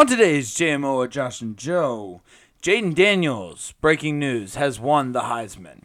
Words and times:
On 0.00 0.06
today's 0.06 0.54
JMO 0.54 1.04
at 1.04 1.10
Josh 1.10 1.42
and 1.42 1.58
Joe, 1.58 2.22
Jayden 2.62 2.94
Daniels, 2.94 3.74
breaking 3.82 4.18
news, 4.18 4.54
has 4.54 4.80
won 4.80 5.12
the 5.12 5.20
Heisman. 5.20 5.82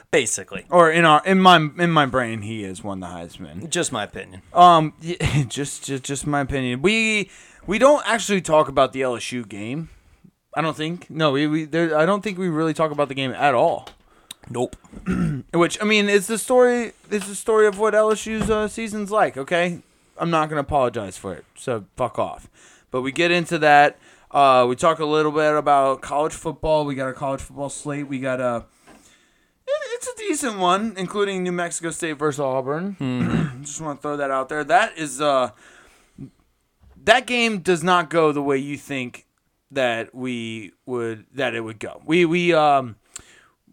Basically, 0.10 0.64
Or 0.70 0.90
in 0.90 1.04
our 1.04 1.22
in 1.26 1.40
my 1.42 1.56
in 1.56 1.90
my 1.90 2.06
brain, 2.06 2.40
he 2.40 2.62
has 2.62 2.82
won 2.82 3.00
the 3.00 3.08
Heisman. 3.08 3.68
just 3.68 3.92
my 3.92 4.04
opinion. 4.04 4.40
Um, 4.54 4.94
just 5.48 5.84
just 5.84 6.04
just 6.04 6.26
my 6.26 6.40
opinion. 6.40 6.80
We 6.80 7.28
we 7.66 7.78
don't 7.78 8.02
actually 8.08 8.40
talk 8.40 8.68
about 8.68 8.94
the 8.94 9.02
LSU 9.02 9.46
game. 9.46 9.90
I 10.56 10.62
don't 10.62 10.74
think. 10.74 11.10
No, 11.10 11.32
we 11.32 11.46
we 11.46 11.64
there. 11.66 11.94
I 11.94 12.06
don't 12.06 12.22
think 12.22 12.38
we 12.38 12.48
really 12.48 12.72
talk 12.72 12.92
about 12.92 13.08
the 13.08 13.14
game 13.14 13.32
at 13.32 13.54
all. 13.54 13.90
Nope. 14.48 14.74
Which 15.52 15.76
I 15.82 15.84
mean, 15.84 16.08
it's 16.08 16.28
the 16.28 16.38
story. 16.38 16.92
It's 17.10 17.28
the 17.28 17.34
story 17.34 17.66
of 17.66 17.78
what 17.78 17.92
LSU's 17.92 18.48
uh, 18.48 18.68
season's 18.68 19.10
like. 19.10 19.36
Okay, 19.36 19.82
I'm 20.18 20.30
not 20.30 20.48
gonna 20.48 20.60
apologize 20.60 21.16
for 21.16 21.34
it. 21.34 21.44
So 21.56 21.84
fuck 21.96 22.18
off. 22.18 22.48
But 22.90 23.02
we 23.02 23.12
get 23.12 23.30
into 23.30 23.58
that. 23.58 23.98
Uh, 24.30 24.66
we 24.68 24.76
talk 24.76 24.98
a 24.98 25.04
little 25.04 25.32
bit 25.32 25.54
about 25.54 26.02
college 26.02 26.32
football. 26.32 26.84
We 26.84 26.94
got 26.94 27.08
a 27.08 27.12
college 27.12 27.40
football 27.40 27.68
slate. 27.68 28.06
We 28.08 28.20
got 28.20 28.40
a. 28.40 28.64
It's 29.66 30.08
a 30.08 30.16
decent 30.16 30.58
one, 30.58 30.94
including 30.96 31.42
New 31.42 31.52
Mexico 31.52 31.90
State 31.90 32.14
versus 32.14 32.40
Auburn. 32.40 33.60
Just 33.62 33.80
want 33.80 33.98
to 33.98 34.02
throw 34.02 34.16
that 34.16 34.30
out 34.30 34.48
there. 34.48 34.64
That 34.64 34.96
is 34.96 35.20
uh. 35.20 35.50
That 37.04 37.26
game 37.26 37.60
does 37.60 37.82
not 37.82 38.10
go 38.10 38.30
the 38.32 38.42
way 38.42 38.58
you 38.58 38.76
think 38.76 39.26
that 39.70 40.14
we 40.14 40.72
would 40.86 41.26
that 41.34 41.54
it 41.54 41.60
would 41.60 41.78
go. 41.78 42.02
We 42.04 42.24
we 42.24 42.52
um 42.52 42.96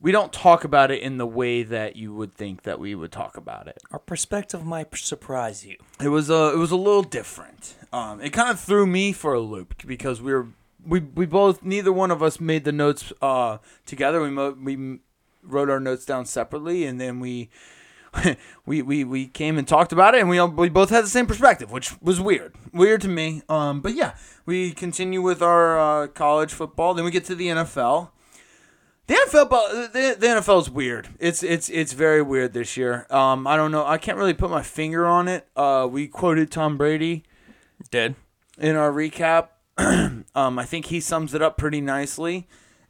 we 0.02 0.12
don't 0.12 0.32
talk 0.32 0.64
about 0.64 0.92
it 0.92 1.02
in 1.02 1.18
the 1.18 1.26
way 1.26 1.64
that 1.64 1.96
you 1.96 2.14
would 2.14 2.34
think 2.36 2.64
that 2.64 2.80
we 2.80 2.94
would 2.96 3.12
talk 3.12 3.38
about 3.38 3.68
it. 3.68 3.82
Our 3.92 4.00
perspective 4.00 4.66
might 4.66 4.96
surprise 4.96 5.66
you. 5.66 5.78
It 6.02 6.10
was 6.10 6.30
a 6.30 6.54
it 6.54 6.58
was 6.58 6.72
a 6.72 6.76
little 6.78 7.04
different. 7.04 7.76
Um, 7.92 8.22
it 8.22 8.32
kind 8.32 8.50
of 8.50 8.60
threw 8.60 8.86
me 8.86 9.12
for 9.12 9.34
a 9.34 9.40
loop 9.40 9.86
because 9.86 10.22
we 10.22 10.34
were 10.34 10.48
we 10.86 11.00
we 11.00 11.26
both 11.26 11.64
neither 11.64 11.92
one 11.92 12.12
of 12.12 12.22
us 12.22 12.40
made 12.40 12.64
the 12.64 12.72
notes 12.72 13.12
uh 13.22 13.58
together. 13.86 14.22
We 14.22 14.30
mo- 14.30 14.58
we 14.62 15.00
wrote 15.44 15.70
our 15.70 15.80
notes 15.80 16.06
down 16.06 16.26
separately, 16.26 16.86
and 16.86 17.00
then 17.00 17.20
we. 17.20 17.50
we, 18.66 18.82
we 18.82 19.04
we 19.04 19.28
came 19.28 19.58
and 19.58 19.68
talked 19.68 19.92
about 19.92 20.16
it, 20.16 20.22
and 20.22 20.30
we 20.30 20.42
we 20.42 20.70
both 20.70 20.90
had 20.90 21.04
the 21.04 21.10
same 21.10 21.28
perspective, 21.28 21.72
which 21.72 22.02
was 22.02 22.20
weird, 22.20 22.56
weird 22.74 23.02
to 23.02 23.08
me. 23.10 23.44
Um, 23.50 23.82
but 23.82 23.94
yeah, 23.94 24.16
we 24.46 24.72
continue 24.72 25.22
with 25.22 25.42
our 25.42 25.78
uh, 25.78 26.08
college 26.08 26.54
football. 26.54 26.94
Then 26.94 27.06
we 27.06 27.12
get 27.12 27.26
to 27.26 27.36
the 27.36 27.48
NFL. 27.48 28.10
The 29.08 29.14
NFL, 29.14 29.94
the, 29.94 30.18
the 30.20 30.28
NFL 30.28 30.62
is 30.62 30.70
weird. 30.70 31.08
It's 31.18 31.42
it's 31.42 31.70
it's 31.70 31.94
very 31.94 32.22
weird 32.22 32.52
this 32.52 32.76
year. 32.76 33.08
Um, 33.10 33.48
I 33.48 33.56
don't 33.56 33.72
know. 33.72 33.86
I 33.86 33.98
can't 33.98 34.18
really 34.18 34.34
put 34.34 34.50
my 34.50 34.62
finger 34.62 35.06
on 35.06 35.30
it. 35.30 35.48
Uh, 35.56 35.88
we 35.90 36.08
quoted 36.08 36.52
Tom 36.52 36.78
Brady 36.78 37.24
Did 37.90 38.16
in 38.58 38.76
our 38.76 38.92
recap. 38.92 39.50
um, 39.78 40.60
I 40.60 40.66
think 40.66 40.88
he 40.88 41.00
sums 41.00 41.34
it 41.34 41.42
up 41.42 41.58
pretty 41.58 41.80
nicely. 41.80 42.48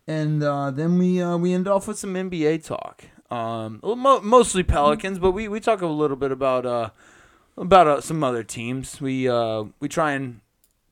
And 0.07 0.41
uh, 0.41 0.71
then 0.71 0.97
we 0.97 1.21
uh, 1.21 1.37
we 1.37 1.53
end 1.53 1.67
off 1.67 1.87
with 1.87 1.99
some 1.99 2.15
NBA 2.15 2.65
talk. 2.65 3.03
Um, 3.29 3.79
mo- 3.83 4.21
mostly 4.21 4.63
Pelicans, 4.63 5.19
but 5.19 5.31
we, 5.31 5.47
we 5.47 5.59
talk 5.59 5.81
a 5.81 5.87
little 5.87 6.15
bit 6.15 6.31
about 6.31 6.65
uh 6.65 6.89
about 7.57 7.87
uh, 7.87 8.01
some 8.01 8.23
other 8.23 8.43
teams. 8.43 8.99
We 9.01 9.27
uh 9.27 9.65
we 9.79 9.87
try 9.87 10.13
and 10.13 10.39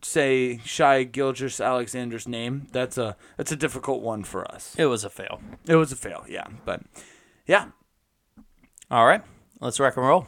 say 0.05 0.59
Shai 0.63 1.03
Gilgeous-Alexander's 1.03 2.27
name. 2.27 2.67
That's 2.71 2.97
a 2.97 3.17
that's 3.37 3.51
a 3.51 3.55
difficult 3.55 4.01
one 4.01 4.23
for 4.23 4.49
us. 4.49 4.75
it 4.77 4.85
was 4.85 5.03
a 5.03 5.09
fail. 5.09 5.41
It 5.67 5.75
was 5.75 5.91
a 5.91 5.95
fail, 5.95 6.25
yeah, 6.29 6.47
but 6.63 6.81
yeah. 7.47 7.69
All 8.91 9.05
right, 9.05 9.23
let's 9.59 9.79
rock 9.79 9.97
and 9.97 10.05
roll. 10.05 10.27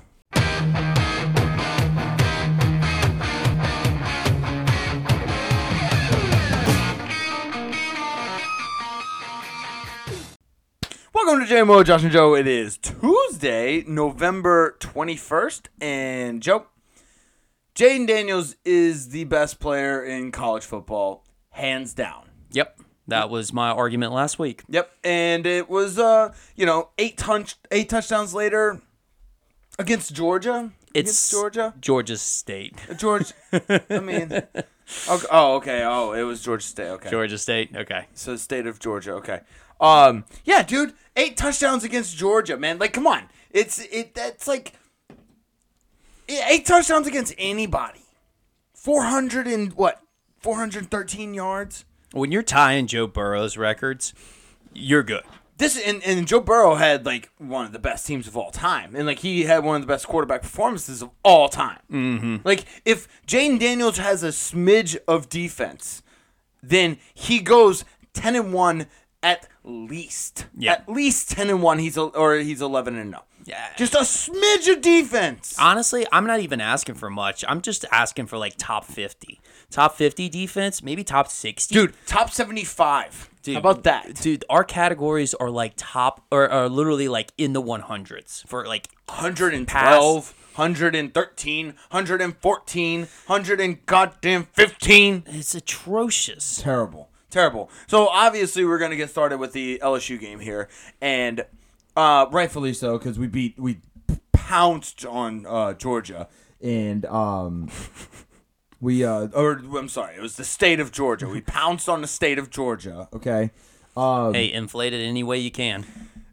Welcome 11.14 11.46
to 11.46 11.54
JMO, 11.54 11.84
Josh 11.84 12.04
and 12.04 12.12
Joe. 12.12 12.36
It 12.36 12.48
is 12.48 12.78
Tuesday, 12.78 13.84
November 13.88 14.78
21st. 14.80 15.68
And 15.82 16.42
Joe, 16.42 16.68
Jayden 17.78 18.08
Daniels 18.08 18.56
is 18.66 19.10
the 19.10 19.26
best 19.26 19.60
player 19.60 20.04
in 20.04 20.32
college 20.32 20.64
football, 20.64 21.24
hands 21.52 21.94
down. 21.94 22.28
Yep, 22.50 22.80
that 23.08 23.30
was 23.30 23.54
my 23.54 23.70
argument 23.70 24.14
last 24.14 24.40
week. 24.40 24.64
Yep. 24.68 24.92
And 25.04 25.46
it 25.46 25.70
was, 25.70 26.00
uh, 26.00 26.34
you 26.56 26.66
know, 26.66 26.90
eight, 26.98 27.18
touch- 27.20 27.54
eight 27.70 27.88
touchdowns 27.88 28.34
later 28.34 28.82
against 29.78 30.16
Georgia. 30.16 30.72
It's 30.96 31.12
against 31.12 31.32
Georgia. 31.32 31.76
Georgia 31.80 32.18
State. 32.18 32.74
George, 32.98 33.32
I 33.54 34.00
mean, 34.02 34.32
okay. 34.34 34.64
oh, 35.32 35.58
okay. 35.58 35.84
Oh, 35.84 36.14
it 36.14 36.24
was 36.24 36.42
Georgia 36.42 36.66
State. 36.66 36.88
Okay. 36.88 37.12
Georgia 37.12 37.38
State. 37.38 37.76
Okay. 37.76 38.08
So 38.16 38.32
the 38.32 38.40
state 38.40 38.66
of 38.66 38.80
Georgia. 38.80 39.14
Okay. 39.18 39.42
Um. 39.80 40.26
Yeah, 40.46 40.64
dude. 40.64 40.94
Eight 41.16 41.38
touchdowns 41.38 41.84
against 41.84 42.18
Georgia, 42.18 42.58
man. 42.58 42.80
Like, 42.80 42.94
come 42.94 43.06
on. 43.06 43.30
It's 43.52 43.78
it. 43.92 44.16
That's 44.16 44.48
like 44.48 44.74
eight 46.30 46.66
touchdowns 46.66 47.08
against 47.08 47.34
anybody. 47.38 48.02
Four 48.74 49.04
hundred 49.04 49.48
and 49.48 49.74
what? 49.74 50.02
Four 50.40 50.58
hundred 50.58 50.90
thirteen 50.90 51.34
yards. 51.34 51.86
When 52.14 52.32
you're 52.32 52.44
tying 52.44 52.88
Joe 52.88 53.08
Burrow's 53.08 53.58
records, 53.58 54.14
you're 54.74 55.04
good. 55.04 55.24
This 55.58 55.78
and, 55.78 56.04
and 56.04 56.28
Joe 56.28 56.40
Burrow 56.40 56.76
had 56.76 57.06
like 57.06 57.32
one 57.40 57.66
of 57.66 57.72
the 57.72 57.80
best 57.80 58.06
teams 58.06 58.28
of 58.28 58.38
all 58.38 58.52
time, 58.52 58.96
and 58.96 59.08
like 59.08 59.20
he 59.20 59.44
had 59.44 59.64
one 59.64 59.76
of 59.76 59.82
the 59.82 59.88
best 59.88 60.08
quarterback 60.08 60.44
performances 60.44 61.02
of 61.02 61.10
all 61.24 61.50
time. 61.50 61.80
Mm-hmm. 61.92 62.38
Like 62.44 62.66
if 62.86 63.08
Jayden 63.26 63.60
Daniels 63.60 63.98
has 63.98 64.24
a 64.24 64.28
smidge 64.28 64.98
of 65.08 65.30
defense, 65.30 66.04
then 66.62 67.00
he 67.14 67.40
goes 67.40 67.84
ten 68.14 68.36
and 68.36 68.54
one 68.54 68.86
at 69.24 69.48
least. 69.64 70.46
Yeah. 70.56 70.74
At 70.74 70.88
least 70.88 71.32
ten 71.32 71.50
and 71.50 71.64
one. 71.64 71.80
He's 71.80 71.98
a, 71.98 72.04
or 72.04 72.36
he's 72.36 72.62
eleven 72.62 72.96
and 72.96 73.10
no. 73.10 73.24
Yeah. 73.48 73.70
Just 73.78 73.96
a 73.96 74.00
smidge 74.00 74.72
of 74.72 74.82
defense. 74.82 75.56
Honestly, 75.58 76.06
I'm 76.12 76.28
not 76.28 76.42
even 76.42 76.60
asking 76.60 76.96
for 76.96 77.10
much. 77.10 77.46
I'm 77.48 77.62
just 77.62 77.86
asking 77.92 78.28
for 78.28 78.38
like 78.38 78.56
top 78.58 78.84
50. 78.86 79.40
Top 79.70 79.96
50 79.96 80.30
defense, 80.30 80.84
maybe 80.84 81.04
top 81.04 81.30
60. 81.30 81.74
Dude, 81.74 81.94
top 82.06 82.30
seventy 82.32 82.64
five. 82.64 83.30
Dude, 83.44 83.56
How 83.56 83.60
about 83.60 83.84
that? 83.84 84.16
Dude, 84.16 84.44
our 84.50 84.64
categories 84.64 85.34
are 85.34 85.50
like 85.50 85.74
top 85.78 86.26
or 86.32 86.50
are 86.50 86.68
literally 86.70 87.08
like 87.08 87.32
in 87.38 87.54
the 87.54 87.62
100s 87.62 88.46
for 88.48 88.66
like 88.66 88.90
112, 89.08 90.34
113, 90.56 91.66
114, 91.68 93.00
100 93.00 93.62
and 93.62 93.86
goddamn 93.86 94.44
15. 94.54 95.24
it's 95.28 95.56
atrocious. 95.56 96.62
Terrible. 96.62 97.10
Terrible. 97.30 97.70
So 97.88 98.08
obviously 98.08 98.64
we're 98.66 98.80
gonna 98.80 98.96
get 98.96 99.10
started 99.10 99.38
with 99.38 99.52
the 99.54 99.80
LSU 99.84 100.20
game 100.20 100.40
here, 100.40 100.70
and 101.02 101.46
uh, 101.98 102.28
rightfully 102.32 102.74
so 102.74 102.98
because 102.98 103.20
we 103.20 103.28
beat 103.28 103.60
we 103.60 103.80
pounced 104.32 105.06
on 105.06 105.46
uh, 105.46 105.74
Georgia, 105.74 106.28
and 106.62 107.06
um, 107.08 107.70
we 108.80 109.04
uh, 109.04 109.28
or 109.34 109.62
I'm 109.78 109.90
sorry, 109.90 110.16
it 110.16 110.22
was 110.22 110.36
the 110.38 110.46
state 110.46 110.80
of 110.80 110.92
Georgia. 110.92 111.28
We 111.28 111.42
pounced 111.60 111.90
on 111.90 112.02
the 112.02 112.08
state 112.08 112.38
of 112.40 112.50
Georgia. 112.50 113.10
Okay. 113.14 113.52
Um, 113.98 114.34
Hey, 114.34 114.52
inflate 114.54 114.94
it 114.94 115.04
any 115.04 115.24
way 115.24 115.40
you 115.40 115.52
can. 115.52 115.86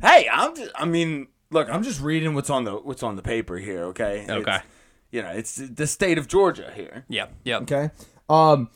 hey, 0.03 0.29
I'm. 0.31 0.55
Just, 0.55 0.71
I 0.75 0.85
mean, 0.85 1.29
look, 1.51 1.69
I'm 1.71 1.83
just 1.83 2.01
reading 2.01 2.35
what's 2.35 2.51
on 2.51 2.65
the 2.65 2.73
what's 2.75 3.03
on 3.03 3.17
the 3.17 3.23
paper 3.23 3.57
here. 3.57 3.85
Okay. 3.87 4.27
Okay. 4.29 4.57
It's, 4.57 4.65
you 5.11 5.23
know, 5.23 5.31
it's 5.31 5.57
the 5.57 5.87
state 5.87 6.19
of 6.19 6.29
Georgia 6.29 6.71
here. 6.75 7.05
Yeah, 7.09 7.27
yeah. 7.45 7.59
Okay. 7.59 7.91
Um, 8.29 8.69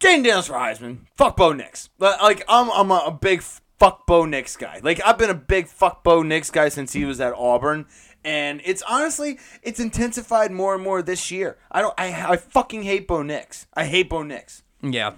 Jayden 0.00 0.24
Daniels 0.24 0.46
for 0.48 0.54
Heisman. 0.54 0.98
Fuck 1.16 1.36
Bo 1.36 1.52
Nix. 1.52 1.88
Li- 1.98 2.10
Like 2.22 2.42
I'm, 2.48 2.70
I'm 2.72 2.90
a, 2.90 3.04
a 3.06 3.10
big 3.10 3.42
fuck 3.84 4.06
Bo 4.06 4.24
Nix 4.24 4.56
guy. 4.56 4.80
Like 4.82 5.00
I've 5.04 5.18
been 5.18 5.30
a 5.30 5.34
big 5.34 5.68
fuck 5.68 6.02
Bo 6.02 6.22
Nix 6.22 6.50
guy 6.50 6.68
since 6.68 6.92
he 6.92 7.04
was 7.04 7.20
at 7.20 7.32
Auburn, 7.34 7.86
and 8.24 8.60
it's 8.64 8.82
honestly 8.88 9.38
it's 9.62 9.78
intensified 9.80 10.50
more 10.50 10.74
and 10.74 10.82
more 10.82 11.02
this 11.02 11.30
year. 11.30 11.58
I 11.70 11.82
don't. 11.82 11.94
I, 11.98 12.32
I 12.32 12.36
fucking 12.36 12.82
hate 12.84 13.06
Bo 13.06 13.22
Nix. 13.22 13.66
I 13.74 13.84
hate 13.84 14.08
Bo 14.08 14.22
Nix. 14.22 14.62
Yeah. 14.82 15.14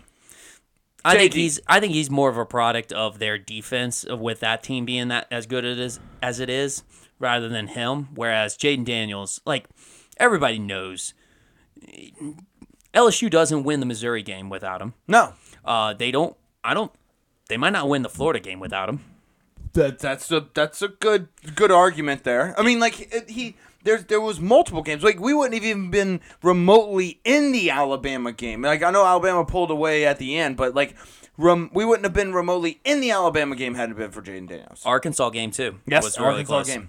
I 1.04 1.16
think 1.16 1.34
he's 1.34 1.60
I 1.68 1.78
think 1.78 1.92
he's 1.92 2.10
more 2.10 2.28
of 2.28 2.36
a 2.36 2.44
product 2.44 2.92
of 2.92 3.20
their 3.20 3.38
defense 3.38 4.04
with 4.08 4.40
that 4.40 4.64
team 4.64 4.84
being 4.84 5.06
that 5.08 5.28
as 5.30 5.46
good 5.46 5.64
it 5.64 5.78
is 5.78 6.00
as 6.20 6.40
it 6.40 6.50
is 6.50 6.82
rather 7.20 7.48
than 7.48 7.69
him. 7.69 8.08
Whereas 8.16 8.56
Jayden 8.56 8.84
Daniels, 8.84 9.40
like 9.46 9.69
everybody 10.19 10.58
knows, 10.58 11.14
LSU 12.92 13.30
doesn't 13.30 13.62
win 13.62 13.78
the 13.78 13.86
Missouri 13.86 14.24
game 14.24 14.50
without 14.50 14.82
him. 14.82 14.94
No, 15.06 15.34
Uh, 15.64 15.94
they 15.94 16.10
don't. 16.10 16.36
I 16.64 16.74
don't. 16.74 16.90
They 17.48 17.56
might 17.56 17.70
not 17.70 17.88
win 17.88 18.02
the 18.02 18.08
Florida 18.08 18.40
game 18.40 18.60
without 18.60 18.88
him. 18.88 19.00
that 19.75 19.98
that's 19.98 20.31
a 20.32 20.46
that's 20.54 20.82
a 20.82 20.88
good 20.88 21.28
good 21.54 21.70
argument 21.70 22.25
there. 22.25 22.54
I 22.58 22.62
mean, 22.62 22.81
like 22.81 23.28
he 23.28 23.56
there 23.84 23.98
there 23.98 24.20
was 24.20 24.40
multiple 24.40 24.82
games. 24.82 25.02
Like 25.04 25.20
we 25.20 25.32
wouldn't 25.34 25.54
have 25.54 25.64
even 25.64 25.90
been 25.90 26.20
remotely 26.43 27.20
in 27.25 27.52
the 27.52 27.70
Alabama 27.70 28.32
game. 28.32 28.62
Like 28.62 28.82
I 28.82 28.90
know 28.90 29.04
Alabama 29.06 29.44
pulled 29.44 29.70
away 29.70 30.04
at 30.06 30.19
the 30.19 30.37
end, 30.38 30.56
but 30.56 30.75
like 30.75 30.96
rem, 31.37 31.70
we 31.72 31.84
wouldn't 31.84 32.04
have 32.04 32.14
been 32.14 32.32
remotely 32.32 32.81
in 32.84 33.00
the 33.00 33.10
Alabama 33.12 33.54
game 33.54 33.75
had 33.75 33.90
it 33.90 33.96
been 33.96 34.10
for 34.10 34.22
Jayden 34.22 34.48
Daniels. 34.48 34.82
Arkansas 34.84 35.31
game 35.31 35.50
too. 35.52 35.78
Yes, 35.87 36.02
was 36.04 36.19
really 36.19 36.31
Arkansas 36.31 36.52
close. 36.52 36.66
game. 36.66 36.88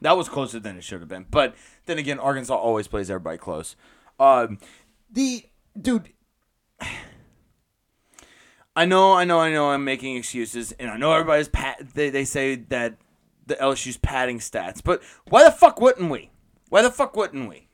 That 0.00 0.16
was 0.16 0.28
closer 0.28 0.60
than 0.60 0.76
it 0.78 0.84
should 0.84 1.00
have 1.00 1.08
been. 1.08 1.26
But 1.28 1.54
then 1.86 1.98
again, 1.98 2.18
Arkansas 2.20 2.54
always 2.54 2.86
plays 2.86 3.10
everybody 3.10 3.36
close. 3.36 3.74
Um, 4.20 4.58
the 5.10 5.44
dude, 5.80 6.10
I 8.78 8.84
know, 8.84 9.12
I 9.14 9.24
know, 9.24 9.40
I 9.40 9.50
know. 9.50 9.70
I'm 9.70 9.82
making 9.82 10.14
excuses, 10.14 10.70
and 10.78 10.88
I 10.88 10.96
know 10.96 11.12
everybody's 11.12 11.48
pat. 11.48 11.94
They, 11.94 12.10
they 12.10 12.24
say 12.24 12.54
that 12.54 12.96
the 13.44 13.56
LSU's 13.56 13.96
padding 13.96 14.38
stats, 14.38 14.80
but 14.84 15.02
why 15.28 15.42
the 15.42 15.50
fuck 15.50 15.80
wouldn't 15.80 16.12
we? 16.12 16.30
Why 16.68 16.82
the 16.82 16.90
fuck 16.92 17.16
wouldn't 17.16 17.48
we? 17.48 17.66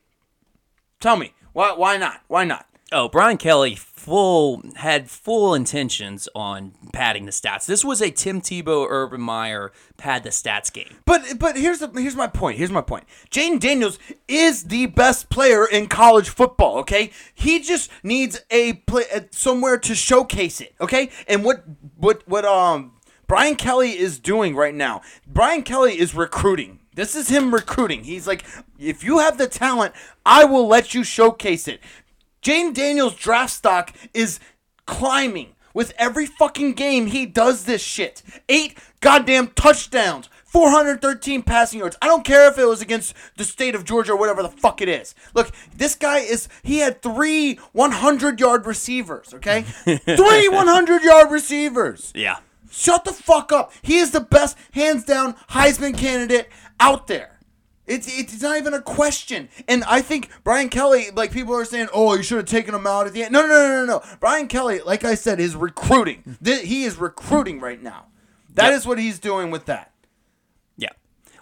Tell 1.00 1.18
me 1.18 1.34
why? 1.52 1.74
Why 1.74 1.98
not? 1.98 2.22
Why 2.28 2.44
not? 2.44 2.66
Oh, 2.94 3.08
Brian 3.08 3.38
Kelly 3.38 3.75
full 3.75 4.62
had 4.76 5.11
full 5.11 5.52
intentions 5.52 6.29
on 6.32 6.75
padding 6.93 7.25
the 7.25 7.32
stats. 7.32 7.67
This 7.67 7.85
was 7.85 8.00
a 8.00 8.12
Tim 8.12 8.41
Tebow, 8.41 8.87
Urban 8.88 9.20
Meyer 9.20 9.73
pad 9.96 10.23
the 10.23 10.31
stats 10.31 10.73
game. 10.73 10.99
But 11.05 11.41
but 11.41 11.56
here's 11.56 11.81
the, 11.81 11.88
here's 11.88 12.14
my 12.14 12.29
point. 12.29 12.56
Here's 12.56 12.70
my 12.70 12.82
point. 12.82 13.02
Jayden 13.32 13.58
Daniels 13.58 13.99
is 14.29 14.64
the 14.64 14.87
best 14.87 15.29
player 15.29 15.67
in 15.67 15.88
college 15.88 16.29
football. 16.29 16.79
Okay, 16.79 17.11
he 17.35 17.58
just 17.58 17.91
needs 18.05 18.41
a 18.52 18.75
play 18.75 19.06
uh, 19.12 19.23
somewhere 19.32 19.76
to 19.79 19.94
showcase 19.96 20.61
it. 20.61 20.73
Okay, 20.81 21.11
and 21.26 21.44
what 21.44 21.64
what 21.96 22.23
what 22.29 22.44
um 22.44 22.93
Brian 23.26 23.56
Kelly 23.56 23.99
is 23.99 24.20
doing 24.20 24.55
right 24.55 24.75
now. 24.75 25.00
Brian 25.26 25.62
Kelly 25.62 25.99
is 25.99 26.14
recruiting. 26.14 26.79
This 26.94 27.17
is 27.17 27.29
him 27.29 27.52
recruiting. 27.52 28.05
He's 28.05 28.26
like, 28.29 28.44
if 28.79 29.02
you 29.02 29.19
have 29.19 29.37
the 29.37 29.49
talent, 29.49 29.94
I 30.25 30.44
will 30.44 30.69
let 30.69 30.94
you 30.94 31.02
showcase 31.02 31.67
it. 31.67 31.81
Jayden 32.44 32.75
Daniels' 32.75 33.17
draft 33.17 33.52
stock 33.52 33.93
is 34.12 34.38
climbing 34.87 35.55
with 35.73 35.93
every 35.99 36.26
fucking 36.26 36.75
game 36.75 37.06
he 37.06 37.26
does 37.26 37.64
this 37.64 37.82
shit. 37.82 38.23
Eight 38.49 38.79
goddamn 39.00 39.49
touchdowns. 39.49 40.29
413 40.44 41.43
passing 41.43 41.81
yards. 41.81 41.96
I 42.00 42.06
don't 42.06 42.25
care 42.25 42.49
if 42.49 42.58
it 42.58 42.64
was 42.64 42.81
against 42.81 43.12
the 43.37 43.44
state 43.44 43.75
of 43.75 43.85
Georgia 43.85 44.12
or 44.12 44.17
whatever 44.17 44.41
the 44.41 44.50
fuck 44.50 44.81
it 44.81 44.88
is. 44.88 45.12
Look, 45.35 45.50
this 45.76 45.96
guy 45.96 46.19
is, 46.19 46.49
he 46.62 46.79
had 46.79 47.02
three 47.02 47.56
100 47.73 48.38
yard 48.38 48.64
receivers, 48.64 49.35
okay? 49.35 49.62
three 49.85 50.49
100 50.49 51.02
yard 51.02 51.32
receivers. 51.32 52.12
Yeah. 52.14 52.37
Shut 52.70 53.05
the 53.05 53.12
fuck 53.12 53.50
up. 53.52 53.73
He 53.82 53.99
is 53.99 54.12
the 54.12 54.20
best, 54.20 54.56
hands 54.73 55.02
down, 55.05 55.35
Heisman 55.50 55.99
candidate 55.99 56.49
out 56.79 57.08
there. 57.08 57.33
It's 57.86 58.06
it's 58.08 58.40
not 58.40 58.56
even 58.56 58.72
a 58.72 58.81
question. 58.81 59.48
And 59.69 59.84
I 59.84 60.00
think 60.00 60.31
Brian 60.42 60.69
Kelly, 60.70 61.10
like 61.14 61.32
people 61.32 61.54
are 61.54 61.64
saying, 61.66 61.88
oh, 61.92 62.14
you 62.16 62.22
should 62.22 62.38
have 62.38 62.46
taken 62.46 62.75
him 62.75 62.86
out 62.86 63.06
at 63.06 63.12
the 63.12 63.25
end. 63.25 63.32
No, 63.32 63.42
no, 63.42 63.48
no, 63.48 63.84
no, 63.84 63.84
no. 63.84 64.02
Brian 64.20 64.48
Kelly, 64.48 64.81
like 64.81 65.04
I 65.04 65.14
said, 65.14 65.38
is 65.38 65.54
recruiting. 65.54 66.38
He 66.42 66.84
is 66.84 66.96
recruiting 66.96 67.60
right 67.60 67.82
now. 67.82 68.06
That 68.54 68.72
is 68.72 68.84
Yep. 68.84 68.88
what 68.88 68.98
he's 68.98 69.19
doing 69.19 69.50
with 69.50 69.66
that. 69.66 69.92
Yeah. 70.78 70.90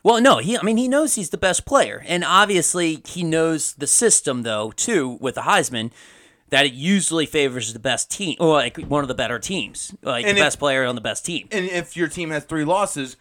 Well, 0.02 0.20
no, 0.20 0.38
he 0.38 0.58
I 0.58 0.62
mean 0.62 0.78
he 0.78 0.88
knows 0.88 1.14
he's 1.14 1.30
the 1.30 1.38
best 1.38 1.64
player. 1.64 2.02
And 2.06 2.24
obviously 2.24 3.02
he 3.06 3.22
knows 3.22 3.74
the 3.74 3.86
system 3.86 4.42
though, 4.42 4.72
too, 4.72 5.18
with 5.20 5.36
the 5.36 5.42
Heisman, 5.42 5.92
that 6.50 6.66
it 6.66 6.72
usually 6.72 7.24
favors 7.24 7.72
the 7.72 7.78
best 7.78 8.10
team 8.10 8.36
or 8.40 8.54
like 8.54 8.76
one 8.78 9.04
of 9.04 9.08
the 9.08 9.14
better 9.14 9.38
teams. 9.38 9.94
Like 10.02 10.24
And 10.26 10.36
the 10.36 10.40
if- 10.40 10.46
best 10.46 10.58
player 10.58 10.84
on 10.84 10.96
the 10.96 11.00
best 11.00 11.24
team. 11.24 11.46
And 11.52 11.66
if 11.66 11.96
your 11.96 12.08
team 12.08 12.30
has 12.30 12.44
three 12.44 12.64
losses, 12.64 13.16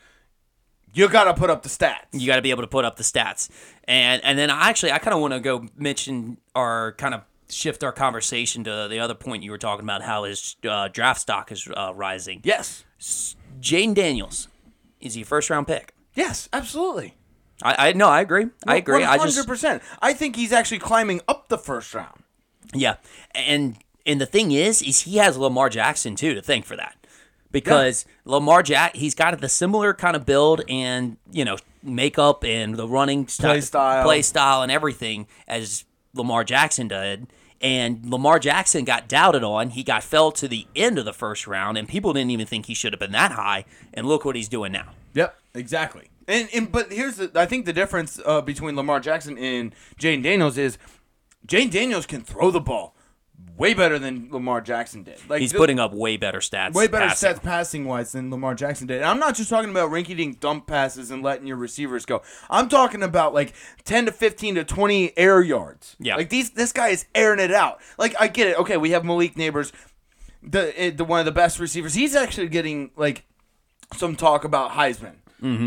you 0.93 1.07
got 1.09 1.25
to 1.25 1.33
put 1.33 1.49
up 1.49 1.63
the 1.63 1.69
stats. 1.69 2.05
you 2.11 2.27
got 2.27 2.35
to 2.35 2.41
be 2.41 2.51
able 2.51 2.63
to 2.63 2.67
put 2.67 2.85
up 2.85 2.95
the 2.97 3.03
stats. 3.03 3.49
And 3.85 4.23
and 4.23 4.37
then 4.37 4.49
I 4.49 4.69
actually 4.69 4.91
I 4.91 4.99
kind 4.99 5.13
of 5.13 5.21
want 5.21 5.33
to 5.33 5.39
go 5.39 5.67
mention 5.75 6.37
or 6.55 6.95
kind 6.97 7.13
of 7.13 7.21
shift 7.49 7.83
our 7.83 7.91
conversation 7.91 8.63
to 8.63 8.87
the 8.89 8.99
other 8.99 9.13
point 9.13 9.43
you 9.43 9.51
were 9.51 9.57
talking 9.57 9.83
about 9.83 10.01
how 10.01 10.23
his 10.23 10.55
uh, 10.67 10.87
draft 10.87 11.19
stock 11.19 11.51
is 11.51 11.67
uh, 11.75 11.91
rising. 11.95 12.41
yes. 12.43 12.85
Jayden 13.59 13.95
Daniels 13.95 14.47
is 15.01 15.15
he 15.15 15.23
a 15.23 15.25
first 15.25 15.49
round 15.49 15.67
pick? 15.67 15.93
Yes, 16.13 16.47
absolutely. 16.53 17.15
I, 17.63 17.89
I 17.89 17.93
no, 17.93 18.07
I 18.07 18.21
agree. 18.21 18.47
I 18.65 18.77
agree. 18.77 19.03
I 19.03 19.17
just 19.17 19.47
100%. 19.47 19.81
I 20.01 20.13
think 20.13 20.35
he's 20.35 20.51
actually 20.51 20.79
climbing 20.79 21.21
up 21.27 21.49
the 21.49 21.57
first 21.57 21.93
round. 21.93 22.23
Yeah, 22.73 22.95
and 23.35 23.77
and 24.05 24.21
the 24.21 24.25
thing 24.25 24.51
is, 24.51 24.81
is 24.81 25.01
he 25.01 25.17
has 25.17 25.37
Lamar 25.37 25.69
Jackson 25.69 26.15
too 26.15 26.33
to 26.33 26.41
thank 26.41 26.65
for 26.65 26.75
that, 26.75 26.95
because 27.51 28.05
Lamar 28.25 28.63
Jack 28.63 28.95
he's 28.95 29.15
got 29.15 29.39
the 29.39 29.49
similar 29.49 29.93
kind 29.93 30.15
of 30.15 30.25
build 30.25 30.61
and 30.69 31.17
you 31.31 31.45
know 31.45 31.57
makeup 31.83 32.43
and 32.43 32.75
the 32.75 32.87
running 32.87 33.25
Play 33.25 33.61
style. 33.61 34.03
play 34.03 34.21
style 34.21 34.61
and 34.61 34.71
everything 34.71 35.27
as 35.47 35.85
Lamar 36.13 36.43
Jackson 36.43 36.87
did. 36.87 37.27
And 37.63 38.09
Lamar 38.09 38.39
Jackson 38.39 38.85
got 38.85 39.07
doubted 39.07 39.43
on. 39.43 39.69
He 39.69 39.83
got 39.83 40.03
fell 40.03 40.31
to 40.31 40.47
the 40.47 40.65
end 40.75 40.97
of 40.97 41.05
the 41.05 41.13
first 41.13 41.45
round, 41.45 41.77
and 41.77 41.87
people 41.87 42.11
didn't 42.11 42.31
even 42.31 42.47
think 42.47 42.65
he 42.65 42.73
should 42.73 42.91
have 42.91 42.99
been 42.99 43.11
that 43.11 43.33
high. 43.33 43.65
And 43.93 44.07
look 44.07 44.25
what 44.25 44.35
he's 44.35 44.47
doing 44.49 44.71
now. 44.71 44.93
Yep, 45.13 45.37
exactly. 45.53 46.09
And 46.27 46.49
and 46.53 46.71
but 46.71 46.91
here's 46.91 47.17
the 47.17 47.31
I 47.35 47.45
think 47.45 47.65
the 47.67 47.73
difference 47.73 48.19
uh, 48.25 48.41
between 48.41 48.75
Lamar 48.75 48.99
Jackson 48.99 49.37
and 49.37 49.75
Jayden 49.99 50.23
Daniels 50.23 50.57
is 50.57 50.79
Jayden 51.47 51.69
Daniels 51.69 52.07
can 52.07 52.21
throw 52.21 52.49
the 52.49 52.59
ball 52.59 52.95
way 53.57 53.73
better 53.73 53.99
than 53.99 54.29
Lamar 54.31 54.61
Jackson 54.61 55.03
did. 55.03 55.19
Like 55.29 55.41
He's 55.41 55.51
the- 55.51 55.57
putting 55.57 55.79
up 55.79 55.93
way 55.93 56.17
better 56.17 56.39
stats. 56.39 56.73
way 56.73 56.87
better 56.87 57.07
passing. 57.07 57.33
stats 57.33 57.43
passing 57.43 57.85
wise 57.85 58.11
than 58.13 58.31
Lamar 58.31 58.55
Jackson 58.55 58.87
did. 58.87 58.97
And 58.97 59.05
I'm 59.05 59.19
not 59.19 59.35
just 59.35 59.49
talking 59.49 59.69
about 59.69 59.91
rinky 59.91 60.15
dink 60.17 60.39
dump 60.39 60.65
passes 60.67 61.11
and 61.11 61.21
letting 61.21 61.45
your 61.47 61.57
receivers 61.57 62.05
go. 62.05 62.21
I'm 62.49 62.69
talking 62.69 63.03
about 63.03 63.33
like 63.33 63.53
10 63.83 64.05
to 64.07 64.11
15 64.11 64.55
to 64.55 64.63
20 64.63 65.17
air 65.17 65.41
yards. 65.41 65.95
Yeah. 65.99 66.15
Like 66.15 66.29
these 66.29 66.51
this 66.51 66.71
guy 66.73 66.89
is 66.89 67.05
airing 67.13 67.39
it 67.39 67.51
out. 67.53 67.79
Like 67.97 68.15
I 68.19 68.27
get 68.27 68.47
it. 68.47 68.57
Okay, 68.59 68.77
we 68.77 68.91
have 68.91 69.05
Malik 69.05 69.35
Nabers 69.35 69.71
the 70.43 70.73
eh, 70.79 70.89
the 70.89 71.03
one 71.05 71.19
of 71.19 71.25
the 71.25 71.31
best 71.31 71.59
receivers. 71.59 71.93
He's 71.93 72.15
actually 72.15 72.47
getting 72.47 72.89
like 72.95 73.25
some 73.93 74.15
talk 74.15 74.43
about 74.43 74.71
Heisman. 74.71 75.15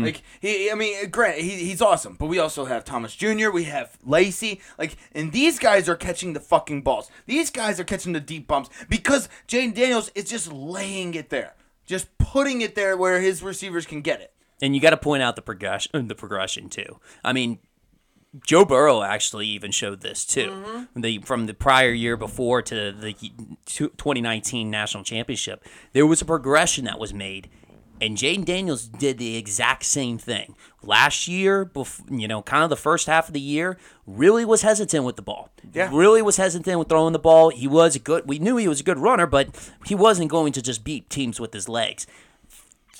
Like 0.03 0.21
he, 0.39 0.71
I 0.71 0.75
mean, 0.75 1.09
grant 1.09 1.39
he, 1.39 1.49
he's 1.49 1.81
awesome, 1.81 2.15
but 2.17 2.27
we 2.27 2.39
also 2.39 2.65
have 2.65 2.85
Thomas 2.85 3.15
Jr. 3.15 3.49
We 3.51 3.65
have 3.65 3.97
Lacy, 4.03 4.61
like, 4.77 4.95
and 5.13 5.31
these 5.31 5.59
guys 5.59 5.89
are 5.89 5.95
catching 5.95 6.33
the 6.33 6.39
fucking 6.39 6.81
balls. 6.81 7.09
These 7.25 7.49
guys 7.49 7.79
are 7.79 7.83
catching 7.83 8.13
the 8.13 8.19
deep 8.19 8.47
bumps 8.47 8.69
because 8.89 9.27
Jayden 9.47 9.73
Daniels 9.73 10.11
is 10.15 10.25
just 10.29 10.51
laying 10.51 11.13
it 11.13 11.29
there, 11.29 11.55
just 11.85 12.17
putting 12.17 12.61
it 12.61 12.75
there 12.75 12.95
where 12.95 13.19
his 13.19 13.43
receivers 13.43 13.85
can 13.85 14.01
get 14.01 14.21
it. 14.21 14.33
And 14.61 14.73
you 14.73 14.81
got 14.81 14.91
to 14.91 14.97
point 14.97 15.21
out 15.21 15.35
the 15.35 15.41
progression, 15.41 16.07
the 16.07 16.15
progression 16.15 16.69
too. 16.69 16.99
I 17.23 17.33
mean, 17.33 17.59
Joe 18.43 18.65
Burrow 18.65 19.01
actually 19.01 19.47
even 19.47 19.71
showed 19.71 20.01
this 20.01 20.25
too. 20.25 20.51
Mm-hmm. 20.51 21.01
The 21.01 21.19
from 21.19 21.45
the 21.45 21.53
prior 21.53 21.91
year 21.91 22.17
before 22.17 22.61
to 22.63 22.91
the 22.91 23.13
2019 23.65 24.69
national 24.69 25.03
championship, 25.03 25.63
there 25.93 26.05
was 26.05 26.21
a 26.21 26.25
progression 26.25 26.85
that 26.85 26.99
was 26.99 27.13
made, 27.13 27.49
and 28.01 28.17
Jayden 28.17 28.45
Daniels 28.45 28.87
did 28.87 29.17
the 29.17 29.37
exact 29.37 29.85
same 29.85 30.17
thing 30.17 30.55
last 30.83 31.27
year. 31.27 31.65
Bef- 31.65 32.01
you 32.09 32.27
know, 32.27 32.41
kind 32.41 32.63
of 32.63 32.69
the 32.69 32.75
first 32.75 33.07
half 33.07 33.27
of 33.27 33.33
the 33.33 33.39
year, 33.39 33.77
really 34.05 34.45
was 34.45 34.61
hesitant 34.61 35.05
with 35.05 35.15
the 35.15 35.21
ball. 35.21 35.49
Yeah. 35.73 35.89
really 35.91 36.21
was 36.21 36.37
hesitant 36.37 36.77
with 36.79 36.89
throwing 36.89 37.13
the 37.13 37.19
ball. 37.19 37.49
He 37.49 37.67
was 37.67 37.95
a 37.95 37.99
good. 37.99 38.27
We 38.27 38.39
knew 38.39 38.57
he 38.57 38.67
was 38.67 38.79
a 38.81 38.83
good 38.83 38.99
runner, 38.99 39.25
but 39.27 39.71
he 39.85 39.95
wasn't 39.95 40.29
going 40.29 40.53
to 40.53 40.61
just 40.61 40.83
beat 40.83 41.09
teams 41.09 41.39
with 41.39 41.53
his 41.53 41.69
legs 41.69 42.05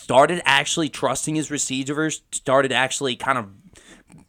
started 0.05 0.39
actually 0.45 0.87
trusting 0.87 1.33
his 1.33 1.49
receivers, 1.49 2.21
started 2.31 2.71
actually 2.71 3.15
kind 3.15 3.39
of, 3.39 3.49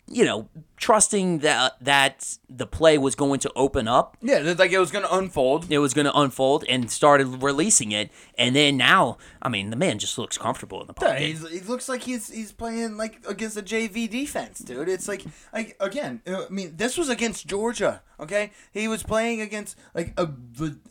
you 0.08 0.24
know, 0.24 0.48
trusting 0.76 1.38
that 1.40 1.74
that 1.80 2.38
the 2.48 2.66
play 2.66 2.96
was 2.98 3.14
going 3.16 3.40
to 3.40 3.50
open 3.56 3.88
up, 3.88 4.16
Yeah, 4.22 4.54
like 4.56 4.70
it 4.70 4.78
was 4.78 4.90
gonna 4.92 5.08
unfold. 5.10 5.66
it 5.70 5.78
was 5.78 5.94
going 5.94 6.04
to 6.04 6.16
unfold, 6.16 6.64
and 6.68 6.88
started 6.90 7.42
releasing 7.42 7.90
it. 7.92 8.10
And 8.38 8.54
then 8.54 8.76
now, 8.76 9.18
I 9.42 9.48
mean, 9.48 9.70
the 9.70 9.76
man 9.76 9.98
just 9.98 10.16
looks 10.18 10.38
comfortable 10.38 10.80
in 10.80 10.86
the 10.86 10.92
pocket. 10.94 11.20
he's, 11.22 11.48
he 11.50 11.60
looks 11.60 11.88
like 11.88 12.02
he's 12.04 12.30
he's 12.30 12.52
playing 12.52 12.96
like 12.96 13.18
against 13.28 13.56
a 13.56 13.62
JV 13.62 14.08
defense, 14.08 14.60
dude. 14.60 14.88
It's 14.88 15.08
like 15.08 15.24
like 15.52 15.76
again, 15.80 16.22
uh, 16.26 16.44
I 16.44 16.48
mean, 16.50 16.76
this 16.76 16.96
was 16.96 17.08
against 17.08 17.46
Georgia. 17.48 18.02
Okay, 18.20 18.52
he 18.72 18.86
was 18.88 19.02
playing 19.02 19.40
against 19.40 19.76
like 19.94 20.12
a, 20.16 20.28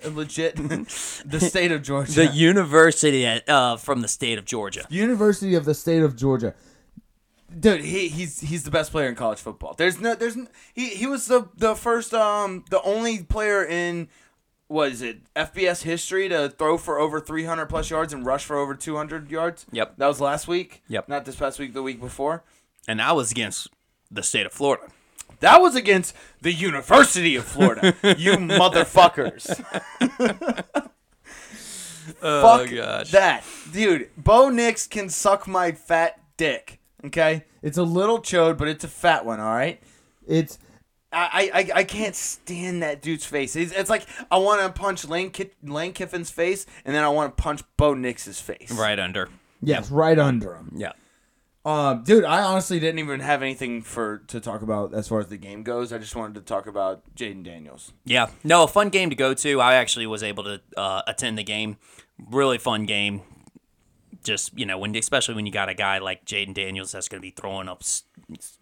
a 0.03 0.09
legit 0.09 0.55
the 1.25 1.39
state 1.39 1.71
of 1.71 1.81
Georgia. 1.89 2.11
the 2.11 2.27
university 2.27 3.25
uh, 3.47 3.77
from 3.77 4.01
the 4.01 4.07
state 4.07 4.37
of 4.37 4.45
Georgia. 4.45 4.85
University 4.89 5.55
of 5.55 5.65
the 5.65 5.73
State 5.73 6.03
of 6.03 6.15
Georgia. 6.15 6.53
Dude, 7.57 7.81
he, 7.81 8.09
he's 8.09 8.41
he's 8.41 8.63
the 8.63 8.71
best 8.71 8.91
player 8.91 9.07
in 9.07 9.15
college 9.15 9.39
football. 9.39 9.73
There's 9.77 9.99
no 9.99 10.15
there's 10.15 10.35
n- 10.35 10.49
he 10.73 10.89
he 10.89 11.07
was 11.07 11.27
the 11.27 11.47
the 11.55 11.75
first 11.75 12.13
um 12.13 12.65
the 12.69 12.81
only 12.81 13.23
player 13.23 13.63
in 13.63 14.09
what 14.67 14.91
is 14.91 15.01
it 15.01 15.19
FBS 15.35 15.83
history 15.83 16.27
to 16.29 16.49
throw 16.49 16.77
for 16.77 16.99
over 16.99 17.19
300 17.19 17.67
plus 17.67 17.89
yards 17.89 18.11
and 18.13 18.25
rush 18.25 18.43
for 18.43 18.57
over 18.57 18.73
200 18.75 19.29
yards. 19.31 19.65
Yep. 19.71 19.95
That 19.97 20.07
was 20.07 20.19
last 20.19 20.47
week. 20.47 20.81
Yep. 20.87 21.07
Not 21.07 21.23
this 21.25 21.35
past 21.35 21.59
week, 21.59 21.73
the 21.73 21.83
week 21.83 22.01
before. 22.01 22.43
And 22.87 22.99
that 22.99 23.15
was 23.15 23.31
against 23.31 23.69
the 24.11 24.23
state 24.23 24.45
of 24.45 24.51
Florida. 24.53 24.87
That 25.39 25.61
was 25.61 25.75
against 25.75 26.15
the 26.41 26.51
University 26.51 27.35
of 27.35 27.45
Florida. 27.45 27.95
you 28.17 28.33
motherfuckers. 28.33 29.63
Oh, 32.21 32.59
Fuck 32.59 33.09
that. 33.11 33.43
Dude, 33.71 34.09
Bo 34.15 34.49
Nix 34.49 34.85
can 34.85 35.09
suck 35.09 35.47
my 35.47 35.71
fat 35.71 36.19
dick. 36.37 36.79
Okay? 37.05 37.45
It's 37.61 37.77
a 37.77 37.83
little 37.83 38.19
chode, 38.19 38.57
but 38.57 38.67
it's 38.67 38.83
a 38.83 38.87
fat 38.87 39.25
one, 39.25 39.39
alright? 39.39 39.81
It's 40.27 40.59
I, 41.11 41.49
I, 41.53 41.79
I 41.79 41.83
can't 41.85 42.15
stand 42.15 42.83
that 42.83 43.01
dude's 43.01 43.25
face. 43.25 43.55
It's, 43.55 43.71
it's 43.71 43.89
like 43.89 44.05
I 44.29 44.37
want 44.37 44.61
to 44.61 44.79
punch 44.79 45.07
Lane, 45.07 45.31
Ki- 45.31 45.51
Lane 45.63 45.93
Kiffin's 45.93 46.29
face, 46.29 46.65
and 46.83 46.93
then 46.93 47.03
I 47.03 47.09
want 47.09 47.35
to 47.35 47.41
punch 47.41 47.61
Bo 47.77 47.93
Nix's 47.93 48.41
face. 48.41 48.71
Right 48.71 48.99
under. 48.99 49.29
Yes, 49.61 49.89
right 49.89 50.19
under 50.19 50.55
him. 50.55 50.73
Yeah. 50.75 50.91
Um, 51.63 52.03
dude, 52.03 52.25
I 52.25 52.43
honestly 52.43 52.79
didn't 52.79 52.99
even 52.99 53.21
have 53.21 53.41
anything 53.41 53.81
for 53.81 54.19
to 54.27 54.39
talk 54.39 54.61
about 54.61 54.93
as 54.93 55.07
far 55.07 55.19
as 55.19 55.29
the 55.29 55.37
game 55.37 55.63
goes. 55.63 55.91
I 55.91 55.97
just 55.97 56.15
wanted 56.15 56.35
to 56.35 56.41
talk 56.41 56.67
about 56.67 57.01
Jayden 57.15 57.43
Daniels. 57.43 57.91
Yeah, 58.03 58.27
no, 58.43 58.63
a 58.63 58.67
fun 58.67 58.89
game 58.89 59.09
to 59.09 59.15
go 59.15 59.33
to. 59.33 59.61
I 59.61 59.75
actually 59.75 60.05
was 60.05 60.21
able 60.21 60.43
to 60.43 60.61
uh, 60.77 61.01
attend 61.07 61.39
the 61.39 61.43
game. 61.43 61.77
Really 62.29 62.59
fun 62.59 62.85
game. 62.85 63.21
Just 64.23 64.57
you 64.57 64.65
know, 64.65 64.77
when 64.77 64.95
especially 64.95 65.35
when 65.35 65.45
you 65.45 65.51
got 65.51 65.69
a 65.69 65.73
guy 65.73 65.97
like 65.99 66.25
Jayden 66.25 66.53
Daniels 66.53 66.91
that's 66.91 67.07
going 67.07 67.19
to 67.19 67.21
be 67.21 67.31
throwing 67.31 67.67
up 67.67 67.79
s- 67.81 68.03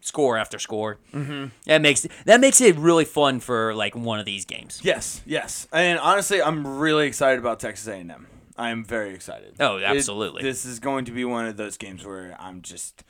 score 0.02 0.38
after 0.38 0.60
score. 0.60 1.00
Mm-hmm. 1.14 1.46
That 1.66 1.82
makes 1.82 2.08
that 2.26 2.40
makes 2.42 2.60
it 2.62 2.76
really 2.78 3.06
fun 3.06 3.40
for 3.40 3.74
like 3.74 3.96
one 3.96 4.20
of 4.20 4.26
these 4.26 4.46
games. 4.46 4.82
Yes, 4.84 5.22
yes, 5.26 5.68
and 5.72 6.00
honestly, 6.00 6.42
I'm 6.42 6.66
really 6.80 7.08
excited 7.08 7.40
about 7.40 7.60
Texas 7.60 7.88
A&M. 7.88 8.28
I 8.58 8.70
am 8.70 8.84
very 8.84 9.14
excited. 9.16 9.56
Oh, 9.60 9.78
It- 9.78 9.84
absolutely. 9.84 10.44
this 10.44 10.66
is 10.66 10.80
going 10.80 11.06
to 11.06 11.12
be 11.12 11.26
one 11.26 11.46
of 11.46 11.58
those 11.58 11.78
games 11.78 12.06
where 12.06 12.36
I'm 12.40 12.62
just, 12.62 13.04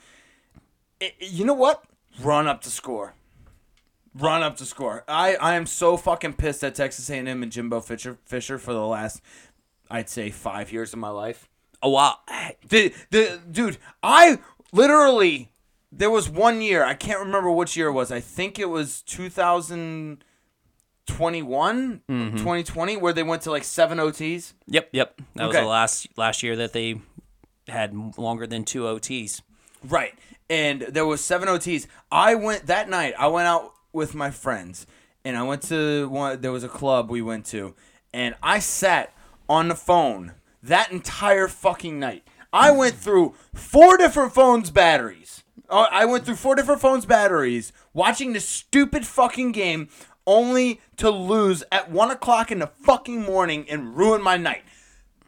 I- 1.01 1.13
you 1.19 1.43
know 1.45 1.53
what? 1.53 1.83
Run 2.21 2.47
up 2.47 2.62
to 2.62 2.69
score. 2.69 3.15
Run 4.15 4.43
up 4.43 4.57
to 4.57 4.65
score. 4.65 5.03
I, 5.07 5.35
I 5.38 5.55
am 5.55 5.65
so 5.65 5.97
fucking 5.97 6.33
pissed 6.33 6.63
at 6.63 6.75
Texas 6.75 7.09
A&M 7.09 7.27
and 7.41 7.51
Jimbo 7.51 7.81
Fisher 7.81 8.19
Fisher 8.25 8.57
for 8.59 8.71
the 8.71 8.85
last, 8.85 9.21
I'd 9.89 10.07
say 10.09 10.29
five 10.29 10.71
years 10.71 10.93
of 10.93 11.00
my 11.00 11.09
life. 11.09 11.50
Oh 11.84 11.90
while. 11.90 12.20
The 12.68 12.92
the 13.12 13.40
dude, 13.52 13.78
I 14.02 14.40
literally 14.72 15.52
there 15.92 16.10
was 16.10 16.30
one 16.30 16.62
year 16.62 16.84
I 16.84 16.94
can't 16.94 17.20
remember 17.20 17.52
which 17.52 17.78
year 17.78 17.90
it 17.90 17.94
was. 17.94 18.12
I 18.12 18.22
think 18.22 18.58
it 18.58 18.70
was 18.70 19.02
2021, 19.04 22.02
2020 22.08 22.94
mm-hmm. 22.94 23.02
where 23.02 23.13
they 23.13 23.24
went 23.24 23.44
to 23.44 23.52
like 23.52 23.66
seven 23.66 24.00
OTs. 24.00 24.54
Yep, 24.68 24.90
yep. 24.94 25.22
That 25.36 25.48
was 25.48 25.56
the 25.56 25.66
last 25.66 26.08
last 26.18 26.42
year 26.42 26.56
that 26.56 26.74
they 26.74 27.02
had 27.68 28.18
longer 28.18 28.48
than 28.48 28.63
two 28.63 28.84
OTs. 28.84 29.42
Right. 29.84 30.13
And 30.50 30.82
there 30.82 31.06
was 31.06 31.24
seven 31.24 31.48
OTs. 31.48 31.88
I 32.12 32.36
went 32.36 32.68
that 32.68 32.90
night. 32.90 33.13
I 33.18 33.28
went 33.28 33.48
out 33.48 33.74
with 33.92 34.16
my 34.16 34.32
friends, 34.32 34.88
and 35.25 35.38
I 35.38 35.44
went 35.44 35.63
to 35.63 36.08
one. 36.10 36.42
There 36.42 36.52
was 36.52 36.63
a 36.63 36.70
club 36.70 37.10
we 37.10 37.22
went 37.22 37.46
to, 37.48 37.75
and 38.13 38.36
I 38.42 38.60
sat 38.60 39.13
on 39.50 39.68
the 39.68 39.75
phone 39.75 40.34
that 40.63 40.91
entire 40.91 41.48
fucking 41.48 42.00
night. 42.00 42.24
I 42.51 42.72
went 42.72 42.96
through 42.96 43.36
four 43.53 43.98
different 43.98 44.34
phones' 44.34 44.72
batteries. 44.72 45.43
Uh, 45.70 45.88
I 45.91 46.05
went 46.05 46.25
through 46.25 46.36
four 46.36 46.55
different 46.55 46.82
phones' 46.82 47.05
batteries 47.05 47.74
watching 47.93 48.34
this 48.34 48.48
stupid 48.48 49.05
fucking 49.05 49.51
game, 49.51 49.89
only 50.25 50.79
to 50.98 51.10
lose 51.10 51.63
at 51.72 51.91
one 51.91 52.12
o'clock 52.12 52.51
in 52.51 52.60
the 52.60 52.67
fucking 52.67 53.22
morning 53.22 53.65
and 53.70 53.98
ruin 53.98 54.22
my 54.22 54.38
night. 54.38 54.63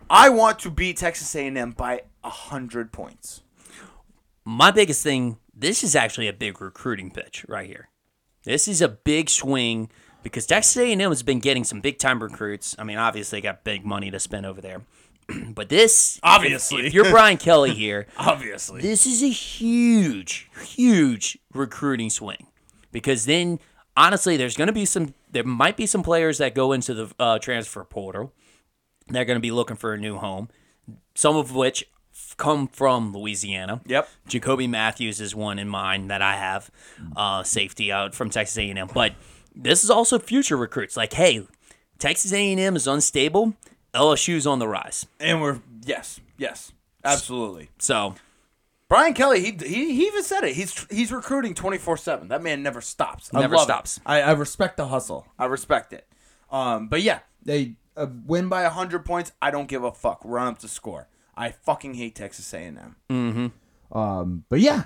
I 0.10 0.30
want 0.30 0.60
to 0.60 0.70
beat 0.70 0.98
Texas 0.98 1.36
A&M 1.36 1.72
by 1.72 2.04
hundred 2.24 2.92
points. 2.92 3.42
My 4.44 4.72
biggest 4.72 5.04
thing, 5.04 5.38
this 5.54 5.84
is 5.84 5.96
actually 5.96 6.27
a 6.27 6.34
big 6.34 6.62
recruiting 6.62 7.12
pitch 7.12 7.46
right 7.48 7.68
here. 7.68 7.89
This 8.44 8.68
is 8.68 8.82
a 8.82 8.88
big 8.88 9.30
swing 9.30 9.89
because 10.22 10.46
Texas 10.46 10.77
A&M 10.77 11.00
has 11.00 11.24
been 11.24 11.39
getting 11.39 11.63
some 11.63 11.82
big 11.82 11.98
time 11.98 12.22
recruits. 12.22 12.75
I 12.77 12.84
mean, 12.84 12.98
obviously 12.98 13.38
they 13.38 13.44
got 13.44 13.63
big 13.63 13.84
money 13.84 14.12
to 14.12 14.20
spend 14.20 14.46
over 14.46 14.62
there. 14.62 14.82
but 15.53 15.70
this 15.70 16.20
Obviously. 16.24 16.82
if, 16.82 16.88
if 16.88 16.94
you're 16.94 17.10
Brian 17.12 17.38
Kelly 17.38 17.74
here, 17.74 18.08
Obviously. 18.17 18.82
this 18.82 19.05
is 19.05 19.24
a 19.24 19.29
huge, 19.29 20.50
huge 20.63 21.38
recruiting 21.53 22.10
swing 22.10 22.48
because 22.91 23.25
then 23.25 23.60
honestly, 23.98 24.38
there's 24.38 24.58
going 24.58 24.67
to 24.67 24.74
be 24.74 24.86
some, 24.86 25.13
there 25.32 25.44
might 25.44 25.77
be 25.77 25.86
some 25.86 26.03
players 26.03 26.38
that 26.38 26.53
go 26.53 26.72
into 26.72 26.94
the 26.94 27.12
uh, 27.20 27.39
transfer 27.39 27.84
portal. 27.84 28.34
They're 29.08 29.25
going 29.25 29.38
to 29.38 29.41
be 29.41 29.51
looking 29.51 29.75
for 29.77 29.94
a 29.94 29.98
new 29.98 30.17
home, 30.17 30.50
some 31.13 31.36
of 31.36 31.53
which 31.55 31.86
f- 32.13 32.36
come 32.38 32.67
from 32.67 33.13
Louisiana. 33.13 33.82
Yep. 33.86 34.10
Jacoby 34.27 34.67
Mathews 34.67 35.22
is 35.22 35.36
one 35.36 35.60
in 35.60 35.70
mind 35.70 36.10
that 36.10 36.22
I 36.22 36.36
have, 36.38 36.72
uh, 37.15 37.44
safety 37.44 37.91
out 37.91 38.15
from 38.15 38.29
Texas 38.29 38.58
A&M. 38.58 38.89
But 38.94 39.13
this 39.55 39.84
is 39.84 39.89
also 39.89 40.17
future 40.20 40.58
recruits. 40.58 40.98
Like, 40.98 41.13
hey, 41.13 41.48
Texas 42.00 42.34
A&M 42.34 42.75
is 42.75 42.88
unstable. 42.88 43.53
LSU's 43.96 44.46
on 44.46 44.60
the 44.60 44.68
rise. 44.68 45.08
And 45.20 45.42
we're 45.42 45.60
yes, 45.86 46.20
yes, 46.38 46.74
absolutely. 47.04 47.70
So 47.80 48.16
Brian 48.88 49.14
Kelly, 49.14 49.40
he 49.42 49.58
he, 49.66 49.94
he 49.94 50.08
even 50.08 50.24
said 50.24 50.44
it. 50.44 50.56
He's 50.56 50.86
he's 50.92 51.12
recruiting 51.12 51.54
twenty 51.54 51.78
four 51.78 51.98
seven. 51.98 52.28
That 52.28 52.44
man 52.44 52.62
never 52.62 52.82
stops. 52.82 53.30
I 53.34 53.42
Never 53.42 53.56
it. 53.56 53.62
stops. 53.62 54.00
I, 54.06 54.22
I 54.22 54.32
respect 54.34 54.78
the 54.78 54.88
hustle. 54.88 55.28
I 55.40 55.46
respect 55.46 55.94
it. 55.94 56.08
Um, 56.52 56.88
but 56.88 57.02
yeah, 57.02 57.20
they 57.44 57.75
uh, 57.98 58.08
win 58.25 58.50
by 58.50 58.64
hundred 58.66 59.06
points. 59.06 59.32
I 59.42 59.50
don't 59.50 59.68
give 59.68 59.84
a 59.84 59.92
fuck. 59.92 60.22
Run 60.24 60.48
up 60.48 60.60
to 60.60 60.68
score. 60.68 61.08
I 61.36 61.52
fucking 61.52 61.96
hate 61.96 62.16
Texas 62.16 62.54
A 62.54 62.58
and 62.60 62.78
M. 62.78 62.96
Mm-hmm. 63.10 63.98
Um, 63.98 64.46
but 64.50 64.60
yeah. 64.60 64.84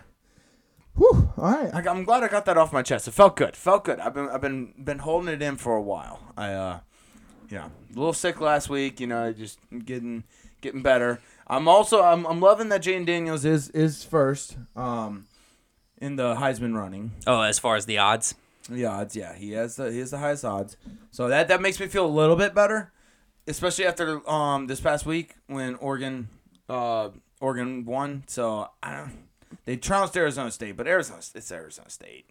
Whew, 0.95 1.31
all 1.37 1.51
right, 1.51 1.73
I, 1.73 1.89
am 1.89 2.03
glad 2.03 2.23
I 2.23 2.27
got 2.27 2.43
that 2.45 2.57
off 2.57 2.73
my 2.73 2.81
chest. 2.81 3.07
It 3.07 3.11
felt 3.11 3.37
good. 3.37 3.55
Felt 3.55 3.85
good. 3.85 3.99
I've 3.99 4.13
been 4.13 4.27
I've 4.27 4.41
been 4.41 4.73
been 4.83 4.99
holding 4.99 5.33
it 5.33 5.41
in 5.41 5.55
for 5.55 5.75
a 5.75 5.81
while. 5.81 6.19
I 6.35 6.51
uh, 6.51 6.79
yeah, 7.49 7.65
a 7.67 7.97
little 7.97 8.13
sick 8.13 8.39
last 8.41 8.69
week. 8.69 8.99
You 8.99 9.07
know, 9.07 9.31
just 9.33 9.59
getting 9.85 10.23
getting 10.61 10.81
better. 10.81 11.19
I'm 11.47 11.67
also 11.67 12.01
I'm, 12.03 12.25
I'm 12.25 12.39
loving 12.39 12.69
that 12.69 12.81
Jayden 12.83 13.05
Daniels 13.05 13.45
is 13.45 13.69
is 13.69 14.03
first 14.03 14.57
um 14.75 15.25
in 16.01 16.15
the 16.15 16.35
Heisman 16.35 16.75
running. 16.75 17.11
Oh, 17.27 17.41
as 17.41 17.59
far 17.59 17.75
as 17.75 17.85
the 17.85 17.97
odds, 17.97 18.35
The 18.69 18.85
odds, 18.85 19.15
yeah, 19.15 19.33
he 19.35 19.51
has 19.53 19.75
the 19.75 19.91
he 19.91 19.99
has 19.99 20.11
the 20.11 20.19
highest 20.19 20.45
odds. 20.45 20.77
So 21.11 21.27
that 21.27 21.47
that 21.47 21.61
makes 21.61 21.79
me 21.79 21.87
feel 21.87 22.05
a 22.05 22.07
little 22.07 22.35
bit 22.35 22.53
better, 22.53 22.91
especially 23.47 23.85
after 23.85 24.27
um 24.29 24.67
this 24.67 24.79
past 24.79 25.05
week 25.05 25.35
when 25.47 25.75
Oregon 25.75 26.29
uh 26.69 27.09
Oregon 27.41 27.85
won. 27.85 28.23
So 28.27 28.69
I 28.83 28.95
don't. 28.95 29.25
They 29.65 29.75
trounced 29.77 30.15
Arizona 30.15 30.51
State, 30.51 30.77
but 30.77 30.87
Arizona 30.87 31.19
it's 31.33 31.51
Arizona 31.51 31.89
State. 31.89 32.25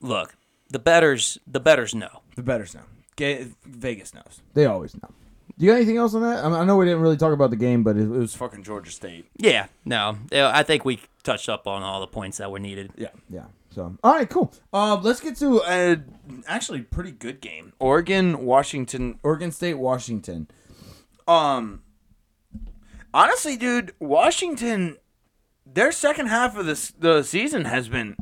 look, 0.00 0.34
the 0.70 0.78
bettors, 0.78 1.38
the 1.46 1.60
bettors 1.60 1.94
know. 1.94 2.22
The 2.36 2.42
bettors 2.42 2.74
know. 2.74 2.82
Ga- 3.16 3.46
Vegas 3.64 4.14
knows. 4.14 4.42
They 4.54 4.66
always 4.66 4.94
know. 4.94 5.08
Do 5.56 5.64
you 5.64 5.70
got 5.70 5.76
anything 5.76 5.98
else 5.98 6.14
on 6.14 6.22
that? 6.22 6.44
I, 6.44 6.48
mean, 6.48 6.58
I 6.58 6.64
know 6.64 6.76
we 6.76 6.84
didn't 6.84 7.00
really 7.00 7.16
talk 7.16 7.32
about 7.32 7.50
the 7.50 7.56
game, 7.56 7.84
but 7.84 7.96
it, 7.96 8.00
it 8.00 8.04
It 8.06 8.08
was 8.08 8.18
was 8.18 8.34
fucking 8.34 8.64
Georgia 8.64 8.90
State. 8.90 9.26
Yeah, 9.36 9.66
no, 9.84 10.16
I 10.32 10.64
think 10.64 10.84
we 10.84 11.00
touched 11.22 11.48
up 11.48 11.66
on 11.68 11.82
all 11.82 12.00
the 12.00 12.08
points 12.08 12.38
that 12.38 12.50
were 12.50 12.58
needed. 12.58 12.92
Yeah. 12.96 13.08
yeah. 13.30 13.44
So 13.70 13.96
all 14.02 14.12
right, 14.14 14.28
cool. 14.28 14.52
Um, 14.72 15.02
let's 15.02 15.20
get 15.20 15.36
to 15.36 15.62
a 15.66 15.98
actually 16.46 16.82
pretty 16.82 17.12
good 17.12 17.40
game. 17.40 17.72
Oregon, 17.78 18.44
Washington. 18.44 19.18
Oregon 19.22 19.52
State, 19.52 19.74
Washington. 19.74 20.48
Um, 21.28 21.82
honestly, 23.12 23.56
dude, 23.56 23.92
Washington, 23.98 24.96
their 25.66 25.92
second 25.92 26.26
half 26.26 26.56
of 26.56 26.66
this 26.66 26.92
the 26.98 27.22
season 27.22 27.64
has 27.66 27.88
been 27.88 28.16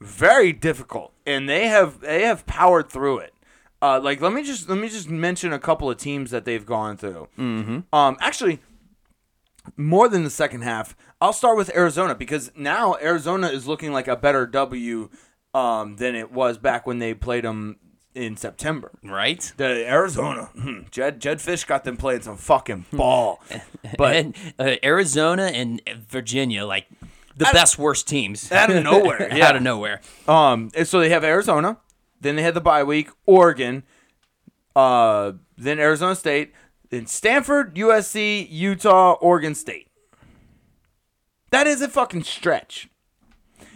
very 0.00 0.52
difficult, 0.52 1.12
and 1.26 1.48
they 1.48 1.66
have 1.68 2.00
they 2.00 2.22
have 2.22 2.46
powered 2.46 2.88
through 2.88 3.18
it. 3.18 3.33
Uh, 3.84 4.00
like 4.00 4.22
let 4.22 4.32
me 4.32 4.42
just 4.42 4.66
let 4.66 4.78
me 4.78 4.88
just 4.88 5.10
mention 5.10 5.52
a 5.52 5.58
couple 5.58 5.90
of 5.90 5.98
teams 5.98 6.30
that 6.30 6.46
they've 6.46 6.64
gone 6.64 6.96
through. 6.96 7.28
Mm-hmm. 7.38 7.94
Um, 7.94 8.16
actually, 8.18 8.60
more 9.76 10.08
than 10.08 10.24
the 10.24 10.30
second 10.30 10.62
half. 10.62 10.96
I'll 11.20 11.34
start 11.34 11.58
with 11.58 11.74
Arizona 11.76 12.14
because 12.14 12.50
now 12.56 12.96
Arizona 13.02 13.48
is 13.48 13.66
looking 13.66 13.92
like 13.92 14.08
a 14.08 14.16
better 14.16 14.46
W 14.46 15.10
um, 15.52 15.96
than 15.96 16.14
it 16.14 16.32
was 16.32 16.56
back 16.56 16.86
when 16.86 16.98
they 16.98 17.12
played 17.12 17.44
them 17.44 17.76
in 18.14 18.38
September. 18.38 18.90
Right? 19.02 19.52
The 19.58 19.86
Arizona, 19.86 20.44
hmm, 20.54 20.84
Jed 20.90 21.20
Jedd 21.20 21.40
Fisch 21.40 21.66
got 21.66 21.84
them 21.84 21.98
playing 21.98 22.22
some 22.22 22.38
fucking 22.38 22.86
ball. 22.92 23.42
But 23.98 24.16
and 24.16 24.36
uh, 24.58 24.76
Arizona 24.82 25.44
and 25.44 25.82
Virginia, 26.08 26.64
like 26.64 26.86
the 27.36 27.50
best 27.52 27.78
worst 27.78 28.08
teams 28.08 28.50
out 28.50 28.70
of 28.70 28.82
nowhere, 28.82 29.28
yeah. 29.30 29.46
out 29.48 29.56
of 29.56 29.62
nowhere. 29.62 30.00
um, 30.26 30.70
so 30.84 31.00
they 31.00 31.10
have 31.10 31.22
Arizona, 31.22 31.76
then 32.24 32.36
they 32.36 32.42
had 32.42 32.54
the 32.54 32.60
bye 32.60 32.82
week, 32.82 33.10
Oregon, 33.26 33.84
uh, 34.74 35.32
then 35.56 35.78
Arizona 35.78 36.16
State, 36.16 36.52
then 36.88 37.06
Stanford, 37.06 37.76
USC, 37.76 38.48
Utah, 38.50 39.12
Oregon 39.20 39.54
State. 39.54 39.88
That 41.50 41.66
is 41.66 41.82
a 41.82 41.88
fucking 41.88 42.24
stretch, 42.24 42.88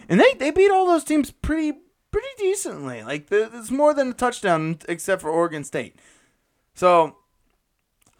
and 0.09 0.19
they 0.19 0.33
they 0.33 0.51
beat 0.51 0.71
all 0.71 0.85
those 0.85 1.05
teams 1.05 1.31
pretty 1.31 1.79
pretty 2.11 2.27
decently. 2.37 3.03
Like 3.03 3.27
it's 3.31 3.71
more 3.71 3.93
than 3.93 4.09
a 4.09 4.13
touchdown, 4.13 4.79
except 4.89 5.21
for 5.21 5.29
Oregon 5.29 5.63
State. 5.63 5.95
So 6.73 7.15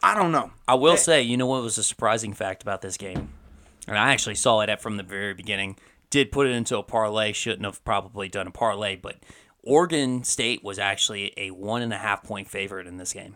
I 0.02 0.16
don't 0.16 0.32
know. 0.32 0.52
I 0.68 0.76
will 0.76 0.96
say, 0.96 1.22
you 1.22 1.36
know 1.36 1.48
what 1.48 1.64
was 1.64 1.78
a 1.78 1.84
surprising 1.84 2.34
fact 2.34 2.62
about 2.62 2.82
this 2.82 2.96
game, 2.96 3.30
and 3.88 3.98
I 3.98 4.14
actually 4.14 4.36
saw 4.36 4.62
it 4.62 4.70
at 4.70 4.80
from 4.82 4.96
the 4.96 5.04
very 5.04 5.34
beginning. 5.34 5.78
Did 6.10 6.32
put 6.32 6.48
it 6.48 6.52
into 6.52 6.78
a 6.78 6.84
parlay. 6.84 7.34
Shouldn't 7.34 7.66
have 7.66 7.84
probably 7.84 8.30
done 8.30 8.48
a 8.48 8.52
parlay, 8.52 8.96
but 8.96 9.18
Oregon 9.64 10.24
State 10.24 10.64
was 10.64 10.80
actually 10.80 11.34
a 11.38 11.52
one 11.52 11.82
and 11.82 11.94
a 11.94 11.98
half 11.98 12.24
point 12.24 12.48
favorite 12.50 12.88
in 12.88 12.98
this 12.98 13.14
game. 13.14 13.36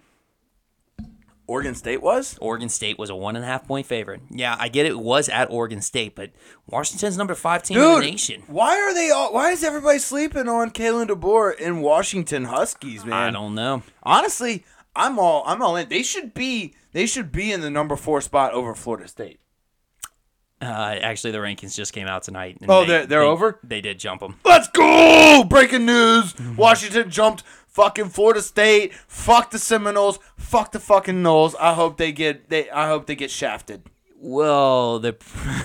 Oregon 1.45 1.75
State 1.75 2.01
was. 2.01 2.37
Oregon 2.39 2.69
State 2.69 2.97
was 2.97 3.09
a 3.09 3.15
one 3.15 3.35
and 3.35 3.43
a 3.43 3.47
half 3.47 3.67
point 3.67 3.85
favorite. 3.85 4.21
Yeah, 4.29 4.55
I 4.57 4.69
get 4.69 4.85
it 4.85 4.97
was 4.97 5.27
at 5.27 5.51
Oregon 5.51 5.81
State, 5.81 6.15
but 6.15 6.31
Washington's 6.67 7.17
number 7.17 7.35
five 7.35 7.63
team 7.63 7.77
in 7.77 7.83
the 7.83 7.99
nation. 7.99 8.43
why 8.47 8.79
are 8.79 8.93
they 8.93 9.09
all? 9.11 9.33
Why 9.33 9.51
is 9.51 9.63
everybody 9.63 9.99
sleeping 9.99 10.47
on 10.47 10.71
Kalen 10.71 11.07
DeBoer 11.07 11.53
and 11.61 11.83
Washington 11.83 12.45
Huskies, 12.45 13.03
man? 13.03 13.13
I 13.13 13.31
don't 13.31 13.55
know. 13.55 13.83
Honestly, 14.03 14.63
I'm 14.95 15.19
all 15.19 15.43
I'm 15.45 15.61
all 15.61 15.75
in. 15.75 15.89
They 15.89 16.03
should 16.03 16.33
be 16.33 16.75
they 16.93 17.05
should 17.05 17.31
be 17.31 17.51
in 17.51 17.59
the 17.59 17.69
number 17.69 17.97
four 17.97 18.21
spot 18.21 18.53
over 18.53 18.73
Florida 18.73 19.09
State. 19.09 19.39
Uh, 20.63 20.97
actually, 21.01 21.31
the 21.31 21.37
rankings 21.39 21.75
just 21.75 21.93
came 21.93 22.07
out 22.07 22.23
tonight. 22.23 22.57
Oh, 22.67 22.81
they- 22.81 22.87
they're- 22.87 23.05
they're 23.05 23.19
they- 23.21 23.25
over? 23.27 23.59
They 23.63 23.81
did 23.81 23.99
jump 23.99 24.21
them. 24.21 24.39
Let's 24.45 24.67
go! 24.69 25.43
Breaking 25.43 25.85
news: 25.85 26.33
Washington 26.57 27.09
jumped 27.09 27.43
fucking 27.67 28.09
Florida 28.09 28.41
State. 28.41 28.93
Fuck 29.07 29.51
the 29.51 29.59
Seminoles. 29.59 30.19
Fuck 30.37 30.71
the 30.71 30.79
fucking 30.79 31.21
Noles. 31.23 31.55
I 31.59 31.73
hope 31.73 31.97
they 31.97 32.11
get 32.11 32.49
they. 32.49 32.69
I 32.69 32.87
hope 32.87 33.05
they 33.07 33.15
get 33.15 33.31
shafted. 33.31 33.83
Well, 34.25 34.99
the 34.99 35.17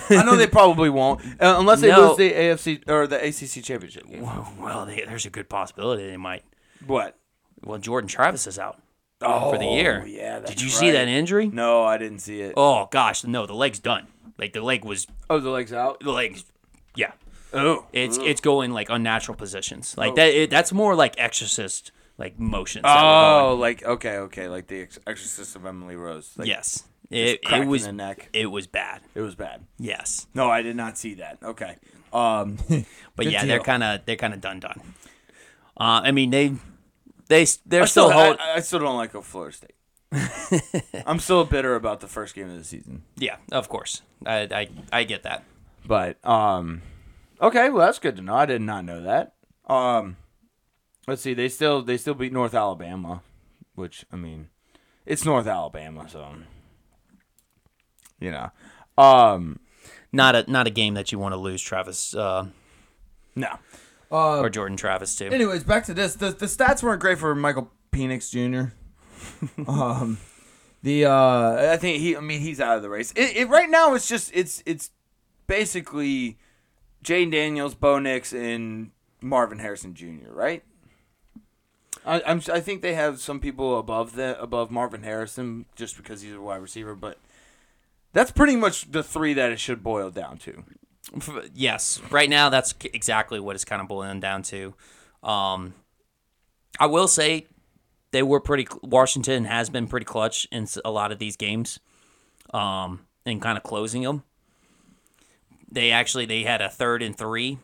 I 0.09 0.23
know 0.25 0.35
they 0.35 0.45
probably 0.59 0.89
won't 0.89 1.21
uh, 1.41 1.55
unless 1.59 1.79
they 1.79 1.87
No. 1.89 2.09
lose 2.09 2.17
the 2.17 2.31
AFC 2.33 2.89
or 2.89 3.07
the 3.07 3.15
ACC 3.15 3.63
championship. 3.63 4.05
game. 4.05 4.21
well, 4.21 4.85
they, 4.85 5.05
there's 5.07 5.25
a 5.25 5.29
good 5.29 5.47
possibility 5.47 6.05
they 6.09 6.17
might. 6.17 6.43
What? 6.85 7.17
Well, 7.63 7.77
Jordan 7.79 8.09
Travis 8.09 8.47
is 8.47 8.59
out 8.59 8.81
Oh, 9.21 9.51
for 9.51 9.57
the 9.57 9.65
year. 9.65 10.05
Yeah. 10.05 10.39
Did 10.39 10.61
you 10.61 10.67
see 10.69 10.91
that 10.91 11.07
injury? 11.07 11.47
No, 11.47 11.83
I 11.83 11.97
didn't 11.97 12.19
see 12.19 12.41
it. 12.41 12.53
Oh 12.57 12.89
gosh, 12.91 13.23
no, 13.23 13.45
the 13.45 13.53
leg's 13.53 13.79
done. 13.79 14.07
Like 14.39 14.53
the 14.53 14.61
leg 14.61 14.85
was 14.85 15.05
Oh, 15.29 15.39
the 15.39 15.49
legs 15.49 15.73
out. 15.73 15.99
the 15.99 16.11
legs. 16.11 16.45
Yeah, 16.95 17.11
Oh, 17.53 17.85
it's 17.93 18.17
it's 18.17 18.41
going 18.41 18.71
like 18.71 18.89
unnatural 18.89 19.35
positions. 19.35 19.97
Like 19.97 20.15
that. 20.15 20.29
It, 20.29 20.49
that's 20.49 20.71
more 20.71 20.95
like 20.95 21.15
exorcist 21.17 21.91
like 22.17 22.39
motions. 22.39 22.83
that 22.83 23.01
were 23.03 23.49
oh, 23.51 23.55
like 23.55 23.83
okay, 23.83 24.17
okay, 24.17 24.47
like 24.47 24.67
the 24.67 24.81
Ex- 24.81 24.99
Exorcist 25.07 25.55
of 25.55 25.65
Emily 25.65 25.95
Rose. 25.95 26.31
Like, 26.37 26.47
yes. 26.47 26.83
It, 27.09 27.43
crack 27.43 27.61
it 27.61 27.63
in 27.63 27.69
was 27.69 27.85
the 27.85 27.91
neck. 27.91 28.29
it 28.33 28.45
was 28.45 28.67
bad. 28.67 29.01
It 29.15 29.21
was 29.21 29.33
bad. 29.33 29.65
Yes, 29.79 30.27
No, 30.35 30.47
I 30.49 30.61
did 30.61 30.75
not 30.75 30.95
see 30.95 31.15
that. 31.15 31.39
Okay. 31.41 31.75
Um, 32.13 32.57
but 33.15 33.25
yeah, 33.25 33.45
they're 33.45 33.59
kind 33.59 33.83
of 33.83 34.05
they're 34.05 34.15
kind 34.15 34.33
of 34.33 34.41
done 34.41 34.59
done. 34.59 34.79
Uh, 35.75 36.01
I 36.03 36.11
mean 36.11 36.29
they 36.29 36.49
they 37.29 37.45
they're 37.65 37.83
I 37.83 37.85
still, 37.85 38.09
still, 38.09 38.11
hold. 38.11 38.37
I, 38.39 38.57
I 38.57 38.59
still 38.59 38.79
don't 38.79 38.97
like 38.97 39.15
a 39.15 39.21
Florida 39.23 39.55
State. 39.55 39.73
I'm 41.05 41.19
still 41.19 41.45
bitter 41.45 41.75
about 41.75 41.99
the 41.99 42.07
first 42.07 42.33
game 42.35 42.49
of 42.49 42.57
the 42.57 42.63
season. 42.63 43.03
yeah, 43.17 43.37
of 43.51 43.69
course. 43.69 44.01
I, 44.25 44.47
I 44.51 44.67
I 44.91 45.03
get 45.03 45.23
that. 45.23 45.43
But 45.85 46.23
um, 46.27 46.81
okay, 47.41 47.69
well 47.69 47.85
that's 47.85 47.99
good 47.99 48.15
to 48.15 48.21
know. 48.21 48.35
I 48.35 48.45
did 48.45 48.61
not 48.61 48.85
know 48.85 49.01
that. 49.03 49.33
Um, 49.67 50.17
let's 51.07 51.21
see. 51.21 51.33
They 51.33 51.47
still 51.49 51.81
they 51.83 51.97
still 51.97 52.15
beat 52.15 52.33
North 52.33 52.53
Alabama, 52.55 53.21
which 53.75 54.05
I 54.11 54.15
mean, 54.15 54.49
it's 55.05 55.25
North 55.25 55.47
Alabama, 55.47 56.07
so 56.09 56.27
you 58.19 58.31
know. 58.31 58.49
Um, 58.97 59.59
Not 60.11 60.35
a 60.35 60.51
not 60.51 60.65
a 60.67 60.71
game 60.71 60.95
that 60.95 61.11
you 61.11 61.19
want 61.19 61.33
to 61.33 61.37
lose, 61.37 61.61
Travis 61.61 62.13
uh, 62.15 62.47
no. 63.35 63.59
Uh, 64.11 64.39
or 64.39 64.49
Jordan 64.49 64.75
Travis 64.75 65.15
too. 65.15 65.27
anyways, 65.27 65.63
back 65.63 65.85
to 65.85 65.93
this. 65.93 66.15
The 66.15 66.31
the 66.31 66.47
stats 66.47 66.81
weren't 66.81 66.99
great 66.99 67.19
for 67.19 67.33
Michael 67.35 67.71
Penix 67.91 68.31
Jr. 68.31 68.73
um, 69.67 70.17
the 70.81 71.05
uh, 71.05 71.73
I 71.73 71.77
think 71.77 71.99
he. 71.99 72.15
I 72.15 72.19
mean, 72.19 72.41
he's 72.41 72.59
out 72.59 72.77
of 72.77 72.83
the 72.83 72.89
race. 72.89 73.11
It, 73.13 73.35
it 73.35 73.49
right 73.49 73.69
now. 73.69 73.93
It's 73.93 74.07
just 74.07 74.31
it's 74.33 74.63
it's 74.65 74.91
basically 75.47 76.37
Jayden 77.03 77.31
Daniels, 77.31 77.75
Bo 77.75 77.99
Nix, 77.99 78.33
and 78.33 78.91
Marvin 79.21 79.59
Harrison 79.59 79.93
Jr. 79.93 80.31
Right. 80.31 80.63
I, 82.05 82.21
I'm. 82.25 82.41
I 82.51 82.59
think 82.59 82.81
they 82.81 82.93
have 82.93 83.19
some 83.19 83.39
people 83.39 83.77
above 83.77 84.15
the 84.15 84.39
above 84.41 84.71
Marvin 84.71 85.03
Harrison 85.03 85.65
just 85.75 85.97
because 85.97 86.21
he's 86.21 86.33
a 86.33 86.41
wide 86.41 86.61
receiver, 86.61 86.95
but 86.95 87.17
that's 88.13 88.31
pretty 88.31 88.55
much 88.55 88.91
the 88.91 89.03
three 89.03 89.33
that 89.33 89.51
it 89.51 89.59
should 89.59 89.83
boil 89.83 90.09
down 90.09 90.37
to. 90.39 90.63
Yes, 91.53 91.99
right 92.11 92.29
now 92.29 92.49
that's 92.49 92.73
exactly 92.93 93.39
what 93.39 93.55
it's 93.55 93.65
kind 93.65 93.81
of 93.81 93.87
boiling 93.87 94.19
down 94.19 94.43
to. 94.43 94.75
Um, 95.23 95.73
I 96.79 96.85
will 96.85 97.07
say 97.07 97.47
they 98.11 98.23
were 98.23 98.39
pretty. 98.39 98.67
Washington 98.81 99.45
has 99.45 99.69
been 99.69 99.87
pretty 99.87 100.05
clutch 100.05 100.47
in 100.51 100.67
a 100.83 100.91
lot 100.91 101.11
of 101.11 101.19
these 101.19 101.35
games, 101.35 101.79
um, 102.53 103.05
and 103.25 103.41
kind 103.41 103.57
of 103.57 103.63
closing 103.63 104.03
them. 104.03 104.23
They 105.71 105.91
actually 105.91 106.25
they 106.25 106.43
had 106.43 106.61
a 106.61 106.69
third 106.69 107.01
and 107.01 107.17
three, 107.17 107.59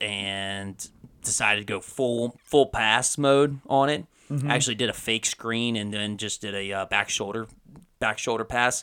and 0.00 0.88
decided 1.22 1.60
to 1.60 1.72
go 1.72 1.80
full 1.80 2.36
full 2.44 2.66
pass 2.66 3.16
mode 3.18 3.60
on 3.68 3.88
it. 3.88 4.06
Actually 4.48 4.76
did 4.76 4.88
a 4.88 4.94
fake 4.94 5.26
screen 5.26 5.76
and 5.76 5.92
then 5.92 6.16
just 6.16 6.40
did 6.40 6.54
a 6.54 6.72
uh, 6.72 6.84
back 6.86 7.10
shoulder 7.10 7.46
back 7.98 8.18
shoulder 8.18 8.44
pass. 8.44 8.82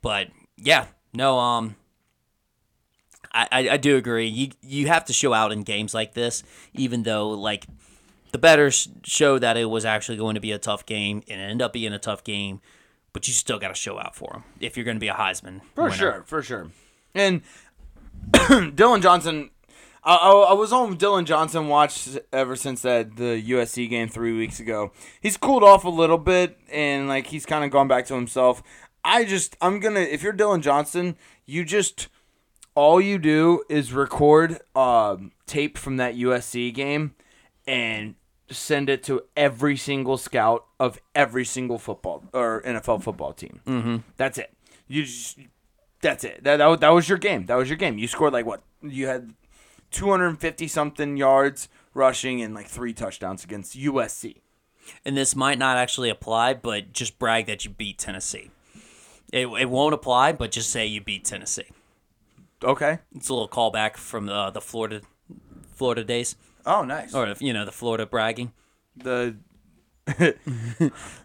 But 0.00 0.28
yeah, 0.56 0.86
no, 1.12 1.38
um, 1.38 1.76
I, 3.32 3.48
I, 3.52 3.68
I 3.70 3.76
do 3.76 3.96
agree. 3.96 4.26
You 4.26 4.50
you 4.62 4.86
have 4.86 5.04
to 5.06 5.12
show 5.12 5.32
out 5.34 5.52
in 5.52 5.62
games 5.62 5.92
like 5.92 6.14
this, 6.14 6.42
even 6.72 7.02
though 7.02 7.30
like 7.30 7.66
the 8.32 8.38
bettors 8.38 8.88
show 9.04 9.38
that 9.38 9.56
it 9.56 9.66
was 9.66 9.84
actually 9.84 10.18
going 10.18 10.34
to 10.34 10.40
be 10.40 10.52
a 10.52 10.58
tough 10.58 10.86
game 10.86 11.22
and 11.28 11.40
it 11.40 11.44
ended 11.44 11.62
up 11.62 11.72
being 11.72 11.92
a 11.92 11.98
tough 11.98 12.24
game, 12.24 12.60
but 13.12 13.26
you 13.26 13.34
still 13.34 13.58
got 13.58 13.68
to 13.68 13.74
show 13.74 13.98
out 13.98 14.14
for 14.14 14.30
them 14.32 14.44
if 14.60 14.76
you're 14.76 14.84
going 14.84 14.96
to 14.96 15.00
be 15.00 15.08
a 15.08 15.14
Heisman. 15.14 15.60
For 15.74 15.84
winner. 15.84 15.96
sure, 15.96 16.22
for 16.26 16.42
sure. 16.42 16.70
And 17.14 17.42
Dillon 18.74 19.00
Johnson, 19.00 19.50
I, 20.04 20.16
I, 20.16 20.32
I 20.50 20.52
was 20.52 20.72
on 20.72 20.96
Dillon 20.96 21.24
Johnson 21.24 21.68
watch 21.68 22.08
ever 22.32 22.56
since 22.56 22.82
that 22.82 23.16
the 23.16 23.42
USC 23.48 23.88
game 23.88 24.08
three 24.08 24.36
weeks 24.36 24.60
ago. 24.60 24.92
He's 25.20 25.36
cooled 25.36 25.64
off 25.64 25.84
a 25.84 25.90
little 25.90 26.18
bit 26.18 26.58
and 26.70 27.08
like 27.08 27.28
he's 27.28 27.46
kind 27.46 27.64
of 27.64 27.70
gone 27.70 27.88
back 27.88 28.06
to 28.06 28.14
himself. 28.14 28.62
I 29.04 29.24
just 29.24 29.56
I'm 29.60 29.80
gonna 29.80 30.00
if 30.00 30.22
you're 30.22 30.32
Dillon 30.32 30.60
Johnson, 30.60 31.16
you 31.46 31.64
just 31.64 32.08
all 32.74 33.00
you 33.00 33.18
do 33.18 33.62
is 33.68 33.92
record 33.92 34.60
um, 34.76 35.32
tape 35.46 35.78
from 35.78 35.96
that 35.96 36.14
USC 36.14 36.72
game 36.74 37.14
and 37.68 38.14
send 38.50 38.88
it 38.88 39.02
to 39.04 39.22
every 39.36 39.76
single 39.76 40.16
scout 40.16 40.64
of 40.80 40.98
every 41.14 41.44
single 41.44 41.78
football 41.78 42.24
or 42.32 42.62
NFL 42.62 43.02
football 43.02 43.34
team. 43.34 43.60
Mm-hmm. 43.66 43.96
That's 44.16 44.38
it. 44.38 44.52
You 44.88 45.04
just 45.04 45.38
that's 46.00 46.24
it. 46.24 46.42
That, 46.42 46.56
that 46.56 46.80
that 46.80 46.88
was 46.88 47.08
your 47.08 47.18
game. 47.18 47.46
That 47.46 47.56
was 47.56 47.68
your 47.68 47.76
game. 47.76 47.98
You 47.98 48.08
scored 48.08 48.32
like 48.32 48.46
what? 48.46 48.62
You 48.82 49.06
had 49.06 49.34
250 49.90 50.66
something 50.66 51.16
yards 51.16 51.68
rushing 51.92 52.40
and 52.40 52.54
like 52.54 52.66
three 52.66 52.94
touchdowns 52.94 53.44
against 53.44 53.78
USC. 53.78 54.40
And 55.04 55.14
this 55.14 55.36
might 55.36 55.58
not 55.58 55.76
actually 55.76 56.08
apply, 56.08 56.54
but 56.54 56.94
just 56.94 57.18
brag 57.18 57.46
that 57.46 57.66
you 57.66 57.70
beat 57.70 57.98
Tennessee. 57.98 58.50
It, 59.30 59.46
it 59.46 59.68
won't 59.68 59.92
apply, 59.92 60.32
but 60.32 60.50
just 60.50 60.70
say 60.70 60.86
you 60.86 61.02
beat 61.02 61.26
Tennessee. 61.26 61.66
Okay. 62.64 63.00
It's 63.14 63.28
a 63.28 63.34
little 63.34 63.48
callback 63.48 63.98
from 63.98 64.30
uh, 64.30 64.50
the 64.50 64.62
Florida 64.62 65.02
Florida 65.74 66.02
days, 66.02 66.34
Oh, 66.66 66.84
nice. 66.84 67.14
or 67.14 67.34
you 67.40 67.52
know 67.52 67.64
the 67.64 67.72
Florida 67.72 68.06
bragging. 68.06 68.52
The 68.96 69.36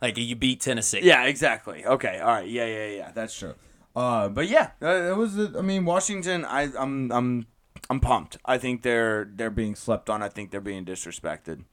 Like 0.01 0.17
you 0.17 0.35
beat 0.35 0.61
Tennessee. 0.61 0.99
yeah, 1.03 1.23
exactly. 1.25 1.85
Okay. 1.85 2.19
All 2.19 2.27
right. 2.27 2.47
Yeah, 2.47 2.65
yeah, 2.65 2.87
yeah. 2.87 3.11
That's 3.13 3.37
true. 3.37 3.55
Uh, 3.95 4.27
but 4.29 4.47
yeah, 4.47 4.71
uh, 4.81 5.11
it 5.11 5.15
was. 5.17 5.37
uh, 5.37 5.51
I 5.57 5.61
mean, 5.61 5.85
Washington. 5.85 6.45
I, 6.45 6.69
I'm, 6.77 7.11
I'm, 7.11 7.47
I'm 7.89 7.99
pumped. 7.99 8.37
I 8.43 8.57
think 8.57 8.81
they're 8.81 9.29
they're 9.35 9.51
being 9.51 9.75
slept 9.75 10.09
on. 10.09 10.23
I 10.23 10.29
think 10.29 10.51
they're 10.51 10.61
being 10.61 10.83
disrespected. 10.83 11.63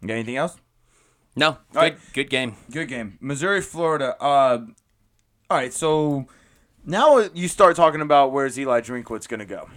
You 0.00 0.08
got 0.08 0.14
anything 0.14 0.36
else? 0.36 0.56
No, 1.36 1.58
good, 1.72 1.78
right. 1.78 1.98
good 2.12 2.30
game. 2.30 2.56
Good 2.70 2.88
game. 2.88 3.18
Missouri, 3.20 3.60
Florida. 3.60 4.16
Uh, 4.22 4.66
all 5.48 5.56
right, 5.56 5.72
so 5.72 6.26
now 6.84 7.18
you 7.34 7.48
start 7.48 7.76
talking 7.76 8.00
about 8.00 8.32
where's 8.32 8.58
Eli 8.58 8.80
Drinkwitz 8.80 9.28
going 9.28 9.40
to 9.40 9.46
go. 9.46 9.68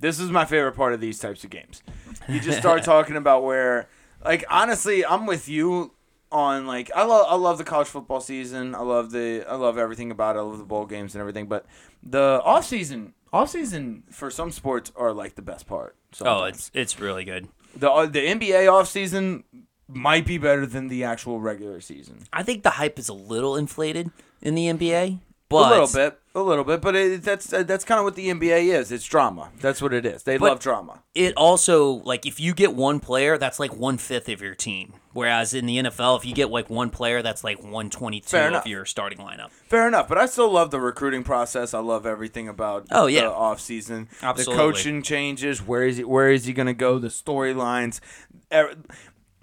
This 0.00 0.20
is 0.20 0.30
my 0.30 0.44
favorite 0.44 0.72
part 0.76 0.92
of 0.92 1.00
these 1.00 1.18
types 1.18 1.44
of 1.44 1.50
games. 1.50 1.82
You 2.34 2.40
just 2.40 2.58
start 2.58 2.84
talking 2.84 3.16
about 3.16 3.42
where, 3.44 3.88
like, 4.24 4.44
honestly, 4.50 5.04
I'm 5.04 5.26
with 5.26 5.48
you 5.48 5.92
on 6.30 6.66
like 6.66 6.90
I 6.94 7.04
love 7.04 7.26
I 7.28 7.36
love 7.36 7.56
the 7.58 7.64
college 7.64 7.88
football 7.88 8.20
season. 8.20 8.74
I 8.74 8.80
love 8.82 9.10
the 9.12 9.44
I 9.48 9.54
love 9.54 9.78
everything 9.78 10.10
about 10.10 10.36
it. 10.36 10.40
I 10.40 10.42
love 10.42 10.58
the 10.58 10.64
bowl 10.64 10.84
games 10.86 11.14
and 11.14 11.20
everything. 11.20 11.46
But 11.46 11.64
the 12.02 12.42
off 12.44 12.66
season, 12.66 13.14
off 13.32 13.48
season 13.50 14.02
for 14.10 14.30
some 14.30 14.50
sports 14.50 14.92
are 14.94 15.12
like 15.12 15.36
the 15.36 15.42
best 15.42 15.66
part. 15.66 15.96
Oh, 16.20 16.44
it's 16.44 16.70
it's 16.74 17.00
really 17.00 17.24
good. 17.24 17.48
the 17.74 17.90
uh, 17.90 18.06
the 18.06 18.20
NBA 18.26 18.70
off 18.70 18.88
season 18.88 19.44
might 19.88 20.26
be 20.26 20.36
better 20.36 20.66
than 20.66 20.88
the 20.88 21.04
actual 21.04 21.40
regular 21.40 21.80
season. 21.80 22.24
I 22.30 22.42
think 22.42 22.62
the 22.62 22.70
hype 22.70 22.98
is 22.98 23.08
a 23.08 23.14
little 23.14 23.56
inflated 23.56 24.10
in 24.42 24.54
the 24.54 24.66
NBA, 24.66 25.20
but 25.48 25.66
a 25.66 25.70
little 25.70 25.88
bit, 25.94 26.20
a 26.34 26.42
little 26.42 26.64
bit, 26.64 26.80
but 26.80 26.94
it, 26.94 27.22
that's 27.22 27.46
that's 27.46 27.84
kind 27.84 27.98
of 27.98 28.04
what 28.04 28.14
the 28.16 28.28
NBA 28.28 28.66
is. 28.74 28.92
It's 28.92 29.04
drama. 29.04 29.50
That's 29.60 29.80
what 29.80 29.92
it 29.94 30.04
is. 30.04 30.22
They 30.24 30.38
love 30.38 30.60
drama. 30.60 31.02
it 31.14 31.34
also 31.36 31.92
like 32.04 32.26
if 32.26 32.38
you 32.38 32.52
get 32.54 32.74
one 32.74 33.00
player, 33.00 33.38
that's 33.38 33.58
like 33.58 33.74
one 33.74 33.98
fifth 33.98 34.28
of 34.28 34.40
your 34.42 34.54
team. 34.54 34.94
Whereas 35.14 35.52
in 35.54 35.66
the 35.66 35.78
NFL, 35.78 36.18
if 36.18 36.24
you 36.26 36.32
get 36.34 36.50
like 36.50 36.70
one 36.70 36.90
player, 36.90 37.22
that's 37.22 37.42
like 37.42 37.62
one 37.64 37.90
twenty 37.90 38.20
two 38.20 38.36
of 38.36 38.66
your 38.66 38.84
starting 38.84 39.18
lineup. 39.18 39.50
Fair 39.50 39.88
enough, 39.88 40.06
but 40.08 40.16
I 40.18 40.26
still 40.26 40.50
love 40.52 40.70
the 40.70 40.80
recruiting 40.80 41.24
process. 41.24 41.74
I 41.74 41.80
love 41.80 42.06
everything 42.06 42.46
about 42.48 42.86
Oh, 42.90 43.06
yeah. 43.06 43.22
the 43.22 43.32
off 43.32 43.58
season. 43.60 44.08
Absolutely. 44.22 44.54
The 44.54 44.60
coaching 44.72 45.02
changes. 45.02 45.60
Where 45.66 45.82
is 45.84 45.96
he? 45.96 46.04
Where 46.04 46.30
is 46.30 46.44
he 46.44 46.52
going 46.52 46.66
to 46.66 46.74
go? 46.74 46.98
The 46.98 47.08
storylines. 47.08 48.00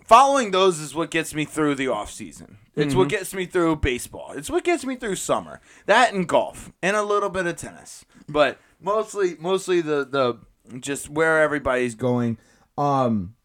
Following 0.06 0.52
those 0.52 0.80
is 0.80 0.94
what 0.96 1.12
gets 1.12 1.34
me 1.34 1.46
through 1.46 1.76
the 1.76 1.88
off 1.88 2.12
season. 2.12 2.58
It's 2.76 2.89
Mm-hmm. 2.89 3.00
what 3.00 3.10
gets 3.10 3.34
me 3.34 3.46
through 3.46 3.78
baseball. 3.78 4.34
It's 4.36 4.50
what 4.50 4.63
gets 4.63 4.86
me 4.86 4.96
through 4.96 5.15
summer. 5.15 5.62
That 5.86 6.13
and 6.13 6.28
golf 6.28 6.72
and 6.82 6.96
a 6.96 7.04
little 7.04 7.30
bit 7.30 7.48
of 7.48 7.56
tennis, 7.56 8.06
but 8.28 8.60
mostly 8.82 9.36
mostly 9.39 9.82
the 9.82 10.06
the 10.06 10.80
just 10.80 11.10
where 11.10 11.41
everybody's 11.41 11.96
going. 11.96 12.38
Um, 12.78 13.36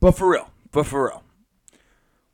But 0.00 0.12
for 0.12 0.30
real, 0.30 0.50
but 0.72 0.86
for 0.86 1.04
real, 1.08 1.22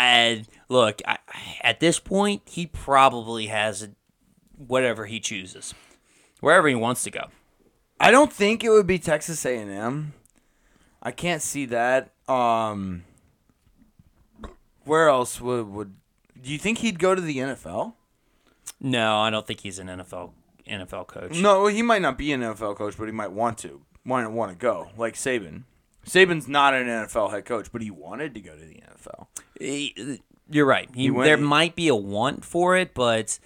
And 0.00 0.46
look, 0.68 1.02
I, 1.08 1.18
at 1.60 1.80
this 1.80 1.98
point, 1.98 2.42
he 2.46 2.66
probably 2.66 3.48
has 3.48 3.88
whatever 4.56 5.06
he 5.06 5.18
chooses, 5.18 5.74
wherever 6.38 6.68
he 6.68 6.76
wants 6.76 7.02
to 7.02 7.10
go. 7.10 7.24
I 8.00 8.10
don't 8.10 8.32
think 8.32 8.62
it 8.64 8.70
would 8.70 8.86
be 8.86 8.98
Texas 8.98 9.44
A&M. 9.44 10.12
I 11.02 11.10
can't 11.10 11.42
see 11.42 11.66
that. 11.66 12.12
Um, 12.28 13.04
where 14.84 15.08
else 15.08 15.40
would 15.40 15.68
would? 15.68 15.94
Do 16.40 16.50
you 16.52 16.58
think 16.58 16.78
he'd 16.78 16.98
go 16.98 17.14
to 17.14 17.20
the 17.20 17.38
NFL? 17.38 17.94
No, 18.80 19.16
I 19.18 19.30
don't 19.30 19.46
think 19.46 19.60
he's 19.60 19.78
an 19.78 19.88
NFL 19.88 20.32
NFL 20.68 21.06
coach. 21.06 21.36
No, 21.40 21.66
he 21.66 21.82
might 21.82 22.02
not 22.02 22.16
be 22.18 22.32
an 22.32 22.42
NFL 22.42 22.76
coach, 22.76 22.96
but 22.96 23.06
he 23.06 23.12
might 23.12 23.32
want 23.32 23.58
to. 23.58 23.80
Might 24.04 24.26
want 24.28 24.52
to 24.52 24.56
go, 24.56 24.88
like 24.96 25.14
Saban. 25.14 25.64
Saban's 26.06 26.48
not 26.48 26.72
an 26.74 26.86
NFL 26.86 27.30
head 27.30 27.44
coach, 27.44 27.70
but 27.72 27.82
he 27.82 27.90
wanted 27.90 28.34
to 28.34 28.40
go 28.40 28.52
to 28.56 28.64
the 28.64 28.80
NFL. 28.82 29.26
He- 29.58 30.20
You're 30.50 30.64
right. 30.66 30.88
He, 30.94 31.02
He 31.02 31.10
went- 31.10 31.26
there 31.26 31.36
might 31.36 31.74
be 31.76 31.88
a 31.88 31.94
want 31.94 32.44
for 32.44 32.76
it, 32.76 32.94
but 32.94 33.38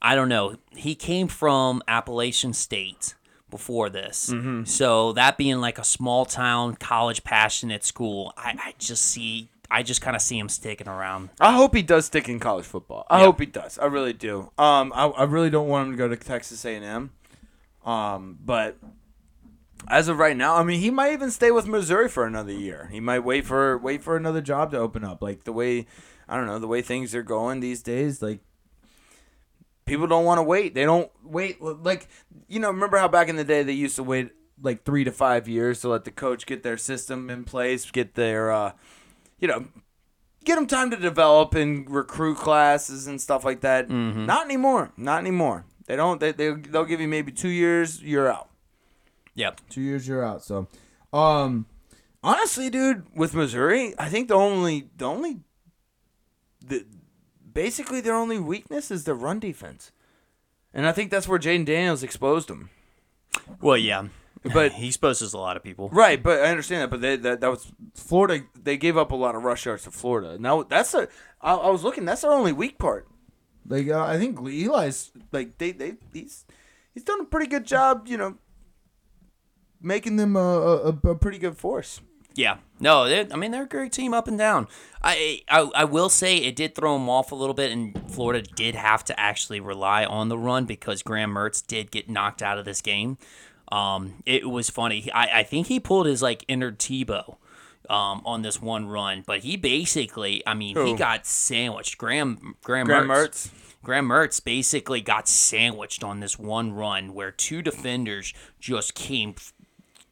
I 0.00 0.14
don't 0.14 0.28
know. 0.28 0.56
He 0.76 0.94
came 0.94 1.26
from 1.26 1.82
Appalachian 1.88 2.52
State 2.52 3.14
before 3.58 3.88
this, 3.90 4.30
Mm-hmm. 4.30 4.64
so 4.64 5.12
that 5.12 5.36
being 5.38 5.60
like 5.60 5.78
a 5.78 5.84
small 5.84 6.24
town 6.26 6.74
college 6.76 7.22
passionate 7.22 7.84
school, 7.84 8.32
I, 8.36 8.50
I 8.58 8.74
just 8.78 9.04
see. 9.04 9.48
I 9.70 9.82
just 9.82 10.00
kind 10.02 10.14
of 10.14 10.22
see 10.22 10.38
him 10.38 10.48
sticking 10.48 10.88
around. 10.88 11.30
I 11.40 11.52
hope 11.52 11.74
he 11.74 11.82
does 11.82 12.04
stick 12.06 12.28
in 12.28 12.38
college 12.38 12.64
football. 12.66 13.06
I 13.10 13.18
Yeah. 13.20 13.24
hope 13.26 13.40
he 13.40 13.46
does. 13.46 13.78
I 13.78 13.86
really 13.86 14.12
do. 14.12 14.50
Um, 14.58 14.92
I, 14.94 15.06
I 15.06 15.24
really 15.24 15.50
don't 15.50 15.68
want 15.68 15.86
him 15.86 15.92
to 15.94 15.98
go 15.98 16.06
to 16.08 16.16
Texas 16.16 16.64
A&M. 16.64 17.10
Um, 17.84 18.38
but 18.44 18.76
as 19.88 20.08
of 20.08 20.18
right 20.18 20.36
now, 20.36 20.54
I 20.56 20.62
mean, 20.62 20.80
he 20.80 20.90
might 20.90 21.12
even 21.12 21.30
stay 21.30 21.50
with 21.50 21.66
Missouri 21.66 22.08
for 22.08 22.24
another 22.26 22.52
year. 22.52 22.88
He 22.92 23.00
might 23.00 23.20
wait 23.20 23.44
for 23.46 23.76
wait 23.78 24.02
for 24.02 24.16
another 24.16 24.40
job 24.40 24.70
to 24.72 24.78
open 24.78 25.02
up. 25.02 25.20
Like 25.22 25.44
the 25.44 25.52
way, 25.52 25.86
I 26.28 26.36
don't 26.36 26.46
know, 26.46 26.58
the 26.58 26.68
way 26.68 26.80
things 26.82 27.14
are 27.14 27.22
going 27.22 27.60
these 27.60 27.82
days. 27.82 28.22
Like 28.22 28.40
people 29.86 30.06
don't 30.06 30.24
want 30.24 30.38
to 30.38 30.42
wait. 30.42 30.74
They 30.74 30.84
don't 30.84 31.10
wait. 31.22 31.60
Like 31.60 32.08
you 32.48 32.60
know, 32.60 32.70
remember 32.70 32.98
how 32.98 33.08
back 33.08 33.28
in 33.28 33.36
the 33.36 33.44
day 33.44 33.62
they 33.62 33.72
used 33.72 33.96
to 33.96 34.02
wait 34.02 34.30
like 34.62 34.84
three 34.84 35.04
to 35.04 35.12
five 35.12 35.48
years 35.48 35.80
to 35.80 35.88
let 35.88 36.04
the 36.04 36.10
coach 36.10 36.46
get 36.46 36.62
their 36.62 36.76
system 36.76 37.28
in 37.28 37.44
place, 37.44 37.90
get 37.90 38.14
their, 38.14 38.52
uh, 38.52 38.72
you 39.40 39.48
know, 39.48 39.66
get 40.44 40.54
them 40.54 40.66
time 40.66 40.90
to 40.90 40.96
develop 40.96 41.54
and 41.54 41.90
recruit 41.90 42.36
classes 42.36 43.06
and 43.06 43.20
stuff 43.20 43.44
like 43.44 43.60
that. 43.62 43.90
Not 43.90 44.44
anymore. 44.44 44.92
Not 44.96 45.18
anymore. 45.20 45.64
They 45.86 45.96
don't. 45.96 46.20
They 46.20 46.32
they 46.32 46.52
they'll 46.52 46.84
give 46.84 47.00
you 47.00 47.08
maybe 47.08 47.32
two 47.32 47.48
years. 47.48 48.02
You're 48.02 48.32
out. 48.32 48.48
Yep. 49.34 49.60
Two 49.68 49.80
years 49.80 50.06
you're 50.06 50.24
out. 50.24 50.44
So, 50.44 50.68
um, 51.12 51.66
Honestly, 52.24 52.70
dude, 52.70 53.04
with 53.14 53.34
Missouri, 53.34 53.92
I 53.98 54.08
think 54.08 54.28
the 54.28 54.34
only 54.34 54.88
the 54.96 55.04
only 55.04 55.40
the 56.66 56.86
basically 57.54 58.00
their 58.00 58.14
only 58.14 58.38
weakness 58.38 58.90
is 58.90 59.04
the 59.04 59.14
run 59.14 59.38
defense, 59.40 59.92
and 60.72 60.86
I 60.86 60.92
think 60.92 61.10
that's 61.10 61.26
where 61.28 61.38
Jayden 61.38 61.64
Daniels 61.64 62.02
exposed 62.02 62.48
them. 62.48 62.70
Well, 63.60 63.76
yeah, 63.76 64.08
But- 64.52 64.72
he 64.80 64.88
exposes 64.88 65.32
a 65.32 65.38
lot 65.38 65.56
of 65.56 65.62
people. 65.62 65.88
Right, 65.90 66.22
but 66.22 66.40
I 66.40 66.50
understand 66.50 66.82
that. 66.82 66.90
But 66.90 67.00
they, 67.00 67.16
that 67.16 67.40
that 67.40 67.50
was 67.50 67.72
Florida. 67.94 68.44
They 68.60 68.76
gave 68.76 68.96
up 68.96 69.10
a 69.12 69.16
lot 69.16 69.34
of 69.34 69.42
rush 69.42 69.64
yards 69.66 69.84
to 69.84 69.90
Florida. 69.90 70.38
Now 70.38 70.62
that's 70.62 70.92
a. 70.94 71.08
I, 71.40 71.54
I 71.54 71.70
was 71.70 71.82
looking. 71.84 72.04
That's 72.04 72.22
their 72.22 72.32
only 72.32 72.52
weak 72.52 72.78
part. 72.78 73.06
like 73.68 73.88
uh, 73.88 74.04
I 74.04 74.18
think 74.18 74.38
Eli's 74.38 75.12
like 75.32 75.58
they 75.58 75.72
they 75.72 75.94
he's 76.12 76.44
he's 76.92 77.04
done 77.04 77.20
a 77.20 77.24
pretty 77.24 77.46
good 77.48 77.64
job. 77.66 78.06
You 78.08 78.16
know, 78.18 78.34
making 79.80 80.16
them 80.16 80.36
a 80.36 80.40
a, 80.40 80.88
a 81.10 81.14
pretty 81.14 81.38
good 81.38 81.56
force. 81.56 82.00
Yeah, 82.34 82.56
no, 82.84 83.08
they- 83.08 83.26
I 83.32 83.36
mean 83.36 83.50
they're 83.50 83.64
a 83.64 83.68
great 83.68 83.90
team 83.92 84.14
up 84.14 84.28
and 84.28 84.38
down. 84.38 84.68
I, 85.02 85.42
I 85.48 85.60
I 85.74 85.84
will 85.84 86.08
say 86.08 86.36
it 86.36 86.54
did 86.54 86.74
throw 86.74 86.92
them 86.96 87.08
off 87.08 87.32
a 87.32 87.34
little 87.34 87.54
bit, 87.54 87.72
and 87.72 88.00
Florida 88.10 88.46
did 88.54 88.74
have 88.76 89.04
to 89.06 89.18
actually 89.18 89.58
rely 89.58 90.04
on 90.04 90.28
the 90.28 90.38
run 90.38 90.64
because 90.66 91.02
Graham 91.02 91.34
Mertz 91.34 91.66
did 91.66 91.90
get 91.90 92.08
knocked 92.08 92.42
out 92.42 92.58
of 92.58 92.64
this 92.64 92.80
game. 92.80 93.18
Um, 93.72 94.22
it 94.26 94.48
was 94.48 94.70
funny. 94.70 95.10
I, 95.12 95.40
I 95.40 95.42
think 95.42 95.66
he 95.66 95.80
pulled 95.80 96.06
his 96.06 96.22
like 96.22 96.44
inner 96.46 96.70
Tebow. 96.70 97.36
Um, 97.90 98.22
on 98.24 98.40
this 98.40 98.62
one 98.62 98.86
run, 98.88 99.24
but 99.26 99.40
he 99.40 99.58
basically, 99.58 100.42
I 100.46 100.54
mean, 100.54 100.74
he 100.86 100.94
got 100.94 101.26
sandwiched. 101.26 101.98
Graham, 101.98 102.54
Graham, 102.64 102.86
Graham 102.86 103.06
Mertz. 103.08 103.28
Mertz. 103.28 103.50
Graham 103.82 104.08
Mertz 104.08 104.42
basically 104.42 105.02
got 105.02 105.28
sandwiched 105.28 106.02
on 106.02 106.20
this 106.20 106.38
one 106.38 106.72
run 106.72 107.12
where 107.12 107.30
two 107.30 107.60
defenders 107.60 108.32
just 108.58 108.94
came 108.94 109.34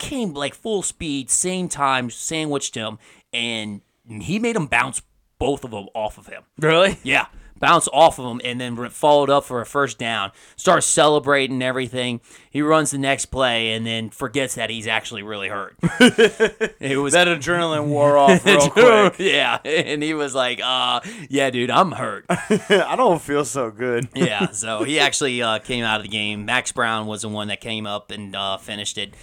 came 0.03 0.35
like 0.35 0.55
full 0.55 0.83
speed, 0.83 1.31
same 1.31 1.69
time, 1.69 2.11
sandwiched 2.11 2.75
him, 2.75 2.99
and 3.33 3.81
he 4.07 4.39
made 4.39 4.57
him 4.57 4.67
bounce 4.67 5.01
both 5.39 5.65
of 5.65 5.71
them 5.71 5.87
off 5.95 6.19
of 6.19 6.27
him. 6.27 6.43
Really? 6.59 6.99
Yeah, 7.03 7.27
bounce 7.59 7.89
off 7.93 8.19
of 8.19 8.27
him, 8.27 8.41
and 8.45 8.61
then 8.61 8.89
followed 8.91 9.31
up 9.31 9.45
for 9.45 9.61
a 9.61 9.67
first 9.67 9.99
down. 9.99 10.33
Starts 10.57 10.87
celebrating 10.87 11.63
everything. 11.63 12.21
He 12.51 12.63
runs 12.63 12.91
the 12.91 12.99
next 12.99 13.27
play, 13.27 13.73
and 13.73 13.87
then 13.87 14.11
forgets 14.11 14.55
that 14.57 14.71
he's 14.71 14.87
actually 14.87 15.23
really 15.23 15.49
hurt. 15.49 15.77
it 15.83 17.01
was 17.01 17.13
That 17.15 17.29
adrenaline 17.29 17.87
wore 17.87 18.17
off 18.19 18.45
real 18.47 18.71
quick. 18.71 19.15
yeah, 19.19 19.59
and 19.65 20.03
he 20.03 20.15
was 20.15 20.35
like, 20.35 20.61
"Uh, 20.63 21.01
yeah, 21.29 21.51
dude, 21.51 21.71
I'm 21.71 21.93
hurt." 21.93 22.25
I 22.29 22.95
don't 22.97 23.23
feel 23.23 23.45
so 23.45 23.71
good. 23.71 24.09
yeah, 24.15 24.51
so 24.51 24.83
he 24.85 24.99
actually 25.01 25.41
uh, 25.43 25.59
came 25.61 25.85
out 25.85 25.97
of 25.99 26.03
the 26.03 26.09
game. 26.09 26.45
Max 26.45 26.73
Brown 26.73 27.07
was 27.07 27.23
the 27.23 27.29
one 27.29 27.49
that 27.49 27.61
came 27.61 27.87
up 27.87 28.11
and 28.11 28.35
uh, 28.37 28.59
finished 28.59 28.99
it. 28.99 29.15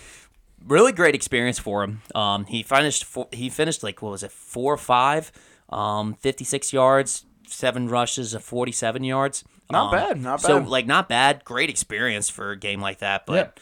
Really 0.67 0.91
great 0.91 1.15
experience 1.15 1.57
for 1.59 1.83
him. 1.83 2.01
Um, 2.13 2.45
he 2.45 2.63
finished 2.63 3.03
four, 3.05 3.27
he 3.31 3.49
finished 3.49 3.81
like 3.83 4.01
what 4.01 4.11
was 4.11 4.23
it 4.23 4.31
four 4.31 4.73
or 4.73 4.77
five, 4.77 5.31
um, 5.69 6.13
fifty 6.15 6.43
six 6.43 6.71
yards, 6.73 7.25
seven 7.47 7.87
rushes 7.89 8.33
of 8.33 8.43
forty 8.43 8.71
seven 8.71 9.03
yards. 9.03 9.43
Not 9.71 9.85
Um, 9.85 9.99
bad, 9.99 10.21
not 10.21 10.41
bad. 10.41 10.47
So 10.47 10.57
like 10.57 10.85
not 10.85 11.07
bad. 11.09 11.43
Great 11.45 11.69
experience 11.69 12.29
for 12.29 12.51
a 12.51 12.57
game 12.57 12.81
like 12.81 12.99
that. 12.99 13.25
But 13.25 13.59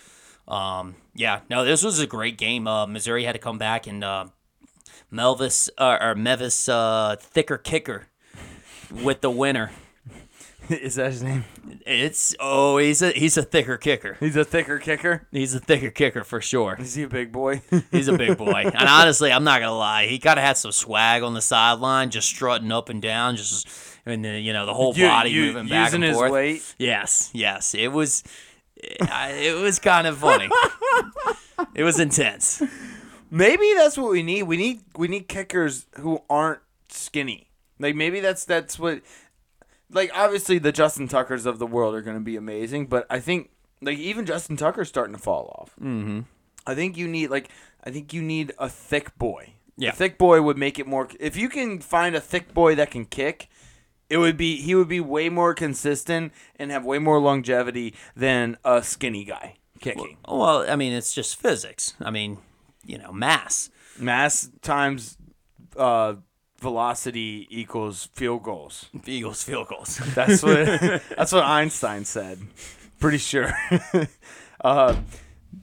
um, 0.48 0.96
yeah, 1.14 1.42
no, 1.50 1.64
this 1.66 1.84
was 1.84 2.00
a 2.00 2.08
great 2.08 2.38
game. 2.38 2.68
Uh, 2.68 2.88
Missouri 2.88 3.26
had 3.26 3.34
to 3.34 3.40
come 3.40 3.58
back 3.58 3.88
and 3.88 4.04
uh, 4.04 4.26
Melvis 5.14 5.70
uh, 5.78 5.98
or 6.02 6.16
Mevis 6.16 6.68
uh, 6.68 7.16
thicker 7.20 7.58
kicker 7.58 8.08
with 9.04 9.22
the 9.22 9.30
winner. 9.32 9.72
Is 10.82 10.96
that 10.96 11.12
his 11.12 11.24
name? 11.24 11.46
It's 11.86 12.36
oh, 12.40 12.78
he's 12.78 13.02
a 13.02 13.12
he's 13.12 13.38
a 13.38 13.44
thicker 13.44 13.78
kicker. 13.78 14.18
He's 14.20 14.36
a 14.36 14.44
thicker 14.44 14.78
kicker. 14.80 15.28
He's 15.32 15.54
a 15.54 15.60
thicker 15.60 15.90
kicker 15.92 16.24
for 16.24 16.42
sure. 16.42 16.76
Is 16.80 16.96
he 16.96 17.04
a 17.04 17.08
big 17.08 17.32
boy? 17.32 17.62
He's 17.92 18.08
a 18.08 18.18
big 18.18 18.38
boy, 18.38 18.52
and 18.66 18.88
honestly, 18.90 19.32
I'm 19.32 19.44
not 19.44 19.60
gonna 19.62 19.78
lie. 19.78 20.08
He 20.08 20.20
kind 20.20 20.38
of 20.38 20.44
had 20.46 20.58
some 20.58 20.72
swag 20.72 21.24
on 21.24 21.34
the 21.34 21.42
sideline, 21.42 22.10
just 22.10 22.28
strutting 22.28 22.72
up 22.72 22.90
and 22.90 23.02
down, 23.02 23.36
just 23.38 23.68
and 24.06 24.24
then 24.26 24.44
you 24.44 24.52
know 24.54 24.66
the 24.66 24.74
whole 24.74 24.94
You- 24.96 25.08
body 25.08 25.30
you- 25.32 25.46
moving 25.48 25.68
back 25.70 25.88
using 25.88 26.04
and 26.04 26.10
his 26.10 26.18
forth. 26.18 26.32
weight. 26.32 26.76
Yes, 26.78 27.30
yes, 27.34 27.74
it 27.74 27.88
was. 27.92 28.24
I- 29.02 29.32
It 29.32 29.56
was 29.62 29.80
kind 29.80 30.06
of 30.08 30.18
funny. 30.18 30.50
it 31.76 31.84
was 31.84 32.00
intense. 32.00 32.62
Maybe 33.32 33.74
that's 33.76 33.98
what 33.98 34.12
we 34.12 34.24
need. 34.24 34.44
We 34.44 34.58
need 34.58 34.82
we 34.98 35.08
need 35.08 35.28
kickers 35.28 35.86
who 36.00 36.22
aren't 36.30 36.60
skinny. 36.90 37.50
Like 37.80 37.96
maybe 37.96 38.20
that's 38.20 38.46
that's 38.46 38.78
what. 38.80 39.02
Like 39.90 40.12
obviously 40.14 40.60
the 40.60 40.72
Justin 40.72 41.08
Tuckers 41.08 41.46
of 41.46 41.60
the 41.60 41.68
world 41.68 41.96
are 41.96 42.02
going 42.02 42.18
to 42.18 42.24
be 42.24 42.36
amazing, 42.36 42.88
but 42.88 43.06
I 43.10 43.20
think 43.20 43.52
like 43.82 43.98
even 43.98 44.26
Justin 44.26 44.58
Tucker's 44.58 44.90
starting 44.90 45.16
to 45.16 45.22
fall 45.22 45.54
off. 45.60 45.76
Mm-hmm. 45.82 46.22
I 46.66 46.76
think 46.76 46.98
you 46.98 47.08
need 47.08 47.30
like 47.30 47.50
I 47.84 47.92
think 47.92 48.14
you 48.14 48.22
need 48.22 48.54
a 48.58 48.70
thick 48.70 49.18
boy. 49.18 49.54
Yeah. 49.80 49.90
a 49.90 49.94
thick 49.94 50.18
boy 50.18 50.42
would 50.42 50.58
make 50.58 50.80
it 50.80 50.88
more. 50.88 51.08
If 51.20 51.38
you 51.38 51.50
can 51.50 51.80
find 51.80 52.16
a 52.16 52.20
thick 52.20 52.54
boy 52.54 52.74
that 52.76 52.90
can 52.90 53.06
kick, 53.06 53.48
it 54.10 54.18
would 54.18 54.36
be 54.36 54.58
he 54.58 54.76
would 54.76 54.88
be 54.88 55.00
way 55.00 55.30
more 55.30 55.54
consistent 55.54 56.34
and 56.58 56.72
have 56.72 56.84
way 56.84 57.00
more 57.00 57.20
longevity 57.20 57.94
than 58.16 58.58
a 58.66 58.82
skinny 58.84 59.24
guy 59.24 59.56
kicking. 59.80 60.18
Well, 60.28 60.70
I 60.70 60.76
mean, 60.76 60.94
it's 60.94 61.14
just 61.14 61.40
physics. 61.40 61.94
I 62.02 62.10
mean, 62.12 62.40
you 62.86 62.98
know, 62.98 63.12
mass. 63.12 63.70
mass 64.00 64.50
times 64.62 65.18
uh, 65.78 66.16
velocity 66.60 67.48
equals 67.50 68.10
field 68.14 68.44
goals. 68.44 68.88
Eagles 69.06 69.44
field 69.44 69.68
goals. 69.68 69.98
That's 70.16 70.44
what 70.44 70.66
that's 71.18 71.32
what 71.32 71.44
Einstein 71.44 72.06
said. 72.06 72.40
Pretty 73.00 73.20
sure. 73.20 73.52
uh, 74.62 74.96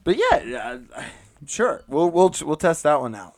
but 0.04 0.16
yeah, 0.16 0.78
uh, 0.94 1.02
sure. 1.46 1.82
We'll 1.88 2.10
we'll 2.10 2.32
we'll 2.44 2.56
test 2.56 2.84
that 2.84 3.00
one 3.00 3.14
out. 3.14 3.34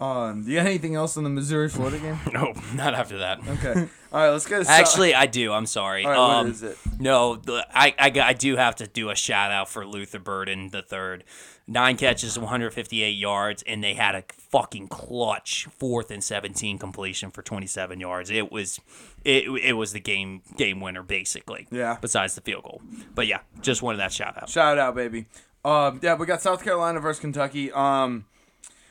Um, 0.00 0.42
do 0.44 0.50
you 0.50 0.56
got 0.58 0.66
anything 0.66 0.94
else 0.94 1.16
on 1.16 1.24
the 1.24 1.30
Missouri 1.30 1.68
Florida 1.68 1.98
game? 1.98 2.18
no, 2.32 2.52
not 2.74 2.94
after 2.94 3.18
that. 3.18 3.38
Okay. 3.46 3.88
All 4.12 4.20
right, 4.20 4.30
let's 4.30 4.46
go. 4.46 4.62
Actually, 4.68 5.14
I 5.14 5.26
do. 5.26 5.52
I'm 5.52 5.66
sorry. 5.66 6.04
all 6.04 6.10
right, 6.10 6.18
what 6.18 6.30
Um, 6.30 6.46
is 6.50 6.62
it? 6.62 6.76
No, 6.98 7.36
the, 7.36 7.66
I, 7.72 7.94
I, 7.98 8.12
I 8.20 8.32
do 8.32 8.56
have 8.56 8.76
to 8.76 8.86
do 8.86 9.10
a 9.10 9.14
shout 9.14 9.50
out 9.52 9.68
for 9.68 9.86
Luther 9.86 10.18
Burden 10.18 10.70
the 10.70 10.82
third. 10.82 11.24
Nine 11.68 11.96
catches, 11.96 12.36
158 12.36 13.10
yards, 13.10 13.62
and 13.62 13.82
they 13.84 13.94
had 13.94 14.16
a 14.16 14.24
fucking 14.36 14.88
clutch 14.88 15.66
fourth 15.78 16.10
and 16.10 16.22
17 16.22 16.76
completion 16.76 17.30
for 17.30 17.40
27 17.40 18.00
yards. 18.00 18.30
It 18.30 18.50
was, 18.50 18.80
it, 19.24 19.44
it 19.62 19.74
was 19.74 19.92
the 19.92 20.00
game 20.00 20.42
game 20.56 20.80
winner 20.80 21.04
basically. 21.04 21.68
Yeah. 21.70 21.98
Besides 22.00 22.34
the 22.34 22.40
field 22.40 22.64
goal, 22.64 22.82
but 23.14 23.28
yeah, 23.28 23.40
just 23.60 23.80
wanted 23.80 23.98
that 23.98 24.12
shout 24.12 24.36
out. 24.42 24.48
Shout 24.50 24.76
out, 24.76 24.96
baby. 24.96 25.26
Um, 25.64 26.00
yeah, 26.02 26.14
we 26.16 26.26
got 26.26 26.42
South 26.42 26.64
Carolina 26.64 26.98
versus 26.98 27.20
Kentucky. 27.20 27.70
Um, 27.70 28.24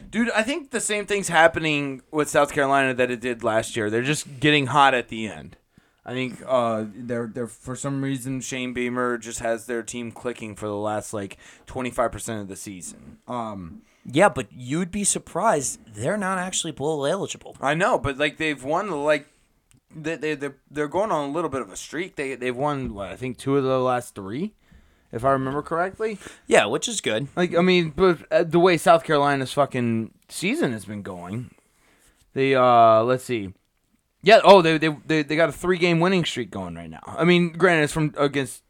Dude, 0.09 0.29
I 0.31 0.43
think 0.43 0.71
the 0.71 0.81
same 0.81 1.05
thing's 1.05 1.29
happening 1.29 2.01
with 2.11 2.29
South 2.29 2.51
Carolina 2.53 2.93
that 2.93 3.11
it 3.11 3.21
did 3.21 3.43
last 3.43 3.75
year. 3.75 3.89
They're 3.89 4.01
just 4.01 4.39
getting 4.39 4.67
hot 4.67 4.93
at 4.93 5.07
the 5.09 5.27
end. 5.27 5.57
I 6.03 6.13
think 6.13 6.41
uh, 6.47 6.85
they're 6.95 7.27
they're 7.27 7.47
for 7.47 7.75
some 7.75 8.03
reason 8.03 8.41
Shane 8.41 8.73
Beamer 8.73 9.17
just 9.19 9.39
has 9.39 9.67
their 9.67 9.83
team 9.83 10.11
clicking 10.11 10.55
for 10.55 10.65
the 10.67 10.75
last 10.75 11.13
like 11.13 11.37
twenty 11.67 11.91
five 11.91 12.11
percent 12.11 12.41
of 12.41 12.47
the 12.47 12.55
season. 12.55 13.19
Um, 13.27 13.83
Yeah, 14.03 14.29
but 14.29 14.47
you'd 14.51 14.89
be 14.89 15.03
surprised 15.03 15.79
they're 15.93 16.17
not 16.17 16.39
actually 16.39 16.71
bowl 16.71 17.05
eligible. 17.05 17.55
I 17.61 17.75
know, 17.75 17.99
but 17.99 18.17
like 18.17 18.37
they've 18.37 18.63
won 18.63 18.89
like 19.03 19.27
they 19.95 20.15
they 20.15 20.33
they're, 20.33 20.55
they're 20.71 20.87
going 20.87 21.11
on 21.11 21.29
a 21.29 21.31
little 21.31 21.51
bit 21.51 21.61
of 21.61 21.71
a 21.71 21.77
streak. 21.77 22.15
They 22.15 22.33
they've 22.33 22.57
won 22.57 22.95
what, 22.95 23.09
I 23.09 23.15
think 23.15 23.37
two 23.37 23.55
of 23.57 23.63
the 23.63 23.79
last 23.79 24.15
three, 24.15 24.53
if 25.11 25.25
I 25.25 25.31
remember 25.31 25.61
correctly. 25.61 26.17
Yeah, 26.47 26.65
which 26.65 26.87
is 26.87 27.01
good. 27.01 27.27
Like 27.35 27.55
I 27.55 27.61
mean, 27.61 27.93
but 27.95 28.19
uh, 28.31 28.43
the 28.43 28.59
way 28.59 28.77
South 28.77 29.03
Carolina's 29.03 29.53
fucking 29.53 30.13
season 30.29 30.71
has 30.71 30.85
been 30.85 31.01
going, 31.01 31.51
they 32.33 32.55
uh 32.55 33.03
let's 33.03 33.23
see, 33.23 33.53
yeah. 34.23 34.39
Oh, 34.43 34.61
they 34.61 34.77
they 34.77 34.95
they, 35.05 35.23
they 35.23 35.35
got 35.35 35.49
a 35.49 35.53
three 35.53 35.77
game 35.77 35.99
winning 35.99 36.25
streak 36.25 36.51
going 36.51 36.75
right 36.75 36.89
now. 36.89 37.01
I 37.05 37.23
mean, 37.23 37.53
granted, 37.53 37.83
it's 37.83 37.93
from 37.93 38.13
against 38.17 38.63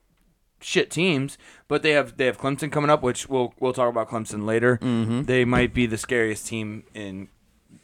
shit 0.62 0.92
teams, 0.92 1.38
but 1.68 1.84
they 1.84 1.92
have 1.92 2.18
they 2.18 2.26
have 2.26 2.38
Clemson 2.38 2.72
coming 2.72 2.90
up, 2.90 3.04
which 3.04 3.28
we'll 3.28 3.54
we'll 3.60 3.74
talk 3.74 3.90
about 3.90 4.10
Clemson 4.10 4.46
later. 4.46 4.78
Mm-hmm. 4.78 5.24
They 5.24 5.46
might 5.46 5.74
be 5.74 5.86
the 5.86 5.98
scariest 5.98 6.48
team 6.48 6.84
in 6.94 7.28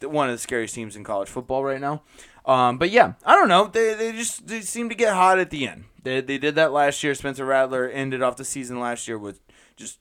one 0.02 0.28
of 0.28 0.34
the 0.34 0.38
scariest 0.38 0.74
teams 0.74 0.96
in 0.96 1.04
college 1.04 1.28
football 1.28 1.64
right 1.64 1.80
now. 1.80 2.02
Um, 2.46 2.78
but 2.78 2.90
yeah, 2.90 3.14
I 3.24 3.34
don't 3.34 3.48
know. 3.48 3.66
They 3.66 3.94
they 3.94 4.12
just 4.12 4.46
they 4.46 4.62
seem 4.62 4.88
to 4.88 4.94
get 4.94 5.12
hot 5.12 5.38
at 5.38 5.50
the 5.50 5.68
end. 5.68 5.84
They 6.08 6.20
they 6.20 6.38
did 6.38 6.54
that 6.54 6.72
last 6.72 7.02
year. 7.02 7.14
Spencer 7.14 7.44
Rattler 7.44 7.88
ended 7.88 8.22
off 8.22 8.36
the 8.36 8.44
season 8.44 8.80
last 8.80 9.06
year 9.06 9.18
with 9.18 9.40
just 9.76 9.98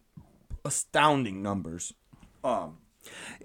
astounding 0.63 1.43
numbers. 1.43 1.93
Um, 2.43 2.77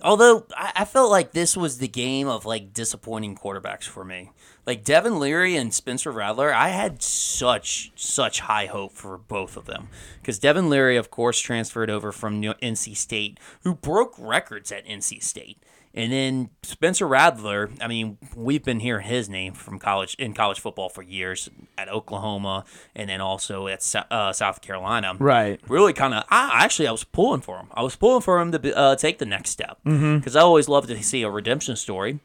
Although 0.01 0.47
I, 0.57 0.73
I 0.77 0.85
felt 0.85 1.11
like 1.11 1.33
this 1.33 1.57
was 1.57 1.79
the 1.79 1.89
game 1.89 2.29
of 2.29 2.45
like 2.45 2.73
disappointing 2.73 3.37
quarterbacks 3.37 3.85
for 3.85 4.05
me. 4.05 4.31
Like 4.67 4.85
Devin 4.85 5.19
Leary 5.19 5.57
and 5.57 5.75
Spencer 5.75 6.11
Rattler, 6.11 6.53
I 6.55 6.69
had 6.69 7.03
such 7.03 7.93
such 7.95 8.41
high 8.41 8.67
hope 8.67 8.93
for 8.93 9.19
both 9.19 9.57
of 9.57 9.67
them 9.67 9.89
because 10.21 10.39
Devin 10.39 10.69
Leary, 10.69 10.97
of 10.97 11.11
course, 11.11 11.39
transferred 11.39 11.91
over 11.91 12.13
from 12.13 12.41
New- 12.41 12.55
NC 12.55 12.97
State, 12.97 13.39
who 13.65 13.75
broke 13.75 14.15
records 14.19 14.71
at 14.73 14.87
NC 14.87 15.23
State. 15.23 15.59
And 15.95 16.11
then 16.11 16.51
Spencer 16.63 17.07
Rattler, 17.07 17.71
I 17.81 17.87
mean, 17.87 18.17
we've 18.35 18.65
been 18.65 18.81
hearing 18.81 19.07
his 19.07 19.29
name 19.29 19.53
from 19.53 19.79
college 19.79 20.15
in 20.15 20.33
college 20.33 20.59
football 20.59 20.89
for 20.89 21.03
years 21.03 21.51
at 21.77 21.91
Oklahoma, 21.91 22.65
and 22.97 23.11
then 23.11 23.21
also 23.21 23.67
at 23.67 23.85
uh, 24.11 24.33
South 24.33 24.63
Carolina. 24.63 25.15
Right. 25.19 25.61
Really, 25.69 25.93
kind 25.93 26.15
of. 26.15 26.25
I 26.31 26.65
actually, 26.65 26.89
I 26.89 26.93
was 26.93 27.05
pulling 27.05 27.43
for 27.43 27.59
him. 27.59 27.67
I 27.75 27.83
was 27.83 27.95
pulling 27.95 28.23
for 28.23 28.41
him 28.41 28.53
to 28.53 28.77
uh, 28.77 28.97
take 28.97 29.19
the 29.19 29.27
next 29.27 29.51
step 29.51 29.79
because 29.85 30.35
I 30.35 30.41
always 30.41 30.67
love 30.69 30.87
to 30.87 31.03
see 31.03 31.23
a 31.23 31.31
redemption 31.31 31.77
story, 31.77 32.21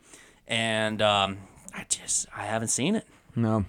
and 0.47 1.01
um, 1.01 1.39
I 1.73 1.85
just 1.89 2.27
I 2.35 2.45
haven't 2.45 2.69
seen 2.69 2.95
it. 2.95 3.05
No. 3.35 3.65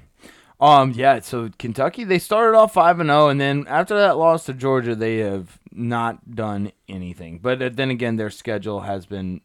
Um. 0.61 0.93
Yeah. 0.93 1.21
So 1.21 1.51
Kentucky, 1.59 2.05
they 2.05 2.21
started 2.21 2.57
off 2.57 2.73
five 2.73 3.01
and 3.01 3.09
zero, 3.09 3.29
and 3.29 3.41
then 3.41 3.65
after 3.69 3.97
that 3.97 4.17
loss 4.17 4.47
to 4.47 4.55
Georgia, 4.55 4.95
they 4.95 5.19
have 5.19 5.59
not 5.73 6.35
done 6.35 6.71
anything. 6.89 7.39
But 7.41 7.63
uh, 7.63 7.71
then 7.73 7.91
again, 7.91 8.17
their 8.17 8.31
schedule 8.31 8.81
has 8.81 9.07
been 9.07 9.41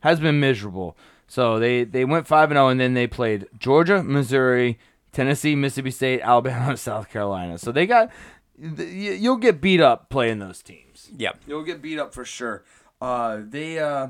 has 0.00 0.20
been 0.20 0.40
miserable. 0.40 0.96
So 1.26 1.58
they 1.58 1.84
they 1.84 2.04
went 2.04 2.26
five 2.26 2.50
and 2.50 2.56
zero, 2.56 2.68
and 2.68 2.80
then 2.80 2.94
they 2.94 3.06
played 3.06 3.46
Georgia, 3.58 4.02
Missouri, 4.02 4.78
Tennessee, 5.12 5.54
Mississippi 5.54 5.90
State, 5.90 6.20
Alabama, 6.24 6.76
South 6.76 7.08
Carolina. 7.08 7.58
So 7.58 7.72
they 7.72 7.86
got 7.86 8.10
you'll 8.58 9.36
get 9.36 9.60
beat 9.60 9.80
up 9.80 10.10
playing 10.10 10.38
those 10.38 10.62
teams. 10.62 11.10
Yep. 11.16 11.42
You'll 11.46 11.64
get 11.64 11.80
beat 11.80 11.98
up 11.98 12.14
for 12.14 12.24
sure. 12.24 12.64
Uh, 13.00 13.40
they. 13.42 13.78
Uh, 13.78 14.08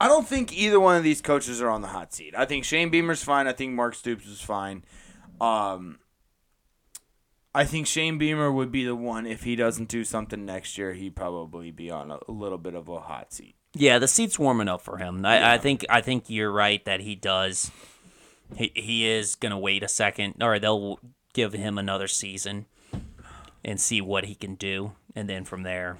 I 0.00 0.08
don't 0.08 0.26
think 0.26 0.52
either 0.52 0.80
one 0.80 0.96
of 0.96 1.04
these 1.04 1.22
coaches 1.22 1.62
are 1.62 1.70
on 1.70 1.80
the 1.80 1.88
hot 1.88 2.12
seat. 2.12 2.34
I 2.36 2.44
think 2.44 2.64
Shane 2.64 2.90
Beamer's 2.90 3.22
fine. 3.22 3.46
I 3.46 3.52
think 3.52 3.72
Mark 3.72 3.94
Stoops 3.94 4.26
is 4.26 4.40
fine. 4.40 4.84
Um, 5.40 5.98
I 7.54 7.64
think 7.64 7.86
Shane 7.86 8.18
Beamer 8.18 8.50
would 8.50 8.72
be 8.72 8.84
the 8.84 8.96
one 8.96 9.24
if 9.24 9.44
he 9.44 9.54
doesn't 9.54 9.88
do 9.88 10.04
something 10.04 10.44
next 10.44 10.76
year. 10.76 10.92
He'd 10.92 11.14
probably 11.14 11.70
be 11.70 11.90
on 11.90 12.10
a, 12.10 12.18
a 12.28 12.32
little 12.32 12.58
bit 12.58 12.74
of 12.74 12.88
a 12.88 13.00
hot 13.00 13.32
seat. 13.32 13.54
Yeah, 13.74 13.98
the 13.98 14.08
seat's 14.08 14.38
warm 14.38 14.60
enough 14.60 14.82
for 14.84 14.98
him. 14.98 15.24
I, 15.26 15.54
I 15.54 15.58
think 15.58 15.84
I 15.90 16.00
think 16.00 16.30
you're 16.30 16.52
right 16.52 16.84
that 16.84 17.00
he 17.00 17.14
does. 17.14 17.70
He 18.56 18.70
he 18.74 19.06
is 19.08 19.34
gonna 19.34 19.58
wait 19.58 19.82
a 19.82 19.88
second, 19.88 20.42
or 20.42 20.58
they'll 20.58 21.00
give 21.32 21.52
him 21.52 21.76
another 21.78 22.06
season 22.06 22.66
and 23.64 23.80
see 23.80 24.00
what 24.00 24.26
he 24.26 24.34
can 24.34 24.54
do, 24.54 24.92
and 25.16 25.28
then 25.28 25.44
from 25.44 25.62
there, 25.64 25.96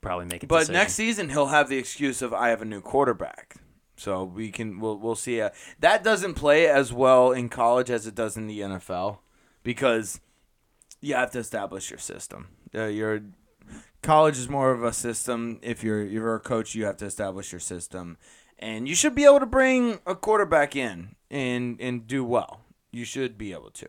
probably 0.00 0.24
make 0.26 0.42
a 0.42 0.46
But 0.46 0.60
decision. 0.60 0.74
next 0.74 0.94
season 0.94 1.28
he'll 1.28 1.46
have 1.46 1.68
the 1.68 1.76
excuse 1.78 2.20
of 2.22 2.32
I 2.34 2.48
have 2.48 2.62
a 2.62 2.64
new 2.64 2.80
quarterback. 2.80 3.56
So 3.96 4.24
we 4.24 4.50
can 4.50 4.80
we'll 4.80 4.96
we'll 4.98 5.14
see. 5.16 5.40
Uh, 5.40 5.50
that 5.80 6.02
doesn't 6.02 6.34
play 6.34 6.66
as 6.66 6.92
well 6.92 7.30
in 7.32 7.48
college 7.48 7.90
as 7.90 8.06
it 8.06 8.14
does 8.14 8.36
in 8.36 8.46
the 8.46 8.60
NFL 8.60 9.18
because 9.62 10.20
you 11.00 11.14
have 11.14 11.30
to 11.32 11.38
establish 11.38 11.90
your 11.90 11.98
system. 11.98 12.48
Uh, 12.74 12.84
your 12.86 13.20
college 14.02 14.38
is 14.38 14.48
more 14.48 14.70
of 14.72 14.82
a 14.82 14.92
system. 14.92 15.58
If 15.62 15.82
you're 15.84 16.04
you're 16.04 16.34
a 16.34 16.40
coach, 16.40 16.74
you 16.74 16.84
have 16.84 16.96
to 16.98 17.06
establish 17.06 17.52
your 17.52 17.60
system, 17.60 18.16
and 18.58 18.88
you 18.88 18.94
should 18.94 19.14
be 19.14 19.24
able 19.24 19.40
to 19.40 19.46
bring 19.46 19.98
a 20.06 20.14
quarterback 20.14 20.74
in 20.76 21.14
and 21.30 21.80
and 21.80 22.06
do 22.06 22.24
well. 22.24 22.60
You 22.92 23.04
should 23.04 23.36
be 23.38 23.52
able 23.52 23.70
to. 23.72 23.88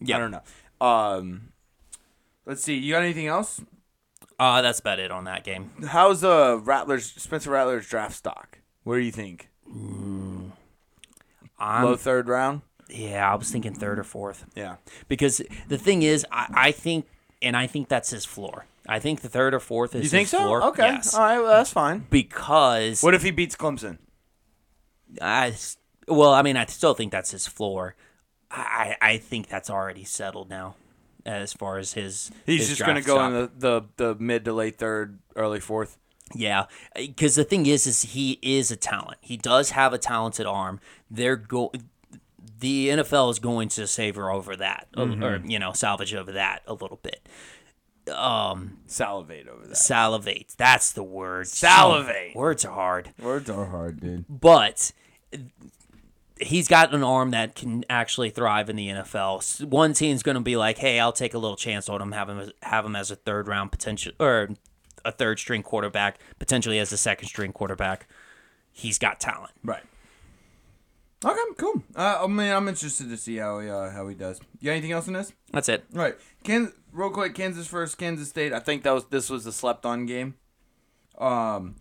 Yeah. 0.00 0.16
I 0.16 0.18
don't 0.20 0.30
know. 0.30 0.42
Um, 0.86 1.52
let's 2.44 2.62
see. 2.62 2.76
You 2.76 2.92
got 2.94 3.02
anything 3.02 3.26
else? 3.26 3.60
uh, 4.38 4.60
that's 4.60 4.80
about 4.80 4.98
it 4.98 5.10
on 5.10 5.24
that 5.24 5.44
game. 5.44 5.70
How's 5.88 6.22
uh 6.24 6.58
Rattler's 6.62 7.06
Spencer 7.12 7.50
Rattler's 7.50 7.88
draft 7.88 8.14
stock? 8.16 8.58
What 8.84 8.94
do 8.96 9.00
you 9.00 9.12
think? 9.12 9.48
I'm, 11.58 11.84
Low 11.84 11.96
third 11.96 12.28
round. 12.28 12.60
yeah, 12.88 13.30
I 13.30 13.34
was 13.34 13.50
thinking 13.50 13.74
third 13.74 13.98
or 13.98 14.04
fourth 14.04 14.44
Yeah. 14.54 14.76
because 15.08 15.40
the 15.68 15.78
thing 15.78 16.02
is, 16.02 16.24
I, 16.30 16.46
I 16.54 16.70
think, 16.72 17.06
and 17.40 17.56
I 17.56 17.66
think 17.66 17.88
that's 17.88 18.10
his 18.10 18.24
floor. 18.24 18.66
I 18.88 18.98
think 18.98 19.20
the 19.20 19.28
third 19.28 19.54
or 19.54 19.60
fourth 19.60 19.94
is 19.94 20.04
You 20.04 20.08
think 20.08 20.24
his 20.24 20.30
so? 20.30 20.42
floor. 20.42 20.62
Okay. 20.64 20.86
Yes. 20.86 21.14
All 21.14 21.20
right. 21.20 21.38
Well, 21.38 21.48
that's 21.56 21.70
fine. 21.70 22.06
because 22.10 23.02
What 23.02 23.14
if 23.14 23.22
he 23.22 23.30
beats 23.30 23.56
Clemson? 23.56 23.98
I 25.20 25.48
s- 25.48 25.76
well, 26.08 26.32
I 26.32 26.42
mean, 26.42 26.56
I 26.56 26.66
still 26.66 26.94
think 26.94 27.12
that's 27.12 27.30
his 27.30 27.46
floor. 27.46 27.94
I 28.50 28.96
I 29.00 29.10
I 29.12 29.18
think 29.18 29.48
that's 29.48 29.70
already 29.70 30.04
settled 30.04 30.48
now, 30.50 30.76
as 31.24 31.52
far 31.52 31.78
as 31.78 31.94
his. 31.94 32.30
He's 32.44 32.60
his 32.60 32.68
just 32.70 32.80
gonna 32.80 32.94
draft 33.02 33.06
go 33.06 33.14
stock. 33.16 33.28
in 33.28 33.34
the, 33.34 33.50
the 33.96 34.14
the 34.14 34.22
mid 34.22 34.44
to 34.44 34.52
late 34.52 34.78
third, 34.78 35.18
early 35.34 35.60
fourth. 35.60 35.98
Yeah, 36.34 36.66
because 36.96 37.36
the 37.36 37.44
thing 37.44 37.66
is, 37.66 37.86
is 37.86 38.02
he 38.02 38.38
is 38.42 38.70
a 38.72 38.76
talent. 38.76 39.18
He 39.20 39.36
does 39.36 39.70
have 39.70 39.92
a 39.92 39.98
talented 39.98 40.46
arm. 40.46 40.80
They're 41.10 41.36
go. 41.36 41.72
The 42.58 42.88
NFL 42.88 43.30
is 43.32 43.38
going 43.38 43.68
to 43.70 43.86
savor 43.86 44.30
over 44.30 44.56
that, 44.56 44.88
or- 44.96 45.04
Mm-hmm. 45.06 45.24
or 45.24 45.36
you 45.46 45.58
know, 45.58 45.72
salvage 45.72 46.14
over 46.14 46.32
that 46.32 46.62
a 46.66 46.72
little 46.72 46.98
bit. 47.02 47.28
Um, 48.14 48.78
Salivate 48.86 49.48
over 49.48 49.66
that. 49.66 49.76
salivate. 49.76 50.54
That's 50.56 50.92
the 50.92 51.02
word. 51.02 51.48
Salivate. 51.48 52.34
Words 52.36 52.64
are 52.64 52.72
hard. 52.72 53.10
Words 53.20 53.50
are 53.50 53.66
hard, 53.66 54.00
dude. 54.00 54.24
but 54.28 54.92
he's 56.40 56.68
got 56.68 56.94
an 56.94 57.02
arm 57.02 57.30
that 57.30 57.54
can 57.54 57.84
actually 57.90 58.30
thrive 58.30 58.68
in 58.68 58.76
the 58.76 58.88
NFL. 58.88 59.64
One 59.64 59.92
team's 59.92 60.22
going 60.22 60.36
to 60.36 60.40
be 60.42 60.56
like, 60.56 60.78
"Hey, 60.78 61.00
I'll 61.00 61.12
take 61.12 61.34
a 61.34 61.38
little 61.38 61.56
chance 61.56 61.88
on 61.88 62.00
him, 62.00 62.12
have 62.12 62.28
him 62.28 62.38
as, 62.38 62.52
have 62.62 62.84
him 62.84 62.94
as 62.94 63.10
a 63.10 63.16
third 63.16 63.48
round 63.48 63.72
potential 63.72 64.12
or 64.20 64.50
a 65.04 65.10
third 65.12 65.38
string 65.38 65.62
quarterback, 65.62 66.18
potentially 66.38 66.78
as 66.78 66.92
a 66.92 66.96
second 66.98 67.28
string 67.28 67.52
quarterback." 67.52 68.06
He's 68.70 68.98
got 68.98 69.18
talent. 69.20 69.52
Right. 69.64 69.82
Okay, 71.24 71.40
cool. 71.56 71.82
Uh, 71.96 72.18
I 72.24 72.26
mean, 72.26 72.52
I'm 72.52 72.68
interested 72.68 73.08
to 73.08 73.16
see 73.16 73.36
how 73.38 73.58
he, 73.60 73.70
uh, 73.70 73.90
how 73.90 74.06
he 74.06 74.14
does. 74.14 74.38
You 74.60 74.66
got 74.66 74.72
anything 74.72 74.92
else 74.92 75.06
in 75.08 75.14
this? 75.14 75.32
That's 75.50 75.70
it. 75.70 75.82
All 75.94 76.02
right, 76.02 76.14
Kansas, 76.46 76.74
real 76.92 77.10
quick, 77.10 77.34
Kansas 77.34 77.66
first, 77.66 77.98
Kansas 77.98 78.28
State. 78.28 78.52
I 78.52 78.60
think 78.60 78.84
that 78.84 78.92
was 78.92 79.06
this 79.06 79.28
was 79.28 79.44
a 79.46 79.52
slept 79.52 79.84
on 79.84 80.06
game. 80.06 80.34
Um, 81.18 81.76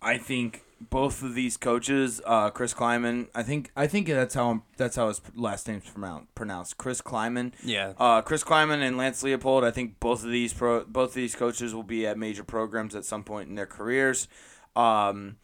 I 0.00 0.18
think 0.18 0.62
both 0.80 1.22
of 1.22 1.34
these 1.34 1.56
coaches, 1.56 2.20
uh, 2.24 2.50
Chris 2.50 2.72
Klieman. 2.74 3.28
I 3.34 3.42
think 3.42 3.70
I 3.76 3.86
think 3.86 4.06
that's 4.08 4.34
how 4.34 4.62
that's 4.76 4.96
how 4.96 5.08
his 5.08 5.20
last 5.34 5.68
name's 5.68 5.88
pronounced. 5.88 6.34
Pronounced 6.34 6.78
Chris 6.78 7.00
Klieman. 7.00 7.52
Yeah. 7.62 7.92
Uh, 7.98 8.22
Chris 8.22 8.42
Klieman 8.42 8.80
and 8.80 8.96
Lance 8.96 9.22
Leipold. 9.22 9.64
I 9.64 9.70
think 9.70 10.00
both 10.00 10.24
of 10.24 10.30
these 10.30 10.52
pro 10.52 10.84
both 10.84 11.10
of 11.10 11.14
these 11.14 11.34
coaches 11.34 11.74
will 11.74 11.82
be 11.82 12.06
at 12.06 12.18
major 12.18 12.44
programs 12.44 12.94
at 12.94 13.04
some 13.04 13.22
point 13.22 13.48
in 13.48 13.54
their 13.54 13.66
careers. 13.66 14.28
Um, 14.74 15.36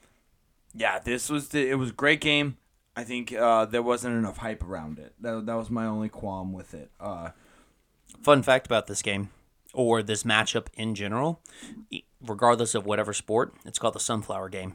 yeah, 0.74 0.98
this 0.98 1.28
was 1.28 1.48
the, 1.48 1.68
it 1.68 1.74
was 1.74 1.90
a 1.90 1.94
great 1.94 2.20
game. 2.20 2.56
I 2.94 3.04
think 3.04 3.32
uh, 3.32 3.64
there 3.64 3.82
wasn't 3.82 4.16
enough 4.16 4.38
hype 4.38 4.62
around 4.62 4.98
it. 4.98 5.14
That, 5.20 5.46
that 5.46 5.54
was 5.54 5.70
my 5.70 5.86
only 5.86 6.10
qualm 6.10 6.52
with 6.52 6.74
it. 6.74 6.90
Uh, 7.00 7.30
Fun 8.22 8.42
fact 8.42 8.66
about 8.66 8.86
this 8.86 9.02
game 9.02 9.30
or 9.72 10.02
this 10.02 10.22
matchup 10.22 10.66
in 10.74 10.94
general, 10.94 11.40
regardless 12.24 12.74
of 12.74 12.84
whatever 12.84 13.12
sport, 13.12 13.54
it's 13.64 13.78
called 13.78 13.94
the 13.94 14.00
sunflower 14.00 14.48
game. 14.48 14.74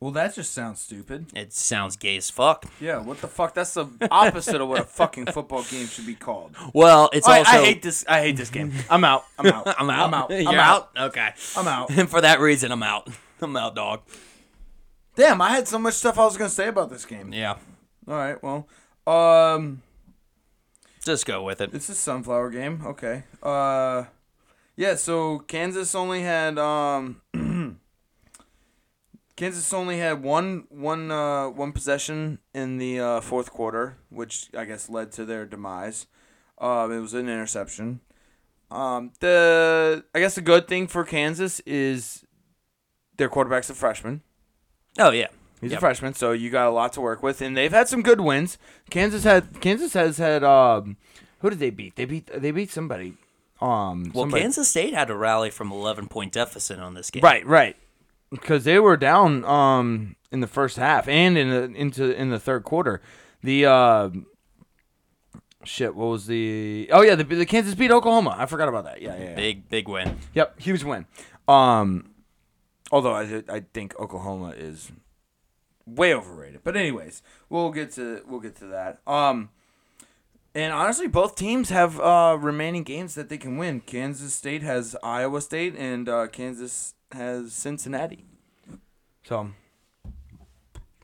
Well, 0.00 0.12
that 0.12 0.34
just 0.34 0.54
sounds 0.54 0.80
stupid. 0.80 1.26
It 1.34 1.52
sounds 1.52 1.96
gay 1.96 2.16
as 2.16 2.30
fuck. 2.30 2.64
Yeah, 2.80 3.02
what 3.02 3.20
the 3.20 3.28
fuck? 3.28 3.52
That's 3.52 3.74
the 3.74 3.86
opposite 4.10 4.58
of 4.58 4.66
what 4.66 4.80
a 4.80 4.84
fucking 4.84 5.26
football 5.26 5.62
game 5.64 5.86
should 5.86 6.06
be 6.06 6.14
called. 6.14 6.56
Well, 6.72 7.10
it's 7.12 7.28
I, 7.28 7.40
also. 7.40 7.50
I 7.50 7.64
hate 7.66 7.82
this. 7.82 8.06
I 8.08 8.20
hate 8.22 8.38
this 8.38 8.48
game. 8.48 8.72
I'm 8.88 9.04
out. 9.04 9.24
I'm 9.38 9.46
out. 9.48 9.66
I'm 9.78 9.90
out. 9.90 10.06
I'm 10.06 10.14
out. 10.14 10.30
You're 10.42 10.48
I'm 10.48 10.58
out. 10.58 10.90
Okay. 10.98 11.28
I'm 11.54 11.68
out. 11.68 11.90
And 11.90 12.08
for 12.10 12.22
that 12.22 12.40
reason, 12.40 12.72
I'm 12.72 12.82
out. 12.82 13.10
I'm 13.42 13.54
out, 13.54 13.74
dog. 13.74 14.00
Damn, 15.16 15.42
I 15.42 15.50
had 15.50 15.68
so 15.68 15.78
much 15.78 15.94
stuff 15.94 16.18
I 16.18 16.24
was 16.24 16.38
gonna 16.38 16.48
say 16.48 16.68
about 16.68 16.88
this 16.88 17.04
game. 17.04 17.34
Yeah. 17.34 17.56
All 18.08 18.14
right, 18.14 18.42
well, 18.42 18.66
um, 19.06 19.82
Just 21.04 21.24
go 21.26 21.42
with 21.42 21.60
it. 21.60 21.70
it's 21.72 21.88
a 21.88 21.94
sunflower 21.94 22.50
game. 22.50 22.82
Okay. 22.84 23.24
Uh, 23.42 24.04
yeah. 24.76 24.94
So 24.96 25.38
Kansas 25.40 25.94
only 25.94 26.22
had 26.22 26.58
um, 26.58 27.22
Kansas 29.36 29.72
only 29.72 29.98
had 29.98 30.22
one 30.22 30.64
one 30.68 31.10
uh 31.10 31.48
one 31.48 31.72
possession 31.72 32.38
in 32.54 32.76
the 32.76 33.00
uh, 33.00 33.20
fourth 33.22 33.50
quarter, 33.50 33.96
which 34.10 34.50
I 34.56 34.66
guess 34.66 34.90
led 34.90 35.12
to 35.12 35.24
their 35.24 35.46
demise. 35.46 36.06
Um, 36.58 36.92
it 36.92 37.00
was 37.00 37.14
an 37.14 37.28
interception. 37.28 38.00
Um, 38.70 39.12
the 39.20 40.04
I 40.14 40.20
guess 40.20 40.34
the 40.34 40.42
good 40.42 40.68
thing 40.68 40.86
for 40.86 41.04
Kansas 41.04 41.60
is 41.60 42.24
their 43.16 43.30
quarterback's 43.30 43.70
a 43.70 43.74
freshman. 43.74 44.20
Oh 44.98 45.10
yeah. 45.10 45.28
He's 45.60 45.72
Yep. 45.72 45.78
a 45.78 45.80
freshman, 45.80 46.14
so 46.14 46.32
you 46.32 46.48
got 46.50 46.66
a 46.66 46.70
lot 46.70 46.92
to 46.94 47.00
work 47.00 47.22
with, 47.22 47.40
and 47.42 47.56
they've 47.56 47.70
had 47.72 47.86
some 47.88 48.02
good 48.02 48.20
wins. 48.20 48.56
Kansas 48.88 49.24
had 49.24 49.60
Kansas 49.60 49.92
has 49.92 50.16
had 50.18 50.42
um, 50.42 50.96
who 51.40 51.50
did 51.50 51.58
they 51.58 51.70
beat? 51.70 51.96
They 51.96 52.04
beat 52.06 52.30
they 52.34 52.50
beat 52.50 52.70
somebody. 52.70 53.14
Um, 53.60 54.10
Well, 54.14 54.22
somebody- 54.24 54.42
Kansas 54.42 54.68
State 54.68 54.94
had 54.94 55.10
a 55.10 55.14
rally 55.14 55.50
from 55.50 55.70
11 55.70 56.08
point 56.08 56.32
deficit 56.32 56.78
on 56.80 56.94
this 56.94 57.10
game. 57.10 57.22
right, 57.22 57.46
right, 57.46 57.76
because 58.30 58.64
they 58.64 58.78
were 58.78 58.96
down 58.96 59.44
um 59.44 60.16
in 60.32 60.40
the 60.40 60.46
first 60.46 60.76
half 60.78 61.06
and 61.08 61.36
in 61.36 61.50
the 61.50 61.62
into 61.78 62.10
in 62.18 62.30
the 62.30 62.38
third 62.40 62.64
quarter. 62.64 63.02
The 63.42 63.66
uh, 63.66 64.10
shit, 65.64 65.94
what 65.94 66.06
was 66.06 66.26
the? 66.26 66.88
Oh 66.92 67.02
yeah, 67.02 67.14
the, 67.14 67.24
the 67.24 67.46
Kansas 67.46 67.74
beat 67.74 67.90
Oklahoma. 67.90 68.34
I 68.38 68.46
forgot 68.46 68.68
about 68.68 68.84
that. 68.84 69.02
Yeah, 69.02 69.16
yeah, 69.16 69.24
yeah. 69.30 69.34
Big 69.34 69.68
big 69.68 69.88
win. 69.88 70.18
Yep, 70.34 70.60
huge 70.60 70.84
win. 70.84 71.06
Um, 71.48 72.10
although 72.92 73.12
I 73.14 73.42
I 73.48 73.60
think 73.74 73.98
Oklahoma 73.98 74.50
is 74.56 74.90
way 75.86 76.14
overrated. 76.14 76.60
But 76.64 76.76
anyways, 76.76 77.22
we'll 77.48 77.70
get 77.70 77.92
to 77.92 78.22
we'll 78.26 78.40
get 78.40 78.56
to 78.56 78.66
that. 78.66 79.00
Um, 79.06 79.50
and 80.54 80.72
honestly, 80.72 81.06
both 81.06 81.36
teams 81.36 81.70
have 81.70 82.00
uh 82.00 82.36
remaining 82.40 82.82
games 82.82 83.14
that 83.14 83.28
they 83.28 83.38
can 83.38 83.56
win. 83.56 83.80
Kansas 83.80 84.34
State 84.34 84.62
has 84.62 84.96
Iowa 85.02 85.40
State, 85.40 85.74
and 85.76 86.08
uh, 86.08 86.26
Kansas 86.26 86.94
has 87.12 87.52
Cincinnati. 87.52 88.24
So 89.24 89.50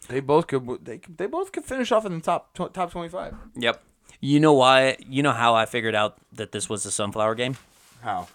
they 0.09 0.21
both 0.21 0.47
could 0.47 0.85
they 0.85 1.01
they 1.17 1.27
both 1.27 1.53
could 1.53 1.65
finish 1.65 1.93
off 1.93 2.07
in 2.07 2.15
the 2.15 2.21
top 2.21 2.55
tw- 2.55 2.73
top 2.73 2.91
twenty 2.91 3.09
five. 3.09 3.35
Yep. 3.57 3.83
You 4.21 4.41
know 4.41 4.55
why? 4.55 4.97
You 5.07 5.23
know 5.23 5.33
how 5.33 5.55
I 5.55 5.67
figured 5.67 5.95
out 5.95 6.17
that 6.33 6.53
this 6.53 6.69
was 6.69 6.87
a 6.87 6.91
sunflower 6.91 7.35
game? 7.35 7.57
How? 8.03 8.29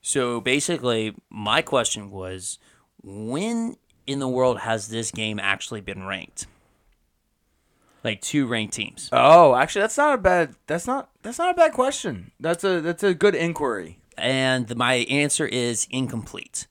So 0.00 0.40
basically, 0.40 1.14
my 1.30 1.62
question 1.62 2.10
was 2.10 2.58
when 3.02 3.76
in 4.06 4.18
the 4.18 4.28
world 4.28 4.60
has 4.60 4.88
this 4.88 5.10
game 5.10 5.38
actually 5.38 5.80
been 5.80 6.04
ranked? 6.06 6.46
Like 8.04 8.20
two 8.20 8.46
ranked 8.46 8.74
teams. 8.74 9.08
Oh, 9.12 9.54
actually, 9.54 9.82
that's 9.82 9.96
not 9.96 10.14
a 10.14 10.18
bad. 10.18 10.54
That's 10.66 10.86
not. 10.86 11.10
That's 11.22 11.38
not 11.38 11.50
a 11.50 11.54
bad 11.54 11.72
question. 11.72 12.32
That's 12.40 12.64
a. 12.64 12.80
That's 12.80 13.04
a 13.04 13.14
good 13.14 13.36
inquiry. 13.36 14.00
And 14.18 14.74
my 14.76 14.94
answer 14.94 15.46
is 15.46 15.86
incomplete. 15.90 16.66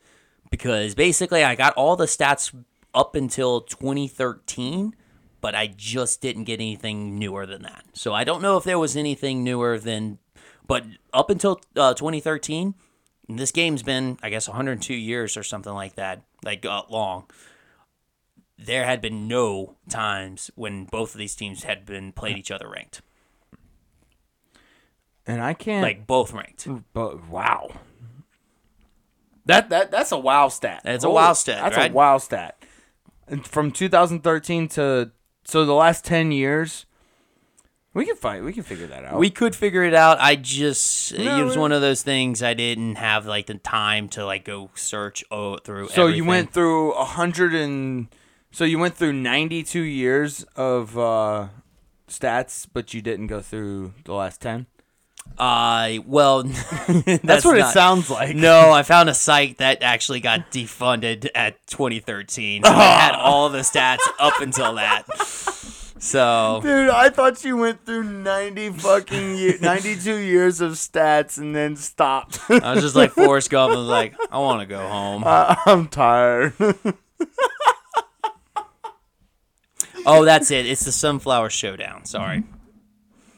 Because 0.50 0.94
basically, 0.94 1.44
I 1.44 1.56
got 1.56 1.74
all 1.76 1.96
the 1.96 2.06
stats 2.06 2.54
up 2.94 3.16
until 3.16 3.62
2013, 3.62 4.94
but 5.40 5.56
I 5.56 5.68
just 5.68 6.20
didn't 6.20 6.44
get 6.44 6.60
anything 6.60 7.18
newer 7.18 7.46
than 7.46 7.62
that. 7.62 7.86
So 7.94 8.14
I 8.14 8.26
don't 8.26 8.42
know 8.42 8.58
if 8.58 8.66
there 8.66 8.80
was 8.80 8.98
anything 8.98 9.44
newer 9.44 9.80
than. 9.80 10.20
But 10.68 10.86
up 11.14 11.30
until 11.30 11.62
uh, 11.78 11.94
2013, 11.94 12.76
this 13.38 13.52
game's 13.52 13.84
been, 13.84 14.18
I 14.24 14.30
guess, 14.30 14.48
102 14.48 14.94
years 14.94 15.36
or 15.38 15.44
something 15.44 15.74
like 15.74 15.96
that, 15.96 16.24
like 16.44 16.66
uh, 16.66 16.84
long. 16.90 17.30
There 18.58 18.86
had 18.86 19.02
been 19.02 19.28
no 19.28 19.76
times 19.90 20.52
when 20.56 20.86
both 20.86 21.14
of 21.16 21.18
these 21.20 21.36
teams 21.36 21.64
had 21.64 21.86
been 21.86 22.12
played 22.12 22.38
each 22.38 22.52
other 22.52 22.70
ranked, 22.70 23.02
And 25.26 25.42
I 25.42 25.54
can't. 25.54 25.82
like 25.84 26.06
both 26.06 26.32
ranked. 26.34 26.68
but 26.94 27.28
wow. 27.28 27.72
That 29.46 29.70
that 29.70 29.90
that's 29.92 30.12
a 30.12 30.18
wow 30.20 30.50
stat. 30.50 30.82
That's 30.84 31.04
a 31.04 31.10
wow 31.10 31.34
stat, 31.34 31.62
That's 31.64 31.78
right? 31.78 31.92
a 31.92 31.94
wow 31.94 32.18
stat. 32.20 32.64
And 33.28 33.46
from 33.46 33.72
2013 33.72 34.68
to 34.70 35.12
so 35.44 35.66
the 35.66 35.74
last 35.74 36.06
10 36.06 36.32
years, 36.32 36.86
we 37.94 38.06
can 38.06 38.16
fight. 38.16 38.44
We 38.44 38.54
can 38.54 38.64
figure 38.64 38.88
that 38.88 39.04
out. 39.04 39.20
We 39.20 39.30
could 39.30 39.56
figure 39.56 39.84
it 39.84 39.94
out. 39.94 40.20
I 40.20 40.36
just 40.36 41.18
No, 41.18 41.42
it 41.42 41.44
was 41.44 41.58
one 41.58 41.72
of 41.72 41.82
those 41.82 42.04
things 42.04 42.42
I 42.42 42.54
didn't 42.54 42.96
have 42.96 43.26
like 43.26 43.48
the 43.48 43.56
time 43.56 44.08
to 44.10 44.26
like 44.26 44.46
go 44.46 44.70
search 44.76 45.24
oh 45.30 45.58
through. 45.58 45.90
so 45.90 46.08
you 46.08 46.24
went 46.24 46.54
through 46.54 46.94
a 46.94 47.06
hundred 47.06 47.54
and 47.54 48.08
so 48.52 48.66
you 48.66 48.80
went 48.80 48.96
through 48.96 49.14
92 49.14 49.82
years 49.82 50.44
of 50.56 50.98
uh, 50.98 51.48
stats, 52.08 52.68
but 52.72 52.94
you 52.94 53.02
didn't 53.02 53.28
go 53.28 53.40
through 53.40 53.94
the 54.04 54.14
last 54.14 54.42
10. 54.42 54.68
I 55.38 56.04
well, 56.06 56.44
that's, 56.88 57.22
That's, 57.24 57.46
what 57.46 57.58
it 57.58 57.68
sounds 57.68 58.10
like. 58.10 58.36
No, 58.36 58.72
I 58.72 58.84
found 58.84 59.10
a 59.10 59.14
site 59.14 59.60
that 59.60 59.82
actually 59.82 60.20
got 60.20 60.52
defunded 60.52 61.30
at 61.34 61.66
2013. 61.68 62.64
So 62.64 62.70
I 62.70 62.74
had 62.74 63.16
all 63.18 63.50
the 63.50 63.60
stats 63.60 64.00
up 64.20 64.42
until 64.42 64.76
that. 64.76 65.06
So 66.02 66.62
Dude, 66.64 66.90
I 66.90 67.10
thought 67.10 67.44
you 67.44 67.56
went 67.58 67.86
through 67.86 68.04
90 68.04 68.72
fucking 68.72 69.38
year, 69.38 69.58
92 69.62 70.16
years 70.16 70.60
of 70.60 70.72
stats 70.72 71.38
and 71.38 71.56
then 71.56 71.76
stopped. 71.76 72.40
I 72.50 72.74
was 72.74 72.82
just 72.82 72.96
like 72.96 73.12
Forrest 73.14 73.52
Gump. 73.52 73.72
I 73.72 73.78
was 73.78 73.88
like, 73.88 74.16
I 74.32 74.40
want 74.40 74.62
to 74.62 74.66
go 74.66 74.80
home. 74.88 75.24
I'm 75.26 75.88
tired. 75.88 76.54
Oh, 80.04 80.26
that's 80.26 80.50
it. 80.50 80.66
It's 80.66 80.84
the 80.84 80.92
Sunflower 80.92 81.52
Showdown. 81.52 82.06
Sorry, 82.06 82.44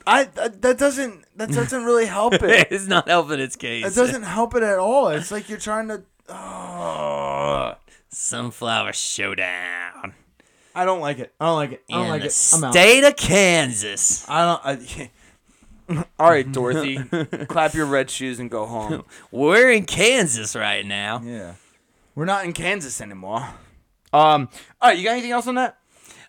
I 0.07 0.23
that, 0.23 0.61
that 0.61 0.77
doesn't 0.77 1.25
that 1.35 1.49
doesn't 1.49 1.83
really 1.83 2.05
help 2.05 2.35
it. 2.35 2.67
it's 2.71 2.87
not 2.87 3.09
helping 3.09 3.41
its 3.41 3.57
case. 3.57 3.85
It 3.85 3.95
doesn't 3.99 4.23
help 4.23 4.55
it 4.55 4.63
at 4.63 4.79
all. 4.79 5.09
It's 5.09 5.29
like 5.29 5.49
you're 5.49 5.57
trying 5.57 5.89
to. 5.89 6.03
Oh, 6.29 7.75
Sunflower 8.11 8.93
Showdown. 8.93 10.13
I 10.75 10.85
don't 10.85 11.01
like 11.01 11.19
it. 11.19 11.33
I 11.39 11.45
don't 11.45 11.55
like 11.55 11.71
it. 11.73 11.83
I 11.89 11.93
don't 11.93 12.03
in 12.05 12.09
like 12.09 12.21
the 12.21 12.27
it. 12.27 12.51
I'm 12.53 12.63
out. 12.63 12.73
state 12.73 13.03
of 13.03 13.15
Kansas. 13.15 14.27
I 14.29 14.45
don't. 14.45 15.09
I, 15.89 16.03
all 16.19 16.29
right, 16.29 16.49
Dorothy, 16.49 16.97
clap 17.47 17.73
your 17.73 17.85
red 17.85 18.09
shoes 18.09 18.39
and 18.39 18.49
go 18.49 18.65
home. 18.65 19.03
We're 19.31 19.71
in 19.71 19.85
Kansas 19.85 20.55
right 20.55 20.85
now. 20.85 21.21
Yeah, 21.23 21.55
we're 22.15 22.25
not 22.25 22.45
in 22.45 22.53
Kansas 22.53 23.01
anymore. 23.01 23.47
Um. 24.11 24.49
All 24.81 24.89
right, 24.89 24.97
you 24.97 25.03
got 25.03 25.11
anything 25.11 25.31
else 25.31 25.47
on 25.47 25.55
that? 25.55 25.77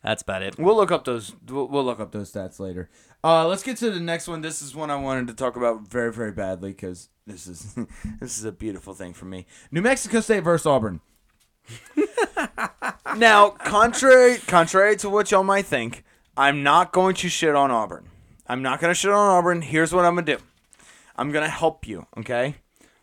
That's 0.02 0.22
about 0.22 0.42
it. 0.42 0.58
We'll 0.58 0.76
look 0.76 0.92
up 0.92 1.04
those. 1.04 1.34
We'll, 1.48 1.68
we'll 1.68 1.84
look 1.84 2.00
up 2.00 2.12
those 2.12 2.32
stats 2.32 2.58
later. 2.58 2.90
Uh, 3.22 3.48
let's 3.48 3.62
get 3.62 3.78
to 3.78 3.90
the 3.90 4.00
next 4.00 4.28
one. 4.28 4.42
This 4.42 4.60
is 4.60 4.74
one 4.74 4.90
I 4.90 4.96
wanted 4.96 5.28
to 5.28 5.34
talk 5.34 5.56
about 5.56 5.88
very, 5.88 6.12
very 6.12 6.30
badly 6.32 6.72
because 6.72 7.08
this 7.26 7.46
is 7.46 7.74
this 8.20 8.38
is 8.38 8.44
a 8.44 8.52
beautiful 8.52 8.92
thing 8.92 9.14
for 9.14 9.24
me. 9.24 9.46
New 9.70 9.80
Mexico 9.80 10.20
State 10.20 10.40
versus 10.44 10.66
Auburn. 10.66 11.00
now, 13.16 13.50
contrary 13.50 14.38
contrary 14.38 14.96
to 14.96 15.08
what 15.08 15.30
y'all 15.30 15.42
might 15.44 15.66
think, 15.66 16.04
I'm 16.36 16.62
not 16.62 16.92
going 16.92 17.14
to 17.16 17.28
shit 17.28 17.54
on 17.54 17.70
Auburn. 17.70 18.08
I'm 18.46 18.62
not 18.62 18.80
gonna 18.80 18.94
shit 18.94 19.10
on 19.10 19.16
Auburn. 19.38 19.62
Here's 19.62 19.92
what 19.92 20.04
I'm 20.04 20.14
gonna 20.14 20.26
do. 20.26 20.38
I'm 21.16 21.30
gonna 21.32 21.48
help 21.48 21.86
you. 21.86 22.06
Okay. 22.18 22.56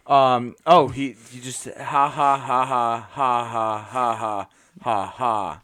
Um. 0.06 0.56
Oh, 0.66 0.88
he. 0.90 1.16
You 1.32 1.42
just 1.42 1.66
ha 1.66 2.10
ha 2.10 2.38
ha 2.38 2.66
ha 2.66 2.66
ha 2.66 3.44
ha 3.44 3.84
ha 3.84 3.84
ha 3.84 4.48
ha 4.82 5.06
ha 5.16 5.62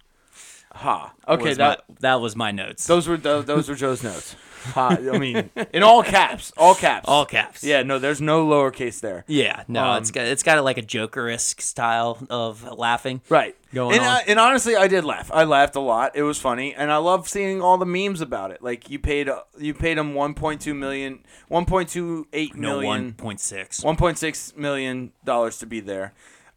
ha. 0.73 1.13
Okay. 1.27 1.49
Was 1.49 1.57
That 1.57 1.83
my- 1.89 1.95
that 1.99 2.21
was 2.21 2.35
my 2.35 2.51
notes. 2.51 2.87
those 2.87 3.07
were 3.07 3.17
those, 3.17 3.45
those 3.45 3.69
were 3.69 3.75
Joe's 3.75 4.03
notes. 4.03 4.35
I 4.75 5.17
mean, 5.17 5.49
in 5.73 5.83
all 5.83 6.03
caps, 6.03 6.51
all 6.57 6.75
caps, 6.75 7.05
All 7.07 7.25
caps. 7.25 7.63
Yeah, 7.63 7.83
no, 7.83 7.99
there's 7.99 8.21
no 8.21 8.45
lowercase 8.45 8.99
there. 8.99 9.23
Yeah. 9.27 9.63
No, 9.67 9.83
Um, 9.83 9.97
it's 10.01 10.11
got 10.11 10.25
it's 10.25 10.43
got 10.43 10.63
like 10.63 10.77
a 10.77 10.81
Joker-esque 10.81 11.61
style 11.61 12.17
of 12.29 12.63
laughing. 12.77 13.21
Right. 13.29 13.55
Going 13.73 13.97
and, 13.97 14.01
on. 14.01 14.07
I- 14.07 14.23
and 14.27 14.39
honestly, 14.39 14.75
I 14.75 14.87
did 14.87 15.03
laugh. 15.03 15.29
I 15.33 15.43
laughed 15.43 15.75
a 15.75 15.79
lot. 15.81 16.15
It 16.15 16.23
was 16.23 16.39
funny, 16.39 16.73
and 16.73 16.91
I 16.91 16.97
love 16.97 17.27
seeing 17.27 17.61
all 17.61 17.77
the 17.77 17.85
memes 17.85 18.21
about 18.21 18.51
it. 18.51 18.61
Like 18.63 18.89
you 18.89 18.97
paid 18.99 19.27
uh, 19.29 19.41
you 19.57 19.73
paid 19.73 19.97
him 19.97 20.13
1.2 20.13 20.75
million, 20.75 21.19
1.28 21.51 22.55
No, 22.55 22.69
million, 22.79 22.87
one 22.87 23.13
point 23.13 23.39
six. 23.39 23.81
1.6 23.81 24.55
million 24.57 25.11
dollars 25.25 25.57
to 25.59 25.65
be 25.65 25.79
there, 25.79 26.13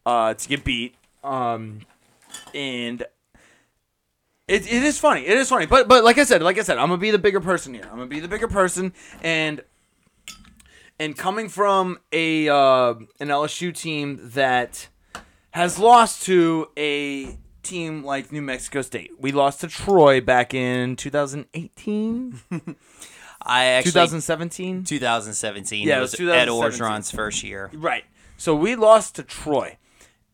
uh, 0.07 0.34
to 0.34 0.49
get 0.49 0.64
beat. 0.64 0.95
Um, 1.24 1.80
and 2.55 3.05
it, 4.51 4.66
it 4.66 4.82
is 4.82 4.98
funny. 4.98 5.26
It 5.26 5.38
is 5.38 5.48
funny. 5.48 5.66
But 5.66 5.88
but 5.88 6.03
like 6.03 6.18
I 6.18 6.24
said, 6.24 6.42
like 6.42 6.59
I 6.59 6.62
said, 6.62 6.78
I'm 6.78 6.88
gonna 6.88 6.98
be 6.98 7.11
the 7.11 7.18
bigger 7.18 7.40
person 7.40 7.72
here. 7.72 7.84
I'm 7.84 7.96
gonna 7.96 8.07
be 8.07 8.20
the 8.20 8.28
bigger 8.28 8.48
person, 8.48 8.92
and 9.22 9.62
and 10.98 11.16
coming 11.16 11.48
from 11.48 11.98
a 12.12 12.48
uh, 12.48 12.94
an 13.20 13.28
LSU 13.28 13.74
team 13.74 14.18
that 14.34 14.88
has 15.53 15.78
lost 15.78 16.22
to 16.24 16.68
a 16.76 17.38
team 17.62 18.03
like 18.05 18.32
New 18.32 18.42
Mexico 18.42 18.82
State. 18.82 19.12
We 19.20 19.30
lost 19.30 19.61
to 19.61 19.68
Troy 19.68 20.20
back 20.20 20.53
in 20.53 20.96
2018, 20.96 22.40
I 23.42 23.64
actually 23.66 23.92
2017. 23.92 24.84
2017. 24.84 25.86
Yeah, 25.86 25.94
it 25.94 25.98
it 25.98 26.01
was, 26.01 26.12
was 26.12 26.20
Ed 26.20 26.46
2017. 26.46 26.51
Orgeron's 26.51 27.11
first 27.11 27.42
year. 27.44 27.70
Right. 27.72 28.05
So 28.36 28.57
we 28.57 28.74
lost 28.74 29.16
to 29.16 29.22
Troy. 29.22 29.76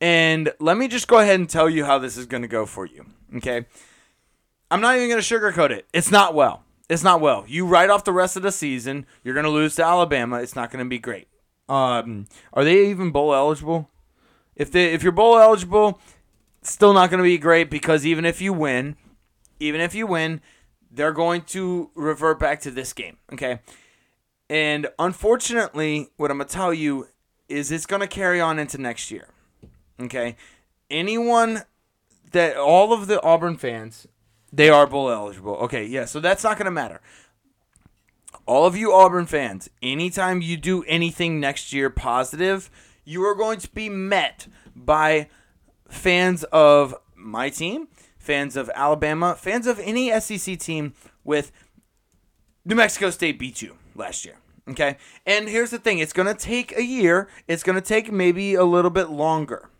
And 0.00 0.52
let 0.60 0.76
me 0.76 0.88
just 0.88 1.08
go 1.08 1.18
ahead 1.18 1.40
and 1.40 1.48
tell 1.48 1.70
you 1.70 1.84
how 1.84 1.98
this 1.98 2.16
is 2.16 2.26
going 2.26 2.42
to 2.42 2.48
go 2.48 2.66
for 2.66 2.86
you. 2.86 3.06
Okay. 3.36 3.66
I'm 4.70 4.80
not 4.80 4.96
even 4.96 5.08
going 5.08 5.22
to 5.22 5.34
sugarcoat 5.34 5.70
it. 5.70 5.86
It's 5.92 6.10
not 6.10 6.34
well. 6.34 6.64
It's 6.88 7.02
not 7.02 7.20
well. 7.20 7.44
You 7.48 7.66
write 7.66 7.90
off 7.90 8.04
the 8.04 8.12
rest 8.12 8.36
of 8.36 8.42
the 8.42 8.52
season. 8.52 9.06
You're 9.24 9.34
going 9.34 9.44
to 9.44 9.50
lose 9.50 9.74
to 9.76 9.84
Alabama. 9.84 10.40
It's 10.40 10.56
not 10.56 10.70
going 10.70 10.84
to 10.84 10.88
be 10.88 10.98
great. 10.98 11.28
Um, 11.68 12.26
are 12.52 12.64
they 12.64 12.88
even 12.88 13.10
bowl 13.10 13.34
eligible? 13.34 13.90
If 14.54 14.70
they 14.70 14.94
if 14.94 15.02
you're 15.02 15.12
bowl 15.12 15.36
eligible, 15.36 16.00
still 16.62 16.92
not 16.92 17.10
going 17.10 17.18
to 17.18 17.24
be 17.24 17.38
great 17.38 17.70
because 17.70 18.06
even 18.06 18.24
if 18.24 18.40
you 18.40 18.52
win, 18.52 18.96
even 19.58 19.80
if 19.80 19.94
you 19.94 20.06
win, 20.06 20.40
they're 20.90 21.12
going 21.12 21.42
to 21.42 21.90
revert 21.94 22.38
back 22.38 22.60
to 22.60 22.70
this 22.70 22.92
game. 22.92 23.18
Okay. 23.32 23.60
And 24.48 24.88
unfortunately, 24.98 26.08
what 26.16 26.30
I'm 26.30 26.38
going 26.38 26.48
to 26.48 26.54
tell 26.54 26.72
you 26.72 27.08
is 27.48 27.72
it's 27.72 27.86
going 27.86 28.00
to 28.00 28.06
carry 28.06 28.40
on 28.40 28.58
into 28.58 28.78
next 28.78 29.10
year. 29.10 29.28
Okay. 30.00 30.36
Anyone 30.88 31.62
that, 32.32 32.56
all 32.56 32.92
of 32.92 33.08
the 33.08 33.20
Auburn 33.22 33.56
fans, 33.56 34.06
they 34.52 34.68
are 34.68 34.86
bowl 34.86 35.10
eligible. 35.10 35.54
Okay. 35.56 35.84
Yeah. 35.84 36.04
So 36.04 36.20
that's 36.20 36.44
not 36.44 36.56
going 36.56 36.66
to 36.66 36.70
matter. 36.70 37.00
All 38.46 38.64
of 38.64 38.76
you 38.76 38.92
Auburn 38.92 39.26
fans, 39.26 39.68
anytime 39.82 40.40
you 40.40 40.56
do 40.56 40.84
anything 40.84 41.40
next 41.40 41.72
year 41.72 41.90
positive, 41.90 42.70
you 43.04 43.24
are 43.24 43.34
going 43.34 43.58
to 43.58 43.68
be 43.70 43.88
met 43.88 44.46
by 44.74 45.28
fans 45.88 46.44
of 46.44 46.94
my 47.16 47.50
team, 47.50 47.88
fans 48.18 48.56
of 48.56 48.70
Alabama, 48.74 49.34
fans 49.34 49.66
of 49.66 49.80
any 49.80 50.18
SEC 50.20 50.58
team 50.58 50.94
with 51.24 51.50
New 52.64 52.74
Mexico 52.74 53.10
State 53.10 53.38
beat 53.38 53.62
you 53.62 53.76
last 53.94 54.24
year. 54.24 54.36
Okay? 54.68 54.96
And 55.24 55.48
here's 55.48 55.70
the 55.70 55.78
thing 55.78 55.98
it's 55.98 56.12
going 56.12 56.28
to 56.28 56.34
take 56.34 56.76
a 56.76 56.84
year, 56.84 57.28
it's 57.48 57.62
going 57.62 57.76
to 57.76 57.86
take 57.86 58.12
maybe 58.12 58.54
a 58.54 58.64
little 58.64 58.90
bit 58.90 59.10
longer. 59.10 59.70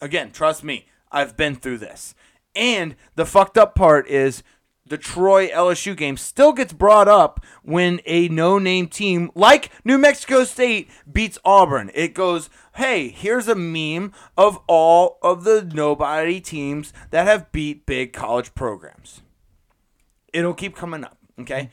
Again, 0.00 0.30
trust 0.30 0.64
me, 0.64 0.86
I've 1.10 1.36
been 1.36 1.56
through 1.56 1.78
this. 1.78 2.14
And 2.54 2.96
the 3.14 3.26
fucked 3.26 3.56
up 3.56 3.74
part 3.74 4.08
is 4.08 4.42
the 4.90 4.98
Troy 4.98 5.48
LSU 5.48 5.96
game 5.96 6.16
still 6.16 6.52
gets 6.52 6.72
brought 6.72 7.06
up 7.06 7.44
when 7.62 8.00
a 8.06 8.28
no 8.28 8.58
name 8.58 8.88
team 8.88 9.30
like 9.36 9.70
New 9.84 9.96
Mexico 9.98 10.42
State 10.42 10.90
beats 11.10 11.38
Auburn. 11.44 11.92
It 11.94 12.12
goes, 12.12 12.50
hey, 12.74 13.08
here's 13.08 13.46
a 13.46 13.54
meme 13.54 14.12
of 14.36 14.58
all 14.66 15.18
of 15.22 15.44
the 15.44 15.62
nobody 15.72 16.40
teams 16.40 16.92
that 17.10 17.26
have 17.26 17.52
beat 17.52 17.86
big 17.86 18.12
college 18.12 18.52
programs. 18.54 19.22
It'll 20.32 20.54
keep 20.54 20.74
coming 20.74 21.04
up, 21.04 21.18
okay? 21.38 21.70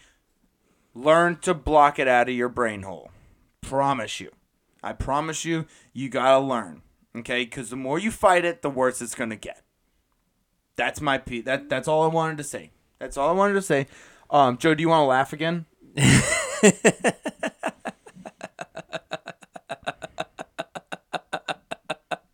Learn 0.94 1.38
to 1.38 1.54
block 1.54 2.00
it 2.00 2.08
out 2.08 2.30
of 2.30 2.36
your 2.36 2.50
brain 2.50 2.84
hole. 2.84 3.10
Promise 3.62 4.20
you. 4.20 4.32
I 4.84 4.94
promise 4.94 5.44
you, 5.44 5.66
you 5.92 6.10
gotta 6.10 6.40
learn, 6.40 6.84
okay? 7.16 7.46
Because 7.46 7.72
the 7.72 7.76
more 7.76 7.98
you 7.98 8.12
fight 8.12 8.46
it, 8.46 8.62
the 8.62 8.70
worse 8.70 9.02
it's 9.02 9.16
gonna 9.16 9.36
get. 9.36 9.64
That's 10.78 11.02
my 11.02 11.18
p. 11.18 11.42
That 11.42 11.68
that's 11.70 11.88
all 11.88 12.04
I 12.04 12.08
wanted 12.08 12.38
to 12.38 12.44
say. 12.44 12.72
That's 13.00 13.18
all 13.18 13.30
I 13.30 13.34
wanted 13.34 13.54
to 13.56 13.62
say. 13.62 13.88
Um, 14.30 14.58
Joe, 14.58 14.74
do 14.76 14.82
you 14.82 14.90
want 14.90 15.02
to 15.02 15.06
laugh 15.08 15.34
again? 15.34 15.66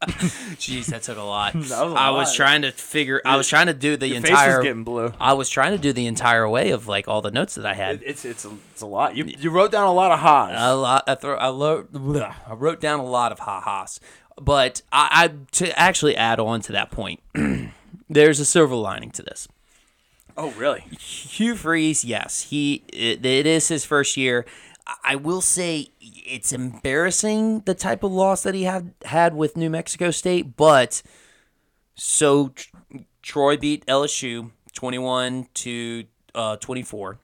Jeez, 0.04 0.88
that 0.88 1.04
took 1.04 1.18
a 1.18 1.22
lot. 1.22 1.54
was 1.56 1.72
a 1.72 1.76
I 1.76 2.10
was 2.10 2.28
lot. 2.30 2.36
trying 2.36 2.62
to 2.64 2.72
figure. 2.72 3.22
I 3.26 3.36
was 3.38 3.48
trying 3.48 3.68
to 3.68 3.74
do 3.74 3.98
the 3.98 4.08
Your 4.08 4.22
face 4.22 4.32
entire. 4.32 4.62
getting 4.62 4.84
blue. 4.84 5.14
I 5.20 5.34
was 5.34 5.50
trying 5.50 5.72
to 5.74 5.78
do 5.78 5.94
the 5.94 6.08
entire 6.08 6.48
way 6.48 6.72
of 6.72 6.88
like 6.88 7.08
all 7.08 7.22
the 7.22 7.32
notes 7.32 7.56
that 7.56 7.66
I 7.66 7.74
had. 7.74 8.02
It's 8.04 8.26
it's 8.26 8.46
a, 8.46 8.52
it's 8.72 8.82
a 8.82 8.86
lot. 8.86 9.16
You 9.16 9.26
you 9.26 9.50
wrote 9.50 9.72
down 9.72 9.88
a 9.88 9.94
lot 9.94 10.12
of 10.12 10.20
ha's. 10.20 10.56
a 10.60 10.76
lot. 10.76 11.04
I, 11.08 11.16
throw, 11.16 11.36
I, 11.36 11.48
lo- 11.48 11.84
bleh, 11.84 12.34
I 12.48 12.54
wrote 12.54 12.80
down 12.82 13.00
a 13.00 13.06
lot 13.06 13.32
of 13.32 13.40
ha-has, 13.40 14.00
but 14.42 14.82
I, 14.92 15.10
I 15.26 15.32
to 15.54 15.78
actually 15.80 16.16
add 16.18 16.40
on 16.40 16.62
to 16.62 16.72
that 16.74 16.92
point, 16.92 17.22
there's 18.14 18.40
a 18.40 18.46
silver 18.46 18.76
lining 18.76 19.12
to 19.12 19.22
this. 19.22 19.48
oh 20.38 20.52
really? 20.52 20.82
Hugh 21.00 21.56
Freeze, 21.56 22.04
yes, 22.06 22.44
he 22.50 22.84
it, 22.92 23.26
it 23.26 23.46
is 23.46 23.68
his 23.68 23.86
first 23.86 24.18
year. 24.18 24.46
I- 25.04 25.16
will 25.16 25.42
say 25.42 25.88
it's 26.02 26.52
embarrassing 26.52 27.62
the 27.62 27.74
type 27.74 28.04
of 28.04 28.12
loss 28.12 28.44
that 28.44 28.54
he 28.54 28.64
had 28.64 28.94
had 29.06 29.34
with 29.34 29.56
New 29.56 29.70
Mexico 29.70 30.12
State, 30.12 30.58
but 30.58 31.02
so 31.96 32.50
Tr- 32.50 32.76
Troy 33.22 33.56
beat 33.58 33.86
LSU 33.86 34.52
21 34.74 35.48
to 35.54 36.04
uh, 36.36 36.58
24. 36.58 37.18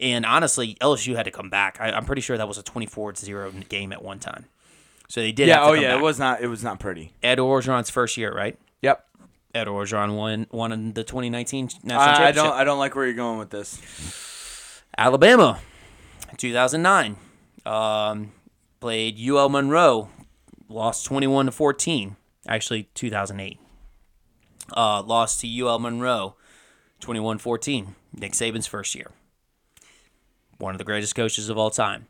And 0.00 0.26
honestly, 0.26 0.76
LSU 0.80 1.14
had 1.14 1.22
to 1.24 1.30
come 1.30 1.48
back. 1.48 1.78
I, 1.80 1.92
I'm 1.92 2.04
pretty 2.04 2.20
sure 2.22 2.36
that 2.36 2.48
was 2.48 2.58
a 2.58 2.62
24-0 2.62 3.68
game 3.68 3.92
at 3.92 4.02
one 4.02 4.18
time. 4.18 4.46
So 5.08 5.20
they 5.20 5.30
did. 5.32 5.46
Yeah. 5.48 5.54
have 5.58 5.62
to 5.64 5.68
Oh 5.70 5.74
come 5.74 5.82
yeah. 5.82 5.88
back. 5.92 6.00
It 6.00 6.02
was 6.02 6.18
not. 6.18 6.40
It 6.42 6.46
was 6.48 6.64
not 6.64 6.80
pretty. 6.80 7.12
Ed 7.22 7.38
Orgeron's 7.38 7.88
first 7.90 8.16
year, 8.16 8.32
right? 8.34 8.58
Ed 9.54 9.66
Orgeron 9.66 10.16
won 10.16 10.46
won 10.50 10.72
in 10.72 10.92
the 10.94 11.04
2019 11.04 11.68
national 11.82 12.00
I, 12.00 12.02
I 12.02 12.06
championship. 12.06 12.34
don't. 12.36 12.52
I 12.52 12.64
don't 12.64 12.78
like 12.78 12.94
where 12.94 13.04
you're 13.04 13.14
going 13.14 13.38
with 13.38 13.50
this. 13.50 14.82
Alabama, 14.96 15.58
2009. 16.36 17.16
Um, 17.64 18.32
played 18.80 19.18
UL 19.20 19.48
Monroe, 19.48 20.08
lost 20.68 21.04
21 21.06 21.46
to 21.46 21.52
14. 21.52 22.16
Actually, 22.48 22.88
2008. 22.94 23.58
Uh, 24.76 25.02
lost 25.02 25.40
to 25.40 25.60
UL 25.60 25.78
Monroe, 25.78 26.34
21-14. 27.00 27.88
Nick 28.14 28.32
Saban's 28.32 28.66
first 28.66 28.94
year. 28.94 29.10
One 30.58 30.74
of 30.74 30.78
the 30.78 30.84
greatest 30.84 31.14
coaches 31.14 31.48
of 31.48 31.56
all 31.58 31.70
time. 31.70 32.06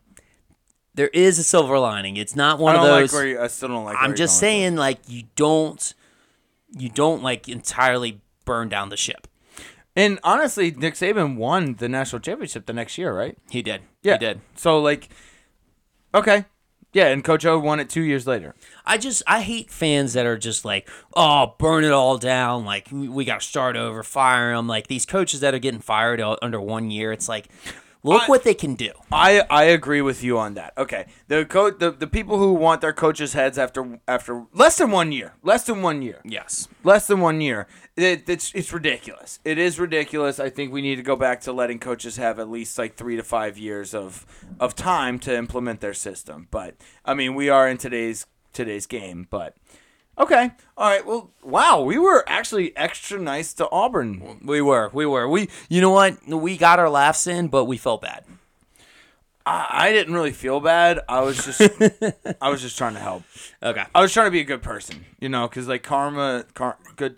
There 0.95 1.07
is 1.09 1.39
a 1.39 1.43
silver 1.43 1.77
lining. 1.79 2.17
It's 2.17 2.35
not 2.35 2.59
one 2.59 2.75
I 2.75 2.79
of 2.79 2.83
those. 2.85 3.13
like 3.13 3.19
where 3.19 3.27
you, 3.27 3.39
I 3.41 3.47
still 3.47 3.69
don't 3.69 3.83
like. 3.83 3.95
where 3.95 4.03
I'm 4.03 4.15
just 4.15 4.39
saying, 4.39 4.75
like 4.75 4.99
you 5.07 5.23
don't, 5.35 5.93
you 6.77 6.89
don't 6.89 7.23
like 7.23 7.47
entirely 7.47 8.21
burn 8.45 8.69
down 8.69 8.89
the 8.89 8.97
ship. 8.97 9.27
And 9.95 10.19
honestly, 10.23 10.71
Nick 10.71 10.95
Saban 10.95 11.37
won 11.37 11.75
the 11.75 11.87
national 11.87 12.19
championship 12.19 12.65
the 12.65 12.73
next 12.73 12.97
year, 12.97 13.13
right? 13.13 13.37
He 13.49 13.61
did. 13.61 13.81
Yeah. 14.01 14.13
He 14.13 14.19
did. 14.19 14.41
So 14.55 14.79
like, 14.79 15.09
okay, 16.15 16.45
yeah, 16.93 17.07
and 17.07 17.23
Coach 17.23 17.43
O 17.45 17.57
won 17.57 17.79
it 17.79 17.89
two 17.89 18.01
years 18.01 18.27
later. 18.27 18.53
I 18.85 18.99
just 18.99 19.23
I 19.25 19.41
hate 19.41 19.71
fans 19.71 20.13
that 20.13 20.27
are 20.27 20.37
just 20.37 20.63
like, 20.63 20.87
oh, 21.15 21.55
burn 21.57 21.83
it 21.83 21.91
all 21.91 22.19
down. 22.19 22.65
Like 22.65 22.87
we, 22.91 23.25
got 23.25 23.41
to 23.41 23.45
start 23.45 23.75
over, 23.75 24.03
fire 24.03 24.55
them. 24.55 24.67
Like 24.67 24.87
these 24.87 25.05
coaches 25.05 25.39
that 25.39 25.55
are 25.55 25.59
getting 25.59 25.79
fired 25.79 26.21
under 26.21 26.61
one 26.61 26.91
year. 26.91 27.11
It's 27.11 27.27
like, 27.27 27.49
look 28.03 28.23
I- 28.23 28.27
what 28.27 28.43
they 28.43 28.53
can 28.53 28.75
do. 28.75 28.91
I, 29.11 29.41
I 29.49 29.63
agree 29.63 30.01
with 30.01 30.23
you 30.23 30.37
on 30.37 30.53
that. 30.55 30.73
Okay, 30.77 31.05
the 31.27 31.45
coach, 31.45 31.79
the, 31.79 31.91
the 31.91 32.07
people 32.07 32.37
who 32.37 32.53
want 32.53 32.81
their 32.81 32.93
coaches' 32.93 33.33
heads 33.33 33.57
after 33.57 33.99
after 34.07 34.45
less 34.53 34.77
than 34.77 34.91
one 34.91 35.11
year, 35.11 35.33
less 35.43 35.63
than 35.65 35.81
one 35.81 36.01
year, 36.01 36.19
Yes. 36.23 36.67
less 36.83 37.07
than 37.07 37.19
one 37.21 37.41
year. 37.41 37.67
It, 37.95 38.27
it's 38.27 38.51
it's 38.55 38.73
ridiculous. 38.73 39.39
It 39.45 39.57
is 39.57 39.79
ridiculous. 39.79 40.39
I 40.39 40.49
think 40.49 40.73
we 40.73 40.81
need 40.81 40.95
to 40.95 41.03
go 41.03 41.15
back 41.15 41.41
to 41.41 41.53
letting 41.53 41.79
coaches 41.79 42.17
have 42.17 42.39
at 42.39 42.49
least 42.49 42.77
like 42.77 42.95
three 42.95 43.15
to 43.15 43.23
five 43.23 43.57
years 43.57 43.93
of 43.93 44.25
of 44.59 44.75
time 44.75 45.19
to 45.19 45.35
implement 45.35 45.79
their 45.81 45.93
system. 45.93 46.47
But 46.49 46.75
I 47.05 47.13
mean, 47.13 47.35
we 47.35 47.49
are 47.49 47.67
in 47.69 47.77
today's 47.77 48.25
today's 48.51 48.85
game. 48.87 49.27
But 49.29 49.55
okay, 50.17 50.51
all 50.77 50.89
right. 50.89 51.05
Well, 51.05 51.31
wow, 51.43 51.81
we 51.81 51.97
were 51.97 52.23
actually 52.27 52.75
extra 52.75 53.19
nice 53.19 53.53
to 53.55 53.69
Auburn. 53.69 54.39
We 54.43 54.61
were, 54.61 54.89
we 54.93 55.05
were, 55.05 55.27
we. 55.27 55.49
You 55.69 55.81
know 55.81 55.91
what? 55.91 56.25
We 56.27 56.57
got 56.57 56.79
our 56.79 56.89
laughs 56.89 57.27
in, 57.27 57.47
but 57.47 57.65
we 57.65 57.77
felt 57.77 58.01
bad. 58.01 58.23
I, 59.45 59.67
I 59.69 59.91
didn't 59.91 60.13
really 60.13 60.31
feel 60.31 60.59
bad. 60.59 60.99
I 61.07 61.21
was 61.21 61.43
just 61.45 61.61
I 62.41 62.49
was 62.49 62.61
just 62.61 62.77
trying 62.77 62.93
to 62.93 62.99
help. 62.99 63.23
Okay. 63.61 63.83
I 63.93 64.01
was 64.01 64.13
trying 64.13 64.27
to 64.27 64.31
be 64.31 64.39
a 64.39 64.45
good 64.45 64.61
person, 64.61 65.05
you 65.19 65.29
know, 65.29 65.47
because 65.47 65.67
like 65.67 65.83
karma, 65.83 66.45
car, 66.53 66.77
good, 66.95 67.17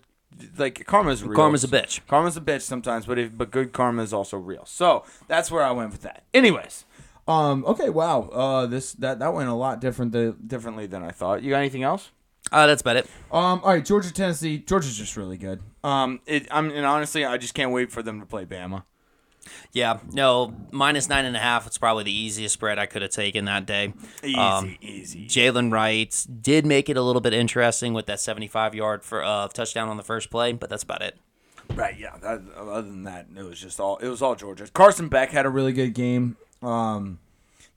like 0.58 0.84
karma's 0.86 1.22
real. 1.22 1.36
Karma's 1.36 1.64
a 1.64 1.68
bitch. 1.68 2.00
Karma's 2.08 2.36
a 2.36 2.40
bitch 2.40 2.62
sometimes, 2.62 3.06
but 3.06 3.18
if, 3.18 3.36
but 3.36 3.50
good 3.50 3.72
karma 3.72 4.02
is 4.02 4.12
also 4.12 4.36
real. 4.36 4.64
So 4.66 5.04
that's 5.28 5.50
where 5.50 5.62
I 5.62 5.70
went 5.70 5.92
with 5.92 6.02
that. 6.02 6.24
Anyways, 6.34 6.84
um, 7.28 7.64
okay, 7.66 7.88
wow, 7.88 8.22
uh, 8.22 8.66
this 8.66 8.92
that 8.94 9.18
that 9.20 9.32
went 9.32 9.48
a 9.48 9.54
lot 9.54 9.80
different 9.80 10.12
the, 10.12 10.36
differently 10.46 10.86
than 10.86 11.02
I 11.02 11.10
thought. 11.10 11.42
You 11.42 11.50
got 11.50 11.58
anything 11.58 11.82
else? 11.82 12.10
Uh, 12.52 12.66
that's 12.66 12.80
about 12.82 12.96
it. 12.96 13.06
Um, 13.32 13.60
all 13.64 13.70
right, 13.72 13.84
Georgia, 13.84 14.12
Tennessee. 14.12 14.58
Georgia's 14.58 14.96
just 14.96 15.16
really 15.16 15.36
good. 15.36 15.60
Um, 15.82 16.20
it, 16.26 16.46
I'm 16.50 16.70
and 16.70 16.86
honestly, 16.86 17.24
I 17.24 17.36
just 17.38 17.54
can't 17.54 17.72
wait 17.72 17.90
for 17.90 18.02
them 18.02 18.20
to 18.20 18.26
play 18.26 18.44
Bama. 18.44 18.84
Yeah. 19.72 19.98
No, 20.12 20.54
minus 20.72 21.08
nine 21.08 21.24
and 21.24 21.36
a 21.36 21.40
half. 21.40 21.66
It's 21.66 21.78
probably 21.78 22.04
the 22.04 22.12
easiest 22.12 22.54
spread 22.54 22.78
I 22.78 22.86
could 22.86 23.02
have 23.02 23.12
taken 23.12 23.44
that 23.44 23.66
day. 23.66 23.94
Easy, 24.24 24.34
Um, 24.34 24.76
easy. 24.80 25.26
Jaylen 25.26 25.72
Wright 25.72 26.26
did 26.40 26.66
make 26.66 26.88
it 26.88 26.96
a 26.96 27.02
little 27.02 27.20
bit 27.20 27.32
interesting 27.32 27.92
with 27.94 28.06
that 28.06 28.18
75 28.20 28.74
yard 28.74 29.04
for 29.04 29.22
uh, 29.22 29.46
touchdown 29.48 29.88
on 29.88 29.96
the 29.96 30.02
first 30.02 30.30
play, 30.30 30.52
but 30.52 30.68
that's 30.68 30.82
about 30.82 31.02
it. 31.02 31.16
Right, 31.74 31.96
yeah. 31.98 32.16
That, 32.22 32.42
other 32.56 32.82
than 32.82 33.04
that, 33.04 33.26
it 33.36 33.42
was 33.42 33.60
just 33.60 33.78
all 33.80 33.96
it 33.98 34.08
was 34.08 34.22
all 34.22 34.34
Georgia. 34.36 34.66
Carson 34.72 35.08
Beck 35.08 35.30
had 35.30 35.46
a 35.46 35.50
really 35.50 35.72
good 35.72 35.94
game. 35.94 36.36
Um, 36.62 37.18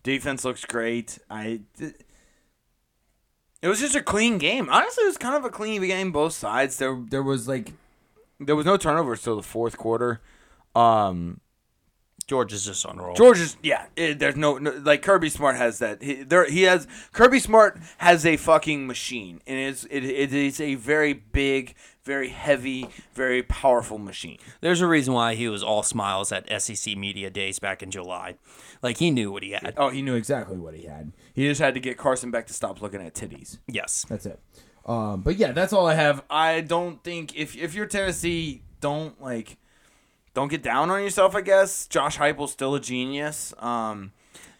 defense 0.03 0.45
looks 0.45 0.63
great. 0.65 1.17
I. 1.29 1.61
th- 1.77 1.95
It 3.61 3.67
was 3.67 3.79
just 3.79 3.95
a 3.95 4.01
clean 4.01 4.37
game. 4.37 4.69
Honestly, 4.69 5.03
it 5.03 5.07
was 5.07 5.17
kind 5.17 5.35
of 5.35 5.43
a 5.43 5.49
clean 5.49 5.81
game 5.81 6.11
both 6.11 6.33
sides. 6.33 6.77
There 6.77 7.01
There 7.09 7.23
was 7.23 7.47
like 7.47 7.73
there 8.39 8.55
was 8.55 8.65
no 8.65 8.77
turnovers 8.77 9.21
till 9.21 9.35
the 9.35 9.43
fourth 9.43 9.77
quarter. 9.77 10.21
Um, 10.75 11.41
George 12.27 12.53
is 12.53 12.63
just 12.63 12.85
on 12.85 12.97
roll. 12.97 13.15
George 13.15 13.39
is 13.39 13.57
yeah. 13.63 13.87
It, 13.95 14.19
there's 14.19 14.35
no, 14.35 14.57
no 14.59 14.71
like 14.71 15.01
Kirby 15.01 15.29
Smart 15.29 15.55
has 15.55 15.79
that. 15.79 16.01
He, 16.01 16.21
there 16.23 16.49
he 16.49 16.63
has 16.63 16.87
Kirby 17.11 17.39
Smart 17.39 17.79
has 17.97 18.25
a 18.25 18.37
fucking 18.37 18.85
machine, 18.87 19.41
and 19.47 19.57
it's 19.57 19.83
it, 19.85 20.03
it 20.05 20.31
is 20.31 20.61
a 20.61 20.75
very 20.75 21.13
big, 21.13 21.73
very 22.09 22.29
heavy, 22.29 22.89
very 23.13 23.43
powerful 23.43 23.97
machine. 23.99 24.37
There's 24.61 24.81
a 24.81 24.87
reason 24.87 25.13
why 25.13 25.35
he 25.35 25.47
was 25.47 25.61
all 25.63 25.83
smiles 25.83 26.31
at 26.31 26.43
SEC 26.61 26.97
Media 26.97 27.29
Days 27.29 27.59
back 27.59 27.83
in 27.83 27.91
July. 27.91 28.35
Like 28.81 28.97
he 28.97 29.11
knew 29.11 29.31
what 29.31 29.43
he 29.43 29.51
had. 29.51 29.75
oh, 29.77 29.89
he 29.89 30.01
knew 30.01 30.15
exactly 30.15 30.57
what 30.57 30.73
he 30.73 30.83
had. 30.87 31.11
He 31.33 31.47
just 31.47 31.61
had 31.61 31.73
to 31.75 31.79
get 31.79 31.97
Carson 31.97 32.31
Beck 32.31 32.47
to 32.47 32.53
stop 32.53 32.81
looking 32.81 33.01
at 33.01 33.13
titties. 33.13 33.59
Yes. 33.67 34.05
That's 34.09 34.25
it. 34.25 34.39
Um, 34.85 35.21
but 35.21 35.35
yeah, 35.37 35.51
that's 35.51 35.71
all 35.71 35.85
I 35.87 35.93
have. 35.93 36.23
I 36.29 36.61
don't 36.61 37.03
think 37.03 37.35
if 37.37 37.55
if 37.55 37.75
you're 37.75 37.85
Tennessee, 37.85 38.63
don't 38.81 39.21
like, 39.21 39.57
don't 40.33 40.47
get 40.49 40.63
down 40.63 40.89
on 40.89 41.03
yourself. 41.03 41.35
I 41.35 41.41
guess 41.41 41.85
Josh 41.87 42.17
Heupel's 42.17 42.51
still 42.51 42.73
a 42.73 42.79
genius. 42.79 43.53
Um, 43.59 44.13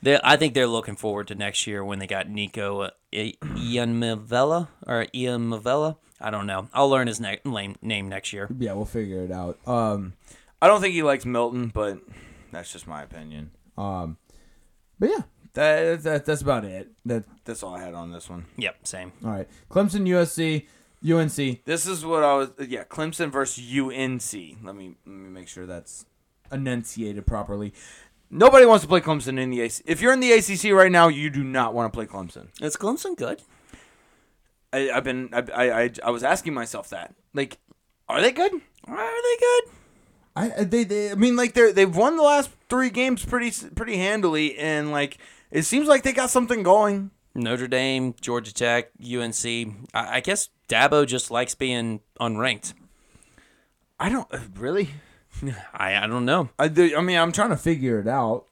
They, 0.03 0.19
I 0.23 0.37
think 0.37 0.53
they're 0.53 0.67
looking 0.67 0.95
forward 0.95 1.27
to 1.29 1.35
next 1.35 1.65
year 1.67 1.83
when 1.83 1.97
they 1.99 2.07
got 2.07 2.29
Nico 2.29 2.81
uh, 2.81 2.89
I- 3.13 3.33
Ian 3.57 3.99
Mavella 3.99 4.67
or 4.85 5.07
Ian 5.15 5.49
Mavella. 5.49 5.97
I 6.21 6.29
don't 6.31 6.45
know. 6.47 6.67
I'll 6.73 6.89
learn 6.89 7.07
his 7.07 7.19
ne- 7.19 7.39
name, 7.45 7.75
name 7.81 8.09
next 8.09 8.33
year. 8.33 8.49
Yeah, 8.57 8.73
we'll 8.73 8.85
figure 8.85 9.23
it 9.23 9.31
out. 9.31 9.57
Um, 9.67 10.13
I 10.61 10.67
don't 10.67 10.81
think 10.81 10.93
he 10.93 11.03
likes 11.03 11.25
Milton, 11.25 11.67
but 11.73 11.99
that's 12.51 12.71
just 12.71 12.87
my 12.87 13.03
opinion. 13.03 13.51
um, 13.77 14.17
but 14.99 15.09
yeah, 15.09 15.21
that, 15.53 16.03
that 16.03 16.25
that's 16.25 16.41
about 16.41 16.65
it. 16.65 16.89
That 17.05 17.23
That's 17.45 17.63
all 17.63 17.73
I 17.75 17.81
had 17.81 17.93
on 17.93 18.11
this 18.11 18.29
one. 18.29 18.45
Yep, 18.57 18.85
same. 18.85 19.13
all 19.23 19.31
right. 19.31 19.47
Clemson, 19.71 20.05
USC, 20.07 20.65
UNC. 21.09 21.63
This 21.63 21.87
is 21.87 22.03
what 22.05 22.21
I 22.23 22.35
was. 22.35 22.49
Yeah, 22.67 22.83
Clemson 22.83 23.31
versus 23.31 23.63
UNC. 23.63 24.57
Let 24.63 24.75
me 24.75 24.95
let 25.05 25.15
me 25.15 25.29
make 25.29 25.47
sure 25.47 25.65
that's 25.65 26.05
Enunciated 26.51 27.25
properly. 27.27 27.73
nobody 28.29 28.65
wants 28.65 28.83
to 28.83 28.87
play 28.89 28.99
Clemson 29.01 29.39
in 29.39 29.51
the 29.51 29.61
AC. 29.61 29.83
If 29.85 30.01
you're 30.01 30.11
in 30.13 30.19
the 30.19 30.31
ACC 30.33 30.73
right 30.73 30.91
now, 30.91 31.07
you 31.07 31.29
do 31.29 31.43
not 31.43 31.73
want 31.73 31.91
to 31.93 31.95
play 31.95 32.05
Clemson. 32.07 32.47
Is 32.61 32.75
Clemson 32.75 33.15
good? 33.15 33.41
I, 34.71 34.91
I've 34.91 35.03
been 35.03 35.29
I, 35.33 35.43
I 35.53 35.81
I 35.83 35.91
I 36.05 36.09
was 36.11 36.23
asking 36.23 36.53
myself 36.53 36.89
that. 36.89 37.13
Like, 37.33 37.57
are 38.07 38.21
they 38.21 38.31
good? 38.31 38.53
Are 38.85 38.97
they 38.97 39.37
good? 39.39 39.73
I 40.35 40.51
I- 40.59 40.63
they, 40.63 40.83
they 40.83 41.11
I 41.11 41.15
mean, 41.15 41.35
like 41.35 41.53
they're 41.53 41.73
they've 41.73 41.95
won 41.95 42.17
the 42.17 42.23
last 42.23 42.49
three 42.69 42.89
games 42.89 43.25
pretty 43.25 43.51
pretty 43.75 43.97
handily, 43.97 44.57
and 44.57 44.91
like 44.91 45.17
it 45.51 45.63
seems 45.63 45.87
like 45.87 46.03
they 46.03 46.13
got 46.13 46.29
something 46.29 46.63
going. 46.63 47.11
Notre 47.35 47.67
Dame, 47.67 48.15
Georgia 48.19 48.53
Tech, 48.53 48.89
UNC. 49.01 49.45
I, 49.93 50.17
I 50.17 50.19
guess 50.19 50.49
Dabo 50.67 51.05
just 51.05 51.29
likes 51.31 51.55
being 51.55 52.01
unranked. 52.19 52.73
I 53.99 54.09
don't 54.09 54.27
uh, 54.33 54.39
really. 54.57 54.89
I, 55.73 55.95
I 55.95 56.07
don't 56.07 56.25
know. 56.25 56.49
I, 56.57 56.67
do- 56.67 56.97
I 56.97 57.01
mean, 57.01 57.17
I'm 57.17 57.23
I'm 57.29 57.31
trying 57.31 57.49
to 57.51 57.57
figure 57.57 57.99
it 57.99 58.07
out. 58.07 58.45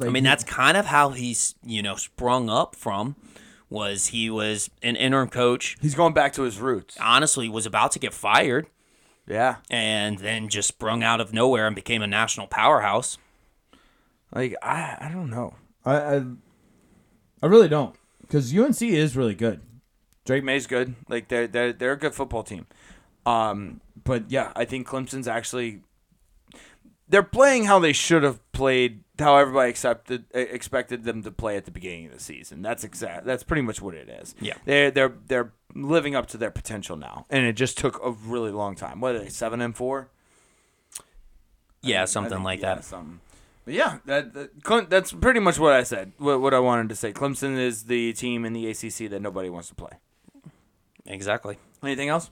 I 0.00 0.08
mean, 0.08 0.24
that's 0.24 0.44
kind 0.44 0.76
of 0.76 0.86
how 0.86 1.10
he's 1.10 1.54
you 1.64 1.82
know 1.82 1.96
sprung 1.96 2.48
up 2.48 2.74
from. 2.76 3.16
Was 3.70 4.08
he 4.08 4.28
was 4.28 4.68
an 4.82 4.96
interim 4.96 5.28
coach? 5.28 5.76
he's 5.80 5.94
going 5.94 6.12
back 6.12 6.32
to 6.34 6.42
his 6.42 6.58
roots. 6.58 6.96
Honestly, 7.00 7.48
was 7.48 7.64
about 7.66 7.92
to 7.92 7.98
get 8.00 8.12
fired, 8.12 8.66
Yeah, 9.26 9.56
and 9.70 10.18
then 10.18 10.48
just 10.48 10.68
sprung 10.68 11.02
out 11.04 11.20
of 11.20 11.32
nowhere 11.32 11.66
and 11.68 11.74
became 11.76 12.02
a 12.02 12.06
national 12.06 12.48
powerhouse. 12.48 13.16
like 14.34 14.54
I 14.62 14.96
I 15.00 15.10
don't 15.12 15.30
know. 15.30 15.54
I, 15.84 15.96
I 16.16 16.24
I 17.42 17.46
really 17.46 17.68
don't 17.68 17.94
because 18.22 18.52
UNC 18.56 18.82
is 18.82 19.16
really 19.16 19.34
good. 19.36 19.60
Drake 20.24 20.44
Maye's 20.44 20.66
good. 20.66 20.94
Like 21.08 21.28
they're 21.28 21.46
they're 21.46 21.72
they're 21.72 21.92
a 21.92 21.96
good 21.98 22.14
football 22.14 22.42
team. 22.42 22.66
Um, 23.24 23.80
but 24.04 24.30
yeah, 24.30 24.52
I 24.56 24.64
think 24.64 24.86
Clemson's 24.88 25.28
actually 25.28 25.80
they're 27.08 27.22
playing 27.22 27.64
how 27.64 27.78
they 27.78 27.92
should 27.92 28.22
have 28.22 28.40
played, 28.52 29.02
how 29.20 29.36
everybody 29.36 29.70
accepted 29.70 30.24
expected 30.32 31.04
them 31.04 31.22
to 31.22 31.30
play 31.30 31.56
at 31.56 31.64
the 31.64 31.70
beginning 31.70 32.06
of 32.06 32.12
the 32.12 32.20
season. 32.20 32.62
That's 32.62 32.84
exact. 32.84 33.24
That's 33.26 33.42
pretty 33.42 33.62
much 33.62 33.80
what 33.80 33.94
it 33.94 34.08
is. 34.08 34.34
Yeah. 34.40 34.54
they're 34.64 34.90
they're 34.90 35.14
they're 35.26 35.52
living 35.74 36.14
up 36.14 36.26
to 36.28 36.36
their 36.36 36.50
potential 36.50 36.96
now, 36.96 37.26
and 37.30 37.44
it 37.46 37.52
just 37.52 37.78
took 37.78 38.04
a 38.04 38.10
really 38.10 38.50
long 38.50 38.74
time. 38.74 39.00
What 39.00 39.14
are 39.14 39.20
they? 39.20 39.28
Seven 39.28 39.60
and 39.60 39.76
four. 39.76 40.08
Yeah, 41.82 42.02
I 42.02 42.04
something 42.06 42.30
think- 42.32 42.44
like 42.44 42.60
yeah, 42.60 42.74
that. 42.76 42.84
Something. 42.84 43.20
But 43.64 43.74
yeah, 43.74 43.98
that, 44.06 44.32
that 44.32 44.90
that's 44.90 45.12
pretty 45.12 45.40
much 45.40 45.58
what 45.58 45.72
I 45.74 45.82
said. 45.82 46.12
What, 46.18 46.40
what 46.40 46.54
I 46.54 46.58
wanted 46.58 46.88
to 46.88 46.96
say. 46.96 47.12
Clemson 47.12 47.58
is 47.58 47.84
the 47.84 48.12
team 48.14 48.44
in 48.44 48.52
the 48.52 48.68
ACC 48.70 49.10
that 49.10 49.20
nobody 49.20 49.50
wants 49.50 49.68
to 49.68 49.74
play. 49.74 49.92
Exactly. 51.06 51.58
Anything 51.82 52.08
else? 52.08 52.30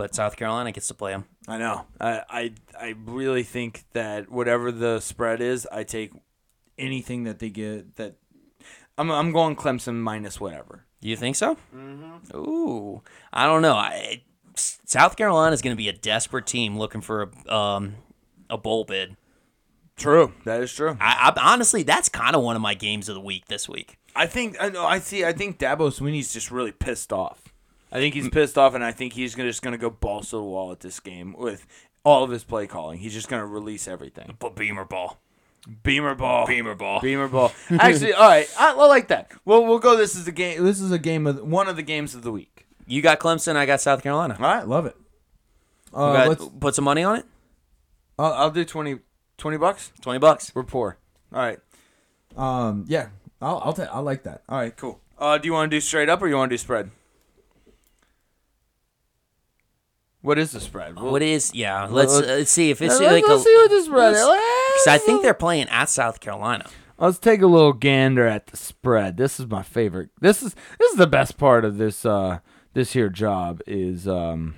But 0.00 0.14
South 0.14 0.36
Carolina 0.36 0.72
gets 0.72 0.88
to 0.88 0.94
play 0.94 1.12
them. 1.12 1.26
I 1.46 1.58
know. 1.58 1.84
I, 2.00 2.22
I 2.30 2.52
I 2.74 2.94
really 3.04 3.42
think 3.42 3.84
that 3.92 4.30
whatever 4.30 4.72
the 4.72 4.98
spread 4.98 5.42
is, 5.42 5.68
I 5.70 5.84
take 5.84 6.12
anything 6.78 7.24
that 7.24 7.38
they 7.38 7.50
get. 7.50 7.96
That 7.96 8.14
I'm 8.96 9.10
I'm 9.10 9.30
going 9.30 9.56
Clemson 9.56 9.96
minus 9.96 10.40
whatever. 10.40 10.86
You 11.02 11.16
think 11.16 11.36
so? 11.36 11.58
Mm-hmm. 11.76 12.34
Ooh, 12.34 13.02
I 13.30 13.44
don't 13.44 13.60
know. 13.60 13.74
I, 13.74 14.22
South 14.54 15.16
Carolina 15.16 15.52
is 15.52 15.60
going 15.60 15.76
to 15.76 15.78
be 15.78 15.90
a 15.90 15.92
desperate 15.92 16.46
team 16.46 16.78
looking 16.78 17.02
for 17.02 17.30
a 17.46 17.54
um, 17.54 17.96
a 18.48 18.56
bowl 18.56 18.84
bid. 18.84 19.18
True. 19.98 20.32
That 20.46 20.62
is 20.62 20.72
true. 20.72 20.96
I, 20.98 21.30
I 21.36 21.52
honestly, 21.52 21.82
that's 21.82 22.08
kind 22.08 22.34
of 22.34 22.42
one 22.42 22.56
of 22.56 22.62
my 22.62 22.72
games 22.72 23.10
of 23.10 23.16
the 23.16 23.20
week 23.20 23.48
this 23.48 23.68
week. 23.68 23.98
I 24.16 24.26
think 24.26 24.56
I 24.58 24.70
know. 24.70 24.86
I 24.86 24.98
see. 24.98 25.26
I 25.26 25.34
think 25.34 25.58
Dabo 25.58 25.92
Swinney's 25.92 26.32
just 26.32 26.50
really 26.50 26.72
pissed 26.72 27.12
off. 27.12 27.49
I 27.92 27.98
think 27.98 28.14
he's 28.14 28.28
pissed 28.28 28.56
off, 28.56 28.74
and 28.74 28.84
I 28.84 28.92
think 28.92 29.12
he's 29.14 29.34
gonna, 29.34 29.48
just 29.48 29.62
going 29.62 29.72
to 29.72 29.78
go 29.78 29.90
balls 29.90 30.30
to 30.30 30.36
the 30.36 30.42
wall 30.42 30.70
at 30.72 30.80
this 30.80 31.00
game 31.00 31.34
with 31.36 31.66
all 32.04 32.22
of 32.24 32.30
his 32.30 32.44
play 32.44 32.66
calling. 32.66 32.98
He's 32.98 33.12
just 33.12 33.28
going 33.28 33.40
to 33.40 33.46
release 33.46 33.88
everything. 33.88 34.36
But 34.38 34.54
Beamer 34.56 34.84
ball, 34.84 35.18
Beamer 35.82 36.14
ball. 36.14 36.46
Beamer 36.46 36.74
ball. 36.74 37.00
Beamer 37.00 37.28
ball. 37.28 37.52
Actually, 37.70 38.12
all 38.14 38.28
right. 38.28 38.48
I, 38.58 38.70
I 38.72 38.86
like 38.86 39.08
that. 39.08 39.30
Well, 39.44 39.64
we'll 39.66 39.78
go. 39.80 39.96
This 39.96 40.14
is 40.14 40.26
a 40.28 40.32
game. 40.32 40.64
This 40.64 40.80
is 40.80 40.92
a 40.92 40.98
game 40.98 41.26
of 41.26 41.42
one 41.42 41.68
of 41.68 41.76
the 41.76 41.82
games 41.82 42.14
of 42.14 42.22
the 42.22 42.32
week. 42.32 42.66
You 42.86 43.02
got 43.02 43.18
Clemson. 43.20 43.56
I 43.56 43.66
got 43.66 43.80
South 43.80 44.02
Carolina. 44.02 44.36
All 44.38 44.44
right. 44.46 44.66
Love 44.66 44.86
it. 44.86 44.96
You 45.92 45.98
Uh, 45.98 46.12
got- 46.12 46.28
let's, 46.28 46.44
put 46.60 46.74
some 46.74 46.84
money 46.84 47.02
on 47.02 47.16
it. 47.16 47.26
I'll, 48.18 48.32
I'll 48.34 48.50
do 48.50 48.64
20, 48.64 48.98
20 49.38 49.56
bucks. 49.56 49.92
Twenty 50.00 50.18
bucks. 50.18 50.52
We're 50.54 50.62
poor. 50.62 50.98
All 51.32 51.40
right. 51.40 51.58
um, 52.36 52.84
yeah, 52.88 53.08
I'll 53.42 53.60
I'll 53.64 53.72
ta- 53.72 53.88
I 53.92 53.98
like 54.00 54.22
that. 54.24 54.42
All 54.48 54.58
right. 54.58 54.76
Cool. 54.76 55.00
Uh, 55.18 55.38
do 55.38 55.46
you 55.46 55.52
want 55.52 55.70
to 55.70 55.76
do 55.76 55.80
straight 55.80 56.08
up 56.08 56.22
or 56.22 56.28
you 56.28 56.36
want 56.36 56.50
to 56.50 56.54
do 56.54 56.58
spread? 56.58 56.90
What 60.22 60.38
is 60.38 60.52
the 60.52 60.60
spread? 60.60 60.96
We'll- 60.96 61.12
What 61.12 61.22
is? 61.22 61.54
Yeah, 61.54 61.86
let's 61.86 62.12
let's- 62.14 62.28
uh, 62.28 62.32
let's 62.34 62.50
see 62.50 62.70
if 62.70 62.82
it's 62.82 62.98
let's, 63.00 63.12
like 63.12 63.24
a. 63.24 63.30
let's 63.32 63.44
see 63.44 63.54
what 63.54 63.70
the 63.70 63.82
spread 63.82 64.12
is. 64.12 64.18
Because 64.20 64.86
I 64.88 64.98
think 64.98 65.22
they're 65.22 65.32
playing 65.34 65.68
at 65.70 65.88
South 65.88 66.20
Carolina. 66.20 66.68
Let's 66.98 67.18
take 67.18 67.40
a 67.40 67.46
little 67.46 67.72
gander 67.72 68.26
at 68.26 68.48
the 68.48 68.56
spread. 68.58 69.16
This 69.16 69.40
is 69.40 69.46
my 69.46 69.62
favorite. 69.62 70.10
This 70.20 70.42
is 70.42 70.54
this 70.78 70.92
is 70.92 70.98
the 70.98 71.06
best 71.06 71.38
part 71.38 71.64
of 71.64 71.78
this 71.78 72.04
uh 72.04 72.40
this 72.74 72.92
here 72.92 73.08
job 73.08 73.62
is 73.66 74.06
um 74.06 74.56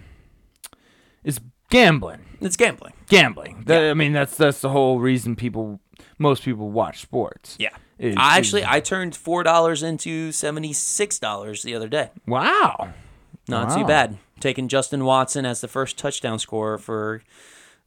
is 1.23 1.39
gambling. 1.71 2.25
It's 2.41 2.57
gambling. 2.57 2.95
Gambling. 3.09 3.63
That- 3.67 3.85
I 3.91 3.95
mean 3.95 4.13
that's 4.13 4.37
that's 4.37 4.61
the 4.61 4.71
whole 4.71 4.99
reason 4.99 5.37
people 5.37 5.81
most 6.19 6.43
people 6.43 6.71
watch 6.71 7.01
sports. 7.01 7.57
Yeah. 7.61 7.69
Is- 7.99 8.17
I 8.19 8.33
is- 8.33 8.39
actually 8.39 8.65
I 8.67 8.81
turned 8.81 9.15
four 9.15 9.45
dollars 9.45 9.85
into 9.85 10.33
seventy 10.33 10.73
six 10.73 11.21
dollars 11.21 11.63
the 11.63 11.77
other 11.77 11.89
day. 11.89 12.11
Wow. 12.27 12.93
Not 13.49 13.69
Wow. 13.69 13.77
too 13.77 13.85
bad. 13.87 14.19
Taking 14.43 14.67
Justin 14.67 15.05
Watson 15.05 15.47
as 15.47 15.61
the 15.61 15.69
first 15.69 15.97
touchdown 15.97 16.41
scorer 16.41 16.77
for 16.77 17.23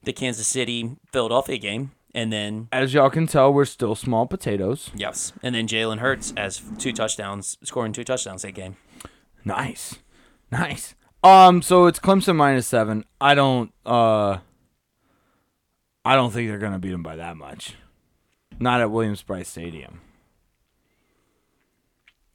the 0.02 0.12
Kansas 0.14 0.46
City 0.46 0.96
Philadelphia 1.12 1.58
game, 1.58 1.90
and 2.14 2.32
then 2.32 2.68
As 2.72 2.94
y'all 2.94 3.10
can 3.10 3.26
tell, 3.26 3.52
we're 3.52 3.66
still 3.66 3.94
small 3.94 4.26
potatoes. 4.26 4.90
yes, 4.94 5.34
and 5.42 5.54
then 5.54 5.68
Jalen 5.68 5.98
Hurts 5.98 6.32
as 6.34 6.62
two 6.78 6.94
touchdowns, 6.94 7.58
scoring 7.62 7.92
two 7.92 8.04
touchdowns 8.04 8.40
that 8.40 8.52
game. 8.52 8.76
Nice. 9.44 9.96
Nice. 10.50 10.94
Um, 11.22 11.60
so 11.60 11.84
it's 11.86 11.98
Clemson 11.98 12.36
minus 12.36 12.66
seven. 12.66 13.04
I 13.20 13.34
don't 13.34 13.70
uh 13.84 14.38
I 16.06 16.14
don't 16.14 16.30
think 16.32 16.48
they're 16.48 16.58
gonna 16.58 16.78
beat 16.78 16.92
them 16.92 17.02
by 17.02 17.16
that 17.16 17.36
much. 17.36 17.74
Not 18.58 18.80
at 18.80 18.90
Williams 18.90 19.20
Brice 19.22 19.48
Stadium. 19.50 20.00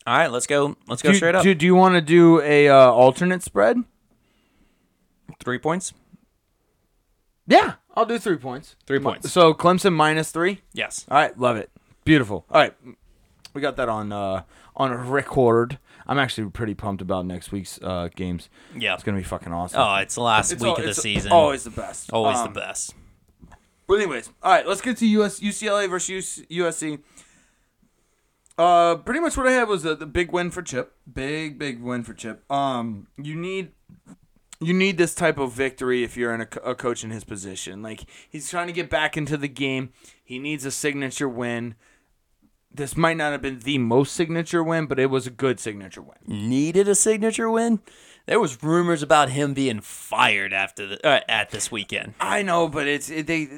All 0.05 0.15
right, 0.15 0.31
let's 0.31 0.45
go. 0.45 0.75
Let's 0.87 1.01
go 1.01 1.11
do, 1.11 1.17
straight 1.17 1.33
up. 1.33 1.41
Do, 1.41 1.55
do 1.55 1.65
you 1.65 1.73
want 1.73 1.95
to 1.95 2.01
do 2.01 2.39
a 2.41 2.69
uh, 2.69 2.91
alternate 2.91 3.41
spread? 3.41 3.77
Three 5.43 5.57
points. 5.59 5.93
Yeah, 7.47 7.73
I'll 7.95 8.05
do 8.05 8.17
three 8.19 8.37
points. 8.37 8.75
Three 8.85 8.99
points. 8.99 9.31
So 9.31 9.53
Clemson 9.53 9.93
minus 9.93 10.31
three. 10.31 10.61
Yes. 10.73 11.05
All 11.09 11.17
right, 11.17 11.37
love 11.37 11.57
it. 11.57 11.69
Beautiful. 12.05 12.45
All 12.49 12.61
right, 12.61 12.73
we 13.53 13.61
got 13.61 13.75
that 13.77 13.89
on 13.89 14.11
uh, 14.11 14.43
on 14.75 14.91
record. 15.09 15.79
I'm 16.07 16.17
actually 16.19 16.49
pretty 16.49 16.73
pumped 16.73 17.01
about 17.01 17.25
next 17.25 17.51
week's 17.51 17.79
uh, 17.81 18.09
games. 18.15 18.49
Yeah. 18.77 18.93
It's 18.93 19.03
gonna 19.03 19.17
be 19.17 19.23
fucking 19.23 19.51
awesome. 19.53 19.81
Oh, 19.81 19.95
it's 19.95 20.15
the 20.15 20.21
last 20.21 20.51
It's 20.51 20.61
week 20.61 20.69
al- 20.71 20.77
of 20.77 20.83
the 20.83 20.89
it's 20.91 21.01
season. 21.01 21.31
Always 21.31 21.63
the 21.63 21.69
best. 21.71 22.11
Always 22.13 22.37
Um, 22.37 22.53
the 22.53 22.59
best. 22.59 22.93
But 23.87 23.95
anyways, 23.95 24.29
all 24.41 24.51
right, 24.51 24.65
let's 24.65 24.81
get 24.81 24.97
to 24.97 25.05
US 25.07 25.39
UCLA 25.41 25.89
versus 25.89 26.43
USC. 26.49 26.99
Uh, 28.57 28.95
pretty 28.97 29.19
much 29.19 29.35
what 29.37 29.47
I 29.47 29.51
had 29.53 29.67
was 29.67 29.85
a, 29.85 29.95
the 29.95 30.05
big 30.05 30.31
win 30.31 30.51
for 30.51 30.61
Chip. 30.61 30.93
Big, 31.11 31.57
big 31.57 31.81
win 31.81 32.03
for 32.03 32.13
Chip. 32.13 32.49
Um, 32.51 33.07
you 33.17 33.35
need 33.35 33.71
you 34.61 34.73
need 34.73 34.97
this 34.97 35.15
type 35.15 35.39
of 35.39 35.51
victory 35.51 36.03
if 36.03 36.15
you're 36.15 36.33
in 36.33 36.41
a, 36.41 36.47
a 36.63 36.75
coach 36.75 37.03
in 37.03 37.09
his 37.09 37.23
position. 37.23 37.81
Like 37.81 38.05
he's 38.29 38.49
trying 38.49 38.67
to 38.67 38.73
get 38.73 38.89
back 38.89 39.17
into 39.17 39.35
the 39.35 39.47
game. 39.47 39.91
He 40.23 40.39
needs 40.39 40.65
a 40.65 40.71
signature 40.71 41.27
win. 41.27 41.75
This 42.73 42.95
might 42.95 43.17
not 43.17 43.33
have 43.33 43.41
been 43.41 43.59
the 43.59 43.79
most 43.79 44.13
signature 44.15 44.63
win, 44.63 44.85
but 44.85 44.99
it 44.99 45.07
was 45.07 45.27
a 45.27 45.31
good 45.31 45.59
signature 45.59 46.01
win. 46.01 46.17
Needed 46.25 46.87
a 46.87 46.95
signature 46.95 47.49
win. 47.49 47.81
There 48.27 48.39
was 48.39 48.63
rumors 48.63 49.03
about 49.03 49.29
him 49.29 49.53
being 49.53 49.81
fired 49.81 50.53
after 50.53 50.87
the 50.87 51.05
uh, 51.05 51.21
at 51.27 51.49
this 51.49 51.71
weekend. 51.71 52.13
I 52.19 52.43
know, 52.43 52.69
but 52.69 52.87
it's 52.87 53.09
it, 53.09 53.27
they. 53.27 53.49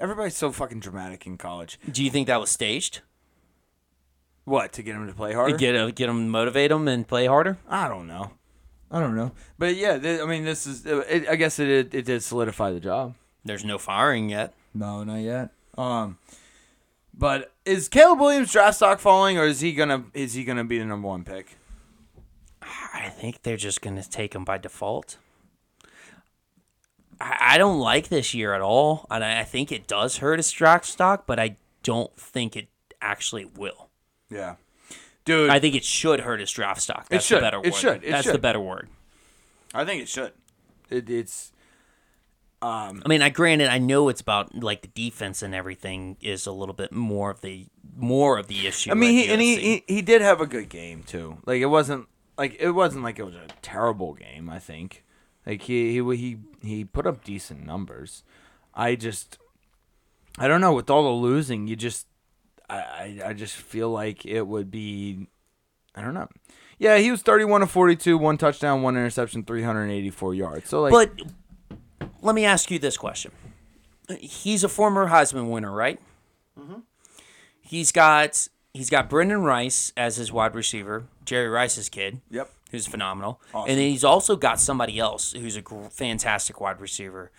Everybody's 0.00 0.36
so 0.36 0.50
fucking 0.50 0.80
dramatic 0.80 1.26
in 1.26 1.38
college. 1.38 1.78
Do 1.90 2.04
you 2.04 2.10
think 2.10 2.26
that 2.26 2.40
was 2.40 2.50
staged? 2.50 3.00
What 4.44 4.72
to 4.72 4.82
get 4.82 4.96
him 4.96 5.06
to 5.06 5.14
play 5.14 5.32
harder? 5.32 5.56
Get 5.56 5.76
uh, 5.76 5.90
get 5.90 6.08
him 6.08 6.28
motivate 6.28 6.70
him 6.70 6.88
and 6.88 7.06
play 7.06 7.26
harder. 7.26 7.58
I 7.68 7.88
don't 7.88 8.08
know. 8.08 8.32
I 8.90 9.00
don't 9.00 9.16
know. 9.16 9.32
But 9.58 9.76
yeah, 9.76 9.98
th- 9.98 10.20
I 10.20 10.24
mean, 10.24 10.44
this 10.44 10.66
is. 10.66 10.86
It, 10.86 11.28
I 11.28 11.36
guess 11.36 11.58
it, 11.58 11.68
it 11.68 11.94
it 11.94 12.04
did 12.04 12.22
solidify 12.22 12.72
the 12.72 12.80
job. 12.80 13.14
There's 13.44 13.64
no 13.64 13.78
firing 13.78 14.30
yet. 14.30 14.54
No, 14.74 15.04
not 15.04 15.16
yet. 15.20 15.50
Um, 15.76 16.18
but 17.14 17.52
is 17.64 17.88
Caleb 17.88 18.20
Williams 18.20 18.52
draft 18.52 18.76
stock 18.76 19.00
falling, 19.00 19.38
or 19.38 19.44
is 19.44 19.60
he 19.60 19.72
gonna 19.72 20.04
is 20.14 20.34
he 20.34 20.44
gonna 20.44 20.64
be 20.64 20.78
the 20.78 20.84
number 20.84 21.08
one 21.08 21.24
pick? 21.24 21.56
I 22.62 23.08
think 23.10 23.42
they're 23.42 23.56
just 23.56 23.80
gonna 23.80 24.02
take 24.02 24.34
him 24.34 24.44
by 24.44 24.58
default. 24.58 25.18
I, 27.20 27.36
I 27.40 27.58
don't 27.58 27.78
like 27.78 28.08
this 28.08 28.34
year 28.34 28.54
at 28.54 28.60
all, 28.60 29.06
and 29.10 29.24
I, 29.24 29.40
I 29.40 29.44
think 29.44 29.70
it 29.70 29.86
does 29.86 30.18
hurt 30.18 30.38
his 30.38 30.50
draft 30.50 30.86
stock, 30.86 31.26
but 31.26 31.38
I 31.38 31.56
don't 31.82 32.14
think 32.16 32.56
it 32.56 32.68
actually 33.00 33.44
will. 33.44 33.88
Yeah, 34.30 34.56
dude, 35.28 35.50
I 35.50 35.56
I, 35.56 35.58
think 35.60 35.74
it 35.74 35.84
should 35.84 36.20
hurt 36.20 36.40
his 36.40 36.50
draft 36.50 36.80
stock. 36.80 37.08
That's 37.08 37.24
should. 37.24 37.38
the 37.38 37.42
better 37.42 37.58
It 37.58 37.66
word. 37.66 37.74
should. 37.74 38.04
It 38.04 38.10
That's 38.10 38.30
the 38.30 38.38
better 38.38 38.60
word. 38.60 38.88
I 39.74 39.84
think 39.84 40.02
it 40.02 40.08
should. 40.08 40.32
It, 40.90 41.08
it's 41.10 41.52
um, 42.60 43.02
I 43.04 43.08
mean, 43.08 43.22
I 43.22 43.28
granted, 43.28 43.68
I 43.68 43.78
know 43.78 44.08
it's 44.08 44.20
about 44.20 44.52
like 44.54 44.82
the 44.82 44.88
defense 44.88 45.42
and 45.42 45.54
everything 45.54 46.16
is 46.20 46.46
a 46.46 46.52
little 46.52 46.74
bit 46.74 46.90
more 46.90 47.30
of 47.30 47.40
the 47.40 47.66
more 47.96 48.36
of 48.36 48.48
the 48.48 48.66
issue. 48.66 48.90
I 48.90 48.94
mean, 48.94 49.12
he 49.12 49.30
and 49.30 49.40
he, 49.40 49.56
he 49.56 49.84
he 49.86 50.02
did 50.02 50.22
have 50.22 50.40
a 50.40 50.46
good 50.46 50.68
game 50.68 51.04
too. 51.04 51.38
Like 51.46 51.60
it 51.60 51.66
wasn't 51.66 52.08
like 52.36 52.56
it 52.58 52.70
wasn't 52.70 53.04
like 53.04 53.20
it 53.20 53.24
was 53.24 53.36
a 53.36 53.46
terrible 53.62 54.14
game. 54.14 54.50
I 54.50 54.58
think 54.58 55.04
like 55.46 55.62
he 55.62 55.92
he 55.92 56.16
he 56.16 56.36
he 56.62 56.84
put 56.84 57.06
up 57.06 57.22
decent 57.22 57.64
numbers. 57.64 58.24
I 58.74 58.96
just 58.96 59.38
I 60.36 60.48
don't 60.48 60.60
know 60.60 60.72
with 60.72 60.90
all 60.90 61.04
the 61.04 61.10
losing, 61.10 61.68
you 61.68 61.76
just 61.76 62.08
I 62.68 62.76
I, 62.76 63.20
I 63.26 63.32
just 63.32 63.54
feel 63.56 63.90
like 63.90 64.24
it 64.26 64.46
would 64.46 64.70
be 64.70 65.26
I 65.94 66.02
don't 66.02 66.14
know. 66.14 66.28
Yeah, 66.78 66.98
he 66.98 67.10
was 67.10 67.22
31 67.22 67.62
of 67.62 67.70
42, 67.72 68.16
one 68.16 68.38
touchdown, 68.38 68.82
one 68.82 68.96
interception, 68.96 69.42
384 69.44 70.34
yards. 70.34 70.68
So 70.68 70.82
like 70.82 70.92
But 70.92 71.10
let 72.22 72.34
me 72.34 72.44
ask 72.44 72.70
you 72.70 72.78
this 72.78 72.96
question: 72.96 73.32
He's 74.20 74.62
a 74.62 74.68
former 74.68 75.08
Heisman 75.08 75.50
winner, 75.50 75.72
right? 75.72 75.98
Mm-hmm. 76.58 76.80
He's 77.60 77.92
got 77.92 78.48
he's 78.72 78.90
got 78.90 79.10
Brenden 79.10 79.42
Rice 79.44 79.92
as 79.96 80.16
his 80.16 80.30
wide 80.32 80.54
receiver, 80.54 81.04
Jerry 81.24 81.48
Rice's 81.48 81.88
kid, 81.88 82.20
Yep. 82.30 82.50
who's 82.70 82.86
phenomenal, 82.86 83.40
Awesome. 83.52 83.70
and 83.70 83.78
then 83.80 83.90
he's 83.90 84.04
also 84.04 84.36
got 84.36 84.60
somebody 84.60 84.98
else 84.98 85.32
who's 85.32 85.56
a 85.56 85.62
fantastic 85.90 86.60
wide 86.60 86.80
receiver. 86.80 87.30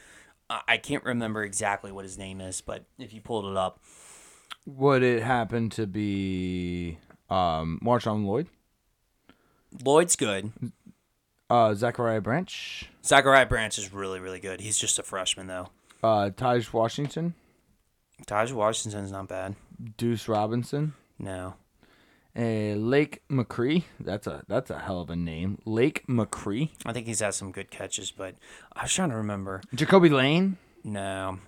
I 0.49 0.61
I 0.67 0.77
can't 0.77 1.03
remember 1.03 1.43
exactly 1.43 1.91
what 1.91 2.03
his 2.03 2.17
name 2.17 2.41
is, 2.41 2.59
but 2.61 2.83
if 2.97 3.13
you 3.13 3.21
pulled 3.21 3.45
it 3.45 3.55
up, 3.57 3.79
Would 4.65 5.03
it 5.03 5.23
happen 5.23 5.69
to 5.71 5.87
be 5.87 6.97
um 7.29 7.79
Marshawn 7.83 8.25
Lloyd? 8.25 8.47
Lloyd's 9.83 10.15
good. 10.15 10.51
Uh 11.49 11.73
Zachariah 11.73 12.21
Branch? 12.21 12.89
Zachariah 13.03 13.45
Branch 13.45 13.77
is 13.77 13.91
really 13.93 14.19
really 14.19 14.39
good. 14.39 14.61
He's 14.61 14.77
just 14.77 14.99
a 14.99 15.03
freshman 15.03 15.47
though. 15.47 15.69
Uh 16.03 16.29
Tahj 16.29 16.71
Washington? 16.73 17.33
Tahj 18.27 18.51
Washington's 18.53 19.11
not 19.11 19.27
bad. 19.27 19.55
Deuce 19.97 20.27
Robinson? 20.27 20.93
No. 21.17 21.55
Uh, 22.37 22.75
Lake 22.75 23.21
McRee. 23.29 23.83
That's 23.99 24.27
a 24.27 24.43
that's 24.47 24.69
a 24.69 24.79
hell 24.79 25.01
of 25.01 25.09
a 25.09 25.15
name. 25.15 25.57
Lake 25.65 26.05
McRee. 26.07 26.69
I 26.85 26.93
think 26.93 27.07
he's 27.07 27.19
had 27.21 27.33
some 27.33 27.51
good 27.51 27.71
catches, 27.71 28.11
but 28.11 28.35
I 28.73 28.83
was 28.83 28.93
trying 28.93 29.09
to 29.09 29.15
remember. 29.15 29.61
Jacoby 29.73 30.09
Lane. 30.09 30.57
No. 30.83 31.39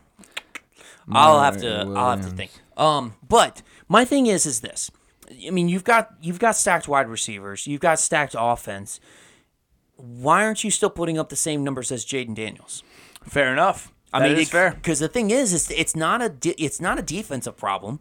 I'll 1.12 1.42
have 1.42 1.58
to 1.58 1.86
Murray 1.86 1.96
I'll 1.98 2.18
have 2.18 2.30
to 2.30 2.36
think. 2.36 2.52
Um 2.78 3.14
but 3.28 3.62
my 3.88 4.06
thing 4.06 4.28
is 4.28 4.46
is 4.46 4.62
this. 4.62 4.92
I 5.48 5.50
mean, 5.50 5.70
you've 5.70 5.84
got 5.86 6.14
you've 6.22 6.40
got 6.40 6.56
stacked 6.56 6.88
wide 6.88 7.08
receivers, 7.08 7.66
you've 7.68 7.82
got 7.82 8.00
stacked 8.00 8.36
offense. 8.38 9.00
Why 9.96 10.44
aren't 10.44 10.64
you 10.64 10.72
still 10.72 10.90
putting 10.90 11.18
up 11.20 11.30
the 11.30 11.36
same 11.36 11.64
numbers 11.64 11.92
as 11.92 12.06
Jayden 12.06 12.36
Daniels? 12.36 12.84
Fair 13.24 13.52
enough. 13.54 13.92
I 14.14 14.20
That 14.20 14.30
mean, 14.32 14.40
is 14.40 14.50
fair. 14.50 14.72
because 14.72 15.00
the 15.00 15.08
thing 15.08 15.32
is, 15.32 15.54
is 15.54 15.70
it's 15.72 15.96
not 15.96 16.22
a 16.22 16.28
de- 16.30 16.62
it's 16.62 16.82
not 16.82 17.00
a 17.00 17.02
defensive 17.02 17.56
problem. 17.56 18.00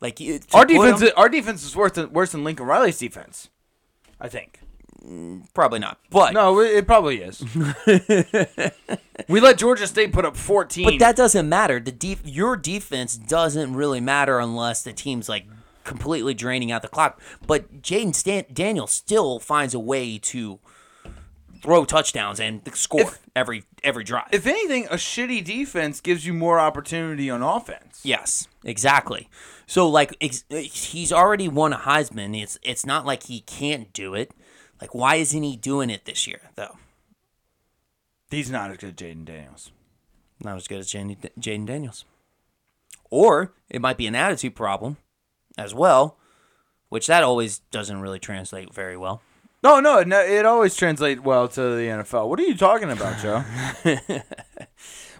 Like 0.00 0.20
Our 0.54 0.64
defense, 0.64 1.00
him- 1.00 1.08
is, 1.08 1.12
our 1.16 1.28
defense 1.28 1.64
is 1.64 1.74
worse 1.74 1.92
than 1.92 2.12
worse 2.12 2.32
than 2.32 2.44
Lincoln 2.44 2.66
Riley's 2.66 2.98
defense. 2.98 3.48
I 4.20 4.28
think. 4.28 4.60
Probably 5.54 5.78
not, 5.78 5.98
but 6.10 6.32
No, 6.34 6.60
it, 6.60 6.70
it 6.76 6.86
probably 6.86 7.22
is. 7.22 7.42
we 9.28 9.40
let 9.40 9.58
Georgia 9.58 9.86
State 9.86 10.12
put 10.12 10.24
up 10.24 10.36
14. 10.36 10.84
But 10.84 10.98
that 10.98 11.16
doesn't 11.16 11.48
matter. 11.48 11.80
The 11.80 11.92
def- 11.92 12.26
your 12.26 12.56
defense 12.56 13.16
doesn't 13.16 13.74
really 13.74 14.00
matter 14.00 14.38
unless 14.38 14.82
the 14.82 14.92
team's 14.92 15.28
like 15.28 15.46
completely 15.84 16.34
draining 16.34 16.70
out 16.70 16.82
the 16.82 16.88
clock. 16.88 17.20
But 17.46 17.82
Jayden 17.82 18.14
Stan- 18.14 18.44
Daniel 18.52 18.86
still 18.86 19.38
finds 19.38 19.74
a 19.74 19.78
way 19.78 20.18
to 20.18 20.58
throw 21.62 21.84
touchdowns 21.84 22.40
and 22.40 22.62
score 22.74 23.12
every 23.36 23.64
every 23.84 24.04
drive. 24.04 24.28
if 24.32 24.46
anything, 24.46 24.86
a 24.86 24.94
shitty 24.94 25.44
defense 25.44 26.00
gives 26.00 26.26
you 26.26 26.32
more 26.32 26.58
opportunity 26.58 27.28
on 27.30 27.42
offense. 27.42 28.00
yes, 28.02 28.48
exactly. 28.64 29.28
So 29.66 29.88
like 29.88 30.16
ex- 30.20 30.44
he's 30.50 31.12
already 31.12 31.48
won 31.48 31.72
a 31.72 31.78
Heisman. 31.78 32.40
It's 32.40 32.58
it's 32.62 32.84
not 32.86 33.04
like 33.06 33.24
he 33.24 33.40
can't 33.40 33.92
do 33.92 34.14
it. 34.14 34.32
Like 34.80 34.94
why 34.94 35.16
isn't 35.16 35.42
he 35.42 35.56
doing 35.56 35.90
it 35.90 36.04
this 36.04 36.26
year 36.26 36.40
though? 36.56 36.76
He's 38.30 38.50
not 38.50 38.70
as 38.70 38.76
good 38.76 38.90
as 38.90 38.96
Jayden 38.96 39.24
Daniels. 39.24 39.72
Not 40.42 40.56
as 40.56 40.68
good 40.68 40.78
as 40.78 40.92
Jayden 40.92 41.66
Daniels. 41.66 42.04
Or 43.10 43.52
it 43.68 43.80
might 43.80 43.96
be 43.96 44.06
an 44.06 44.14
attitude 44.14 44.54
problem 44.54 44.96
as 45.58 45.74
well, 45.74 46.16
which 46.88 47.08
that 47.08 47.24
always 47.24 47.58
doesn't 47.70 48.00
really 48.00 48.20
translate 48.20 48.72
very 48.72 48.96
well. 48.96 49.20
No, 49.62 49.80
no, 49.80 50.02
no, 50.02 50.20
it 50.20 50.46
always 50.46 50.74
translates 50.74 51.20
well 51.20 51.46
to 51.48 51.60
the 51.60 51.82
NFL. 51.82 52.28
What 52.28 52.40
are 52.40 52.44
you 52.44 52.56
talking 52.56 52.90
about, 52.90 53.18
Joe? 53.18 53.44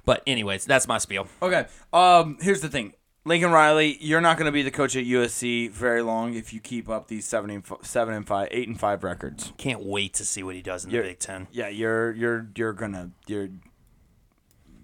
But 0.05 0.23
anyways, 0.27 0.65
that's 0.65 0.89
my 0.89 0.99
spiel. 0.99 1.29
Okay. 1.43 1.67
Um. 1.93 2.39
Here's 2.41 2.61
the 2.61 2.69
thing, 2.69 2.95
Lincoln 3.25 3.51
Riley, 3.51 3.99
you're 4.01 4.21
not 4.23 4.39
going 4.39 4.47
to 4.47 4.53
be 4.53 4.63
the 4.63 4.71
coach 4.71 4.97
at 4.97 5.05
USC 5.05 5.71
very 5.71 6.01
long 6.03 6.35
if 6.35 6.53
you 6.55 6.61
keep 6.61 6.89
up 6.89 7.09
these 7.09 7.27
seven 7.27 7.51
and 7.51 7.63
f- 7.71 7.85
seven 7.85 8.15
and 8.15 8.27
five, 8.27 8.49
eight 8.51 8.67
and 8.67 8.81
five 8.81 9.05
records. 9.05 9.53
Can't 9.59 9.85
wait 9.85 10.15
to 10.15 10.25
see 10.25 10.43
what 10.43 10.55
he 10.55 10.63
does 10.63 10.85
in 10.85 10.91
the 10.91 10.97
You're- 10.97 11.09
Big 11.11 11.19
Ten. 11.19 11.47
Yeah, 11.53 11.69
you're 11.69 12.13
you're 12.13 12.49
you're 12.57 12.73
gonna 12.73 13.11
you're 13.27 13.49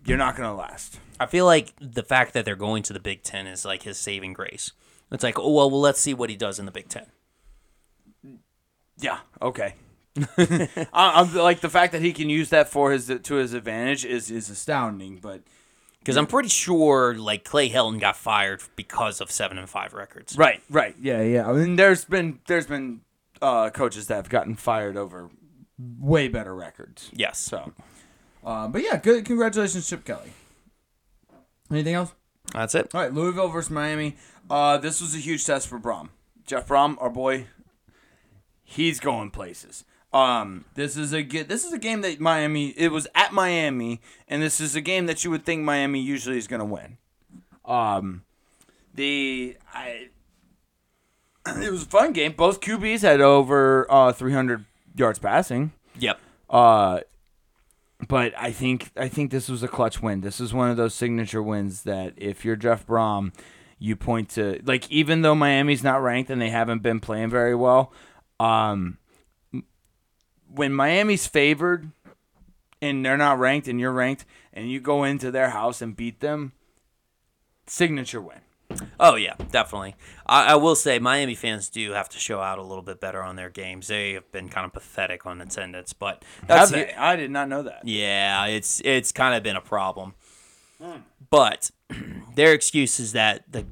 you're 0.05 0.19
not 0.19 0.37
gonna 0.37 0.55
last. 0.55 1.01
I 1.19 1.25
feel 1.27 1.47
like 1.47 1.73
the 1.81 2.03
fact 2.03 2.35
that 2.35 2.45
they're 2.45 2.57
going 2.57 2.83
to 2.85 2.93
the 2.93 3.01
Big 3.01 3.23
Ten 3.23 3.47
is 3.47 3.65
like 3.65 3.85
his 3.85 3.97
saving 3.99 4.35
grace. 4.35 4.73
It's 5.11 5.25
like, 5.25 5.39
oh 5.39 5.51
well, 5.53 5.71
well 5.71 5.81
let's 5.81 6.01
see 6.01 6.13
what 6.13 6.29
he 6.29 6.37
does 6.37 6.59
in 6.59 6.67
the 6.67 6.73
Big 6.73 6.89
Ten. 6.91 7.07
Yeah. 8.99 9.19
Okay. 9.41 9.75
I, 10.39 10.87
I'm 10.93 11.35
like 11.35 11.61
the 11.61 11.69
fact 11.71 11.93
that 11.93 12.03
he 12.03 12.13
can 12.13 12.29
use 12.31 12.51
that 12.51 12.69
for 12.69 12.93
his 12.93 13.07
to 13.23 13.35
his 13.35 13.55
advantage 13.55 14.05
is 14.05 14.31
is 14.31 14.51
astounding. 14.51 15.17
But 15.23 15.43
Because 16.07 16.17
I'm 16.17 16.29
pretty 16.29 16.51
sure 16.51 17.17
like 17.17 17.43
Clay 17.43 17.69
Helton 17.69 17.99
got 17.99 18.17
fired 18.17 18.63
because 18.77 19.21
of 19.21 19.29
seven 19.29 19.59
and 19.59 19.69
five 19.69 19.93
records. 19.93 20.39
right, 20.39 20.63
right, 20.71 20.95
yeah, 21.03 21.21
yeah. 21.21 21.51
I 21.51 21.53
mean, 21.53 21.75
there's 21.75 22.05
been 22.05 22.39
there's 22.47 22.69
been 22.69 23.01
uh, 23.43 23.71
coaches 23.71 24.07
that 24.07 24.15
have 24.15 24.29
gotten 24.29 24.55
fired 24.55 24.97
over 24.97 25.31
way 25.99 26.29
better 26.29 26.55
records. 26.55 27.11
Yes. 27.13 27.41
So 27.41 27.73
Uh, 28.45 28.69
but 28.69 28.85
yeah, 28.85 28.99
good. 28.99 29.25
Congratulations, 29.25 29.89
Chip 29.89 30.05
Kelly. 30.05 30.31
Anything 31.73 31.95
else? 31.95 32.15
That's 32.53 32.77
it. 32.77 32.95
All 32.95 33.01
right, 33.01 33.13
Louisville 33.13 33.49
versus 33.49 33.73
Miami. 33.73 34.15
Uh, 34.49 34.79
this 34.79 35.01
was 35.01 35.13
a 35.13 35.19
huge 35.19 35.45
test 35.45 35.67
for 35.67 35.81
Brohm. 35.81 36.11
Jeff 36.47 36.69
Brohm, 36.69 36.97
our 37.01 37.11
boy, 37.11 37.47
he's 38.63 39.01
going 39.01 39.33
places. 39.33 39.85
Um, 40.17 40.65
this 40.75 40.97
is 40.97 41.13
a 41.13 41.23
ge- 41.23 41.47
this 41.47 41.65
is 41.65 41.75
a 41.75 41.79
game 41.79 42.01
that 42.01 42.19
Miami. 42.21 42.69
It 42.71 42.91
was 42.91 43.07
at 43.15 43.35
Miami, 43.35 44.01
and 44.27 44.43
this 44.43 44.61
is 44.63 44.75
a 44.75 44.81
game 44.81 45.05
that 45.07 45.25
you 45.25 45.31
would 45.31 45.45
think 45.45 45.63
Miami 45.63 46.01
usually 46.01 46.39
is 46.39 46.47
going 46.47 46.61
to 46.61 46.65
win. 46.65 46.97
Um, 47.67 48.25
the 48.95 49.59
I. 49.75 50.09
It 51.63 51.71
was 51.71 51.83
a 51.83 51.87
fun 51.87 52.13
game. 52.13 52.33
Both 52.33 52.61
QBs 52.61 53.03
had 53.03 53.21
over 53.21 53.87
uh, 53.89 54.13
300 54.13 54.65
yards 54.97 55.21
passing. 55.21 55.73
Yep. 55.97 56.19
Uh, 56.51 57.01
but 58.09 58.33
I 58.37 58.53
think 58.53 58.91
I 58.97 59.09
think 59.09 59.31
this 59.31 59.49
was 59.49 59.63
a 59.63 59.69
clutch 59.69 60.03
win. 60.03 60.23
This 60.23 60.41
is 60.41 60.55
one 60.55 60.71
of 60.71 60.77
those 60.79 60.95
signature 60.95 61.43
wins 61.43 61.83
that 61.83 62.15
if 62.17 62.45
you're 62.45 62.57
Jeff 62.57 62.87
Brohm, 62.87 63.33
you 63.79 63.97
point 63.97 64.31
to 64.31 64.61
like 64.65 64.91
even 64.91 65.21
though 65.23 65.35
Miami's 65.35 65.85
not 65.85 66.03
ranked 66.03 66.31
and 66.31 66.41
they 66.41 66.51
haven't 66.51 66.83
been 66.83 67.01
playing 67.01 67.31
very 67.31 67.55
well, 67.55 67.93
um, 68.41 68.99
when 70.57 70.73
Miami's 70.73 71.27
favored 71.27 71.91
and 72.81 73.05
they're 73.05 73.17
not 73.17 73.39
ranked 73.39 73.69
and 73.69 73.79
you're 73.79 73.93
ranked 73.93 74.25
and 74.53 74.71
you 74.71 74.81
go 74.81 75.05
into 75.05 75.31
their 75.31 75.51
house 75.51 75.83
and 75.83 75.97
beat 75.97 76.21
them, 76.21 76.53
signature 77.67 78.21
win. 78.21 78.41
Oh 78.99 79.15
yeah, 79.15 79.35
definitely. 79.51 79.95
I, 80.27 80.53
I 80.53 80.55
will 80.57 80.75
say 80.75 80.99
Miami 80.99 81.35
fans 81.35 81.69
do 81.69 81.93
have 81.93 82.09
to 82.11 82.19
show 82.19 82.41
out 82.41 82.59
a 82.59 82.63
little 82.63 82.83
bit 82.83 83.01
better 83.01 83.23
on 83.23 83.37
their 83.37 83.51
games. 83.51 83.87
They 83.87 84.15
have 84.15 84.31
been 84.33 84.49
kind 84.49 84.67
of 84.67 84.73
pathetic 84.73 85.25
on 85.25 85.41
attendance, 85.41 85.93
but 85.93 86.25
that's 86.47 86.73
they? 86.73 86.93
I 86.95 87.17
did 87.17 87.31
not 87.31 87.49
know 87.49 87.63
that. 87.63 87.83
yeah, 87.85 88.47
it's 88.47 88.81
it's 88.85 89.13
kind 89.13 89.35
of 89.35 89.43
been 89.43 89.57
a 89.57 89.61
problem. 89.61 90.15
Hmm. 90.83 91.01
But 91.31 91.71
their 92.35 92.53
excuse 92.53 92.99
is 92.99 93.13
that 93.13 93.45
the 93.51 93.67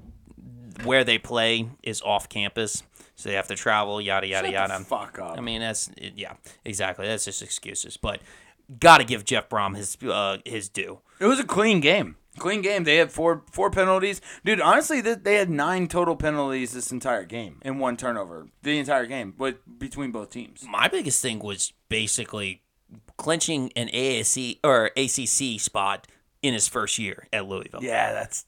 where 0.84 1.04
they 1.04 1.18
play 1.18 1.68
is 1.82 2.00
off 2.02 2.28
campus, 2.28 2.82
so 3.16 3.28
they 3.28 3.34
have 3.36 3.48
to 3.48 3.54
travel, 3.56 4.00
yada 4.00 4.26
yada 4.26 4.46
Shut 4.48 4.54
yada. 4.54 4.78
the 4.78 4.84
fuck 4.84 5.18
up. 5.18 5.38
I 5.38 5.40
mean, 5.40 5.60
that's 5.60 5.90
yeah, 5.96 6.34
exactly. 6.64 7.06
That's 7.06 7.24
just 7.24 7.42
excuses. 7.42 7.96
But 7.96 8.20
got 8.80 8.98
to 8.98 9.04
give 9.04 9.24
Jeff 9.24 9.48
Brohm 9.48 9.76
his 9.76 9.96
uh, 10.02 10.38
his 10.44 10.68
due. 10.68 11.00
It 11.20 11.26
was 11.26 11.38
a 11.38 11.44
clean 11.44 11.80
game. 11.80 12.16
Clean 12.38 12.60
game. 12.62 12.82
They 12.82 12.96
had 12.96 13.12
four 13.12 13.44
four 13.52 13.70
penalties, 13.70 14.20
dude. 14.44 14.60
Honestly, 14.60 15.00
they 15.00 15.34
had 15.34 15.48
nine 15.48 15.86
total 15.86 16.16
penalties 16.16 16.72
this 16.72 16.90
entire 16.90 17.24
game 17.24 17.60
and 17.62 17.78
one 17.78 17.96
turnover 17.96 18.48
the 18.64 18.76
entire 18.78 19.06
game, 19.06 19.32
but 19.38 19.78
between 19.78 20.10
both 20.10 20.30
teams. 20.30 20.64
My 20.68 20.88
biggest 20.88 21.22
thing 21.22 21.38
was 21.38 21.72
basically 21.88 22.62
clinching 23.16 23.70
an 23.76 23.86
ASC 23.88 24.58
or 24.64 24.86
ACC 24.96 25.60
spot 25.60 26.08
in 26.42 26.54
his 26.54 26.66
first 26.66 26.98
year 26.98 27.28
at 27.32 27.46
Louisville. 27.46 27.80
Yeah, 27.84 28.12
that's 28.12 28.44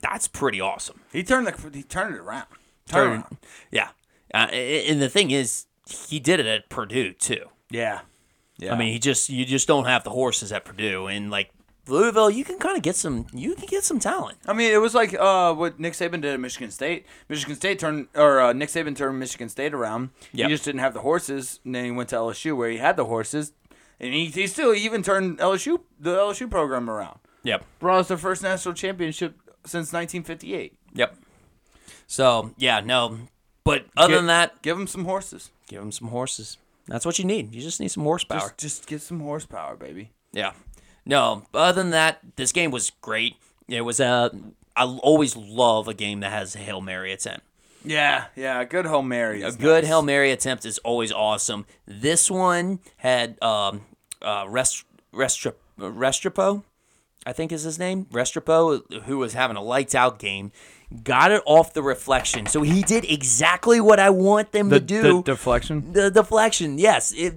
That's 0.00 0.28
pretty 0.28 0.60
awesome. 0.60 1.00
he 1.12 1.24
turned 1.24 1.48
the 1.48 1.70
he 1.76 1.82
turned 1.82 2.14
it 2.14 2.20
around. 2.20 2.46
Turn- 2.88 3.24
Yeah. 3.70 3.88
Uh, 4.34 4.38
and 4.50 5.00
the 5.00 5.08
thing 5.08 5.30
is, 5.30 5.66
he 5.88 6.18
did 6.20 6.38
it 6.40 6.46
at 6.46 6.68
Purdue 6.68 7.12
too. 7.14 7.46
Yeah, 7.70 8.00
yeah. 8.58 8.74
I 8.74 8.78
mean, 8.78 8.92
he 8.92 8.98
just 8.98 9.28
you 9.30 9.44
just 9.46 9.66
don't 9.66 9.86
have 9.86 10.04
the 10.04 10.10
horses 10.10 10.52
at 10.52 10.64
Purdue, 10.66 11.06
and 11.06 11.30
like 11.30 11.50
Louisville, 11.86 12.28
you 12.30 12.44
can 12.44 12.58
kind 12.58 12.76
of 12.76 12.82
get 12.82 12.94
some 12.96 13.26
you 13.32 13.54
can 13.54 13.66
get 13.66 13.84
some 13.84 13.98
talent. 13.98 14.36
I 14.46 14.52
mean, 14.52 14.72
it 14.72 14.78
was 14.78 14.94
like 14.94 15.14
uh, 15.18 15.54
what 15.54 15.80
Nick 15.80 15.94
Saban 15.94 16.20
did 16.20 16.26
at 16.34 16.40
Michigan 16.40 16.70
State. 16.70 17.06
Michigan 17.30 17.56
State 17.56 17.78
turned, 17.78 18.08
or 18.14 18.40
uh, 18.40 18.52
Nick 18.52 18.68
Saban 18.68 18.94
turned 18.94 19.18
Michigan 19.18 19.48
State 19.48 19.72
around. 19.72 20.10
Yep. 20.32 20.48
He 20.48 20.54
just 20.54 20.64
didn't 20.66 20.80
have 20.80 20.92
the 20.92 21.00
horses, 21.00 21.60
and 21.64 21.74
then 21.74 21.86
he 21.86 21.90
went 21.90 22.10
to 22.10 22.16
LSU 22.16 22.54
where 22.54 22.68
he 22.70 22.76
had 22.76 22.96
the 22.96 23.06
horses, 23.06 23.52
and 23.98 24.12
he, 24.12 24.26
he 24.26 24.46
still 24.46 24.74
even 24.74 25.02
turned 25.02 25.38
LSU 25.38 25.80
the 25.98 26.16
LSU 26.16 26.50
program 26.50 26.90
around. 26.90 27.18
Yep. 27.44 27.64
Brought 27.78 28.00
us 28.00 28.08
their 28.08 28.18
first 28.18 28.42
national 28.42 28.74
championship 28.74 29.34
since 29.64 29.90
1958. 29.92 30.74
Yep. 30.94 31.16
So 32.08 32.52
yeah, 32.58 32.80
no, 32.80 33.18
but 33.64 33.84
other 33.96 34.14
Get- 34.14 34.16
than 34.16 34.26
that, 34.26 34.62
Give 34.62 34.78
him 34.78 34.86
some 34.88 35.04
horses. 35.04 35.50
give 35.68 35.80
him 35.82 35.92
some 35.92 36.08
horses. 36.08 36.56
That's 36.86 37.04
what 37.06 37.18
you 37.18 37.24
need. 37.26 37.54
You 37.54 37.60
just 37.60 37.80
need 37.80 37.88
some 37.90 38.02
horsepower. 38.04 38.40
Just, 38.40 38.58
just 38.58 38.86
get 38.86 39.02
some 39.02 39.20
horsepower, 39.20 39.76
baby. 39.76 40.10
Yeah. 40.32 40.52
No, 41.04 41.44
other 41.52 41.82
than 41.82 41.90
that, 41.90 42.18
this 42.36 42.50
game 42.50 42.70
was 42.70 42.90
great. 43.02 43.36
It 43.68 43.82
was 43.82 44.00
a. 44.00 44.30
I 44.74 44.84
always 44.84 45.36
love 45.36 45.86
a 45.88 45.94
game 45.94 46.20
that 46.20 46.32
has 46.32 46.54
a 46.54 46.58
Hail 46.58 46.80
Mary 46.80 47.12
attempt. 47.12 47.44
Yeah, 47.84 48.26
yeah. 48.36 48.64
Good 48.64 48.86
Hail 48.86 49.02
Mary. 49.02 49.42
A 49.42 49.48
is 49.48 49.56
good 49.56 49.82
nice. 49.84 49.88
Hail 49.88 50.02
Mary 50.02 50.30
attempt 50.30 50.64
is 50.64 50.78
always 50.78 51.12
awesome. 51.12 51.66
This 51.86 52.30
one 52.30 52.80
had 52.98 53.40
um, 53.42 53.82
uh, 54.22 54.46
Rest, 54.48 54.84
Restrepo, 55.78 56.62
I 57.26 57.32
think 57.32 57.52
is 57.52 57.62
his 57.64 57.78
name. 57.78 58.06
Restrepo, 58.06 59.02
who 59.04 59.18
was 59.18 59.34
having 59.34 59.56
a 59.56 59.62
lights 59.62 59.94
out 59.94 60.18
game, 60.18 60.52
got 61.02 61.30
it 61.30 61.42
off 61.44 61.74
the 61.74 61.82
reflection. 61.82 62.46
So 62.46 62.62
he 62.62 62.82
did 62.82 63.04
exactly 63.04 63.80
what 63.80 64.00
I 64.00 64.10
want 64.10 64.52
them 64.52 64.68
The, 64.70 64.80
to 64.80 64.86
do. 64.86 65.02
the 65.02 65.22
deflection. 65.22 65.92
The 65.92 66.10
deflection, 66.10 66.78
yes. 66.78 67.12
It, 67.12 67.34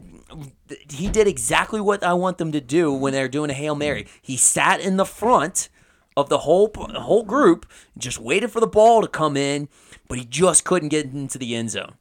he 0.90 1.10
did 1.10 1.28
exactly 1.28 1.82
what 1.82 2.04
I 2.04 2.14
want 2.14 2.38
them 2.38 2.52
to 2.54 2.62
do 2.62 2.94
when 2.94 3.12
they're 3.14 3.28
doing 3.28 3.50
a 3.50 3.54
hail 3.54 3.76
mary. 3.76 4.08
He 4.22 4.38
sat 4.38 4.80
in 4.80 4.96
the 4.98 5.06
front 5.06 5.68
of 6.16 6.30
the 6.30 6.40
whole 6.40 6.72
whole 6.76 7.24
group, 7.24 7.70
just 7.98 8.20
waited 8.20 8.52
for 8.52 8.60
the 8.60 8.68
ball 8.68 9.02
to 9.02 9.08
come 9.08 9.36
in, 9.36 9.68
but 10.08 10.18
he 10.18 10.26
just 10.26 10.64
couldn't 10.64 10.90
get 10.90 11.06
into 11.06 11.38
the 11.38 11.56
end 11.56 11.72
zone. 11.72 11.94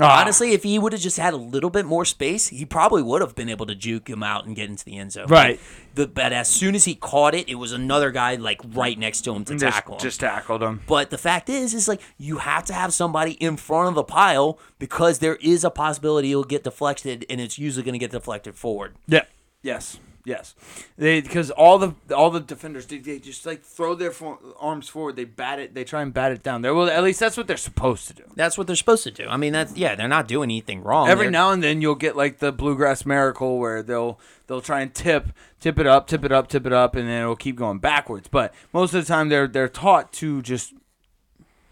Ah. 0.00 0.20
Honestly, 0.20 0.52
if 0.52 0.62
he 0.62 0.78
would 0.78 0.92
have 0.92 1.00
just 1.02 1.16
had 1.18 1.34
a 1.34 1.38
little 1.38 1.70
bit 1.70 1.84
more 1.86 2.04
space, 2.04 2.48
he 2.48 2.64
probably 2.64 3.02
would 3.02 3.20
have 3.20 3.34
been 3.34 3.48
able 3.48 3.66
to 3.66 3.74
juke 3.74 4.08
him 4.08 4.22
out 4.22 4.44
and 4.46 4.54
get 4.56 4.68
into 4.70 4.84
the 4.84 4.96
end 4.98 5.12
zone. 5.12 5.26
Right. 5.26 5.58
The, 5.94 6.06
but 6.06 6.32
as 6.32 6.48
soon 6.48 6.74
as 6.74 6.84
he 6.84 6.94
caught 6.94 7.34
it, 7.34 7.48
it 7.48 7.56
was 7.56 7.72
another 7.72 8.10
guy 8.10 8.36
like 8.36 8.60
right 8.72 8.98
next 8.98 9.22
to 9.22 9.34
him 9.34 9.44
to 9.46 9.54
Just, 9.56 9.74
tackle 9.74 9.94
him. 9.94 10.00
just 10.00 10.20
tackled 10.20 10.62
him. 10.62 10.80
But 10.86 11.10
the 11.10 11.18
fact 11.18 11.48
is, 11.48 11.74
is 11.74 11.88
like 11.88 12.00
you 12.16 12.38
have 12.38 12.64
to 12.66 12.72
have 12.72 12.92
somebody 12.94 13.32
in 13.32 13.56
front 13.56 13.88
of 13.88 13.94
the 13.94 14.04
pile 14.04 14.58
because 14.78 15.18
there 15.18 15.36
is 15.36 15.64
a 15.64 15.70
possibility 15.70 16.30
it'll 16.30 16.44
get 16.44 16.64
deflected, 16.64 17.26
and 17.28 17.40
it's 17.40 17.58
usually 17.58 17.82
going 17.82 17.94
to 17.94 17.98
get 17.98 18.10
deflected 18.10 18.54
forward. 18.54 18.94
Yeah. 19.06 19.24
Yes. 19.62 19.98
Yes. 20.28 20.54
They 20.98 21.22
because 21.22 21.50
all 21.50 21.78
the 21.78 21.94
all 22.14 22.28
the 22.30 22.40
defenders 22.40 22.84
they, 22.84 22.98
they 22.98 23.18
just 23.18 23.46
like 23.46 23.62
throw 23.62 23.94
their 23.94 24.10
for, 24.10 24.38
arms 24.60 24.86
forward. 24.86 25.16
They 25.16 25.24
bat 25.24 25.58
it. 25.58 25.72
They 25.74 25.84
try 25.84 26.02
and 26.02 26.12
bat 26.12 26.32
it 26.32 26.42
down. 26.42 26.60
There. 26.60 26.74
Well, 26.74 26.90
at 26.90 27.02
least 27.02 27.18
that's 27.18 27.38
what 27.38 27.46
they're 27.46 27.56
supposed 27.56 28.08
to 28.08 28.12
do. 28.14 28.24
That's 28.36 28.58
what 28.58 28.66
they're 28.66 28.76
supposed 28.76 29.04
to 29.04 29.10
do. 29.10 29.26
I 29.26 29.38
mean, 29.38 29.54
that's 29.54 29.74
yeah, 29.74 29.94
they're 29.94 30.06
not 30.06 30.28
doing 30.28 30.50
anything 30.50 30.82
wrong. 30.82 31.08
Every 31.08 31.24
They're- 31.24 31.30
now 31.30 31.50
and 31.52 31.62
then 31.62 31.80
you'll 31.80 31.94
get 31.94 32.14
like 32.14 32.40
the 32.40 32.52
bluegrass 32.52 33.06
miracle 33.06 33.58
where 33.58 33.82
they'll 33.82 34.20
they'll 34.48 34.60
try 34.60 34.82
and 34.82 34.92
tip 34.94 35.32
tip 35.60 35.78
it 35.78 35.86
up, 35.86 36.06
tip 36.06 36.24
it 36.24 36.30
up, 36.30 36.48
tip 36.48 36.66
it 36.66 36.74
up, 36.74 36.94
and 36.94 37.08
then 37.08 37.22
it'll 37.22 37.34
keep 37.34 37.56
going 37.56 37.78
backwards. 37.78 38.28
But 38.28 38.52
most 38.74 38.92
of 38.92 39.02
the 39.02 39.08
time 39.08 39.30
they're 39.30 39.48
they're 39.48 39.66
taught 39.66 40.12
to 40.14 40.42
just 40.42 40.74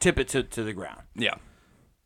tip 0.01 0.19
it 0.19 0.29
to, 0.29 0.43
to 0.43 0.63
the 0.63 0.73
ground. 0.73 1.03
yeah, 1.15 1.35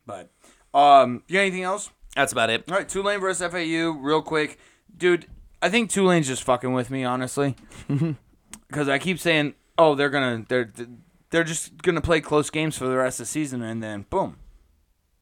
But 0.04 0.30
um, 0.74 1.22
you 1.28 1.34
got 1.34 1.40
anything 1.42 1.62
else? 1.62 1.90
that's 2.16 2.32
about 2.32 2.50
it. 2.50 2.64
All 2.68 2.76
right, 2.76 2.88
Tulane 2.88 3.20
versus 3.20 3.48
FAU, 3.52 3.90
real 4.00 4.20
quick, 4.22 4.58
dude. 4.96 5.26
I 5.62 5.68
think 5.68 5.90
Tulane's 5.90 6.26
just 6.26 6.42
fucking 6.42 6.72
with 6.72 6.90
me, 6.90 7.04
honestly, 7.04 7.56
because 8.68 8.88
I 8.88 8.98
keep 8.98 9.18
saying, 9.18 9.54
oh, 9.76 9.94
they're 9.94 10.10
gonna 10.10 10.44
they're 10.48 10.70
they're 11.30 11.44
just 11.44 11.82
gonna 11.82 12.00
play 12.00 12.20
close 12.20 12.50
games 12.50 12.76
for 12.76 12.86
the 12.86 12.96
rest 12.96 13.20
of 13.20 13.26
the 13.26 13.30
season, 13.30 13.62
and 13.62 13.82
then 13.82 14.06
boom, 14.08 14.36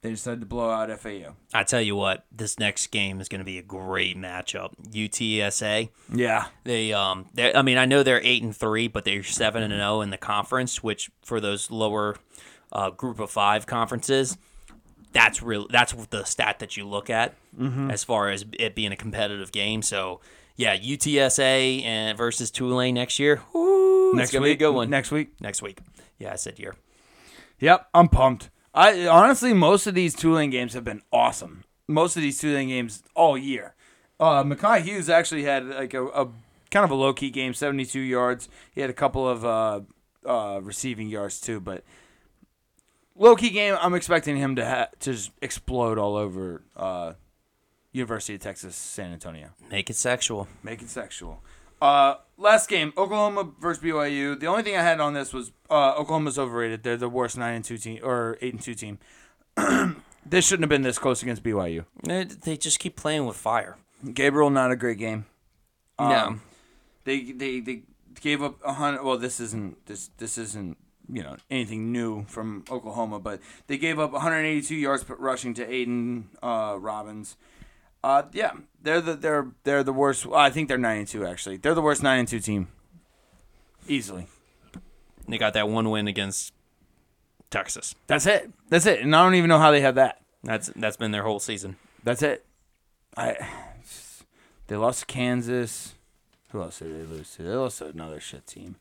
they 0.03 0.11
decided 0.11 0.41
to 0.41 0.47
blow 0.47 0.71
out 0.71 0.97
FAU. 1.01 1.35
I 1.53 1.65
tell 1.65 1.81
you 1.81 1.97
what, 1.97 2.25
this 2.31 2.59
next 2.59 2.89
game 2.89 3.21
is 3.21 3.29
going 3.29 3.41
to 3.41 3.45
be 3.45 3.59
a 3.59 3.63
great 3.63 4.17
matchup. 4.17 4.71
UTSA. 4.91 5.89
Yeah, 6.15 6.47
They 6.65 6.93
um, 6.93 7.27
they 7.35 7.53
I 7.53 7.63
mean, 7.63 7.79
I 7.79 7.85
know 7.85 8.03
they're 8.03 8.21
eight 8.23 8.43
and 8.43 8.57
three, 8.57 8.87
but 8.87 9.05
they're 9.05 9.25
seven 9.25 9.63
and 9.63 9.73
zero 9.73 10.01
in 10.01 10.11
the 10.11 10.17
conference, 10.19 10.83
which 10.83 11.11
for 11.25 11.41
those 11.41 11.71
lower 11.71 12.17
uh, 12.73 12.91
group 12.91 13.19
of 13.19 13.31
five 13.31 13.67
conferences, 13.67 14.39
that's 15.13 15.43
real. 15.43 15.67
That's 15.71 15.93
the 16.11 16.25
stat 16.25 16.59
that 16.59 16.77
you 16.77 16.87
look 16.87 17.11
at 17.11 17.35
as 17.91 18.05
far 18.05 18.31
as 18.31 18.45
it 18.59 18.75
being 18.75 18.93
a 18.93 18.97
competitive 18.97 19.53
game. 19.53 19.83
So 19.83 20.21
yeah, 20.57 20.77
UTSA 20.77 21.85
and 21.85 22.17
versus 22.19 22.51
Tulane 22.51 22.95
next 22.95 23.19
year. 23.19 23.43
Woo, 23.53 24.15
next 24.15 24.33
gonna 24.33 24.43
week, 24.45 24.59
be 24.59 24.65
a 24.65 24.69
good 24.69 24.75
one. 24.75 24.91
Next 24.91 25.11
week. 25.11 25.31
next 25.41 25.63
week. 25.63 25.79
Yeah, 26.19 26.33
I 26.33 26.37
said 26.37 26.59
year. 26.59 26.75
Yep, 27.61 27.89
I'm 27.95 28.09
pumped. 28.09 28.51
I 28.75 29.07
honestly, 29.07 29.53
most 29.53 29.87
of 29.87 29.95
these 29.95 30.15
Tulane 30.15 30.51
games 30.51 30.75
have 30.75 30.85
been 30.85 31.03
awesome. 31.13 31.65
Most 31.87 32.17
of 32.17 32.23
these 32.23 32.41
Tulane 32.41 32.69
games 32.69 33.03
all 33.15 33.37
year. 33.39 33.75
Uh, 34.21 34.43
Makhi 34.43 34.83
Hughes 34.83 35.09
actually 35.09 35.45
had 35.45 35.67
like 35.67 35.95
a, 35.95 36.05
a 36.07 36.29
kind 36.71 36.85
of 36.85 36.91
a 36.91 36.95
low 36.95 37.13
key 37.13 37.31
game, 37.31 37.55
72 37.55 37.99
yards. 38.01 38.49
He 38.73 38.81
had 38.81 38.91
a 38.91 38.95
couple 38.95 39.29
of 39.29 39.45
uh, 39.45 39.81
uh, 40.27 40.61
receiving 40.63 41.09
yards 41.09 41.41
too, 41.41 41.61
but 41.61 41.85
low 43.19 43.37
key 43.37 43.51
game. 43.51 43.77
I'm 43.81 43.95
expecting 43.95 44.37
him 44.37 44.57
to 44.57 44.65
ha- 44.65 44.89
to 45.01 45.13
just 45.13 45.33
explode 45.43 45.99
all 45.99 46.17
over 46.17 46.63
uh, 46.77 47.15
University 47.93 48.35
of 48.35 48.41
Texas 48.41 48.77
San 48.77 49.13
Antonio. 49.13 49.51
Make 49.71 49.91
it 49.91 49.97
sexual. 49.97 50.49
Make 50.63 50.83
it 50.83 50.89
sexual. 50.89 51.43
Uh, 51.81 52.17
last 52.37 52.69
game, 52.69 52.93
Oklahoma 52.97 53.53
versus 53.61 53.83
BYU. 53.83 54.39
The 54.39 54.47
only 54.47 54.63
thing 54.63 54.77
I 54.77 54.83
had 54.83 55.01
on 55.01 55.15
this 55.15 55.33
was 55.33 55.53
uh, 55.71 55.95
Oklahoma's 55.97 56.39
overrated. 56.39 56.83
They're 56.83 56.97
the 56.97 57.09
worst 57.09 57.37
nine 57.37 57.55
and 57.55 57.65
two 57.65 57.79
team 57.79 58.01
or 58.03 58.37
eight 58.41 58.53
and 58.53 58.63
two 58.63 58.75
team. 58.75 58.99
this 60.27 60.47
shouldn't 60.47 60.65
have 60.65 60.71
been 60.71 60.83
this 60.83 60.99
close 60.99 61.23
against 61.23 61.43
BYU. 61.43 61.85
They, 62.03 62.25
they 62.25 62.57
just 62.57 62.79
keep 62.79 62.97
playing 62.97 63.27
with 63.27 63.37
fire. 63.37 63.79
Gabriel, 64.13 64.51
not 64.51 64.71
a 64.71 64.77
great 64.77 64.99
game. 64.99 65.27
Um, 65.99 66.09
no. 66.09 66.41
They 67.05 67.33
they 67.33 67.61
they 67.61 67.83
gave 68.21 68.43
up 68.43 68.59
a 68.65 68.75
hundred. 68.75 69.03
Well, 69.03 69.19
this 69.19 69.41
isn't 69.41 69.87
this 69.87 70.11
this 70.19 70.37
isn't 70.37 70.77
you 71.11 71.23
know 71.23 71.37
anything 71.51 71.93
new 71.93 72.25
from 72.27 72.65
Oklahoma, 72.71 73.19
but 73.19 73.41
they 73.67 73.79
gave 73.79 73.99
up 73.99 74.13
182 74.13 74.75
yards 74.75 75.05
rushing 75.09 75.55
to 75.55 75.67
Aiden 75.67 76.25
uh, 76.43 76.79
Robbins. 76.79 77.37
Uh, 78.03 78.23
yeah, 78.33 78.53
they're 78.83 79.01
the 79.01 79.15
they're 79.15 79.49
they're 79.65 79.83
the 79.83 79.93
worst. 79.93 80.27
Well, 80.27 80.39
I 80.39 80.51
think 80.51 80.69
they're 80.69 80.79
nine 80.79 80.99
and 80.99 81.09
two 81.09 81.27
actually. 81.27 81.57
They're 81.57 81.75
the 81.75 81.83
worst 81.83 82.03
nine 82.03 82.21
and 82.21 82.29
two 82.29 82.41
team. 82.41 82.69
Easily. 83.87 84.27
They 85.27 85.39
got 85.39 85.55
that 85.55 85.69
one 85.69 85.91
win 85.91 86.09
against 86.09 86.53
Texas. 87.51 87.95
That's 88.07 88.27
it. 88.27 88.51
That's 88.69 88.87
it. 88.87 89.01
And 89.01 89.15
I 89.15 89.23
don't 89.23 89.35
even 89.35 89.49
know 89.49 89.59
how 89.59 89.71
they 89.71 89.81
had 89.81 89.97
that. 89.97 90.23
That's 90.45 90.71
that's 90.77 90.97
been 90.97 91.11
their 91.11 91.25
whole 91.25 91.41
season. 91.41 91.77
That's 92.05 92.23
it. 92.23 92.45
I. 93.17 93.37
They 94.69 94.77
lost 94.77 95.01
to 95.01 95.07
Kansas. 95.07 95.95
Who 96.51 96.61
else 96.61 96.79
did 96.81 96.95
they 96.95 97.11
lose 97.11 97.35
to? 97.37 97.43
They 97.43 97.55
lost 97.55 97.79
to 97.79 97.87
another 97.87 98.21
shit 98.21 98.47
team. 98.47 98.77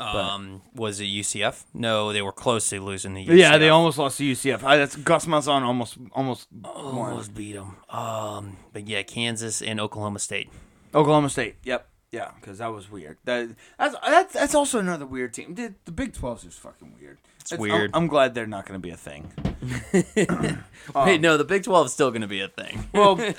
Um, 0.00 0.62
was 0.74 1.00
it 1.00 1.04
UCF? 1.04 1.64
No, 1.74 2.12
they 2.12 2.22
were 2.22 2.32
close 2.32 2.68
to 2.70 2.80
losing 2.80 3.14
the. 3.14 3.26
UCF. 3.26 3.36
Yeah, 3.36 3.58
they 3.58 3.68
almost 3.68 3.98
lost 3.98 4.18
to 4.18 4.24
UCF. 4.24 4.62
I, 4.62 4.76
that's 4.76 4.96
Gus 4.96 5.26
Malzahn 5.26 5.62
almost 5.62 5.98
almost 6.12 6.48
won. 6.52 6.72
almost 6.74 7.34
beat 7.34 7.52
them. 7.52 7.76
Um, 7.88 8.56
but 8.72 8.88
yeah, 8.88 9.02
Kansas 9.02 9.60
and 9.62 9.80
Oklahoma 9.80 10.18
State. 10.18 10.50
Oklahoma 10.94 11.30
State. 11.30 11.56
Yep. 11.64 11.86
Yeah, 12.12 12.32
because 12.40 12.58
that 12.58 12.72
was 12.72 12.90
weird. 12.90 13.18
That 13.24 13.50
that's 13.78 13.94
that's 14.04 14.34
that's 14.34 14.54
also 14.54 14.80
another 14.80 15.06
weird 15.06 15.32
team. 15.32 15.54
The, 15.54 15.74
the 15.84 15.92
Big 15.92 16.12
12 16.12 16.46
is 16.46 16.54
fucking 16.54 16.96
weird. 17.00 17.18
It's 17.40 17.56
weird. 17.56 17.90
I'm, 17.94 18.02
I'm 18.02 18.08
glad 18.08 18.34
they're 18.34 18.46
not 18.46 18.66
going 18.66 18.80
to 18.80 18.82
be 18.82 18.90
a 18.90 18.96
thing. 18.96 19.32
Wait, 20.94 21.20
no, 21.20 21.36
the 21.36 21.44
Big 21.44 21.64
Twelve 21.64 21.86
is 21.86 21.92
still 21.92 22.10
going 22.10 22.22
to 22.22 22.28
be 22.28 22.40
a 22.40 22.48
thing. 22.48 22.88
Well, 22.92 23.20
uh, 23.20 23.32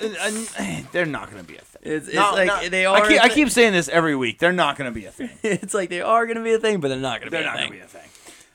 uh, 0.58 0.80
they're 0.92 1.06
not 1.06 1.30
going 1.30 1.42
to 1.42 1.48
be 1.48 1.56
a 1.56 1.62
thing. 1.62 1.71
It's, 1.82 2.06
it's 2.06 2.14
No, 2.16 2.30
like 2.32 2.46
no, 2.46 2.68
they 2.68 2.86
I 2.86 3.00
are. 3.00 3.08
keep, 3.08 3.18
a 3.18 3.22
I 3.24 3.28
keep 3.28 3.50
saying 3.50 3.72
this 3.72 3.88
every 3.88 4.14
week. 4.14 4.38
They're 4.38 4.52
not 4.52 4.76
going 4.78 4.92
to 4.92 4.94
be 4.94 5.06
a 5.06 5.10
thing. 5.10 5.30
it's 5.42 5.74
like 5.74 5.90
they 5.90 6.00
are 6.00 6.26
going 6.26 6.36
to 6.38 6.44
be 6.44 6.52
a 6.52 6.58
thing, 6.58 6.80
but 6.80 6.88
they're 6.88 6.96
not 6.98 7.20
going 7.20 7.30
to 7.30 7.36
be 7.36 7.42
They're 7.42 7.42
a 7.42 7.46
not 7.46 7.56
thing. 7.58 7.68
going 7.70 7.80
to 7.82 7.86
be 7.92 7.98
a 7.98 8.00
thing. 8.02 8.08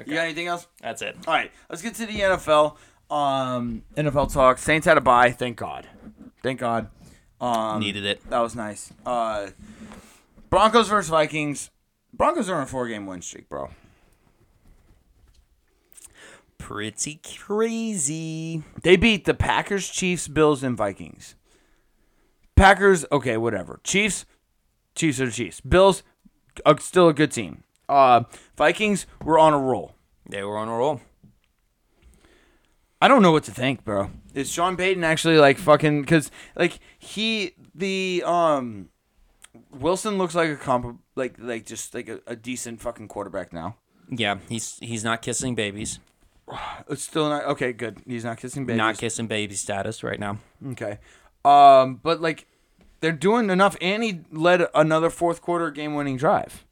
You 0.05 0.13
got 0.13 0.25
anything 0.25 0.47
else? 0.47 0.67
That's 0.81 1.01
it. 1.01 1.17
All 1.27 1.33
right, 1.33 1.51
let's 1.69 1.81
get 1.81 1.95
to 1.95 2.05
the 2.05 2.19
NFL. 2.19 2.77
Um, 3.09 3.83
NFL 3.95 4.31
talk. 4.31 4.57
Saints 4.59 4.85
had 4.85 4.97
a 4.97 5.01
bye. 5.01 5.31
Thank 5.31 5.57
God. 5.57 5.87
Thank 6.43 6.59
God. 6.59 6.89
Um, 7.41 7.79
Needed 7.79 8.05
it. 8.05 8.29
That 8.29 8.39
was 8.39 8.55
nice. 8.55 8.91
Uh, 9.05 9.47
Broncos 10.49 10.87
versus 10.87 11.09
Vikings. 11.09 11.69
Broncos 12.13 12.49
are 12.49 12.55
on 12.55 12.63
a 12.63 12.65
four-game 12.67 13.05
win 13.05 13.21
streak, 13.21 13.49
bro. 13.49 13.69
Pretty 16.57 17.19
crazy. 17.37 18.63
They 18.83 18.97
beat 18.97 19.25
the 19.25 19.33
Packers, 19.33 19.87
Chiefs, 19.89 20.27
Bills, 20.27 20.63
and 20.63 20.75
Vikings. 20.75 21.35
Packers, 22.57 23.05
okay, 23.11 23.37
whatever. 23.37 23.79
Chiefs, 23.83 24.25
Chiefs 24.95 25.21
are 25.21 25.27
the 25.27 25.31
Chiefs. 25.31 25.61
Bills, 25.61 26.03
uh, 26.65 26.75
still 26.79 27.07
a 27.07 27.13
good 27.13 27.31
team. 27.31 27.63
Uh, 27.87 28.23
Vikings 28.57 29.05
were 29.23 29.39
on 29.39 29.53
a 29.53 29.59
roll. 29.59 29.93
They 30.27 30.43
were 30.43 30.57
on 30.57 30.67
a 30.67 30.75
roll. 30.75 31.01
I 33.01 33.07
don't 33.07 33.21
know 33.21 33.31
what 33.31 33.43
to 33.43 33.51
think, 33.51 33.85
bro. 33.85 34.09
Is 34.33 34.51
Sean 34.51 34.75
Payton 34.75 35.03
actually 35.03 35.37
like 35.37 35.57
fucking? 35.57 36.01
Because 36.01 36.31
like 36.55 36.79
he 36.97 37.53
the 37.75 38.23
um 38.25 38.89
Wilson 39.71 40.17
looks 40.17 40.33
like 40.33 40.49
a 40.49 40.55
comp 40.55 40.99
like 41.15 41.35
like 41.37 41.65
just 41.65 41.93
like 41.93 42.09
a, 42.09 42.19
a 42.25 42.35
decent 42.35 42.81
fucking 42.81 43.07
quarterback 43.07 43.53
now. 43.53 43.77
Yeah, 44.09 44.39
he's 44.49 44.79
he's 44.79 45.03
not 45.03 45.21
kissing 45.21 45.55
babies. 45.55 45.99
It's 46.89 47.03
still 47.03 47.29
not 47.29 47.43
okay. 47.45 47.73
Good. 47.73 48.01
He's 48.07 48.23
not 48.23 48.37
kissing 48.37 48.65
babies. 48.65 48.77
Not 48.77 48.97
kissing 48.97 49.27
baby 49.27 49.53
status 49.55 50.01
right 50.01 50.19
now. 50.19 50.37
Okay. 50.71 50.97
Um, 51.47 51.99
but 52.03 52.19
like 52.21 52.47
they're 52.99 53.11
doing 53.11 53.49
enough. 53.49 53.77
And 53.81 54.03
he 54.03 54.21
led 54.31 54.67
another 54.73 55.09
fourth 55.09 55.41
quarter 55.41 55.69
game 55.71 55.93
winning 55.95 56.17
drive. 56.17 56.65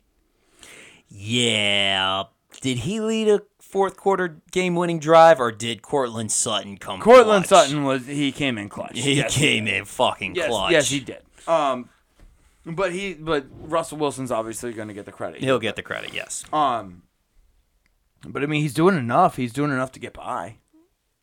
Yeah. 1.07 2.23
Did 2.61 2.79
he 2.79 2.99
lead 2.99 3.27
a 3.27 3.41
fourth 3.59 3.97
quarter 3.97 4.41
game 4.51 4.75
winning 4.75 4.99
drive 4.99 5.39
or 5.39 5.51
did 5.51 5.81
Courtland 5.81 6.31
Sutton 6.31 6.77
come 6.77 6.99
Courtland 7.01 7.45
clutch? 7.45 7.67
Sutton 7.67 7.83
was 7.83 8.05
he 8.07 8.31
came 8.31 8.57
in 8.57 8.69
clutch. 8.69 8.97
He 8.97 9.13
Yes, 9.13 9.35
came 9.35 9.67
in 9.67 9.85
fucking 9.85 10.35
Yes, 10.35 10.47
clutch. 10.47 10.71
yes, 10.71 10.89
he 10.89 10.99
did. 11.01 11.21
Um, 11.47 11.89
but 12.65 12.91
he 12.91 13.13
but 13.13 13.45
Russell 13.61 13.97
Wilson's 13.97 14.31
obviously 14.31 14.73
going 14.73 14.87
to 14.87 14.93
get 14.93 15.05
the 15.05 15.11
credit. 15.11 15.41
He'll 15.41 15.59
get 15.59 15.75
the 15.75 15.83
credit, 15.83 16.13
yes. 16.13 16.43
Um, 16.51 17.03
but 18.25 18.41
I 18.41 18.45
mean, 18.47 18.61
he's 18.61 18.73
doing 18.73 18.97
enough. 18.97 19.35
He's 19.35 19.53
doing 19.53 19.71
enough 19.71 19.91
to 19.93 19.99
get 19.99 20.13
by. 20.13 20.57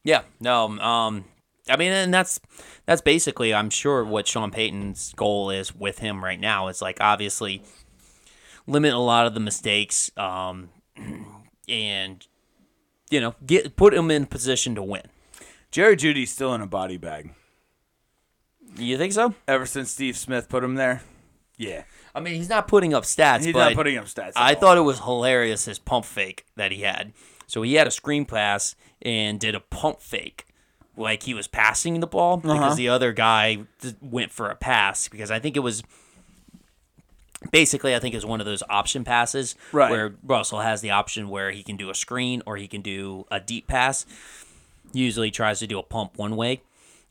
Yeah, 0.04 0.22
no, 0.40 0.78
um, 0.80 1.24
I 1.68 1.76
mean, 1.76 1.92
and 1.92 2.12
that's 2.12 2.40
that's 2.86 3.00
basically, 3.00 3.54
I'm 3.54 3.70
sure, 3.70 4.04
what 4.04 4.26
Sean 4.26 4.50
Payton's 4.50 5.12
goal 5.14 5.50
is 5.50 5.74
with 5.74 5.98
him 5.98 6.24
right 6.24 6.40
now. 6.40 6.68
It's 6.68 6.82
like 6.82 6.98
obviously 7.00 7.62
limit 8.66 8.92
a 8.92 8.98
lot 8.98 9.26
of 9.26 9.34
the 9.34 9.40
mistakes, 9.40 10.10
um, 10.16 10.70
and 11.68 12.26
you 13.10 13.20
know, 13.20 13.34
get 13.46 13.76
put 13.76 13.94
him 13.94 14.10
in 14.10 14.26
position 14.26 14.74
to 14.74 14.82
win. 14.82 15.02
Jerry 15.70 15.96
Jeudy's 15.96 16.30
still 16.32 16.54
in 16.54 16.60
a 16.60 16.66
body 16.66 16.96
bag. 16.96 17.34
You 18.76 18.96
think 18.98 19.12
so? 19.12 19.34
Ever 19.46 19.66
since 19.66 19.90
Steve 19.90 20.16
Smith 20.16 20.48
put 20.48 20.64
him 20.64 20.76
there, 20.76 21.02
yeah, 21.58 21.84
I 22.14 22.20
mean, 22.20 22.34
he's 22.34 22.48
not 22.48 22.68
putting 22.68 22.94
up 22.94 23.04
stats, 23.04 23.44
he's 23.44 23.52
but 23.52 23.68
not 23.68 23.74
putting 23.74 23.98
up 23.98 24.06
stats. 24.06 24.28
at 24.28 24.36
I 24.36 24.54
all. 24.54 24.60
thought 24.60 24.78
it 24.78 24.82
was 24.82 25.00
hilarious 25.00 25.66
his 25.66 25.78
pump 25.78 26.06
fake 26.06 26.46
that 26.56 26.72
he 26.72 26.80
had. 26.80 27.12
So 27.46 27.62
he 27.62 27.74
had 27.74 27.86
a 27.86 27.90
screen 27.90 28.24
pass 28.24 28.74
and 29.02 29.38
did 29.38 29.54
a 29.54 29.60
pump 29.60 30.00
fake, 30.00 30.46
like 30.96 31.22
he 31.22 31.34
was 31.34 31.46
passing 31.46 32.00
the 32.00 32.06
ball 32.06 32.40
Uh-huh. 32.44 32.52
because 32.54 32.76
the 32.76 32.88
other 32.88 33.12
guy 33.12 33.58
went 34.00 34.30
for 34.30 34.48
a 34.50 34.54
pass 34.54 35.08
because 35.08 35.30
I 35.30 35.38
think 35.38 35.56
it 35.56 35.60
was 35.60 35.82
basically 37.50 37.94
I 37.94 37.98
think 37.98 38.14
it 38.14 38.18
was 38.18 38.26
one 38.26 38.40
of 38.40 38.46
those 38.46 38.62
option 38.68 39.04
passes 39.04 39.54
Right. 39.72 39.90
where 39.90 40.14
Russell 40.22 40.60
has 40.60 40.80
the 40.80 40.90
option 40.90 41.28
where 41.28 41.50
he 41.50 41.62
can 41.62 41.76
do 41.76 41.90
a 41.90 41.94
screen 41.94 42.42
or 42.46 42.56
he 42.56 42.68
can 42.68 42.82
do 42.82 43.26
a 43.30 43.40
deep 43.40 43.66
pass. 43.66 44.06
Usually 44.92 45.30
tries 45.30 45.58
to 45.60 45.66
do 45.66 45.78
a 45.78 45.82
pump 45.82 46.16
one 46.18 46.36
way. 46.36 46.62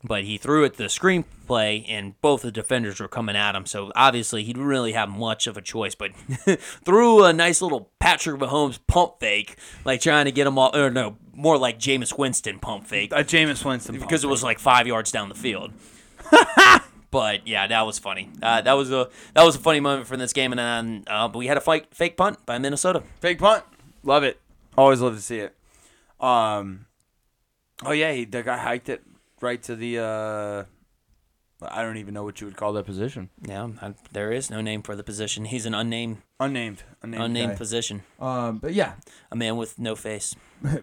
But 0.04 0.24
he 0.24 0.38
threw 0.38 0.64
it 0.64 0.78
the 0.78 0.90
screen 0.90 1.26
play, 1.46 1.86
and 1.88 2.20
both 2.22 2.42
the 2.42 2.52
defenders 2.52 3.00
were 3.00 3.08
coming 3.08 3.36
at 3.36 3.56
him. 3.56 3.66
So 3.66 3.92
obviously, 3.96 4.44
he 4.44 4.54
didn't 4.54 4.68
really 4.68 4.94
have 4.94 5.10
much 5.10 5.46
of 5.48 5.58
a 5.58 5.62
choice. 5.62 5.94
But 5.94 6.16
threw 6.84 7.24
a 7.24 7.34
nice 7.34 7.62
little 7.62 7.92
Patrick 8.00 8.40
Mahomes 8.40 8.80
pump 8.88 9.20
fake, 9.20 9.58
like 9.86 10.02
trying 10.02 10.26
to 10.26 10.32
get 10.32 10.48
him 10.48 10.58
all, 10.58 10.76
or 10.76 10.90
no, 10.90 11.18
more 11.34 11.58
like 11.58 11.78
Jameis 11.78 12.18
Winston 12.18 12.60
pump 12.60 12.88
fake, 12.88 13.12
a 13.12 13.24
Jameis 13.24 13.64
Winston 13.64 14.00
because 14.00 14.24
it 14.24 14.28
was 14.28 14.44
like 14.44 14.60
five 14.60 14.88
yards 14.88 15.12
down 15.12 15.30
the 15.30 15.36
field. 15.36 15.72
but 17.12 17.48
yeah, 17.48 17.68
that 17.68 17.86
was 17.86 18.00
funny. 18.00 18.30
Uh, 18.42 18.62
that 18.62 18.74
was 18.74 18.92
a 18.92 19.10
that 19.34 19.44
was 19.44 19.56
a 19.56 19.60
funny 19.60 19.80
moment 19.80 20.08
for 20.08 20.18
this 20.18 20.34
game, 20.34 20.52
and 20.52 20.60
then 20.60 21.04
uh, 21.08 21.28
but 21.28 21.38
we 21.38 21.48
had 21.48 21.58
a 21.58 21.62
fight, 21.62 21.94
fake 21.94 22.18
punt 22.18 22.44
by 22.46 22.58
Minnesota. 22.58 23.04
fake 23.20 23.40
punt. 23.40 23.64
Love 24.04 24.24
it. 24.24 24.40
Always 24.78 25.02
love 25.02 25.16
to 25.16 25.22
see 25.22 25.40
it. 25.40 25.56
Um, 26.20 26.86
oh 27.86 27.92
yeah, 27.92 28.14
he, 28.14 28.26
the 28.26 28.42
guy 28.42 28.58
hiked 28.58 28.90
it 28.90 29.04
right 29.42 29.62
to 29.64 29.76
the. 29.76 30.00
uh 30.00 30.64
I 31.64 31.84
don't 31.84 31.98
even 31.98 32.16
know 32.16 32.24
what 32.24 32.42
you 32.42 32.48
would 32.48 32.58
call 32.58 32.74
that 32.74 32.88
position. 32.88 33.30
Yeah, 33.48 33.68
I, 33.80 33.94
there 34.14 34.32
is 34.32 34.50
no 34.50 34.62
name 34.62 34.82
for 34.82 34.96
the 34.96 35.04
position. 35.04 35.46
He's 35.46 35.68
an 35.68 35.76
unnamed 35.76 36.18
Unnamed. 36.40 36.82
Unnamed. 37.04 37.24
unnamed 37.24 37.52
guy. 37.52 37.58
position, 37.58 38.02
Um, 38.20 38.58
but 38.58 38.74
yeah, 38.74 38.94
a 39.32 39.36
man 39.36 39.58
with 39.58 39.78
no 39.78 39.96
face. 39.96 40.36
All 40.66 40.80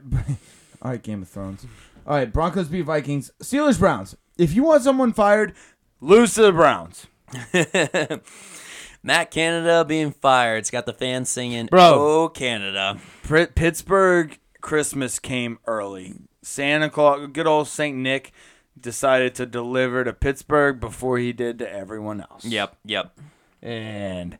right, 0.92 1.02
Game 1.02 1.22
of 1.22 1.28
Thrones. 1.28 1.66
All 2.06 2.14
right, 2.14 2.32
Broncos 2.32 2.68
beat 2.68 2.82
Vikings. 2.82 3.32
Steelers 3.42 3.76
Browns. 3.80 4.14
If 4.36 4.54
you 4.54 4.62
want 4.62 4.84
someone 4.84 5.12
fired, 5.12 5.54
Lose 6.00 6.34
to 6.34 6.42
the 6.42 6.52
Browns. 6.52 7.08
Matt 9.02 9.30
Canada 9.32 9.84
being 9.84 10.12
fired. 10.12 10.58
It's 10.58 10.70
got 10.70 10.86
the 10.86 10.92
fans 10.92 11.28
singing, 11.28 11.66
Bro. 11.66 11.80
"Oh 11.96 12.28
Canada." 12.28 12.98
Pittsburgh 13.24 14.38
Christmas 14.60 15.18
came 15.18 15.58
early. 15.66 16.14
Santa 16.48 16.88
Claus, 16.90 17.28
good 17.32 17.46
old 17.46 17.68
Saint 17.68 17.96
Nick, 17.96 18.32
decided 18.80 19.34
to 19.36 19.46
deliver 19.46 20.04
to 20.04 20.12
Pittsburgh 20.12 20.80
before 20.80 21.18
he 21.18 21.32
did 21.32 21.58
to 21.58 21.70
everyone 21.70 22.20
else. 22.20 22.44
Yep, 22.44 22.76
yep. 22.84 23.18
and 23.62 24.38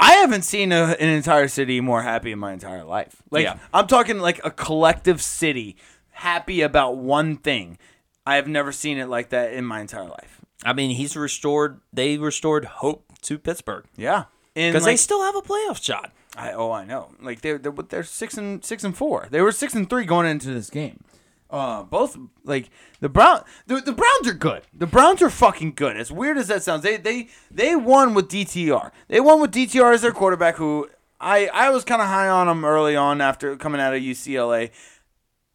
I 0.00 0.12
haven't 0.14 0.42
seen 0.42 0.72
a, 0.72 0.96
an 0.98 1.08
entire 1.08 1.48
city 1.48 1.80
more 1.80 2.02
happy 2.02 2.32
in 2.32 2.38
my 2.38 2.52
entire 2.52 2.84
life. 2.84 3.22
Like 3.30 3.44
Yeah. 3.44 3.58
I'm 3.72 3.86
talking 3.86 4.18
like 4.18 4.40
a 4.44 4.50
collective 4.50 5.20
city 5.22 5.76
happy 6.10 6.62
about 6.62 6.96
one 6.98 7.36
thing. 7.36 7.78
I 8.26 8.36
have 8.36 8.48
never 8.48 8.72
seen 8.72 8.98
it 8.98 9.08
like 9.08 9.30
that 9.30 9.52
in 9.52 9.64
my 9.64 9.80
entire 9.80 10.08
life. 10.08 10.40
I 10.64 10.72
mean, 10.72 10.90
he's 10.90 11.16
restored. 11.16 11.80
They 11.92 12.18
restored 12.18 12.64
hope 12.64 13.12
to 13.22 13.38
Pittsburgh 13.38 13.86
Yeah, 13.96 14.24
because 14.54 14.84
they 14.84 14.96
still 14.96 15.22
have 15.22 15.36
a 15.36 15.42
playoff 15.42 15.82
shot. 15.82 16.12
I, 16.38 16.52
oh, 16.52 16.70
I 16.70 16.84
know. 16.84 17.10
Like 17.20 17.40
they're, 17.40 17.58
they're 17.58 17.72
they're 17.72 18.04
six 18.04 18.38
and 18.38 18.64
six 18.64 18.84
and 18.84 18.96
four. 18.96 19.26
They 19.30 19.40
were 19.40 19.50
six 19.50 19.74
and 19.74 19.90
three 19.90 20.04
going 20.04 20.26
into 20.26 20.54
this 20.54 20.70
game. 20.70 21.02
Uh, 21.50 21.82
both 21.82 22.16
like 22.44 22.70
the 23.00 23.08
Brown 23.08 23.42
the, 23.66 23.80
the 23.80 23.92
Browns 23.92 24.28
are 24.28 24.34
good. 24.34 24.62
The 24.72 24.86
Browns 24.86 25.20
are 25.20 25.30
fucking 25.30 25.72
good. 25.74 25.96
As 25.96 26.12
weird 26.12 26.38
as 26.38 26.46
that 26.48 26.62
sounds, 26.62 26.82
they 26.82 26.96
they 26.96 27.28
they 27.50 27.74
won 27.74 28.14
with 28.14 28.28
DTR. 28.28 28.92
They 29.08 29.20
won 29.20 29.40
with 29.40 29.52
DTR 29.52 29.94
as 29.94 30.02
their 30.02 30.12
quarterback. 30.12 30.56
Who 30.56 30.88
I 31.20 31.48
I 31.48 31.70
was 31.70 31.84
kind 31.84 32.00
of 32.00 32.08
high 32.08 32.28
on 32.28 32.48
him 32.48 32.64
early 32.64 32.94
on 32.94 33.20
after 33.20 33.56
coming 33.56 33.80
out 33.80 33.94
of 33.94 34.00
UCLA. 34.00 34.70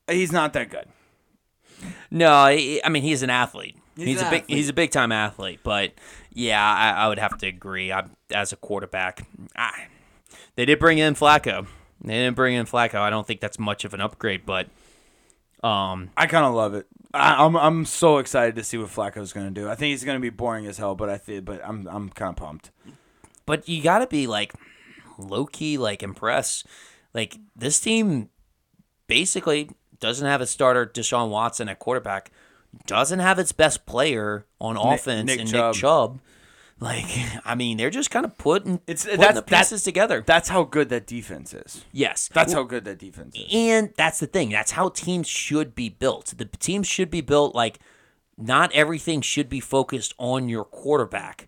He's 0.09 0.33
not 0.33 0.51
that 0.53 0.69
good. 0.69 0.87
No, 2.11 2.31
I, 2.31 2.81
mean 2.89 3.03
he's 3.03 3.23
an 3.23 3.29
athlete. 3.29 3.77
He's 3.95 4.05
He's, 4.05 4.21
an 4.21 4.27
a 4.27 4.29
big 4.31 4.43
athlete. 4.43 4.57
he's 4.57 4.69
a 4.69 4.73
big 4.73 4.91
time 4.91 5.11
athlete. 5.11 5.59
But 5.63 5.93
yeah, 6.33 6.61
I, 6.61 6.91
I 6.91 7.07
would 7.07 7.19
have 7.19 7.37
to 7.39 7.47
agree. 7.47 7.91
I, 7.91 8.05
as 8.33 8.51
a 8.51 8.55
quarterback, 8.55 9.25
I, 9.55 9.87
they 10.55 10.65
did 10.65 10.79
bring 10.79 10.97
in 10.97 11.15
Flacco. 11.15 11.67
They 12.01 12.13
didn't 12.13 12.35
bring 12.35 12.55
in 12.55 12.65
Flacco. 12.65 12.95
I 12.95 13.09
don't 13.09 13.25
think 13.25 13.39
that's 13.39 13.57
much 13.59 13.85
of 13.85 13.93
an 13.93 14.01
upgrade, 14.01 14.45
but 14.45 14.67
um, 15.63 16.09
I 16.17 16.25
kind 16.27 16.45
of 16.45 16.53
love 16.53 16.73
it. 16.73 16.85
I, 17.13 17.45
I'm 17.45 17.55
I'm 17.55 17.85
so 17.85 18.17
excited 18.17 18.55
to 18.55 18.63
see 18.63 18.77
what 18.77 18.89
Flacco's 18.89 19.33
gonna 19.33 19.51
do. 19.51 19.69
I 19.69 19.75
think 19.75 19.91
he's 19.91 20.03
gonna 20.03 20.19
be 20.19 20.29
boring 20.29 20.65
as 20.65 20.77
hell, 20.77 20.95
but 20.95 21.09
I 21.09 21.17
think 21.17 21.45
but 21.45 21.61
I'm 21.63 21.87
I'm 21.87 22.09
kind 22.09 22.29
of 22.29 22.35
pumped. 22.35 22.71
but 23.45 23.67
you 23.69 23.81
got 23.81 23.99
to 23.99 24.07
be 24.07 24.27
like 24.27 24.53
low 25.17 25.45
key 25.45 25.77
like 25.77 26.03
impressed. 26.03 26.65
Like 27.13 27.37
this 27.55 27.79
team 27.79 28.29
basically 29.07 29.69
doesn't 29.99 30.27
have 30.27 30.41
a 30.41 30.47
starter 30.47 30.85
Deshaun 30.85 31.29
Watson 31.29 31.69
at 31.69 31.79
quarterback, 31.79 32.31
doesn't 32.85 33.19
have 33.19 33.39
its 33.39 33.51
best 33.51 33.85
player 33.85 34.45
on 34.59 34.75
offense 34.75 35.27
Nick 35.27 35.39
and 35.39 35.49
Chubb. 35.49 35.73
Nick 35.75 35.81
Chubb. 35.81 36.19
Like, 36.83 37.05
I 37.45 37.55
mean, 37.55 37.77
they're 37.77 37.89
just 37.89 38.11
kind 38.11 38.25
of 38.25 38.37
putting 38.37 38.75
It's- 38.87 39.03
putting 39.05 39.19
that's- 39.19 39.35
the 39.35 39.41
that's- 39.41 39.69
pieces 39.69 39.83
together. 39.83 40.23
That's 40.25 40.49
how 40.49 40.63
good 40.63 40.89
that 40.89 41.07
defense 41.07 41.53
is. 41.53 41.85
yes, 41.91 42.29
That's 42.33 42.51
how 42.53 42.63
good 42.63 42.83
that 42.85 42.99
defense 42.99 43.35
is. 43.35 43.47
And 43.51 43.93
that's 43.97 44.19
the 44.19 44.27
thing. 44.27 44.49
That's 44.49 44.71
how 44.71 44.89
teams 44.89 45.27
should 45.27 45.73
be 45.75 45.89
built. 45.89 46.33
The 46.37 46.45
teams 46.45 46.87
should 46.87 47.09
be 47.09 47.21
built 47.21 47.55
like 47.55 47.79
not 48.37 48.71
everything 48.73 49.21
should 49.21 49.47
be 49.47 49.59
focused 49.59 50.13
on 50.17 50.49
your 50.49 50.65
quarterback 50.65 51.47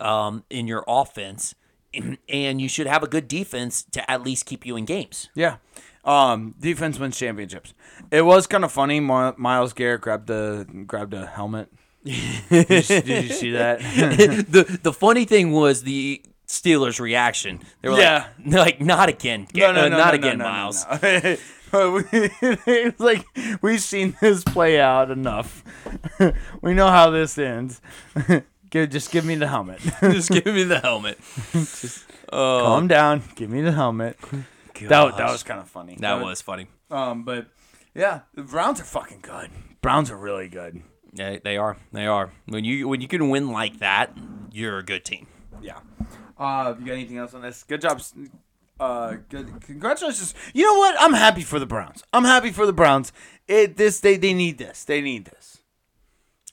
um, 0.00 0.42
in 0.50 0.66
your 0.66 0.84
offense. 0.88 1.54
And 2.28 2.60
you 2.60 2.68
should 2.68 2.88
have 2.88 3.04
a 3.04 3.06
good 3.06 3.28
defense 3.28 3.84
to 3.92 4.10
at 4.10 4.22
least 4.24 4.46
keep 4.46 4.66
you 4.66 4.74
in 4.76 4.84
games. 4.84 5.28
Yeah. 5.36 5.58
Um, 6.04 6.56
defense 6.58 6.98
wins 6.98 7.16
championships. 7.16 7.72
It 8.10 8.22
was 8.22 8.48
kind 8.48 8.64
of 8.64 8.72
funny. 8.72 8.98
Myles 8.98 9.72
Garrett 9.72 10.00
grabbed 10.00 10.28
a 10.28 10.66
grabbed 10.86 11.14
a 11.14 11.24
helmet. 11.26 11.68
Did, 12.04 12.88
you, 12.90 13.00
did 13.00 13.24
you 13.24 13.30
see 13.32 13.50
that? 13.52 13.80
the 14.48 14.78
the 14.82 14.92
funny 14.92 15.24
thing 15.24 15.52
was 15.52 15.82
the 15.82 16.22
Steelers' 16.46 17.00
reaction. 17.00 17.60
They 17.80 17.88
were 17.88 17.98
Yeah. 17.98 18.26
like, 18.44 18.54
like 18.54 18.80
not 18.80 19.08
again, 19.08 19.46
No, 19.54 19.72
no, 19.72 19.84
Uh, 19.86 19.88
no, 19.88 19.96
not 19.98 20.08
no, 20.14 20.18
again, 20.18 20.38
Myles. 20.38 20.84
it's 21.72 23.00
like 23.00 23.24
we've 23.62 23.80
seen 23.80 24.16
this 24.20 24.44
play 24.44 24.78
out 24.80 25.10
enough. 25.10 25.62
we 26.60 26.74
know 26.74 26.88
how 26.88 27.10
this 27.10 27.36
ends. 27.38 27.80
give, 28.70 28.90
just 28.90 29.10
give 29.10 29.24
me 29.24 29.34
the 29.34 29.48
helmet. 29.48 29.80
Just 30.00 30.30
give 30.30 30.46
me 30.46 30.64
the 30.64 30.80
helmet. 30.80 31.18
oh, 32.32 32.62
Calm 32.64 32.88
down. 32.88 33.22
Give 33.34 33.50
me 33.50 33.60
the 33.62 33.72
helmet. 33.72 34.18
That, 34.82 35.16
that 35.16 35.30
was 35.30 35.42
kind 35.42 35.60
of 35.60 35.68
funny. 35.68 35.96
that 36.00 36.20
was 36.20 36.42
funny. 36.42 36.66
Um, 36.90 37.24
but 37.24 37.46
yeah, 37.94 38.20
the 38.34 38.42
Browns 38.42 38.80
are 38.80 38.84
fucking 38.84 39.20
good. 39.22 39.50
Browns 39.80 40.10
are 40.10 40.16
really 40.16 40.48
good. 40.48 40.82
Yeah, 41.14 41.38
they 41.42 41.56
are. 41.56 41.76
They 41.92 42.06
are. 42.06 42.32
When 42.46 42.64
you 42.64 42.88
when 42.88 43.00
you 43.00 43.08
can 43.08 43.30
win 43.30 43.50
like 43.50 43.78
that, 43.78 44.16
you're 44.52 44.78
a 44.78 44.82
good 44.82 45.04
team. 45.04 45.28
Yeah. 45.62 45.78
Uh, 46.36 46.74
you 46.78 46.86
got 46.86 46.92
anything 46.92 47.18
else 47.18 47.32
on 47.34 47.42
this? 47.42 47.62
Good 47.62 47.80
job. 47.80 48.02
Uh, 48.80 49.16
good. 49.28 49.60
Congratulations. 49.62 50.34
You 50.52 50.64
know 50.64 50.74
what? 50.74 50.96
I'm 50.98 51.12
happy 51.12 51.42
for 51.42 51.60
the 51.60 51.66
Browns. 51.66 52.02
I'm 52.12 52.24
happy 52.24 52.50
for 52.50 52.66
the 52.66 52.72
Browns. 52.72 53.12
It 53.46 53.76
this 53.76 54.00
they 54.00 54.16
they 54.16 54.34
need 54.34 54.58
this. 54.58 54.84
They 54.84 55.00
need 55.00 55.26
this. 55.26 55.58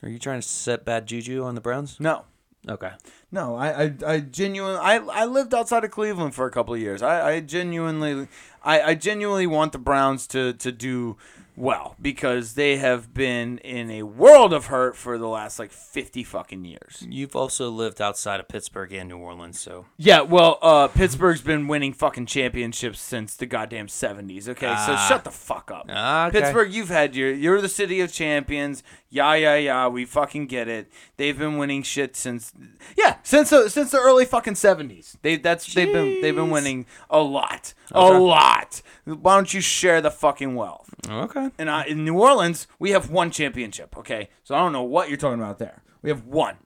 Are 0.04 0.10
you 0.10 0.20
trying 0.20 0.42
to 0.42 0.48
set 0.48 0.86
bad 0.86 1.08
juju 1.08 1.44
on 1.44 1.56
the 1.56 1.62
Browns? 1.62 2.00
No. 2.00 2.26
Okay. 2.70 2.92
No, 3.32 3.56
I, 3.56 3.86
I, 3.86 3.94
I 4.06 4.20
genuinely, 4.20 4.80
I, 4.80 4.98
I 4.98 5.26
lived 5.26 5.54
outside 5.54 5.84
of 5.84 5.90
Cleveland 5.92 6.36
for 6.36 6.46
a 6.46 6.52
couple 6.52 6.74
of 6.74 6.80
years. 6.80 7.02
I, 7.02 7.34
I 7.34 7.40
genuinely, 7.40 8.28
I, 8.64 8.82
I 8.82 8.96
genuinely 8.96 9.48
want 9.48 9.72
the 9.72 9.80
Browns 9.80 10.28
to, 10.28 10.54
to 10.54 10.72
do 10.72 11.18
well 11.56 11.96
because 12.02 12.54
they 12.54 12.78
have 12.78 13.14
been 13.14 13.58
in 13.60 13.92
a 13.92 14.04
world 14.04 14.54
of 14.54 14.68
hurt 14.68 14.96
for 14.96 15.18
the 15.18 15.28
last 15.28 15.60
like 15.60 15.72
fifty 15.72 16.24
fucking 16.24 16.64
years. 16.66 17.06
You've 17.08 17.36
also 17.36 17.70
lived 17.70 18.02
outside 18.02 18.40
of 18.40 18.48
Pittsburgh 18.48 18.92
and 18.94 19.10
New 19.10 19.18
Orleans, 19.18 19.60
so 19.60 19.86
Yeah, 19.98 20.22
well, 20.22 20.58
uh, 20.62 20.88
Pittsburgh's 20.88 21.42
been 21.42 21.68
winning 21.68 21.94
fucking 21.94 22.26
championships 22.28 23.00
since 23.02 23.36
the 23.36 23.46
goddamn 23.46 23.88
seventies. 23.88 24.48
Okay, 24.50 24.68
so 24.68 24.94
Ah. 24.94 25.06
shut 25.10 25.24
the 25.24 25.32
fuck 25.32 25.70
up. 25.72 25.90
Okay. 25.90 26.40
Pittsburgh, 26.40 26.74
you've 26.74 26.90
had 26.90 27.16
your, 27.16 27.32
you're 27.32 27.62
the 27.62 27.70
city 27.70 28.00
of 28.02 28.12
champions. 28.12 28.84
Yeah, 29.10 29.34
yeah, 29.34 29.56
yeah. 29.56 29.88
We 29.88 30.06
fucking 30.06 30.48
get 30.48 30.68
it. 30.70 30.90
They've 31.18 31.38
been 31.38 31.58
winning 31.58 31.84
shit 31.84 32.16
since, 32.16 32.54
yeah, 32.98 33.18
since 33.24 33.50
the, 33.50 33.68
since 33.70 33.92
the 33.92 34.00
early 34.00 34.24
fucking 34.26 34.56
seventies. 34.56 35.18
They 35.22 35.36
that's 35.36 35.74
they've 35.74 35.92
been 35.92 36.22
they've 36.22 36.36
been 36.36 36.50
winning 36.50 36.86
a 37.10 37.20
lot, 37.20 37.74
a 37.94 37.98
Okay. 38.00 38.18
lot. 38.18 38.82
Why 39.06 39.36
don't 39.36 39.54
you 39.54 39.62
share 39.62 40.02
the 40.02 40.12
fucking 40.12 40.56
wealth? 40.56 40.90
okay. 41.10 41.50
And 41.58 41.70
I, 41.70 41.86
in 41.86 42.04
New 42.06 42.20
Orleans, 42.20 42.68
we 42.80 42.92
have 42.92 43.10
one 43.10 43.32
championship. 43.32 43.98
Okay, 43.98 44.30
so 44.44 44.56
I 44.56 44.60
don't 44.60 44.72
know 44.74 44.84
what 44.84 45.10
you're 45.10 45.18
talking 45.18 45.40
about 45.42 45.60
there. 45.60 45.82
We 46.02 46.10
have 46.10 46.26
one. 46.26 46.58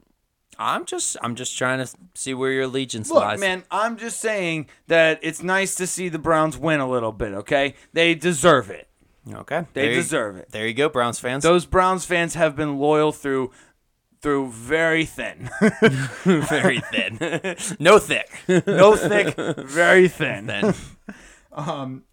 I'm 0.58 0.86
just 0.86 1.18
I'm 1.22 1.36
just 1.36 1.58
trying 1.58 1.86
to 1.86 1.92
see 2.14 2.34
where 2.34 2.52
your 2.52 2.64
allegiance 2.64 3.10
Look, 3.10 3.22
lies. 3.22 3.40
man, 3.40 3.64
I'm 3.72 3.98
just 3.98 4.20
saying 4.22 4.68
that 4.88 5.20
it's 5.22 5.44
nice 5.44 5.76
to 5.76 5.86
see 5.88 6.08
the 6.08 6.20
Browns 6.20 6.58
win 6.58 6.80
a 6.80 6.90
little 6.90 7.12
bit, 7.12 7.34
okay? 7.34 7.76
They 7.92 8.16
deserve 8.16 8.70
it. 8.70 8.88
Okay. 9.34 9.66
They 9.74 9.82
there 9.82 9.90
you- 9.92 9.96
deserve 9.98 10.38
it. 10.38 10.52
There 10.52 10.66
you 10.68 10.74
go, 10.74 10.88
Browns 10.88 11.20
fans. 11.20 11.44
Those 11.44 11.66
Browns 11.66 12.06
fans 12.06 12.36
have 12.36 12.56
been 12.56 12.78
loyal 12.78 13.12
through 13.12 13.52
through 14.26 14.50
very 14.50 15.06
thin. 15.06 15.52
very 16.24 16.80
thin. 16.92 17.20
no 17.80 18.00
thick. 18.00 18.28
no 18.66 18.96
thick, 18.96 19.36
very 19.38 20.08
thin. 20.08 20.48
Then 20.48 20.74
Um. 21.54 22.04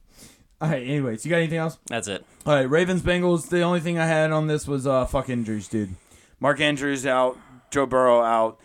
All 0.60 0.68
right. 0.68 0.82
Anyways, 0.86 1.24
you 1.24 1.30
got 1.30 1.38
anything 1.38 1.56
else? 1.58 1.78
that's 1.86 2.06
it. 2.06 2.24
All 2.46 2.54
right. 2.54 2.68
Ravens 2.68 3.00
Bengals. 3.00 3.48
The 3.48 3.62
only 3.62 3.80
thing 3.80 3.98
I 3.98 4.04
had 4.06 4.30
on 4.30 4.46
this 4.46 4.68
was 4.68 4.86
uh 4.86 5.06
fuck 5.06 5.30
injuries, 5.30 5.68
dude. 5.68 5.94
Mark 6.38 6.60
Andrews 6.60 7.06
out, 7.06 7.38
Joe 7.70 7.86
Burrow 7.86 8.20
out, 8.20 8.60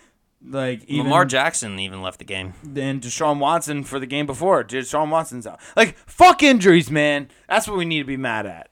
Like 0.45 0.83
even 0.85 1.05
Lamar 1.05 1.23
Jackson 1.25 1.79
even 1.79 2.01
left 2.01 2.19
the 2.19 2.25
game. 2.25 2.53
and 2.63 3.01
Deshaun 3.01 3.39
Watson 3.39 3.83
for 3.85 3.97
the 3.97 4.05
game 4.05 4.25
before. 4.25 4.61
Deshaun 4.63 5.09
Watson's 5.09 5.47
out. 5.47 5.59
Like 5.77 5.95
fuck 6.05 6.43
injuries, 6.43 6.91
man. 6.91 7.29
That's 7.47 7.65
what 7.67 7.77
we 7.77 7.85
need 7.85 7.99
to 7.99 8.05
be 8.05 8.17
mad 8.17 8.45
at. 8.45 8.69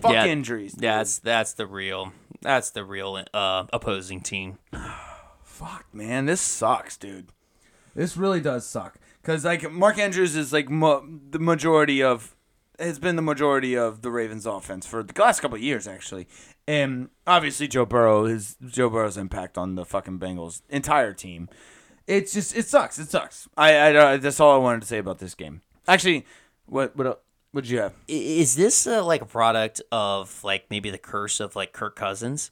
Fuck 0.00 0.12
Yeah. 0.12 0.26
injuries. 0.26 0.72
dude. 0.72 0.82
Yeah, 0.82 0.98
that's 0.98 1.18
that's 1.20 1.52
the 1.54 1.66
real 1.66 2.12
that's 2.42 2.70
the 2.70 2.84
real 2.84 3.24
uh, 3.32 3.64
opposing 3.72 4.20
team. 4.20 4.58
fuck, 5.42 5.86
man. 5.92 6.26
This 6.26 6.40
sucks, 6.40 6.96
dude. 6.96 7.28
this 7.94 8.16
really 8.16 8.40
does 8.40 8.66
suck. 8.66 8.98
Because 9.20 9.44
like 9.44 9.70
Mark 9.70 9.98
Andrews 9.98 10.34
is 10.34 10.52
like 10.52 10.68
mo- 10.68 11.06
the 11.30 11.38
majority 11.38 12.02
of 12.02 12.34
has 12.78 12.98
been 12.98 13.16
the 13.16 13.22
majority 13.22 13.76
of 13.76 14.02
the 14.02 14.10
Ravens 14.10 14.46
offense 14.46 14.86
for 14.86 15.02
the 15.02 15.20
last 15.20 15.40
couple 15.40 15.56
of 15.56 15.62
years 15.62 15.86
actually, 15.86 16.26
and 16.66 17.08
obviously 17.26 17.68
Joe 17.68 17.86
Burrow 17.86 18.24
is 18.24 18.56
Joe 18.66 18.90
Burrow's 18.90 19.16
impact 19.16 19.56
on 19.56 19.76
the 19.76 19.84
fucking 19.84 20.18
Bengals 20.18 20.62
entire 20.68 21.12
team. 21.12 21.48
It's 22.08 22.32
just 22.32 22.56
it 22.56 22.66
sucks. 22.66 22.98
It 22.98 23.10
sucks. 23.10 23.48
I 23.56 23.74
I, 23.76 24.12
I 24.12 24.16
that's 24.16 24.40
all 24.40 24.54
I 24.54 24.58
wanted 24.58 24.80
to 24.82 24.88
say 24.88 24.98
about 24.98 25.20
this 25.20 25.36
game. 25.36 25.60
Actually, 25.86 26.26
what 26.66 26.96
what 26.96 27.22
what 27.52 27.64
did 27.64 27.70
you 27.70 27.78
have? 27.80 27.94
Is 28.08 28.54
this 28.56 28.86
uh, 28.86 29.04
like 29.04 29.22
a 29.22 29.26
product 29.26 29.80
of 29.92 30.42
like 30.42 30.66
maybe 30.70 30.90
the 30.90 30.98
curse 30.98 31.40
of 31.40 31.54
like 31.56 31.72
Kirk 31.72 31.96
Cousins? 31.96 32.50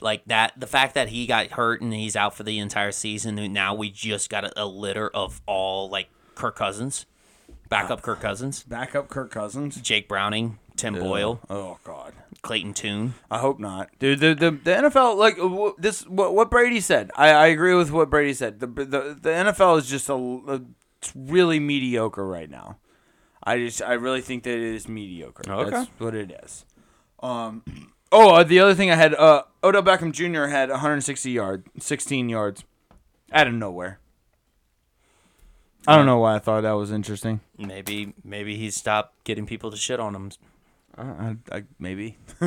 Like 0.00 0.24
that, 0.26 0.58
the 0.58 0.66
fact 0.66 0.94
that 0.94 1.08
he 1.08 1.26
got 1.26 1.48
hurt 1.48 1.82
and 1.82 1.92
he's 1.92 2.16
out 2.16 2.34
for 2.34 2.42
the 2.42 2.58
entire 2.58 2.92
season, 2.92 3.38
and 3.38 3.52
now 3.52 3.74
we 3.74 3.90
just 3.90 4.30
got 4.30 4.44
a, 4.44 4.62
a 4.62 4.66
litter 4.66 5.08
of 5.08 5.40
all 5.46 5.88
like 5.90 6.08
Kirk 6.34 6.56
Cousins, 6.56 7.04
backup 7.68 8.00
Kirk 8.02 8.20
Cousins, 8.20 8.62
Back 8.62 8.94
up 8.94 9.08
Kirk 9.08 9.30
Cousins. 9.30 9.76
Jake 9.80 10.08
Browning, 10.08 10.58
Tim 10.76 10.94
Boyle, 10.94 11.40
Oh 11.50 11.78
God. 11.84 12.14
Clayton 12.42 12.72
Tune. 12.72 13.12
I 13.30 13.38
hope 13.40 13.58
not, 13.60 13.90
dude. 13.98 14.20
The 14.20 14.34
the, 14.34 14.50
the 14.52 14.70
NFL 14.70 15.16
like 15.18 15.36
wh- 15.38 15.78
this 15.78 16.06
what 16.08 16.34
what 16.34 16.50
Brady 16.50 16.80
said. 16.80 17.10
I, 17.14 17.28
I 17.32 17.46
agree 17.48 17.74
with 17.74 17.92
what 17.92 18.08
Brady 18.08 18.32
said. 18.32 18.60
The 18.60 18.66
the 18.66 19.18
the 19.20 19.28
NFL 19.30 19.76
is 19.78 19.86
just 19.90 20.08
a, 20.08 20.14
a 20.14 20.62
it's 21.02 21.12
really 21.14 21.60
mediocre 21.60 22.26
right 22.26 22.48
now. 22.48 22.78
I 23.42 23.58
just 23.58 23.82
I 23.82 23.94
really 23.94 24.20
think 24.20 24.44
that 24.44 24.52
it 24.54 24.74
is 24.74 24.88
mediocre. 24.88 25.42
Okay. 25.48 25.70
That's 25.70 25.90
what 25.98 26.14
it 26.14 26.30
is. 26.44 26.64
Um. 27.22 27.62
Oh, 28.12 28.34
uh, 28.34 28.42
the 28.42 28.58
other 28.58 28.74
thing 28.74 28.90
I 28.90 28.96
had 28.96 29.14
uh 29.14 29.44
Odell 29.62 29.84
Beckham 29.84 30.10
Jr. 30.10 30.46
had 30.46 30.68
160 30.68 31.30
yards, 31.30 31.64
16 31.78 32.28
yards, 32.28 32.64
out 33.30 33.46
of 33.46 33.54
nowhere. 33.54 34.00
I 35.86 35.94
don't 35.94 36.06
know 36.06 36.18
why 36.18 36.34
I 36.34 36.40
thought 36.40 36.62
that 36.62 36.72
was 36.72 36.90
interesting. 36.90 37.38
Maybe 37.56 38.12
maybe 38.24 38.56
he 38.56 38.68
stopped 38.72 39.22
getting 39.22 39.46
people 39.46 39.70
to 39.70 39.76
shit 39.76 40.00
on 40.00 40.16
him. 40.16 40.32
I, 40.98 41.02
I, 41.02 41.36
I 41.52 41.64
maybe. 41.78 42.18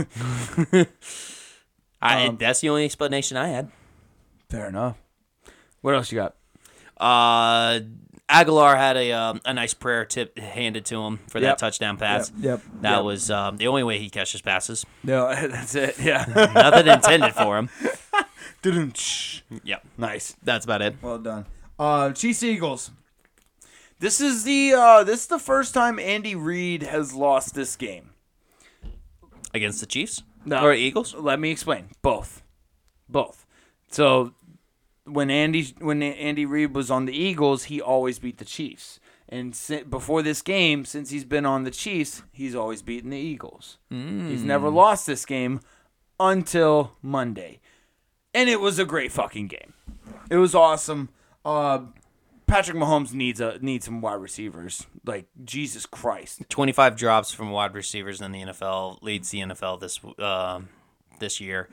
I, 2.02 2.28
Um, 2.28 2.36
that's 2.38 2.60
the 2.60 2.68
only 2.68 2.84
explanation 2.84 3.38
I 3.38 3.48
had. 3.48 3.72
Fair 4.50 4.68
enough. 4.68 4.98
What 5.80 5.96
else 5.96 6.12
you 6.12 6.18
got? 6.18 6.36
Uh, 6.98 7.80
Aguilar 8.30 8.76
had 8.78 8.98
a 8.98 9.12
um, 9.12 9.42
a 9.46 9.54
nice 9.54 9.74
prayer 9.74 10.06
tip 10.06 10.40
handed 10.40 10.86
to 10.86 11.02
him 11.04 11.20
for 11.28 11.40
Yep. 11.40 11.52
that 11.52 11.58
touchdown 11.60 11.98
pass. 11.98 12.32
Yep. 12.40 12.62
That 12.82 12.96
Yep. 12.98 13.04
was 13.04 13.30
um, 13.30 13.58
the 13.58 13.68
only 13.68 13.84
way 13.84 14.00
he 14.00 14.10
catches 14.10 14.42
passes. 14.42 14.86
No, 15.04 15.28
that's 15.48 15.76
it. 15.76 16.00
Yeah. 16.00 16.26
Nothing 16.56 16.88
intended 16.88 17.34
for 17.36 17.58
him. 17.58 17.70
Yep, 19.64 19.86
nice. 19.98 20.36
that's 20.42 20.64
about 20.64 20.82
it. 20.82 20.96
Well 21.02 21.20
done. 21.20 21.46
Uh, 21.78 22.12
Chiefs 22.14 22.44
Eagles. 22.44 22.92
This 24.00 24.22
is 24.22 24.44
the 24.46 24.74
uh 24.74 25.04
this 25.04 25.22
is 25.22 25.28
the 25.28 25.40
first 25.40 25.74
time 25.74 26.00
Andy 26.00 26.34
Reid 26.36 26.84
has 26.84 27.14
lost 27.14 27.56
this 27.56 27.76
game. 27.76 28.12
Against 29.54 29.80
the 29.82 29.86
Chiefs 29.86 30.24
No. 30.46 30.62
or 30.64 30.74
Eagles. 30.74 31.14
Let 31.14 31.40
me 31.40 31.52
explain. 31.52 31.90
Both. 32.02 32.42
Both. 33.10 33.46
So 33.92 34.34
when 35.06 35.30
Andy 35.30 35.76
when 35.80 36.02
Andy 36.02 36.46
Reid 36.46 36.76
was 36.76 36.90
on 36.92 37.06
the 37.06 37.14
Eagles, 37.16 37.66
he 37.66 37.82
always 37.82 38.20
beat 38.20 38.38
the 38.38 38.46
Chiefs. 38.46 39.00
And 39.30 39.56
si- 39.56 39.84
before 39.84 40.22
this 40.22 40.42
game, 40.42 40.86
since 40.86 41.10
he's 41.10 41.26
been 41.26 41.46
on 41.46 41.64
the 41.64 41.72
Chiefs, 41.72 42.24
he's 42.32 42.56
always 42.56 42.82
beaten 42.82 43.10
the 43.10 43.18
Eagles. 43.18 43.78
He's 43.90 44.44
never 44.44 44.70
lost 44.70 45.08
this 45.08 45.26
game 45.26 45.60
until 46.20 46.94
Monday. 47.02 47.60
And 48.34 48.50
it 48.50 48.60
was 48.60 48.80
a 48.80 48.86
great 48.86 49.12
fucking 49.12 49.48
game. 49.48 49.74
It 50.30 50.38
was 50.38 50.54
awesome. 50.56 51.10
Uh 51.44 51.80
Patrick 52.46 52.78
Mahomes 52.78 53.14
needs 53.14 53.40
a 53.42 53.58
needs 53.62 53.86
some 53.86 54.02
wide 54.02 54.22
receivers. 54.22 54.86
Like 55.06 55.26
Jesus 55.44 55.86
Christ. 55.86 56.44
Twenty 56.50 56.72
five 56.72 56.96
drops 56.96 57.34
from 57.34 57.50
wide 57.52 57.74
receivers 57.74 58.22
in 58.22 58.32
the 58.32 58.42
NFL 58.44 59.02
leads 59.02 59.30
the 59.32 59.40
NFL 59.40 59.80
this 59.80 60.00
um 60.20 60.70
this 61.20 61.42
year. 61.42 61.70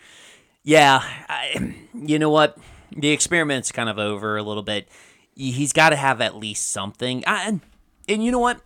Yeah, 0.63 1.03
I, 1.29 1.75
you 1.95 2.19
know 2.19 2.31
what? 2.31 2.57
The 2.97 3.11
experiment's 3.11 3.73
kind 3.73 3.89
of 3.89 3.99
over 3.99 4.37
a 4.37 4.43
little 4.43 4.63
bit. 4.63 4.89
He's 5.35 5.73
got 5.73 5.91
to 5.91 5.97
have 5.97 6.21
at 6.21 6.37
least 6.37 6.71
something. 6.71 7.25
And 7.25 7.61
and 8.09 8.25
you 8.25 8.31
know 8.31 8.39
what? 8.39 8.61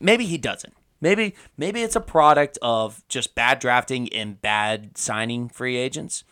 Maybe 0.00 0.26
he 0.26 0.38
doesn't. 0.38 0.74
Maybe 1.00 1.34
maybe 1.56 1.82
it's 1.82 1.96
a 1.96 2.00
product 2.00 2.58
of 2.62 3.02
just 3.08 3.34
bad 3.34 3.58
drafting 3.58 4.12
and 4.12 4.40
bad 4.40 4.96
signing 4.96 5.48
free 5.48 5.76
agents. 5.76 6.24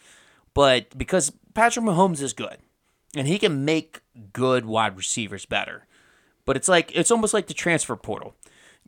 But 0.54 0.96
because 0.96 1.32
Patrick 1.52 1.84
Mahomes 1.84 2.22
is 2.22 2.32
good 2.32 2.58
and 3.16 3.28
he 3.28 3.38
can 3.38 3.64
make 3.64 4.00
good 4.32 4.64
wide 4.64 4.96
receivers 4.96 5.46
better. 5.46 5.86
But 6.44 6.56
it's 6.56 6.68
like 6.68 6.90
it's 6.94 7.10
almost 7.10 7.34
like 7.34 7.46
the 7.46 7.54
transfer 7.54 7.96
portal. 7.96 8.34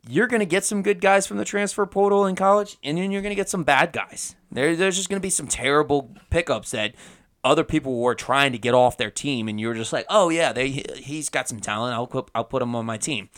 You're 0.07 0.27
gonna 0.27 0.45
get 0.45 0.63
some 0.63 0.83
good 0.83 1.01
guys 1.01 1.27
from 1.27 1.37
the 1.37 1.45
transfer 1.45 1.85
portal 1.85 2.25
in 2.25 2.35
college, 2.35 2.77
and 2.83 2.97
then 2.97 3.11
you're 3.11 3.21
gonna 3.21 3.35
get 3.35 3.49
some 3.49 3.63
bad 3.63 3.91
guys. 3.93 4.35
There, 4.51 4.75
there's 4.75 4.95
just 4.95 5.09
gonna 5.09 5.19
be 5.19 5.29
some 5.29 5.47
terrible 5.47 6.11
pickups 6.29 6.71
that 6.71 6.93
other 7.47 7.63
people 7.63 7.99
were 7.99 8.15
trying 8.15 8.51
to 8.51 8.57
get 8.57 8.73
off 8.73 8.97
their 8.97 9.11
team, 9.11 9.47
and 9.47 9.59
you're 9.59 9.73
just 9.73 9.93
like, 9.93 10.05
oh 10.09 10.29
yeah, 10.29 10.53
they 10.53 10.69
he's 10.69 11.29
got 11.29 11.47
some 11.47 11.59
talent. 11.59 11.93
I'll 11.93 12.07
put 12.07 12.29
I'll 12.35 12.43
put 12.43 12.61
him 12.61 12.75
on 12.75 12.85
my 12.85 12.97
team. 12.97 13.29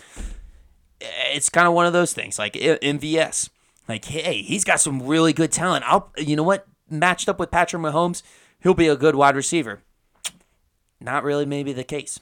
It's 0.99 1.49
kind 1.49 1.67
of 1.67 1.73
one 1.73 1.85
of 1.85 1.93
those 1.93 2.13
things, 2.13 2.37
like 2.37 2.53
MVS. 2.53 3.49
Like, 3.87 4.05
hey, 4.05 4.41
he's 4.41 4.63
got 4.63 4.79
some 4.79 5.01
really 5.01 5.33
good 5.33 5.51
talent. 5.51 5.83
I'll, 5.87 6.11
you 6.17 6.35
know 6.35 6.43
what? 6.43 6.67
Matched 6.89 7.27
up 7.27 7.39
with 7.39 7.49
Patrick 7.49 7.81
Mahomes, 7.81 8.21
he'll 8.61 8.73
be 8.73 8.87
a 8.87 8.95
good 8.95 9.15
wide 9.15 9.35
receiver. 9.35 9.81
Not 10.99 11.23
really, 11.23 11.45
maybe 11.45 11.73
the 11.73 11.83
case. 11.83 12.19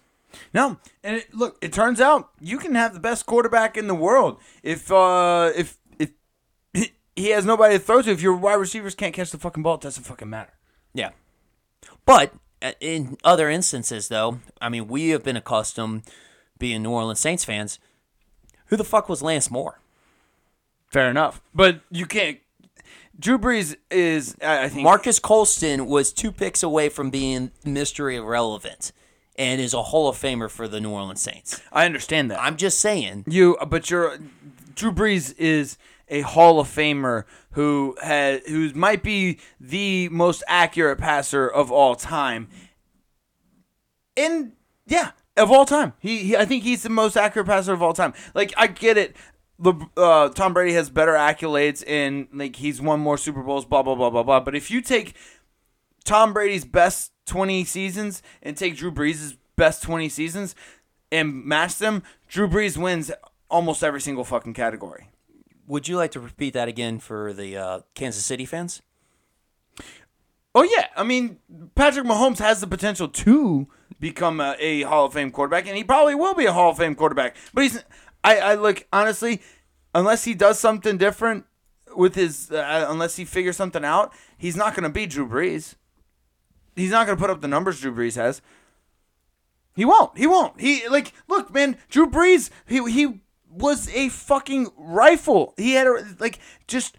No, 0.54 0.78
and 1.04 1.18
it, 1.18 1.34
look, 1.34 1.58
it 1.62 1.74
turns 1.74 2.00
out 2.00 2.30
you 2.40 2.58
can 2.58 2.76
have 2.76 2.94
the 2.94 3.00
best 3.00 3.26
quarterback 3.26 3.78
in 3.78 3.88
the 3.88 3.96
world 3.96 4.40
if 4.62 4.92
uh 4.92 5.52
if 5.56 5.78
if 6.00 6.12
he 7.16 7.30
has 7.30 7.46
nobody 7.46 7.78
to 7.78 7.80
throw 7.80 8.02
to. 8.02 8.12
If 8.12 8.22
your 8.22 8.36
wide 8.36 8.56
receivers 8.56 8.94
can't 8.96 9.14
catch 9.14 9.32
the 9.32 9.38
fucking 9.38 9.64
ball, 9.64 9.76
it 9.76 9.82
doesn't 9.82 10.04
fucking 10.04 10.30
matter. 10.30 10.54
Yeah. 10.94 11.12
But 12.08 12.34
uh, 12.62 12.72
in 12.80 13.18
other 13.24 13.50
instances, 13.50 14.08
though, 14.08 14.40
I 14.60 14.70
mean, 14.70 14.88
we 14.88 15.10
have 15.10 15.24
been 15.24 15.36
accustomed, 15.38 16.04
being 16.58 16.82
New 16.82 16.90
Orleans 16.90 17.20
Saints 17.20 17.46
fans, 17.46 17.78
who 18.68 18.78
the 18.78 18.84
fuck 18.84 19.08
was 19.08 19.22
Lance 19.22 19.52
Moore? 19.52 19.80
Fair 20.88 21.12
enough, 21.12 21.42
but 21.54 21.82
you 21.92 22.08
can't. 22.08 22.40
Drew 23.20 23.38
Brees 23.38 23.76
is, 23.92 24.36
I 24.42 24.64
I 24.64 24.70
think, 24.70 24.84
Marques 24.84 25.20
Colston 25.20 25.88
was 25.88 26.14
two 26.14 26.32
picks 26.32 26.64
away 26.64 26.88
from 26.88 27.10
being 27.10 27.52
Mr. 27.66 28.14
Irrelevant 28.14 28.92
and 29.38 29.60
is 29.60 29.74
a 29.74 29.84
Hall 29.84 30.08
of 30.08 30.16
Famer 30.16 30.50
for 30.50 30.68
the 30.68 30.80
New 30.80 30.92
Orleans 30.92 31.22
Saints. 31.22 31.62
I 31.74 31.86
understand 31.86 32.32
that. 32.32 32.42
I'm 32.42 32.56
just 32.58 32.80
saying. 32.80 33.26
You, 33.28 33.58
but 33.68 33.90
you're 33.90 34.18
Drew 34.76 34.92
Brees 34.92 35.36
is 35.38 35.78
a 36.10 36.22
Hall 36.22 36.60
of 36.60 36.68
Famer 36.68 37.24
who 37.52 37.96
has 38.02 38.42
who 38.48 38.72
might 38.74 39.04
be 39.04 39.40
the 39.60 40.10
most 40.10 40.44
accurate 40.48 41.00
passer 41.00 41.48
of 41.48 41.72
all 41.72 41.96
time. 41.96 42.50
And 44.16 44.54
yeah, 44.86 45.12
of 45.36 45.52
all 45.52 45.66
time, 45.66 45.94
he, 46.00 46.20
he 46.20 46.38
I 46.38 46.46
think 46.46 46.64
he's 46.64 46.84
the 46.84 46.90
most 46.90 47.18
accurate 47.18 47.48
passer 47.48 47.74
of 47.74 47.82
all 47.82 47.94
time. 47.94 48.14
Like 48.34 48.54
I 48.58 48.68
get 48.68 48.98
it. 48.98 49.16
Le, 49.60 49.76
uh, 49.98 50.30
Tom 50.30 50.54
Brady 50.54 50.74
has 50.74 50.92
better 50.92 51.14
accolades 51.14 51.84
and 51.88 52.28
like 52.32 52.58
he's 52.58 52.80
won 52.80 53.00
more 53.00 53.18
Super 53.18 53.42
Bowls, 53.42 53.66
blah 53.66 53.82
blah 53.82 53.96
blah 53.96 54.10
blah 54.10 54.24
blah. 54.24 54.40
But 54.40 54.56
if 54.56 54.70
you 54.70 54.82
take 54.82 55.16
Tom 56.04 56.32
Brady's 56.32 56.64
best 56.64 57.12
20 57.26 57.66
seasons 57.66 58.22
and 58.42 58.56
take 58.56 58.78
Drew 58.78 58.92
Brees' 58.92 59.36
best 59.56 59.82
20 59.84 60.10
seasons 60.10 60.56
and 61.12 61.44
match 61.44 61.78
them, 61.80 62.04
Drew 62.28 62.48
Brees 62.48 62.78
wins 62.78 63.12
almost 63.50 63.84
every 63.84 64.02
single 64.02 64.24
fucking 64.24 64.54
category. 64.54 65.10
Would 65.68 65.88
you 65.88 65.98
like 65.98 66.12
to 66.12 66.20
repeat 66.20 66.54
that 66.54 66.68
again 66.68 67.00
for 67.00 67.34
the 67.34 67.58
uh, 67.58 67.80
Kansas 67.94 68.26
City 68.26 68.46
fans? 68.46 68.82
Oh 70.56 70.64
yeah, 70.64 70.88
I 70.96 71.04
mean 71.04 71.38
Patrick 71.76 72.06
Mahomes 72.06 72.40
has 72.40 72.62
the 72.62 72.68
potential 72.68 73.08
to 73.08 73.68
become 74.00 74.40
a, 74.40 74.56
a 74.60 74.82
Hall 74.84 75.06
of 75.06 75.14
Fame 75.14 75.30
quarterback, 75.30 75.68
and 75.68 75.78
he 75.78 75.84
probably 75.84 76.16
will 76.16 76.34
be 76.34 76.46
a 76.46 76.54
Hall 76.54 76.72
of 76.72 76.78
Fame 76.78 76.96
quarterback. 76.96 77.36
But 77.54 77.64
he's, 77.64 77.84
I, 78.24 78.40
I 78.40 78.56
look 78.56 78.88
honestly, 78.92 79.42
unless 79.94 80.24
he 80.24 80.34
does 80.34 80.58
something 80.58 80.98
different 80.98 81.46
with 81.96 82.16
his, 82.16 82.50
uh, 82.50 82.88
unless 82.90 83.18
he 83.18 83.26
figures 83.26 83.58
something 83.58 83.84
out, 83.84 84.14
he's 84.38 84.56
not 84.56 84.74
going 84.74 84.84
to 84.84 84.90
be 84.90 85.06
Drew 85.06 85.28
Brees. 85.28 85.76
He's 86.76 86.92
not 86.92 87.06
going 87.06 87.18
to 87.18 87.22
put 87.22 87.30
up 87.30 87.42
the 87.42 87.48
numbers 87.48 87.82
Drew 87.82 87.94
Brees 87.94 88.16
has. 88.16 88.42
He 89.76 89.86
won't. 89.86 90.18
He 90.18 90.26
won't. 90.26 90.60
He 90.60 90.88
like 90.88 91.14
look, 91.28 91.54
man. 91.54 91.78
Drew 91.90 92.10
Brees. 92.10 92.50
He 92.68 92.90
he 92.92 93.20
was 93.50 93.90
a 93.90 94.10
fucking 94.10 94.70
rifle. 94.78 95.54
He 95.58 95.74
had 95.74 95.88
a, 95.88 96.16
like 96.20 96.40
just 96.68 96.98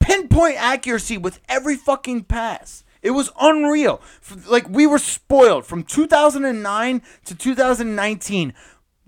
pinpoint 0.00 0.56
accuracy 0.56 1.18
with 1.18 1.40
every 1.48 1.76
fucking 1.76 2.24
pass. 2.24 2.84
It 3.02 3.12
was 3.12 3.30
unreal. 3.40 4.00
Like 4.46 4.68
we 4.68 4.86
were 4.86 4.98
spoiled 4.98 5.66
from 5.66 5.84
2009 5.84 7.02
to 7.24 7.34
2019. 7.34 8.54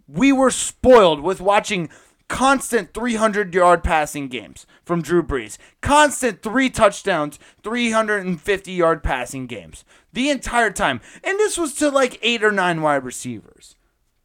We 0.06 0.32
were 0.32 0.50
spoiled 0.50 1.20
with 1.20 1.40
watching 1.40 1.88
constant 2.28 2.94
300 2.94 3.52
yard 3.52 3.82
passing 3.82 4.28
games 4.28 4.66
from 4.84 5.02
Drew 5.02 5.22
Brees. 5.22 5.58
Constant 5.80 6.42
three 6.42 6.70
touchdowns, 6.70 7.38
350 7.62 8.72
yard 8.72 9.02
passing 9.02 9.46
games. 9.46 9.84
The 10.12 10.30
entire 10.30 10.70
time. 10.70 11.00
And 11.24 11.38
this 11.38 11.58
was 11.58 11.74
to 11.74 11.90
like 11.90 12.18
eight 12.22 12.44
or 12.44 12.52
nine 12.52 12.82
wide 12.82 13.04
receivers. 13.04 13.74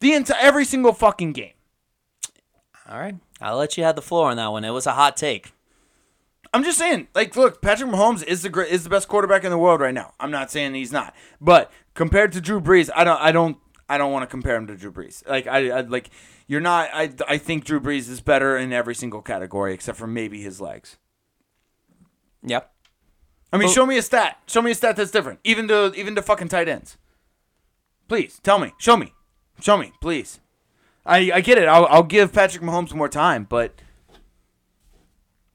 The 0.00 0.12
entire 0.12 0.40
every 0.40 0.64
single 0.64 0.92
fucking 0.92 1.32
game. 1.32 1.55
All 2.88 2.98
right. 2.98 3.16
I'll 3.40 3.56
let 3.56 3.76
you 3.76 3.84
have 3.84 3.96
the 3.96 4.02
floor 4.02 4.30
on 4.30 4.36
that 4.36 4.52
one. 4.52 4.64
It 4.64 4.70
was 4.70 4.86
a 4.86 4.92
hot 4.92 5.16
take. 5.16 5.52
I'm 6.54 6.64
just 6.64 6.78
saying, 6.78 7.08
like, 7.14 7.36
look, 7.36 7.60
Patrick 7.60 7.90
Mahomes 7.90 8.22
is 8.24 8.42
the 8.42 8.48
great, 8.48 8.70
is 8.70 8.84
the 8.84 8.90
best 8.90 9.08
quarterback 9.08 9.44
in 9.44 9.50
the 9.50 9.58
world 9.58 9.80
right 9.80 9.92
now. 9.92 10.14
I'm 10.20 10.30
not 10.30 10.50
saying 10.50 10.74
he's 10.74 10.92
not, 10.92 11.14
but 11.40 11.70
compared 11.94 12.32
to 12.32 12.40
Drew 12.40 12.60
Brees, 12.60 12.88
I 12.94 13.04
don't, 13.04 13.20
I 13.20 13.32
don't, 13.32 13.58
I 13.88 13.98
don't 13.98 14.12
want 14.12 14.22
to 14.22 14.26
compare 14.26 14.56
him 14.56 14.66
to 14.68 14.76
Drew 14.76 14.92
Brees. 14.92 15.26
Like, 15.28 15.46
I, 15.46 15.70
I 15.70 15.80
like, 15.82 16.10
you're 16.46 16.60
not. 16.60 16.88
I, 16.92 17.12
I 17.28 17.38
think 17.38 17.64
Drew 17.64 17.80
Brees 17.80 18.08
is 18.08 18.20
better 18.20 18.56
in 18.56 18.72
every 18.72 18.94
single 18.94 19.20
category 19.20 19.74
except 19.74 19.98
for 19.98 20.06
maybe 20.06 20.40
his 20.40 20.60
legs. 20.60 20.96
Yep. 22.44 22.72
I 23.52 23.58
mean, 23.58 23.66
Well- 23.66 23.74
show 23.74 23.86
me 23.86 23.98
a 23.98 24.02
stat. 24.02 24.38
Show 24.46 24.62
me 24.62 24.70
a 24.70 24.74
stat 24.74 24.96
that's 24.96 25.10
different. 25.10 25.40
Even 25.44 25.68
to, 25.68 25.92
even 25.94 26.14
to 26.14 26.22
fucking 26.22 26.48
tight 26.48 26.68
ends. 26.68 26.96
Please 28.08 28.40
tell 28.42 28.58
me. 28.58 28.72
Show 28.78 28.96
me. 28.96 29.12
Show 29.60 29.76
me, 29.76 29.92
please. 30.00 30.40
I, 31.06 31.30
I 31.34 31.40
get 31.40 31.56
it. 31.58 31.68
I'll, 31.68 31.86
I'll 31.86 32.02
give 32.02 32.32
Patrick 32.32 32.62
Mahomes 32.62 32.92
more 32.92 33.08
time, 33.08 33.44
but 33.48 33.72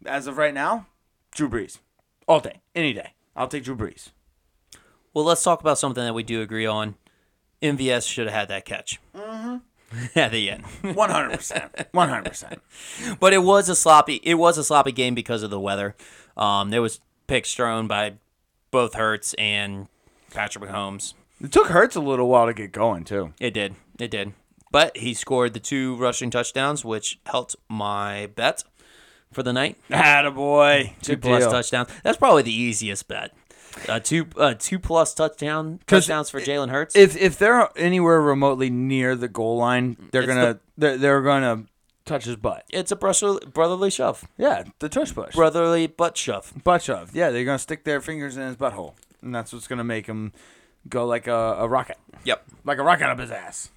as 0.06 0.26
of 0.28 0.38
right 0.38 0.54
now, 0.54 0.88
Drew 1.32 1.49
Brees, 1.49 1.80
all 2.28 2.39
day, 2.39 2.62
any 2.74 2.93
day. 2.93 3.14
I'll 3.36 3.47
take 3.47 3.64
Drew 3.64 3.76
Brees. 3.76 4.10
Well, 5.14 5.26
let's 5.26 5.43
talk 5.43 5.60
about 5.62 5.78
something 5.78 6.04
that 6.04 6.14
we 6.14 6.24
do 6.24 6.41
agree 6.41 6.66
on. 6.66 6.95
MVS 7.62 8.08
should 8.08 8.28
have 8.28 8.34
had 8.36 8.47
that 8.47 8.66
catch 8.66 8.99
at 10.16 10.32
the 10.32 10.49
end, 10.49 10.64
One 10.95 11.10
hundred 11.10 11.38
percent. 11.38 11.72
One 11.91 12.10
hundred 12.10 12.30
percent. 12.30 12.62
but 13.20 13.34
it 13.34 13.43
was 13.43 13.70
a 13.70 13.76
sloppy. 13.76 14.20
It 14.24 14.36
was 14.36 14.58
a 14.58 14.64
sloppy 14.64 14.91
game 14.91 15.14
because 15.14 15.43
of 15.43 15.49
the 15.52 15.60
weather. 15.60 15.95
Um, 16.36 16.70
there 16.72 16.82
was 16.82 17.02
picks 17.28 17.54
thrown 17.54 17.88
by 17.88 18.14
both 18.72 18.95
Hurts 18.95 19.34
and 19.36 19.88
Patrick 20.34 20.64
Mahomes. 20.64 21.14
It 21.39 21.52
took 21.52 21.68
Hurts 21.68 21.95
a 21.95 22.02
little 22.02 22.30
while 22.30 22.47
to 22.47 22.54
get 22.54 22.72
going 22.72 23.04
too. 23.04 23.34
It 23.39 23.52
did. 23.54 23.76
It 23.99 24.10
did. 24.10 24.34
But 24.72 24.96
he 24.98 25.14
scored 25.14 25.54
the 25.54 25.60
two 25.60 25.96
rushing 25.98 26.30
touchdowns, 26.30 26.86
which 26.86 27.20
helped 27.26 27.56
my 27.68 28.28
bet 28.36 28.64
for 29.32 29.44
the 29.44 29.52
night. 29.54 29.78
Attaboy. 29.90 30.94
Two 31.02 31.14
Good 31.14 31.22
plus 31.22 31.44
deal. 31.44 31.52
touchdowns. 31.52 31.90
That's 32.04 32.18
probably 32.18 32.44
the 32.44 32.54
easiest 32.54 33.08
bet. 33.08 33.32
Uh, 33.88 34.00
two 34.00 34.28
uh, 34.38 34.54
two 34.58 34.80
plus 34.80 35.14
touchdown 35.14 35.80
'Cause 35.88 36.04
touchdowns 36.06 36.30
for 36.30 36.42
Jalen 36.42 36.70
Hurts. 36.70 36.96
If 36.96 37.16
if 37.16 37.38
they're 37.38 37.70
anywhere 37.78 38.22
remotely 38.22 38.70
near 38.70 39.16
the 39.16 39.28
goal 39.30 39.58
line, 39.58 39.96
they're 40.12 40.24
It's 40.24 40.28
gonna 40.28 40.60
they're, 40.78 40.98
they're 40.98 41.22
gonna 41.22 41.64
touch 42.06 42.26
his 42.26 42.36
butt. 42.36 42.66
it's 42.70 42.92
a 42.92 42.96
brotherly, 42.98 43.46
brotherly 43.46 43.89
shove, 43.89 44.26
Yeah, 44.38 44.64
the 44.80 44.89
tush 44.89 45.14
push. 45.14 45.34
brotherly 45.36 45.88
butt 45.88 46.18
shove. 46.18 46.52
butt 46.66 46.82
shove. 46.82 47.16
Yeah, 47.16 47.30
they're 47.30 47.46
gonna 47.46 47.60
stick 47.60 47.86
their 47.86 48.02
fingers 48.02 48.36
in 48.36 48.43
his 48.43 48.58
butthole, 48.58 48.93
and 49.22 49.34
that's 49.34 49.54
what's 49.54 49.68
gonna 49.70 49.86
make 49.86 50.06
him 50.06 50.34
go 50.89 51.06
like 51.06 51.28
a, 51.28 51.56
a 51.60 51.68
rocket, 51.70 51.98
Yep, 52.26 52.43
like 52.66 52.78
a 52.78 52.84
rocket 52.84 53.08
up 53.10 53.20
his 53.20 53.32
ass. 53.32 53.70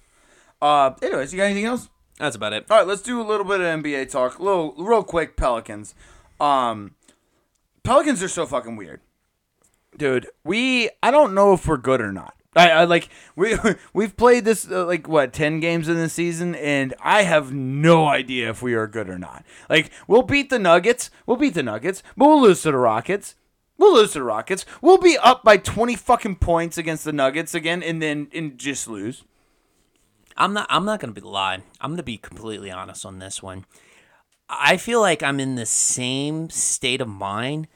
Uh, 0.61 0.91
anyways, 1.01 1.33
you 1.33 1.37
got 1.37 1.45
anything 1.45 1.65
else? 1.65 1.89
that's 2.17 2.35
about 2.35 2.53
it. 2.53 2.65
All 2.69 2.77
right, 2.77 2.87
let's 2.87 3.01
do 3.01 3.21
a 3.21 3.23
little 3.23 3.45
bit 3.45 3.59
of 3.59 3.65
NBA 3.65 4.09
talk. 4.09 4.39
Little, 4.39 4.73
real 4.77 5.03
quick. 5.03 5.35
Pelicans. 5.35 5.93
Um, 6.39 6.95
Pelicans 7.83 8.23
are 8.23 8.27
so 8.27 8.45
fucking 8.45 8.75
weird, 8.75 9.01
dude. 9.97 10.27
We, 10.43 10.89
I 11.03 11.11
don't 11.11 11.33
know 11.33 11.53
if 11.53 11.67
we're 11.67 11.77
good 11.77 12.01
or 12.01 12.11
not. 12.11 12.35
I, 12.55 12.71
I 12.71 12.83
like 12.85 13.09
we 13.35 13.57
we've 13.93 14.15
played 14.15 14.45
this 14.45 14.69
uh, 14.69 14.85
like 14.85 15.07
what 15.07 15.33
ten 15.33 15.59
games 15.59 15.89
in 15.89 15.97
the 15.97 16.09
season, 16.09 16.55
and 16.55 16.93
I 17.01 17.23
have 17.23 17.53
no 17.53 18.07
idea 18.07 18.49
if 18.49 18.61
we 18.61 18.73
are 18.73 18.87
good 18.87 19.09
or 19.09 19.19
not. 19.19 19.45
Like 19.69 19.91
we'll 20.07 20.23
beat 20.23 20.49
the 20.49 20.59
Nuggets, 20.59 21.09
we'll 21.25 21.37
beat 21.37 21.53
the 21.53 21.63
Nuggets, 21.63 22.01
but 22.15 22.27
we'll 22.27 22.41
lose 22.41 22.61
to 22.61 22.71
the 22.71 22.77
Rockets. 22.77 23.35
We'll 23.77 23.95
lose 23.95 24.13
to 24.13 24.19
the 24.19 24.23
Rockets. 24.23 24.65
We'll 24.81 24.97
be 24.97 25.17
up 25.17 25.43
by 25.43 25.57
twenty 25.57 25.95
fucking 25.95 26.37
points 26.37 26.77
against 26.77 27.03
the 27.03 27.11
Nuggets 27.11 27.53
again, 27.53 27.83
and 27.83 28.01
then 28.01 28.29
and 28.33 28.57
just 28.57 28.87
lose. 28.87 29.23
I'm 30.37 30.53
not. 30.53 30.67
I'm 30.69 30.85
not 30.85 30.99
gonna 30.99 31.13
be 31.13 31.21
lie. 31.21 31.61
I'm 31.79 31.91
gonna 31.91 32.03
be 32.03 32.17
completely 32.17 32.71
honest 32.71 33.05
on 33.05 33.19
this 33.19 33.41
one. 33.41 33.65
I 34.49 34.77
feel 34.77 35.01
like 35.01 35.23
I'm 35.23 35.39
in 35.39 35.55
the 35.55 35.65
same 35.65 36.49
state 36.49 37.01
of 37.01 37.07
mind 37.07 37.67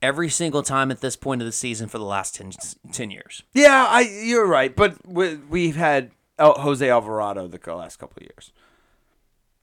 every 0.00 0.28
single 0.28 0.62
time 0.62 0.90
at 0.90 1.00
this 1.00 1.16
point 1.16 1.42
of 1.42 1.46
the 1.46 1.52
season 1.52 1.88
for 1.88 1.98
the 1.98 2.04
last 2.04 2.36
10, 2.36 2.52
10 2.92 3.10
years. 3.10 3.42
Yeah, 3.52 3.86
I 3.88 4.02
you're 4.02 4.46
right, 4.46 4.74
but 4.74 4.96
we, 5.06 5.36
we've 5.36 5.76
had 5.76 6.12
Jose 6.38 6.88
Alvarado 6.88 7.48
the 7.48 7.74
last 7.74 7.96
couple 7.96 8.18
of 8.18 8.22
years. 8.22 8.52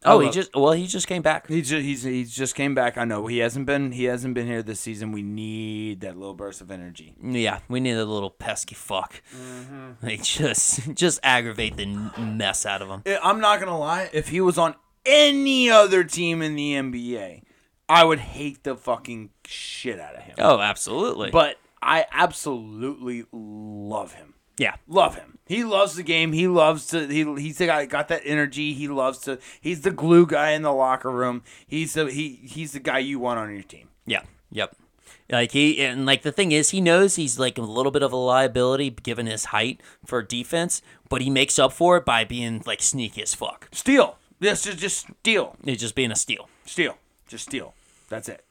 Oh, 0.05 0.17
oh, 0.17 0.19
he 0.19 0.29
just 0.29 0.55
well, 0.55 0.73
he 0.73 0.87
just 0.87 1.07
came 1.07 1.21
back. 1.21 1.47
He 1.47 1.61
just, 1.61 1.83
he's 1.83 2.03
he's 2.03 2.33
just 2.35 2.55
came 2.55 2.75
back. 2.75 2.97
I 2.97 3.05
know 3.05 3.27
he 3.27 3.39
hasn't 3.39 3.65
been 3.65 3.91
he 3.91 4.05
hasn't 4.05 4.33
been 4.33 4.47
here 4.47 4.61
this 4.63 4.79
season. 4.79 5.11
We 5.11 5.21
need 5.21 6.01
that 6.01 6.17
little 6.17 6.33
burst 6.33 6.61
of 6.61 6.71
energy. 6.71 7.15
Yeah, 7.21 7.59
we 7.67 7.79
need 7.79 7.93
a 7.97 8.05
little 8.05 8.29
pesky 8.29 8.75
fuck. 8.75 9.21
Mm-hmm. 9.35 10.05
They 10.05 10.17
just 10.17 10.93
just 10.93 11.19
aggravate 11.23 11.77
the 11.77 11.85
mess 12.17 12.65
out 12.65 12.81
of 12.81 12.89
him. 12.89 13.03
I'm 13.23 13.39
not 13.39 13.59
gonna 13.59 13.77
lie. 13.77 14.09
If 14.13 14.29
he 14.29 14.41
was 14.41 14.57
on 14.57 14.75
any 15.05 15.69
other 15.69 16.03
team 16.03 16.41
in 16.41 16.55
the 16.55 16.73
NBA, 16.73 17.41
I 17.87 18.03
would 18.03 18.19
hate 18.19 18.63
the 18.63 18.75
fucking 18.75 19.29
shit 19.45 19.99
out 19.99 20.15
of 20.15 20.21
him. 20.23 20.35
Oh, 20.39 20.59
absolutely. 20.59 21.29
But 21.31 21.57
I 21.81 22.05
absolutely 22.11 23.25
love 23.31 24.13
him. 24.13 24.33
yeah, 24.57 24.75
Love 24.87 25.15
him. 25.15 25.34
He 25.47 25.63
loves 25.63 25.95
the 25.95 26.03
game. 26.03 26.33
He 26.33 26.47
loves 26.47 26.87
to. 26.87 27.07
He 27.07 27.23
he's 27.39 27.59
the 27.59 27.67
guy 27.67 27.85
got 27.85 28.07
that 28.07 28.21
energy. 28.25 28.73
He 28.73 28.87
loves 28.87 29.19
to. 29.19 29.37
He's 29.61 29.81
the 29.81 29.91
glue 29.91 30.25
guy 30.25 30.51
in 30.51 30.63
the 30.63 30.73
locker 30.73 31.11
room. 31.11 31.43
He's 31.67 31.93
the 31.93 32.07
he 32.07 32.39
he's 32.43 32.71
the 32.71 32.79
guy 32.79 32.99
you 32.99 33.19
want 33.19 33.39
on 33.39 33.53
your 33.53 33.63
team. 33.63 33.89
yeah, 34.05 34.23
yep. 34.49 34.75
Like 35.31 35.51
he 35.51 35.83
and 35.83 36.05
like 36.05 36.21
the 36.21 36.31
thing 36.31 36.51
is, 36.51 36.69
he 36.69 36.81
knows 36.81 37.15
he's 37.15 37.39
like 37.39 37.57
a 37.57 37.61
little 37.61 37.91
bit 37.91 38.03
of 38.03 38.11
a 38.11 38.15
liability 38.15 38.89
given 38.91 39.25
his 39.25 39.45
height 39.45 39.81
for 40.05 40.21
defense, 40.21 40.81
but 41.09 41.21
he 41.21 41.29
makes 41.29 41.57
up 41.57 41.73
for 41.73 41.97
it 41.97 42.05
by 42.05 42.23
being 42.25 42.61
like 42.65 42.81
sneaky 42.81 43.21
as 43.23 43.33
fuck. 43.33 43.67
Steal. 43.71 44.17
Yes, 44.39 44.63
just 44.63 44.77
just 44.77 45.07
steal. 45.21 45.55
It's 45.63 45.81
just 45.81 45.95
being 45.95 46.11
a 46.11 46.15
steal. 46.15 46.49
Steal. 46.65 46.97
Just 47.27 47.45
steal. 47.45 47.73
That's 48.09 48.29
it. 48.29 48.43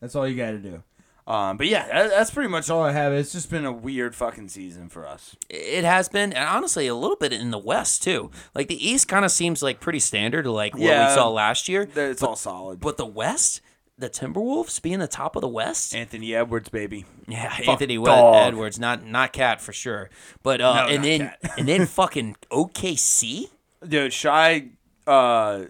That's 0.00 0.14
all 0.14 0.26
you 0.26 0.36
got 0.36 0.52
to 0.52 0.58
do. 0.58 0.82
Um, 1.26 1.56
but 1.56 1.66
yeah, 1.66 1.86
that, 1.88 2.10
that's 2.10 2.30
pretty 2.30 2.48
much 2.48 2.70
all 2.70 2.82
I 2.82 2.92
have. 2.92 3.12
It's 3.12 3.32
just 3.32 3.50
been 3.50 3.64
a 3.64 3.72
weird 3.72 4.14
fucking 4.14 4.48
season 4.48 4.88
for 4.88 5.06
us. 5.06 5.34
It 5.50 5.82
has 5.84 6.08
been, 6.08 6.32
and 6.32 6.48
honestly, 6.48 6.86
a 6.86 6.94
little 6.94 7.16
bit 7.16 7.32
in 7.32 7.50
the 7.50 7.58
West 7.58 8.02
too. 8.04 8.30
Like 8.54 8.68
the 8.68 8.88
East 8.88 9.08
kind 9.08 9.24
of 9.24 9.32
seems 9.32 9.60
like 9.62 9.80
pretty 9.80 9.98
standard, 9.98 10.46
like 10.46 10.74
what 10.74 10.82
Yeah. 10.82 11.08
we 11.08 11.14
saw 11.16 11.28
last 11.28 11.68
year. 11.68 11.88
It's 11.96 12.22
all 12.22 12.36
solid. 12.36 12.78
But 12.78 12.96
the 12.96 13.06
West, 13.06 13.60
the 13.98 14.08
Timberwolves 14.08 14.80
being 14.80 15.00
the 15.00 15.08
top 15.08 15.34
of 15.34 15.40
the 15.42 15.48
West, 15.48 15.96
Anthony 15.96 16.32
Edwards, 16.32 16.68
baby. 16.68 17.06
yeah, 17.26 17.52
Anthony 17.66 17.96
dog. 17.96 18.46
Edwards, 18.46 18.78
not 18.78 19.04
not 19.04 19.32
Cat 19.32 19.60
for 19.60 19.72
sure, 19.72 20.10
but 20.44 20.60
uh, 20.60 20.86
No, 20.86 20.94
and 20.94 21.02
then 21.04 21.32
and 21.58 21.66
then 21.66 21.86
fucking 21.86 22.36
OKC. 22.52 23.48
Dude, 23.86 24.12
Shai, 24.12 24.68
uh, 25.08 25.64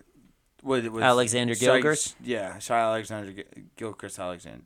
what 0.63 0.83
was 0.91 1.03
Alexander 1.03 1.55
Gilchrist? 1.55 2.15
Yeah, 2.23 2.59
Shai 2.59 2.81
Alexander 2.81 3.43
Gilchrist 3.77 4.19
Alexander. 4.19 4.65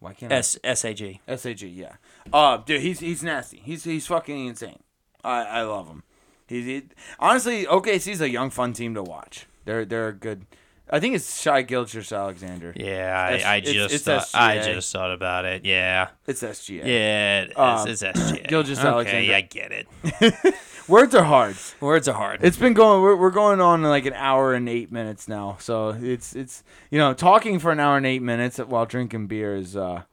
Why 0.00 0.12
can't 0.14 0.32
S 0.32 0.56
SAG. 0.74 1.20
I? 1.28 1.36
SAG, 1.36 1.62
yeah. 1.62 1.94
Uh, 2.32 2.58
dude, 2.58 2.80
he's 2.82 3.00
he's 3.00 3.22
nasty. 3.22 3.60
He's 3.64 3.84
he's 3.84 4.06
fucking 4.06 4.46
insane. 4.46 4.80
I 5.24 5.42
I 5.42 5.62
love 5.62 5.88
him. 5.88 6.02
He's 6.46 6.64
he, 6.66 6.82
honestly 7.18 7.66
OKC's 7.66 8.20
a 8.20 8.30
young 8.30 8.50
fun 8.50 8.72
team 8.72 8.94
to 8.94 9.02
watch. 9.02 9.46
They're 9.64 9.84
they're 9.84 10.12
good. 10.12 10.46
I 10.90 11.00
think 11.00 11.14
it's 11.16 11.38
Shai 11.42 11.60
Gilchrist 11.62 12.12
Alexander. 12.12 12.72
Yeah, 12.74 13.12
I, 13.44 13.54
I 13.54 13.56
it's- 13.56 13.74
just 13.74 13.94
it's 13.94 14.04
thought, 14.04 14.26
I 14.32 14.56
SGA. 14.56 14.74
just 14.74 14.90
thought 14.92 15.12
about 15.12 15.44
it. 15.44 15.66
Yeah, 15.66 16.08
It's 16.26 16.42
SGA. 16.42 16.86
yeah, 16.86 17.40
it 17.42 17.50
is. 17.50 17.56
Um, 17.58 17.88
it's 17.88 18.02
SGA. 18.02 18.48
Gilgeous 18.48 18.78
okay, 18.78 18.88
Alexander. 18.88 19.34
I 19.34 19.40
get 19.42 19.72
it. 19.72 20.54
Words 20.88 21.14
are 21.14 21.24
hard. 21.24 21.56
Words 21.80 22.08
are 22.08 22.14
hard. 22.14 22.40
It's 22.42 22.56
been 22.56 22.72
going. 22.72 23.02
We're, 23.02 23.14
we're 23.14 23.30
going 23.30 23.60
on 23.60 23.82
like 23.82 24.06
an 24.06 24.14
hour 24.14 24.54
and 24.54 24.68
eight 24.68 24.90
minutes 24.90 25.28
now. 25.28 25.58
So 25.60 25.90
it's 25.90 26.34
it's 26.34 26.64
you 26.90 26.98
know 26.98 27.12
talking 27.12 27.58
for 27.58 27.70
an 27.70 27.78
hour 27.78 27.98
and 27.98 28.06
eight 28.06 28.22
minutes 28.22 28.58
while 28.58 28.86
drinking 28.86 29.26
beer 29.26 29.54
is 29.54 29.76
uh, 29.76 30.04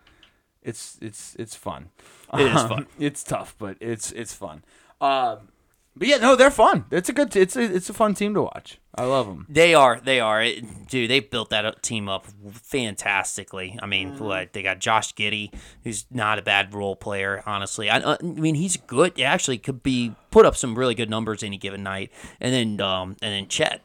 it's 0.62 0.98
it's 1.02 1.36
it's 1.40 1.56
fun. 1.56 1.92
It 2.34 2.48
is 2.48 2.64
fun. 2.64 2.88
It's 3.00 3.24
tough, 3.24 3.56
but 3.58 3.78
it's 3.80 4.12
it's 4.12 4.34
fun. 4.34 4.66
Um, 5.00 5.48
but 5.96 6.08
yeah, 6.08 6.18
no, 6.18 6.36
they're 6.36 6.52
fun. 6.52 6.86
It's 6.92 7.10
a 7.10 7.14
good. 7.14 7.36
It's 7.36 7.56
a 7.56 7.62
it's 7.62 7.90
a 7.90 7.94
fun 7.94 8.14
team 8.14 8.34
to 8.34 8.42
watch. 8.42 8.80
I 8.98 9.04
love 9.04 9.28
them. 9.28 9.46
They 9.50 9.74
are. 9.74 10.00
They 10.00 10.20
are. 10.22 10.42
It, 10.42 10.88
dude, 10.88 11.10
they 11.10 11.20
built 11.20 11.50
that 11.50 11.84
team 11.84 12.08
up 12.08 12.28
fantastically. 12.52 13.78
I 13.82 13.86
mean, 13.86 14.12
Mm-hmm. 14.14 14.24
what 14.24 14.54
they 14.54 14.62
got 14.64 14.80
Josh 14.80 15.14
Giddey, 15.16 15.54
who's 15.84 16.06
not 16.12 16.40
a 16.40 16.42
bad 16.42 16.74
role 16.74 16.96
player, 16.96 17.42
honestly. 17.46 17.90
I, 17.90 18.14
I 18.14 18.18
mean, 18.22 18.56
he's 18.56 18.78
good. 18.78 19.14
He 19.16 19.24
actually 19.24 19.58
could 19.58 19.84
be 19.84 20.16
put 20.32 20.46
up 20.46 20.56
some 20.56 20.78
really 20.78 20.96
good 20.96 21.10
numbers 21.10 21.44
any 21.44 21.58
given 21.58 21.84
night. 21.84 22.12
And 22.40 22.54
then, 22.54 22.86
um, 22.88 23.16
and 23.22 23.34
then 23.34 23.48
Chet. 23.48 23.82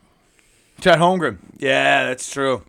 Chet 0.80 0.98
Holmgren. 0.98 1.38
Yeah, 1.58 2.04
that's 2.06 2.30
true. 2.30 2.64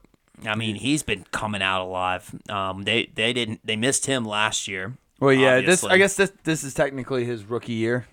I 0.45 0.55
mean, 0.55 0.75
he's 0.75 1.03
been 1.03 1.25
coming 1.31 1.61
out 1.61 1.81
alive. 1.81 2.33
Um, 2.49 2.83
they 2.83 3.11
they 3.13 3.33
didn't 3.33 3.59
they 3.63 3.75
missed 3.75 4.07
him 4.07 4.25
last 4.25 4.67
year. 4.67 4.97
Well, 5.19 5.33
yeah. 5.33 5.61
This. 5.61 5.83
I 5.83 5.97
guess 5.97 6.15
this 6.15 6.31
this 6.43 6.63
is 6.63 6.73
technically 6.73 7.25
his 7.25 7.43
rookie 7.43 7.73
year. 7.73 8.07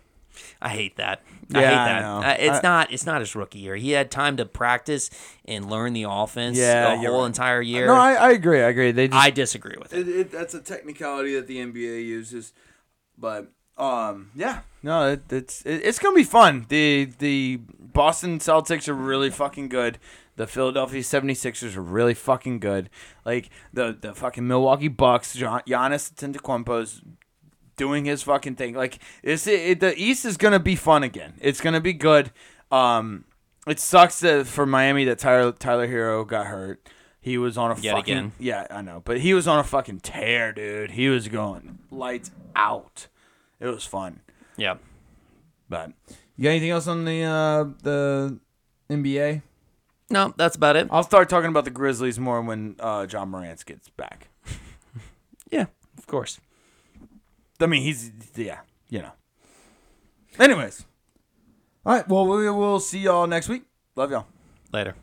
I 0.60 0.68
hate 0.70 0.96
that. 0.96 1.22
I 1.54 1.60
Yeah, 1.60 1.68
hate 1.68 1.76
I 1.76 1.84
that. 1.86 2.02
know. 2.02 2.28
Uh, 2.28 2.36
it's 2.38 2.58
I- 2.58 2.68
not. 2.68 2.92
It's 2.92 3.06
not 3.06 3.20
his 3.20 3.34
rookie 3.34 3.58
year. 3.60 3.76
He 3.76 3.92
had 3.92 4.10
time 4.10 4.36
to 4.38 4.44
practice 4.46 5.10
and 5.44 5.70
learn 5.70 5.92
the 5.92 6.04
offense. 6.08 6.58
Yeah, 6.58 6.96
the 6.96 7.08
whole 7.08 7.20
right. 7.20 7.26
entire 7.26 7.60
year. 7.62 7.86
No, 7.86 7.94
I, 7.94 8.14
I 8.14 8.30
agree. 8.32 8.60
I 8.62 8.68
agree. 8.68 8.92
They 8.92 9.08
just 9.08 9.18
I 9.22 9.30
disagree 9.30 9.76
with 9.78 9.92
it. 9.94 10.08
it, 10.08 10.16
it, 10.20 10.30
that's 10.32 10.54
a 10.54 10.60
technicality 10.60 11.34
that 11.34 11.46
the 11.46 11.58
NBA 11.58 12.04
uses, 12.06 12.52
but 13.16 13.50
um, 13.76 14.30
yeah, 14.34 14.60
no, 14.82 15.12
it, 15.12 15.22
it's 15.30 15.62
it, 15.62 15.82
it's 15.84 15.98
gonna 15.98 16.16
be 16.16 16.24
fun. 16.24 16.66
the 16.68 17.10
The 17.18 17.60
Boston 17.78 18.38
Celtics 18.40 18.88
are 18.88 18.94
really 18.94 19.30
fucking 19.30 19.68
good. 19.68 19.98
The 20.36 20.46
Philadelphia 20.46 21.00
76ers 21.02 21.76
are 21.76 21.82
really 21.82 22.14
fucking 22.14 22.60
good. 22.60 22.90
Like 23.24 23.50
the 23.72 23.96
the 24.00 24.14
fucking 24.14 24.46
Milwaukee 24.46 24.86
Bucks, 24.88 25.34
Gian- 25.34 25.62
Giannis 25.66 26.12
Antetokounmpo's 26.12 27.02
doing 27.78 28.04
his 28.04 28.22
fucking 28.22 28.56
thing. 28.56 28.74
Like 28.74 28.98
it, 29.22 29.46
it, 29.46 29.80
the 29.80 29.98
East 29.98 30.26
is 30.26 30.36
gonna 30.36 30.58
be 30.60 30.76
fun 30.76 31.02
again. 31.02 31.32
It's 31.40 31.60
gonna 31.62 31.80
be 31.80 31.94
good. 31.94 32.30
Um, 32.70 33.24
it 33.66 33.80
sucks 33.80 34.20
that 34.20 34.46
for 34.46 34.66
Miami 34.66 35.04
that 35.06 35.18
Tyler 35.18 35.52
Tyler 35.52 35.88
Herro 35.88 36.26
got 36.28 36.46
hurt. 36.48 36.86
He 37.20 37.36
was 37.38 37.56
on 37.58 37.70
a 37.72 37.80
Yet 37.80 37.94
fucking 37.94 38.16
again. 38.16 38.32
yeah, 38.38 38.66
I 38.70 38.80
know, 38.82 39.00
but 39.04 39.20
he 39.20 39.32
was 39.34 39.48
on 39.48 39.58
a 39.58 39.64
fucking 39.64 40.00
tear, 40.00 40.52
dude. 40.52 40.90
He 40.92 41.08
was 41.08 41.28
going 41.28 41.78
lights 41.90 42.30
out. 42.54 43.08
It 43.60 43.66
was 43.66 43.84
fun, 43.84 44.20
Yeah. 44.56 44.76
but 45.68 45.92
You 46.36 46.44
got 46.44 46.50
anything 46.50 46.70
else 46.70 46.86
on 46.86 47.04
the 47.04 47.22
uh, 47.22 47.64
the 47.82 48.38
NBA? 48.88 49.42
No, 50.10 50.32
that's 50.38 50.56
about 50.56 50.76
it. 50.76 50.88
I'll 50.90 51.02
start 51.02 51.28
talking 51.28 51.50
about 51.50 51.64
the 51.64 51.70
Grizzlies 51.70 52.18
more 52.18 52.40
when 52.40 52.76
uh, 52.80 53.06
Ja 53.10 53.24
Morant 53.26 53.64
gets 53.66 53.88
back. 53.90 54.28
Yeah, 55.50 55.66
of 55.96 56.06
course. 56.06 56.40
I 57.60 57.66
mean, 57.66 57.82
he's 57.82 58.12
yeah, 58.36 58.60
you 58.88 59.00
know. 59.00 59.12
Anyways, 60.38 60.84
all 61.84 61.94
right. 61.94 62.08
Well, 62.08 62.26
we 62.26 62.48
will 62.50 62.80
see 62.80 63.00
y'all 63.00 63.26
next 63.26 63.48
week. 63.48 63.64
Love 63.96 64.10
y'all. 64.10 64.26
Later. 64.72 64.94